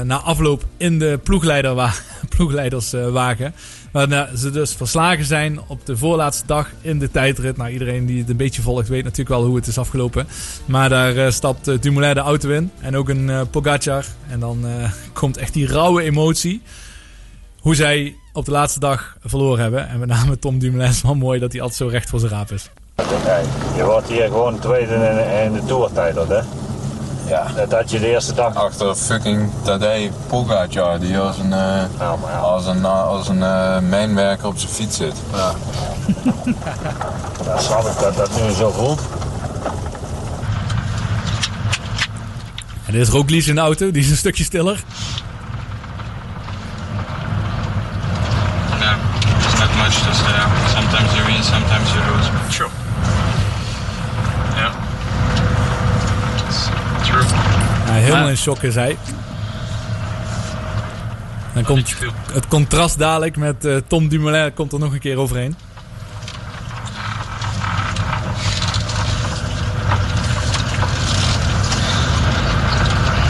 na 0.00 0.20
afloop 0.24 0.64
in 0.76 0.98
de 0.98 1.20
ploegleiderwa 1.22 1.92
ploegleiderswagen. 2.36 3.54
Waarna 3.90 4.36
ze 4.36 4.50
dus 4.50 4.74
verslagen 4.74 5.24
zijn 5.24 5.60
op 5.66 5.86
de 5.86 5.96
voorlaatste 5.96 6.46
dag 6.46 6.70
in 6.80 6.98
de 6.98 7.10
tijdrit. 7.10 7.56
Nou, 7.56 7.70
iedereen 7.70 8.06
die 8.06 8.18
het 8.18 8.28
een 8.28 8.36
beetje 8.36 8.62
volgt 8.62 8.88
weet 8.88 9.02
natuurlijk 9.02 9.28
wel 9.28 9.44
hoe 9.44 9.56
het 9.56 9.66
is 9.66 9.78
afgelopen. 9.78 10.26
Maar 10.64 10.88
daar 10.88 11.16
eh, 11.16 11.30
stapt 11.30 11.82
Dumoulin 11.82 12.14
de 12.14 12.20
auto 12.20 12.48
in. 12.48 12.70
En 12.80 12.96
ook 12.96 13.08
een 13.08 13.48
Pogacar. 13.50 14.04
En 14.28 14.40
dan 14.40 14.64
komt 15.12 15.36
echt 15.36 15.52
die 15.52 15.66
rauwe 15.66 16.02
emotie. 16.02 16.62
Hoe 17.60 17.74
zij 17.74 18.14
op 18.32 18.44
de 18.44 18.50
laatste 18.50 18.80
dag 18.80 19.16
verloren 19.24 19.62
hebben. 19.62 19.88
En 19.88 19.98
met 19.98 20.08
name 20.08 20.38
Tom 20.38 20.58
Dumoulin 20.58 20.90
is 20.90 21.02
wel 21.02 21.14
mooi 21.14 21.40
dat 21.40 21.52
hij 21.52 21.60
altijd 21.60 21.78
zo 21.78 21.86
recht 21.86 22.08
voor 22.08 22.20
zijn 22.20 22.32
raap 22.32 22.50
is. 22.50 22.70
Je 23.76 23.84
wordt 23.84 24.08
hier 24.08 24.24
gewoon 24.24 24.58
tweede 24.58 24.94
in, 24.94 25.44
in 25.44 25.52
de 25.52 25.64
toertijdel, 25.64 26.26
hè? 26.28 26.40
Ja. 27.26 27.46
Dat 27.56 27.72
had 27.72 27.90
je 27.90 28.00
de 28.00 28.08
eerste 28.10 28.34
dag. 28.34 28.54
Achter 28.54 28.94
fucking 28.94 29.50
Tadej 29.62 30.12
Pogacar, 30.26 30.98
die 30.98 31.18
als 31.18 31.38
een, 31.38 31.52
eh, 31.52 32.42
als 32.42 32.66
een, 32.66 32.84
als 32.84 33.28
een 33.28 33.42
eh, 33.42 33.78
mijnwerker 33.78 34.46
op 34.46 34.58
zijn 34.58 34.72
fiets 34.72 34.96
zit. 34.96 35.14
Ja. 35.32 35.52
Dan 37.44 37.58
snap 37.60 37.86
ik 37.86 37.98
dat 38.00 38.16
dat 38.16 38.30
nu 38.40 38.52
zo 38.52 38.70
voelt. 38.70 39.00
En 42.86 42.92
dit 42.92 43.06
is 43.06 43.08
Roglic 43.08 43.46
in 43.46 43.54
de 43.54 43.60
auto, 43.60 43.90
die 43.90 44.02
is 44.02 44.10
een 44.10 44.16
stukje 44.16 44.44
stiller. 44.44 44.84
Yeah, 48.80 48.98
there's 49.40 49.58
not 49.58 49.74
much 49.76 49.94
to 50.02 50.12
say. 50.12 50.32
Sometimes 50.74 51.14
you 51.14 51.24
win, 51.26 51.42
sometimes 51.42 51.92
you 51.92 52.00
lose. 52.10 52.30
Sure. 52.50 52.70
Yeah. 54.56 54.72
It's 56.48 56.68
true. 57.08 57.72
Ja, 57.92 57.98
helemaal 57.98 58.28
in 58.28 58.36
shock 58.36 58.62
is 58.62 58.74
hij. 58.74 58.96
Dan 61.54 61.64
komt 61.64 61.94
het 62.32 62.48
contrast 62.48 62.98
dadelijk 62.98 63.36
met 63.36 63.64
eh, 63.64 63.76
Tom 63.86 64.08
Dumoulin 64.08 64.54
komt 64.54 64.72
er 64.72 64.78
nog 64.78 64.92
een 64.92 64.98
keer 64.98 65.16
overheen. 65.16 65.56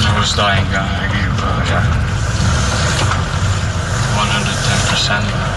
I 0.00 0.18
was 0.18 0.34
dying. 0.34 0.66
Uh, 0.66 0.74
I 0.74 1.08
gave, 1.08 1.42
uh, 1.44 1.66
yeah, 1.68 1.84
110%. 5.36 5.52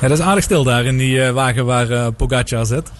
Ja, 0.00 0.08
dat 0.08 0.18
is 0.18 0.24
aardig 0.24 0.44
stil 0.44 0.64
daar 0.64 0.84
in 0.84 0.96
die 0.96 1.24
eh, 1.24 1.32
wagen 1.32 1.66
waar 1.66 1.90
eh, 1.90 2.06
Pogacar 2.16 2.66
zit. 2.66 2.90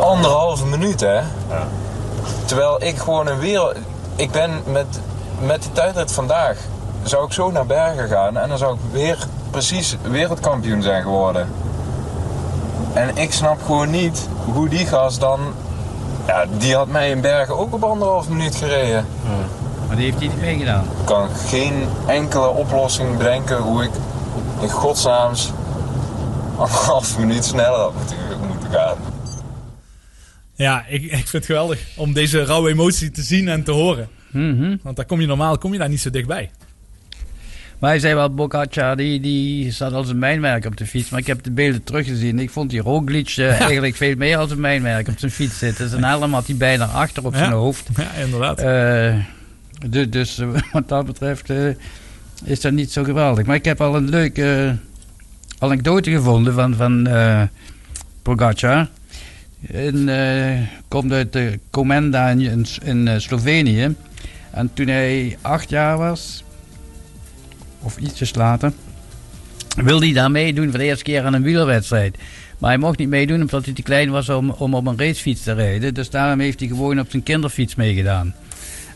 Anderhalve 0.00 0.66
minuut, 0.86 1.00
hè? 1.00 1.20
Terwijl 2.44 2.82
ik 2.82 2.96
gewoon 2.96 3.26
een 3.26 3.38
wereld... 3.38 3.74
Ik 4.16 4.30
ben 4.30 4.62
met, 4.66 4.86
met 5.38 5.62
die 5.62 5.72
tijdrit 5.72 6.12
vandaag... 6.12 6.58
Zou 7.02 7.26
ik 7.26 7.32
zo 7.32 7.50
naar 7.50 7.66
Bergen 7.66 8.08
gaan 8.08 8.36
en 8.36 8.48
dan 8.48 8.58
zou 8.58 8.74
ik 8.74 8.80
weer 8.92 9.26
precies 9.50 9.96
wereldkampioen 10.02 10.82
zijn 10.82 11.02
geworden. 11.02 11.48
En 12.92 13.16
ik 13.16 13.32
snap 13.32 13.62
gewoon 13.64 13.90
niet 13.90 14.28
hoe 14.44 14.68
die 14.68 14.86
gast 14.86 15.20
dan... 15.20 15.40
Ja, 16.26 16.44
die 16.58 16.74
had 16.74 16.88
mij 16.88 17.10
in 17.10 17.20
Bergen 17.20 17.58
ook 17.58 17.74
op 17.74 17.84
anderhalf 17.84 18.28
minuut 18.28 18.56
gereden. 18.56 19.06
Maar 19.86 19.96
die 19.96 20.04
heeft 20.04 20.18
hij 20.18 20.28
niet 20.28 20.40
meegedaan. 20.40 20.84
Ik 21.00 21.04
kan 21.04 21.28
geen 21.48 21.88
enkele 22.06 22.48
oplossing 22.48 23.16
bedenken 23.16 23.56
hoe 23.56 23.84
ik 23.84 23.90
in 24.60 24.70
godsnaams 24.70 25.52
anderhalf 26.56 27.18
minuut 27.18 27.44
sneller 27.44 27.78
had 27.78 27.92
moeten 28.48 28.70
gaan. 28.70 29.15
Ja, 30.56 30.84
ik, 30.88 31.02
ik 31.02 31.10
vind 31.10 31.32
het 31.32 31.46
geweldig 31.46 31.80
om 31.94 32.12
deze 32.12 32.44
rauwe 32.44 32.70
emotie 32.70 33.10
te 33.10 33.22
zien 33.22 33.48
en 33.48 33.62
te 33.62 33.70
horen. 33.70 34.08
Want 34.82 34.96
daar 34.96 35.04
kom 35.04 35.20
je 35.20 35.26
normaal 35.26 35.58
kom 35.58 35.72
je 35.72 35.78
daar 35.78 35.88
niet 35.88 36.00
zo 36.00 36.10
dichtbij. 36.10 36.50
Maar 37.78 37.90
hij 37.90 37.98
zei 37.98 38.14
wel, 38.14 38.34
Bocacha, 38.34 38.94
die, 38.94 39.20
die 39.20 39.72
zat 39.72 39.92
als 39.92 40.08
een 40.08 40.18
mijnwerker 40.18 40.70
op 40.70 40.76
de 40.76 40.86
fiets. 40.86 41.10
Maar 41.10 41.20
ik 41.20 41.26
heb 41.26 41.42
de 41.42 41.50
beelden 41.50 41.84
teruggezien. 41.84 42.38
Ik 42.38 42.50
vond 42.50 42.70
die 42.70 42.80
Roglic 42.80 43.28
eh, 43.28 43.60
eigenlijk 43.60 43.96
veel 43.96 44.14
meer 44.16 44.36
als 44.36 44.50
een 44.50 44.60
mijnwerker 44.60 45.12
op 45.12 45.18
zijn 45.18 45.30
fiets 45.30 45.58
zitten. 45.58 45.88
Zijn 45.88 46.04
helm 46.04 46.32
had 46.34 46.46
hij 46.46 46.56
bijna 46.56 46.84
achter 46.84 47.24
op 47.24 47.34
zijn 47.34 47.52
hoofd. 47.52 47.88
Ja, 47.96 48.12
inderdaad. 48.12 48.58
Eh, 48.58 49.14
dus, 49.88 50.10
dus 50.10 50.38
eh, 50.38 50.48
wat 50.72 50.88
dat 50.88 51.06
betreft 51.06 51.50
is 52.44 52.60
dat 52.60 52.72
niet 52.72 52.92
zo 52.92 53.04
geweldig. 53.04 53.46
Maar 53.46 53.56
ik 53.56 53.64
heb 53.64 53.80
al 53.80 53.96
een 53.96 54.08
leuke 54.08 54.76
anekdote 55.58 56.10
gevonden 56.10 56.54
van, 56.54 56.74
van 56.74 57.08
En, 59.72 60.08
eh, 60.08 60.60
komt 60.88 61.12
uit 61.12 61.32
de 61.32 61.58
Komenda 61.70 62.28
in, 62.28 62.40
in, 62.40 62.66
in, 62.84 63.08
eh, 63.08 63.18
Slovenië. 63.18 63.94
En 64.50 64.70
toen 64.72 64.86
hij 64.86 65.36
acht 65.40 65.70
jaar 65.70 65.98
was, 65.98 66.44
of 67.82 67.98
ietsjes 67.98 68.34
later, 68.34 68.72
wilde 69.76 70.04
hij 70.04 70.14
daar 70.14 70.30
meedoen 70.30 70.70
voor 70.70 70.78
de 70.78 70.84
eerste 70.84 71.04
keer 71.04 71.22
aan 71.22 71.34
een 71.34 71.42
wielerwedstrijd. 71.42 72.16
Maar 72.58 72.70
hij 72.70 72.78
mocht 72.78 72.98
niet 72.98 73.08
meedoen 73.08 73.40
omdat 73.40 73.64
hij 73.64 73.74
te 73.74 73.82
klein 73.82 74.10
was 74.10 74.28
om, 74.28 74.50
om 74.50 74.74
op 74.74 74.86
een 74.86 74.98
racefiets 74.98 75.42
te 75.42 75.52
rijden. 75.52 75.94
Dus 75.94 76.10
daarom 76.10 76.40
heeft 76.40 76.60
hij 76.60 76.68
gewoon 76.68 77.00
op 77.00 77.10
zijn 77.10 77.22
kinderfiets 77.22 77.74
meegedaan. 77.74 78.34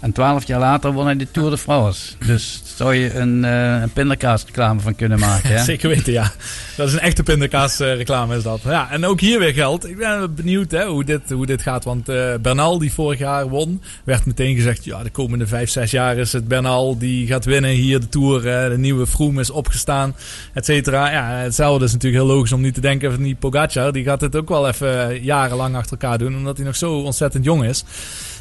En 0.01 0.12
twaalf 0.12 0.47
jaar 0.47 0.60
later 0.60 0.93
won 0.93 1.05
hij 1.05 1.16
de 1.16 1.31
Tour 1.31 1.51
de 1.51 1.59
France. 1.59 2.12
Dus 2.27 2.62
zou 2.77 2.94
je 2.94 3.14
een, 3.14 3.44
eh 3.44 3.81
een 3.81 3.93
pindakaasreclame 3.93 4.81
van 4.81 4.94
kunnen 4.94 5.18
maken. 5.18 5.51
Hè? 5.51 5.64
Zeker 5.72 5.89
weten, 5.89 6.12
ja. 6.12 6.32
Dat 6.77 6.89
is 6.89 6.94
een 6.94 7.01
echte 7.01 7.22
pindakaas 7.22 7.81
eh, 7.81 7.98
is 7.98 8.43
dat. 8.43 8.60
Ja, 8.64 8.90
en 8.90 9.05
ook 9.06 9.20
hier 9.20 9.39
weer 9.39 9.52
geldt. 9.52 9.89
Ik 9.89 9.97
ben 9.97 10.35
benieuwd 10.35 10.70
hè, 10.70 10.86
hoe, 10.86 11.05
dit, 11.05 11.31
hoe 11.31 11.47
dit 11.47 11.62
gaat. 11.62 11.85
Want 11.85 12.09
eh, 12.09 12.35
Bernal, 12.43 12.78
die 12.78 12.93
vorig 12.93 13.18
jaar 13.18 13.48
won, 13.48 13.82
werd 14.05 14.27
meteen 14.27 14.56
gezegd... 14.56 14.85
ja, 14.85 15.02
de 15.02 15.10
komende 15.10 15.47
vijf, 15.47 15.70
zes 15.70 15.90
jaar 15.90 16.16
is 16.16 16.32
het 16.32 16.48
Bernal 16.48 16.98
die 16.98 17.27
gaat 17.27 17.44
winnen. 17.44 17.70
Hier 17.70 18.01
de 18.01 18.09
Tour, 18.09 18.48
eh, 18.48 18.70
de 18.70 18.78
nieuwe 18.78 19.06
Froome 19.06 19.40
is 19.40 19.51
opgestaan, 19.51 20.14
et 20.52 20.64
cetera. 20.64 21.10
Ja, 21.10 21.28
hetzelfde 21.31 21.85
is 21.85 21.93
natuurlijk 21.93 22.22
heel 22.22 22.35
logisch 22.35 22.52
om 22.52 22.60
niet 22.60 22.74
te 22.74 22.81
denken 22.81 23.12
van 23.12 23.22
die 23.22 23.35
Pogacar. 23.35 23.93
Die 23.93 24.05
gaat 24.05 24.20
het 24.20 24.36
ook 24.36 24.48
wel 24.48 24.68
even 24.68 25.22
jarenlang 25.22 25.77
achter 25.77 25.98
elkaar 25.98 26.18
doen. 26.18 26.36
Omdat 26.36 26.56
hij 26.56 26.66
nog 26.66 26.77
zo 26.77 26.93
ontzettend 26.93 27.44
jong 27.44 27.64
is. 27.64 27.85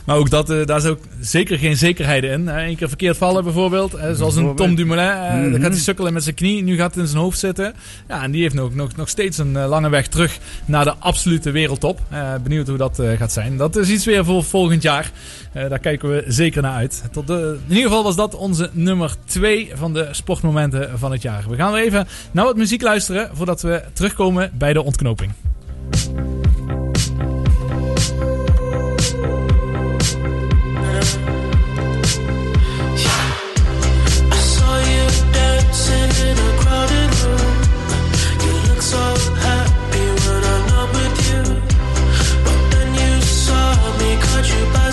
Maar 0.10 0.18
ook 0.18 0.30
dat, 0.30 0.49
eh, 0.49 0.65
daar 0.65 0.77
is 0.77 0.86
ook 0.86 0.99
zeker 1.19 1.57
geen 1.57 1.77
zekerheden 1.77 2.31
in. 2.31 2.48
Eén 2.48 2.76
keer 2.76 2.88
verkeerd 2.88 3.18
vallen 3.18 3.44
bijvoorbeeld. 3.44 3.98
zoals 4.14 4.36
een 4.36 4.56
Tom. 4.56 4.76
Dumoulin. 4.76 5.06
eh, 5.10 5.31
Dan 5.31 5.49
Mhm. 5.49 5.61
gaat 5.61 5.72
hij 5.72 5.80
sukkelen 5.80 6.14
met 6.14 6.23
zijn 6.23 6.36
knie. 6.36 6.64
Nu 6.64 6.76
gaat 6.77 6.94
het 6.94 7.03
in 7.03 7.07
zijn 7.10 7.22
hoofd 7.22 7.40
zitten. 7.40 7.73
Ja, 8.07 8.23
en 8.23 8.31
die 8.31 8.41
heeft 8.41 8.53
nog, 8.56 8.76
nog, 8.76 8.95
nog 8.95 9.10
steeds 9.10 9.38
een 9.38 9.57
eh, 9.57 9.68
lange 9.68 9.90
weg 9.90 10.07
terug 10.07 10.38
naar 10.65 10.84
de 10.84 10.94
absolute 10.99 11.52
wereldtop. 11.52 11.99
Benieuwd 12.44 12.68
hoe 12.68 12.77
dat 12.77 13.02
gaat 13.18 13.31
zijn. 13.31 13.57
Dat 13.57 13.76
is 13.76 13.90
iets 13.90 14.06
weer 14.06 14.26
voor 14.26 14.44
volgend 14.44 14.81
jaar. 14.81 15.11
Daar 15.53 15.80
kijken 15.80 16.10
we 16.10 16.23
zeker 16.27 16.61
naar 16.61 16.76
uit. 16.76 17.03
Tot 17.11 17.27
de, 17.27 17.57
in 17.68 17.73
ieder 17.76 17.88
geval 17.90 18.03
was 18.03 18.15
dat 18.15 18.36
onze 18.36 18.69
nummer 18.73 19.15
2 19.26 19.72
van 19.73 19.94
de 19.94 20.07
sportmomenten 20.11 20.99
van 20.99 21.11
het 21.11 21.22
jaar. 21.22 21.44
We 21.49 21.56
gaan 21.56 21.72
weer 21.73 21.84
even 21.84 22.07
naar 22.31 22.45
wat 22.45 22.57
muziek 22.57 22.81
luisteren 22.81 23.30
voordat 23.34 23.61
we 23.61 23.81
terugkomen 23.94 24.52
bij 24.53 24.73
de 24.73 24.81
ontknoping. 24.84 25.31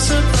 You 0.09 0.36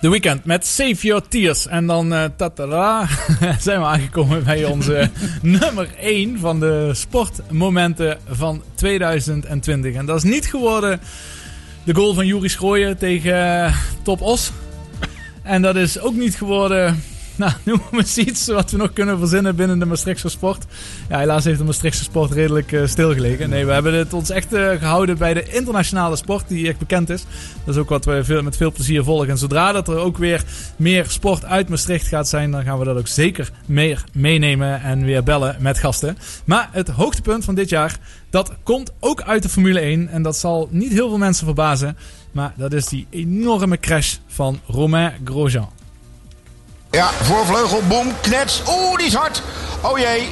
The 0.00 0.08
Weeknd 0.08 0.44
met 0.44 0.66
Save 0.66 1.06
Your 1.06 1.22
Tears. 1.28 1.66
En 1.66 1.86
dan 1.86 2.14
tatada, 2.36 3.06
zijn 3.60 3.80
we 3.80 3.86
aangekomen 3.86 4.44
bij 4.44 4.64
onze 4.64 5.10
nummer 5.42 5.88
1 5.98 6.38
van 6.38 6.60
de 6.60 6.90
sportmomenten 6.94 8.18
van 8.28 8.62
2020. 8.74 9.94
En 9.94 10.06
dat 10.06 10.16
is 10.16 10.22
niet 10.30 10.46
geworden 10.46 11.00
de 11.84 11.94
goal 11.94 12.14
van 12.14 12.26
Juri 12.26 12.48
Schrooien 12.48 12.98
tegen 12.98 13.64
eh, 13.64 13.76
Top 14.02 14.20
Os. 14.20 14.52
En 15.42 15.62
dat 15.62 15.76
is 15.76 16.00
ook 16.00 16.14
niet 16.14 16.34
geworden... 16.34 17.02
Nou, 17.36 17.52
noem 17.64 17.80
maar 17.90 18.00
eens 18.00 18.18
iets 18.18 18.46
wat 18.46 18.70
we 18.70 18.76
nog 18.76 18.92
kunnen 18.92 19.18
verzinnen 19.18 19.56
binnen 19.56 19.78
de 19.78 19.84
Maastrichtse 19.84 20.28
sport. 20.28 20.64
Ja, 21.08 21.18
helaas 21.18 21.44
heeft 21.44 21.58
de 21.58 21.64
Maastrichtse 21.64 22.04
sport 22.04 22.32
redelijk 22.32 22.72
eh, 22.72 22.86
stilgelegen. 22.86 23.50
Nee, 23.50 23.66
we 23.66 23.72
hebben 23.72 23.94
het 23.94 24.12
ons 24.12 24.30
echt 24.30 24.52
eh, 24.52 24.70
gehouden 24.70 25.18
bij 25.18 25.34
de 25.34 25.44
internationale 25.48 26.16
sport 26.16 26.48
die 26.48 26.68
echt 26.68 26.78
bekend 26.78 27.10
is. 27.10 27.24
Dat 27.64 27.74
is 27.74 27.80
ook 27.80 27.88
wat 27.88 28.04
we 28.04 28.40
met 28.42 28.56
veel 28.56 28.72
plezier 28.72 29.04
volgen. 29.04 29.28
En 29.28 29.38
zodra 29.38 29.72
dat 29.72 29.88
er 29.88 29.98
ook 29.98 30.18
weer 30.18 30.44
meer 30.76 31.04
sport 31.08 31.44
uit 31.44 31.68
Maastricht 31.68 32.06
gaat 32.06 32.28
zijn, 32.28 32.50
dan 32.50 32.62
gaan 32.62 32.78
we 32.78 32.84
dat 32.84 32.96
ook 32.96 33.08
zeker 33.08 33.50
meer 33.66 34.04
meenemen 34.12 34.82
en 34.82 35.04
weer 35.04 35.22
bellen 35.22 35.56
met 35.58 35.78
gasten. 35.78 36.18
Maar 36.44 36.68
het 36.72 36.88
hoogtepunt 36.88 37.44
van 37.44 37.54
dit 37.54 37.68
jaar, 37.68 37.98
dat 38.30 38.52
komt 38.62 38.92
ook 39.00 39.22
uit 39.22 39.42
de 39.42 39.48
Formule 39.48 39.80
1. 39.80 40.08
En 40.08 40.22
dat 40.22 40.36
zal 40.36 40.68
niet 40.70 40.92
heel 40.92 41.08
veel 41.08 41.18
mensen 41.18 41.44
verbazen. 41.44 41.96
Maar 42.32 42.52
dat 42.56 42.72
is 42.72 42.86
die 42.86 43.06
enorme 43.10 43.78
crash 43.78 44.16
van 44.26 44.60
Romain 44.66 45.12
Grosjean. 45.24 45.70
Ja, 46.90 47.08
voorvleugel, 47.08 47.82
boom, 47.88 48.12
knets. 48.20 48.62
Oeh, 48.68 48.96
die 48.96 49.06
is 49.06 49.14
hard. 49.14 49.42
Oh 49.82 49.98
jee. 49.98 50.28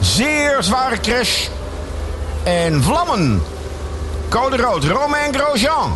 Zeer 0.00 0.62
zware 0.62 1.00
crash. 1.00 1.48
En 2.42 2.82
vlammen. 2.82 3.42
Code 4.28 4.56
rood, 4.56 4.84
Romain 4.84 5.34
Grosjean. 5.34 5.92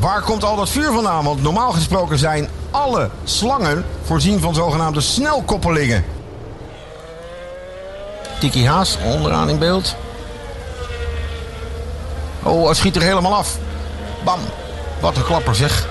Waar 0.00 0.22
komt 0.22 0.44
al 0.44 0.56
dat 0.56 0.68
vuur 0.68 0.92
vandaan? 0.92 1.24
Want 1.24 1.42
normaal 1.42 1.72
gesproken 1.72 2.18
zijn 2.18 2.48
alle 2.70 3.10
slangen 3.24 3.84
voorzien 4.04 4.40
van 4.40 4.54
zogenaamde 4.54 5.00
snelkoppelingen. 5.00 6.04
Tiki 8.40 8.66
Haas 8.66 8.98
onderaan 9.04 9.48
in 9.48 9.58
beeld. 9.58 9.96
Oh, 12.42 12.68
het 12.68 12.76
schiet 12.76 12.96
er 12.96 13.02
helemaal 13.02 13.34
af. 13.34 13.56
Bam. 14.24 14.38
Wat 15.00 15.16
een 15.16 15.24
klapper 15.24 15.54
zeg. 15.54 15.86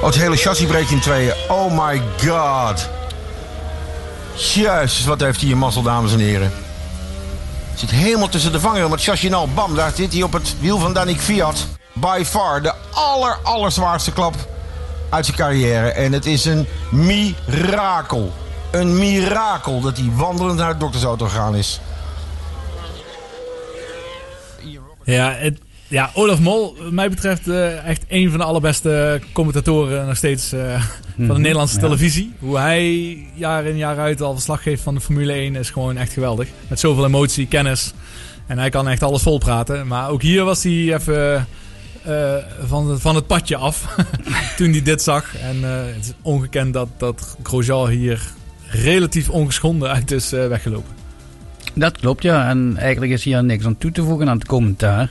Oh, 0.00 0.04
het 0.04 0.14
hele 0.14 0.36
chassis 0.36 0.66
breekt 0.66 0.90
in 0.90 1.00
tweeën. 1.00 1.32
Oh 1.48 1.86
my 1.86 2.02
god. 2.26 2.88
Jezus, 4.34 5.04
wat 5.04 5.20
heeft 5.20 5.40
hij 5.40 5.50
een 5.50 5.58
mazzel, 5.58 5.82
dames 5.82 6.12
en 6.12 6.18
heren. 6.18 6.52
Zit 7.74 7.90
helemaal 7.90 8.28
tussen 8.28 8.52
de 8.52 8.60
vangrail 8.60 8.88
met 8.88 9.02
chassis 9.02 9.28
en 9.28 9.34
al. 9.34 9.48
Bam, 9.48 9.74
daar 9.74 9.92
zit 9.94 10.12
hij 10.12 10.22
op 10.22 10.32
het 10.32 10.54
wiel 10.60 10.78
van 10.78 10.92
Danik 10.92 11.20
Fiat. 11.20 11.66
By 12.00 12.22
far 12.24 12.62
de 12.62 12.72
aller, 12.92 13.38
allerzwaarste 13.42 14.12
klap 14.12 14.34
uit 15.08 15.24
zijn 15.24 15.36
carrière. 15.36 15.88
En 15.90 16.12
het 16.12 16.26
is 16.26 16.44
een 16.44 16.66
mirakel. 16.90 18.32
Een 18.70 18.98
mirakel 18.98 19.80
dat 19.80 19.96
hij 19.96 20.10
wandelend 20.14 20.58
naar 20.58 20.72
de 20.72 20.78
doktersauto 20.78 21.26
gegaan 21.26 21.54
is. 21.56 21.80
Ja, 25.04 25.32
het, 25.32 25.58
ja, 25.88 26.10
Olaf 26.14 26.40
Mol, 26.40 26.76
wat 26.82 26.92
mij 26.92 27.10
betreft 27.10 27.48
eh, 27.48 27.84
echt 27.88 28.04
een 28.08 28.30
van 28.30 28.38
de 28.38 28.44
allerbeste 28.44 29.20
commentatoren 29.32 30.06
nog 30.06 30.16
steeds 30.16 30.52
eh, 30.52 30.60
van 30.80 31.26
de 31.26 31.32
Mhm, 31.32 31.40
Nederlandse 31.40 31.74
ja. 31.74 31.80
televisie. 31.80 32.32
Hoe 32.38 32.58
hij 32.58 33.16
jaar 33.34 33.64
in 33.64 33.76
jaar 33.76 33.98
uit 33.98 34.20
al 34.22 34.32
verslag 34.32 34.62
geeft 34.62 34.82
van 34.82 34.94
de 34.94 35.00
Formule 35.00 35.32
1 35.32 35.56
is 35.56 35.70
gewoon 35.70 35.96
echt 35.96 36.12
geweldig. 36.12 36.48
Met 36.68 36.80
zoveel 36.80 37.04
emotie, 37.04 37.46
kennis. 37.46 37.92
En 38.46 38.58
hij 38.58 38.70
kan 38.70 38.88
echt 38.88 39.02
alles 39.02 39.22
volpraten. 39.22 39.86
Maar 39.86 40.08
ook 40.10 40.22
hier 40.22 40.44
was 40.44 40.62
hij 40.62 40.72
even 40.94 41.46
eh, 42.08 42.34
van, 42.66 43.00
van 43.00 43.14
het 43.14 43.26
padje 43.26 43.56
af 43.56 43.96
toen 44.56 44.70
hij 44.70 44.82
dit 44.82 45.02
zag. 45.02 45.36
En 45.36 45.64
eh, 45.64 45.94
het 45.94 46.04
is 46.04 46.12
ongekend 46.22 46.72
dat, 46.72 46.88
dat 46.96 47.36
Grosjean 47.42 47.88
hier 47.88 48.20
relatief 48.66 49.28
ongeschonden 49.28 49.90
uit 49.90 50.10
is 50.10 50.32
eh, 50.32 50.46
weggelopen. 50.46 50.96
Dat 51.74 51.98
klopt, 51.98 52.22
ja. 52.22 52.48
En 52.48 52.76
eigenlijk 52.76 53.12
is 53.12 53.24
hier 53.24 53.44
niks 53.44 53.64
aan 53.64 53.78
toe 53.78 53.92
te 53.92 54.02
voegen 54.02 54.28
aan 54.28 54.38
het 54.38 54.46
commentaar. 54.46 55.10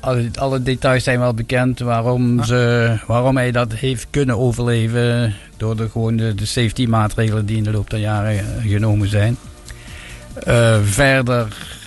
Alle, 0.00 0.28
alle 0.34 0.62
details 0.62 1.04
zijn 1.04 1.18
wel 1.18 1.34
bekend 1.34 1.78
waarom, 1.78 2.44
ze, 2.44 2.96
waarom 3.06 3.36
hij 3.36 3.50
dat 3.50 3.72
heeft 3.72 4.06
kunnen 4.10 4.38
overleven. 4.38 5.34
Door 5.56 5.76
de, 5.76 5.88
gewoon 5.88 6.16
de, 6.16 6.34
de 6.34 6.46
safety 6.46 6.86
maatregelen 6.86 7.46
die 7.46 7.56
in 7.56 7.64
de 7.64 7.70
loop 7.70 7.90
der 7.90 7.98
jaren 7.98 8.44
genomen 8.62 9.08
zijn. 9.08 9.36
Verder 10.82 11.77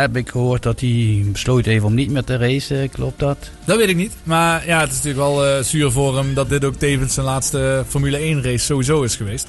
heb 0.00 0.16
ik 0.16 0.28
gehoord 0.28 0.62
dat 0.62 0.80
hij 0.80 1.24
besloten 1.32 1.70
heeft 1.72 1.84
om 1.84 1.94
niet 1.94 2.10
meer 2.10 2.24
te 2.24 2.36
racen. 2.36 2.90
Klopt 2.90 3.18
dat? 3.18 3.50
Dat 3.64 3.76
weet 3.76 3.88
ik 3.88 3.96
niet. 3.96 4.12
Maar 4.22 4.66
ja, 4.66 4.80
het 4.80 4.90
is 4.90 4.96
natuurlijk 4.96 5.24
wel 5.24 5.46
eh, 5.46 5.62
zuur 5.62 5.90
voor 5.90 6.16
hem 6.16 6.34
dat 6.34 6.48
dit 6.48 6.64
ook 6.64 6.74
tevens 6.74 7.14
zijn 7.14 7.26
laatste 7.26 7.84
Formule 7.88 8.16
1 8.16 8.42
race 8.42 8.64
sowieso 8.64 9.02
is 9.02 9.16
geweest. 9.16 9.48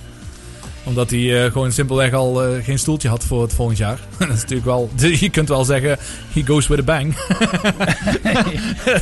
Omdat 0.83 1.09
hij 1.09 1.45
eh, 1.45 1.51
gewoon 1.51 1.71
simpelweg 1.71 2.13
al 2.13 2.43
eh, 2.43 2.63
geen 2.63 2.79
stoeltje 2.79 3.09
had 3.09 3.23
voor 3.23 3.41
het 3.41 3.53
volgend 3.53 3.77
jaar. 3.77 3.99
dat 4.19 4.29
is 4.29 4.41
natuurlijk 4.41 4.65
wel, 4.65 4.89
je 5.19 5.29
kunt 5.29 5.49
wel 5.49 5.63
zeggen, 5.65 5.97
he 6.33 6.41
goes 6.45 6.67
with 6.67 6.79
a 6.79 6.83
bang. 6.83 7.15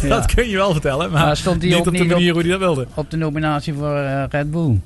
dat 0.10 0.34
kun 0.34 0.50
je 0.50 0.56
wel 0.56 0.72
vertellen, 0.72 1.12
maar, 1.12 1.26
Maar 1.26 1.38
stond 1.38 1.62
hij 1.62 1.70
niet 1.72 1.88
op 1.88 1.94
de 1.94 2.04
manier 2.04 2.28
op- 2.28 2.34
hoe 2.34 2.42
hij 2.42 2.52
dat 2.52 2.60
wilde. 2.60 2.88
Op 2.94 3.12
de 3.12 3.18
nominatie 3.18 3.74
voor 3.74 3.96
eh, 3.96 4.24
Red 4.30 4.52
Bull. 4.52 4.80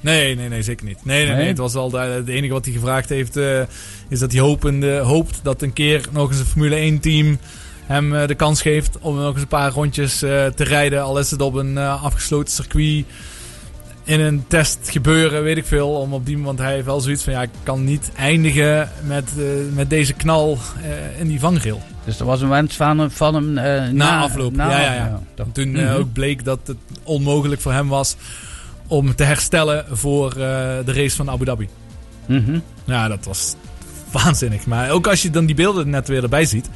Nee, 0.00 0.34
nee, 0.36 0.48
nee, 0.48 0.62
zeker 0.62 0.86
niet. 0.86 1.04
Nee, 1.04 1.18
nee, 1.18 1.26
nee. 1.26 1.36
Nee? 1.36 1.46
Het 1.48 1.58
was 1.58 1.74
al 1.74 1.90
de, 1.90 1.98
het 1.98 2.28
enige 2.28 2.52
wat 2.52 2.64
hij 2.64 2.74
gevraagd 2.74 3.08
heeft, 3.08 3.36
eh, 3.36 3.60
is 4.08 4.18
dat 4.18 4.32
hij 4.32 4.40
hopende, 4.40 4.98
hoopt 4.98 5.40
dat 5.42 5.62
een 5.62 5.72
keer 5.72 6.00
nog 6.12 6.30
eens 6.30 6.38
een 6.38 6.46
Formule 6.46 6.74
1 6.76 7.00
team 7.00 7.38
hem 7.86 8.14
eh, 8.14 8.26
de 8.26 8.34
kans 8.34 8.62
geeft 8.62 8.98
om 9.00 9.16
nog 9.16 9.32
eens 9.32 9.40
een 9.42 9.48
paar 9.48 9.70
rondjes 9.72 10.22
eh, 10.22 10.46
te 10.46 10.64
rijden. 10.64 11.02
Al 11.02 11.18
is 11.18 11.30
het 11.30 11.40
op 11.40 11.54
een 11.54 11.78
afgesloten 11.78 12.52
circuit. 12.52 13.04
In 14.04 14.20
een 14.20 14.44
test 14.48 14.78
gebeuren, 14.90 15.42
weet 15.42 15.56
ik 15.56 15.64
veel. 15.66 15.88
Om 15.90 16.12
op 16.12 16.26
die, 16.26 16.38
want 16.38 16.58
hij 16.58 16.72
heeft 16.72 16.84
wel 16.86 17.00
zoiets 17.00 17.22
van, 17.24 17.32
ja, 17.32 17.42
ik 17.42 17.50
kan 17.62 17.84
niet 17.84 18.10
eindigen 18.16 18.90
met, 19.06 19.30
met 19.74 19.90
deze 19.90 20.12
knal 20.12 20.58
in 21.18 21.28
die 21.28 21.40
vangrail. 21.40 21.82
Dus 22.04 22.18
er 22.20 22.24
was 22.26 22.40
een 22.40 22.48
wens 22.48 22.76
van, 22.76 22.98
hem- 22.98 23.10
van 23.10 23.34
hem 23.34 23.52
na, 23.52 23.90
Na 23.92 24.20
afloop, 24.20 24.56
na- 24.56 24.70
ja, 24.70 24.80
ja, 24.94 25.20
ja. 25.36 25.44
Toen 25.52 25.70
Mhm. 25.70 25.92
ook 25.94 26.12
bleek 26.12 26.44
dat 26.44 26.58
het 26.64 26.76
onmogelijk 27.02 27.60
voor 27.60 27.72
hem 27.72 27.88
was 27.88 28.16
om 28.88 29.14
te 29.14 29.24
herstellen 29.24 29.84
voor 29.90 30.30
eh, 30.30 30.36
de 30.84 30.92
race 30.92 31.16
van 31.16 31.30
Abu 31.30 31.44
Dhabi. 31.44 31.68
Mhm. 32.26 32.58
Ja, 32.84 33.08
dat 33.08 33.24
was 33.24 33.54
waanzinnig. 34.12 34.66
Maar 34.66 34.90
ook 34.90 35.06
als 35.06 35.22
je 35.22 35.30
dan 35.30 35.46
die 35.46 35.54
beelden 35.54 35.90
net 35.90 36.08
weer 36.08 36.22
erbij 36.22 36.44
ziet. 36.44 36.68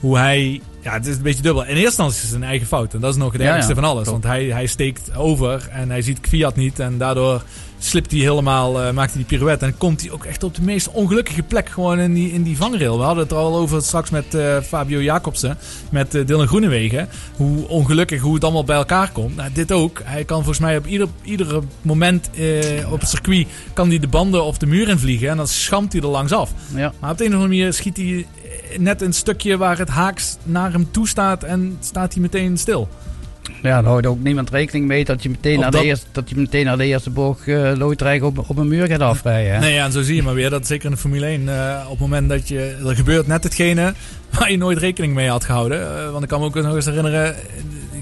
Hoe 0.00 0.18
hij... 0.18 0.60
Ja, 0.82 0.92
het 0.92 1.06
is 1.06 1.16
een 1.16 1.22
beetje 1.22 1.42
dubbel. 1.42 1.62
In 1.62 1.68
eerste 1.68 1.84
instantie 1.84 2.22
is 2.22 2.28
het 2.28 2.34
een 2.34 2.42
eigen 2.42 2.66
fout. 2.66 2.94
En 2.94 3.00
dat 3.00 3.10
is 3.10 3.18
nog 3.18 3.32
het 3.32 3.40
ergste 3.40 3.68
ja, 3.68 3.80
van 3.80 3.90
alles. 3.90 4.08
Want 4.08 4.24
hij, 4.24 4.44
hij 4.44 4.66
steekt 4.66 5.16
over 5.16 5.68
en 5.70 5.90
hij 5.90 6.02
ziet 6.02 6.18
Fiat 6.22 6.56
niet. 6.56 6.78
En 6.78 6.98
daardoor 6.98 7.42
slipt 7.78 8.10
hij 8.10 8.20
helemaal, 8.20 8.82
eh, 8.82 8.92
maakt 8.92 9.12
hij 9.12 9.18
die 9.18 9.38
pirouette. 9.38 9.64
En 9.64 9.76
komt 9.76 10.00
hij 10.00 10.10
ook 10.10 10.24
echt 10.24 10.42
op 10.42 10.54
de 10.54 10.62
meest 10.62 10.90
ongelukkige 10.90 11.42
plek 11.42 11.68
gewoon 11.68 11.98
in 11.98 12.14
die, 12.14 12.32
in 12.32 12.42
die 12.42 12.56
vangrail. 12.56 12.98
We 12.98 13.04
hadden 13.04 13.22
het 13.22 13.32
er 13.32 13.38
al 13.38 13.56
over 13.56 13.82
straks 13.82 14.10
met 14.10 14.34
eh, 14.34 14.56
Fabio 14.60 15.02
Jacobsen. 15.02 15.58
Met 15.90 16.14
eh, 16.14 16.26
Dylan 16.26 16.46
Groenewegen. 16.46 17.08
Hoe 17.36 17.68
ongelukkig, 17.68 18.20
hoe 18.20 18.34
het 18.34 18.44
allemaal 18.44 18.64
bij 18.64 18.76
elkaar 18.76 19.10
komt. 19.10 19.36
Nou, 19.36 19.52
dit 19.52 19.72
ook. 19.72 20.00
Hij 20.04 20.24
kan 20.24 20.36
volgens 20.36 20.58
mij 20.58 20.76
op 20.76 20.86
ieder, 20.86 21.08
iedere 21.22 21.62
moment 21.82 22.30
op 22.90 23.00
het 23.00 23.08
circuit... 23.08 23.46
kan 23.72 23.88
hij 23.88 23.98
de 23.98 24.08
banden 24.08 24.44
of 24.44 24.58
de 24.58 24.66
muur 24.66 24.88
in 24.88 24.98
vliegen. 24.98 25.28
En 25.28 25.36
dan 25.36 25.48
schamt 25.48 25.92
hij 25.92 26.02
er 26.02 26.08
langs 26.08 26.32
af. 26.32 26.52
Ja. 26.74 26.92
Maar 27.00 27.10
op 27.10 27.18
de 27.18 27.24
een 27.24 27.30
of 27.30 27.36
andere 27.36 27.56
manier 27.56 27.72
schiet 27.72 27.96
hij 27.96 28.26
net 28.78 29.02
een 29.02 29.12
stukje 29.12 29.56
waar 29.56 29.78
het 29.78 29.88
haaks 29.88 30.36
naar 30.42 30.72
hem 30.72 30.90
toe 30.90 31.08
staat. 31.08 31.42
En 31.44 31.76
staat 31.80 32.12
hij 32.12 32.22
meteen 32.22 32.56
stil. 32.58 32.88
Ja, 33.62 33.70
daar 33.82 33.84
houdt 33.84 34.06
ook 34.06 34.22
niemand 34.22 34.50
rekening 34.50 34.86
mee 34.86 35.04
dat 35.04 35.22
je 35.22 35.28
meteen, 35.30 35.60
naar, 35.60 35.70
dat- 35.70 35.80
de 35.80 35.86
eerste, 35.86 36.06
dat 36.12 36.28
je 36.28 36.36
meteen 36.36 36.64
naar 36.64 36.76
de 36.78 36.84
eerste 36.84 37.10
bocht 37.10 37.46
uh, 37.46 37.72
loodreich 37.76 38.22
op, 38.22 38.48
op 38.50 38.56
een 38.58 38.68
muur 38.68 38.86
gaat 38.86 39.00
afrijden. 39.00 39.52
hè? 39.54 39.60
Nee, 39.60 39.74
ja, 39.74 39.84
en 39.84 39.92
zo 39.92 40.02
zie 40.02 40.14
je 40.14 40.22
maar 40.22 40.34
weer 40.34 40.50
dat 40.50 40.66
zeker 40.66 40.84
in 40.84 40.90
de 40.90 40.96
Formule 40.96 41.26
1, 41.26 41.48
eh, 41.48 41.82
op 41.84 41.90
het 41.90 41.98
moment 42.00 42.28
dat 42.28 42.48
je, 42.48 42.76
er 42.86 42.94
gebeurt 42.96 43.26
net 43.26 43.44
hetgene 43.44 43.94
waar 44.38 44.50
je 44.50 44.56
nooit 44.56 44.78
rekening 44.78 45.14
mee 45.14 45.28
had 45.28 45.44
gehouden. 45.44 45.80
Eh, 45.98 46.10
want 46.10 46.22
ik 46.22 46.28
kan 46.28 46.40
me 46.40 46.46
ook 46.46 46.54
nog 46.54 46.74
eens 46.74 46.84
herinneren, 46.84 47.34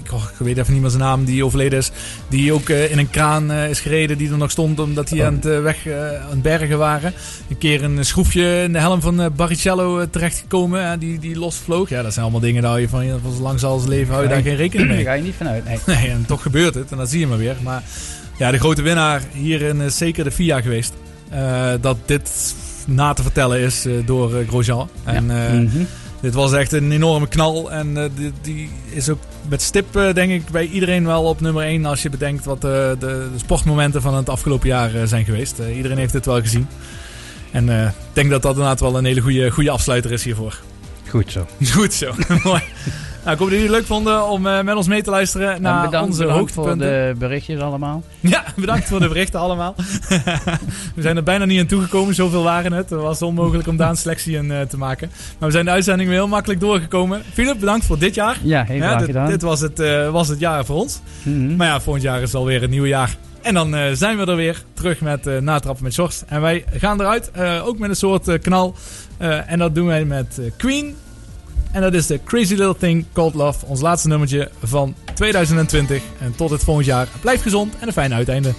ik, 0.09 0.15
oh, 0.15 0.23
ik 0.23 0.45
weet 0.45 0.57
even 0.57 0.73
niet 0.73 0.81
meer 0.81 0.91
zijn 0.91 1.03
naam, 1.03 1.25
die 1.25 1.45
overleden 1.45 1.79
is, 1.79 1.91
die 2.29 2.53
ook 2.53 2.69
eh, 2.69 2.91
in 2.91 2.97
een 2.97 3.09
kraan 3.09 3.51
eh, 3.51 3.69
is 3.69 3.79
gereden 3.79 4.17
die 4.17 4.31
er 4.31 4.37
nog 4.37 4.51
stond 4.51 4.79
omdat 4.79 5.07
die 5.07 5.25
aan 5.25 5.33
het 5.33 5.45
eh, 5.45 5.61
weg 5.61 5.87
aan 5.87 6.29
het 6.29 6.41
bergen 6.41 6.77
waren. 6.77 7.13
Een 7.49 7.57
keer 7.57 7.83
een 7.83 8.05
schroefje 8.05 8.61
in 8.63 8.73
de 8.73 8.79
helm 8.79 9.01
van 9.01 9.31
Barrichello 9.35 10.09
terechtgekomen, 10.09 10.99
die, 10.99 11.19
die 11.19 11.39
losvloog. 11.39 11.89
Ja, 11.89 12.01
dat 12.01 12.11
zijn 12.11 12.23
allemaal 12.23 12.41
dingen, 12.43 12.61
daar 12.61 12.71
hou 12.71 12.81
je 12.81 12.89
van, 12.89 13.19
van 13.21 13.33
zo 13.33 13.41
lang 13.41 13.61
als 13.63 13.85
leven 13.85 14.11
hou 14.13 14.23
je 14.23 14.29
daar 14.29 14.41
geen 14.41 14.55
rekening 14.55 14.87
mee. 14.87 14.97
Daar 14.97 15.05
ga 15.05 15.13
je 15.13 15.23
niet 15.23 15.35
vanuit, 15.37 15.65
nee. 15.65 15.77
Nee, 15.95 16.09
en 16.09 16.25
toch 16.27 16.41
gebeurt 16.41 16.73
het. 16.73 16.91
En 16.91 16.97
dat 16.97 17.09
zie 17.09 17.19
je 17.19 17.27
maar 17.27 17.37
weer. 17.37 17.55
Maar 17.63 17.83
ja, 18.37 18.51
de 18.51 18.57
grote 18.59 18.81
winnaar 18.81 19.21
hierin 19.33 19.81
is 19.81 19.97
zeker 19.97 20.23
de 20.23 20.31
FIA 20.31 20.61
geweest. 20.61 20.93
Dat 21.81 21.97
dit 22.05 22.55
na 22.87 23.13
te 23.13 23.21
vertellen 23.21 23.59
is 23.59 23.85
door 24.05 24.43
Grosjean. 24.47 24.89
En 25.03 25.31
eh, 25.31 25.51
Mhm. 25.53 25.83
Dit 26.21 26.33
was 26.33 26.53
echt 26.53 26.71
een 26.71 26.91
enorme 26.91 27.27
knal. 27.27 27.71
En 27.71 27.97
eh, 27.97 28.09
die, 28.15 28.33
die 28.41 28.69
is 28.89 29.09
ook 29.09 29.19
met 29.49 29.61
stip, 29.61 29.95
eh, 29.95 30.13
denk 30.13 30.31
ik, 30.31 30.49
bij 30.51 30.65
iedereen 30.65 31.05
wel 31.05 31.23
op 31.23 31.41
nummer 31.41 31.63
1. 31.63 31.85
Als 31.85 32.01
je 32.01 32.09
bedenkt 32.09 32.45
wat 32.45 32.55
eh, 32.55 32.61
de, 32.61 32.95
de 32.99 33.29
sportmomenten 33.35 34.01
van 34.01 34.15
het 34.15 34.29
afgelopen 34.29 34.67
jaar 34.67 35.07
zijn 35.07 35.25
geweest. 35.25 35.59
Iedereen 35.75 35.97
heeft 35.97 36.13
dit 36.13 36.25
wel 36.25 36.41
gezien. 36.41 36.67
En 37.51 37.69
ik 37.69 37.93
denk 38.13 38.29
dat 38.29 38.41
dat 38.41 38.51
inderdaad 38.51 38.79
wel 38.79 38.97
een 38.97 39.05
hele 39.05 39.21
goede, 39.21 39.51
goede 39.51 39.69
afsluiter 39.69 40.11
is 40.11 40.23
hiervoor. 40.23 40.59
Goed 41.07 41.31
zo. 41.31 41.47
Goed 41.75 41.93
zo, 41.93 42.13
mooi. 42.43 42.61
Nou, 43.23 43.31
ik 43.31 43.39
hoop 43.39 43.49
dat 43.49 43.59
jullie 43.59 43.75
het 43.75 43.75
leuk 43.75 43.85
vonden 43.85 44.29
om 44.29 44.47
eh, 44.47 44.61
met 44.61 44.75
ons 44.75 44.87
mee 44.87 45.01
te 45.01 45.09
luisteren 45.09 45.53
En 45.55 45.61
naar 45.61 45.85
bedankt, 45.85 46.07
onze 46.07 46.23
bedankt 46.23 46.51
voor 46.51 46.63
hoogtepunten. 46.63 47.13
de 47.13 47.19
berichtjes 47.19 47.59
allemaal. 47.59 48.03
Ja, 48.19 48.43
bedankt 48.55 48.87
voor 48.87 48.99
de 48.99 49.07
berichten 49.07 49.39
allemaal. 49.39 49.75
we 50.95 51.01
zijn 51.01 51.15
er 51.17 51.23
bijna 51.23 51.45
niet 51.45 51.59
aan 51.59 51.65
toegekomen, 51.65 52.15
zoveel 52.15 52.43
waren 52.43 52.73
het. 52.73 52.89
Het 52.89 52.99
was 52.99 53.21
onmogelijk 53.21 53.67
om 53.67 53.77
daar 53.77 53.89
een 53.89 53.97
selectie 53.97 54.35
in 54.37 54.51
eh, 54.51 54.61
te 54.61 54.77
maken. 54.77 55.11
Maar 55.37 55.47
we 55.47 55.53
zijn 55.53 55.65
de 55.65 55.71
uitzending 55.71 56.09
weer 56.09 56.17
heel 56.17 56.27
makkelijk 56.27 56.59
doorgekomen. 56.59 57.21
Philip, 57.33 57.59
bedankt 57.59 57.85
voor 57.85 57.99
dit 57.99 58.15
jaar. 58.15 58.37
Ja, 58.43 58.63
heel 58.63 58.79
graag 58.79 58.97
dit, 58.97 59.05
gedaan. 59.05 59.27
dit 59.27 59.41
was 59.41 59.59
het, 59.59 59.79
eh, 59.79 60.09
was 60.09 60.27
het 60.27 60.39
jaar 60.39 60.65
voor 60.65 60.75
ons. 60.75 60.99
Mhm. 61.23 61.55
Maar 61.55 61.67
ja, 61.67 61.81
volgend 61.81 62.03
jaar 62.03 62.21
is 62.21 62.33
alweer 62.33 62.61
het 62.61 62.69
nieuwe 62.69 62.87
jaar. 62.87 63.17
En 63.41 63.53
dan 63.53 63.75
zijn 63.93 64.17
we 64.17 64.25
er 64.25 64.35
weer 64.35 64.63
terug 64.73 65.01
met 65.01 65.27
eh 65.27 65.37
Natrappen 65.37 65.83
met 65.83 65.93
Sjors. 65.93 66.23
En 66.27 66.41
wij 66.41 66.65
gaan 66.71 66.99
eruit, 67.01 67.31
ook 67.63 67.79
met 67.79 67.89
een 67.89 67.95
soort 67.95 68.39
knal. 68.41 68.75
En 69.45 69.59
dat 69.59 69.75
doen 69.75 69.87
wij 69.87 70.05
met 70.05 70.39
Queen. 70.57 70.95
En 71.71 71.81
dat 71.81 71.93
is 71.93 72.07
de 72.07 72.19
Crazy 72.23 72.53
Little 72.53 72.77
Thing 72.77 73.05
Called 73.13 73.33
Love. 73.33 73.65
Ons 73.65 73.81
laatste 73.81 74.07
nummertje 74.07 74.51
van 74.63 74.95
2020. 75.13 76.03
En 76.19 76.35
tot 76.35 76.49
het 76.49 76.63
volgend 76.63 76.85
jaar. 76.85 77.07
Blijf 77.21 77.41
gezond 77.41 77.73
en 77.79 77.87
een 77.87 77.93
fijn 77.93 78.13
uiteinde. 78.13 78.53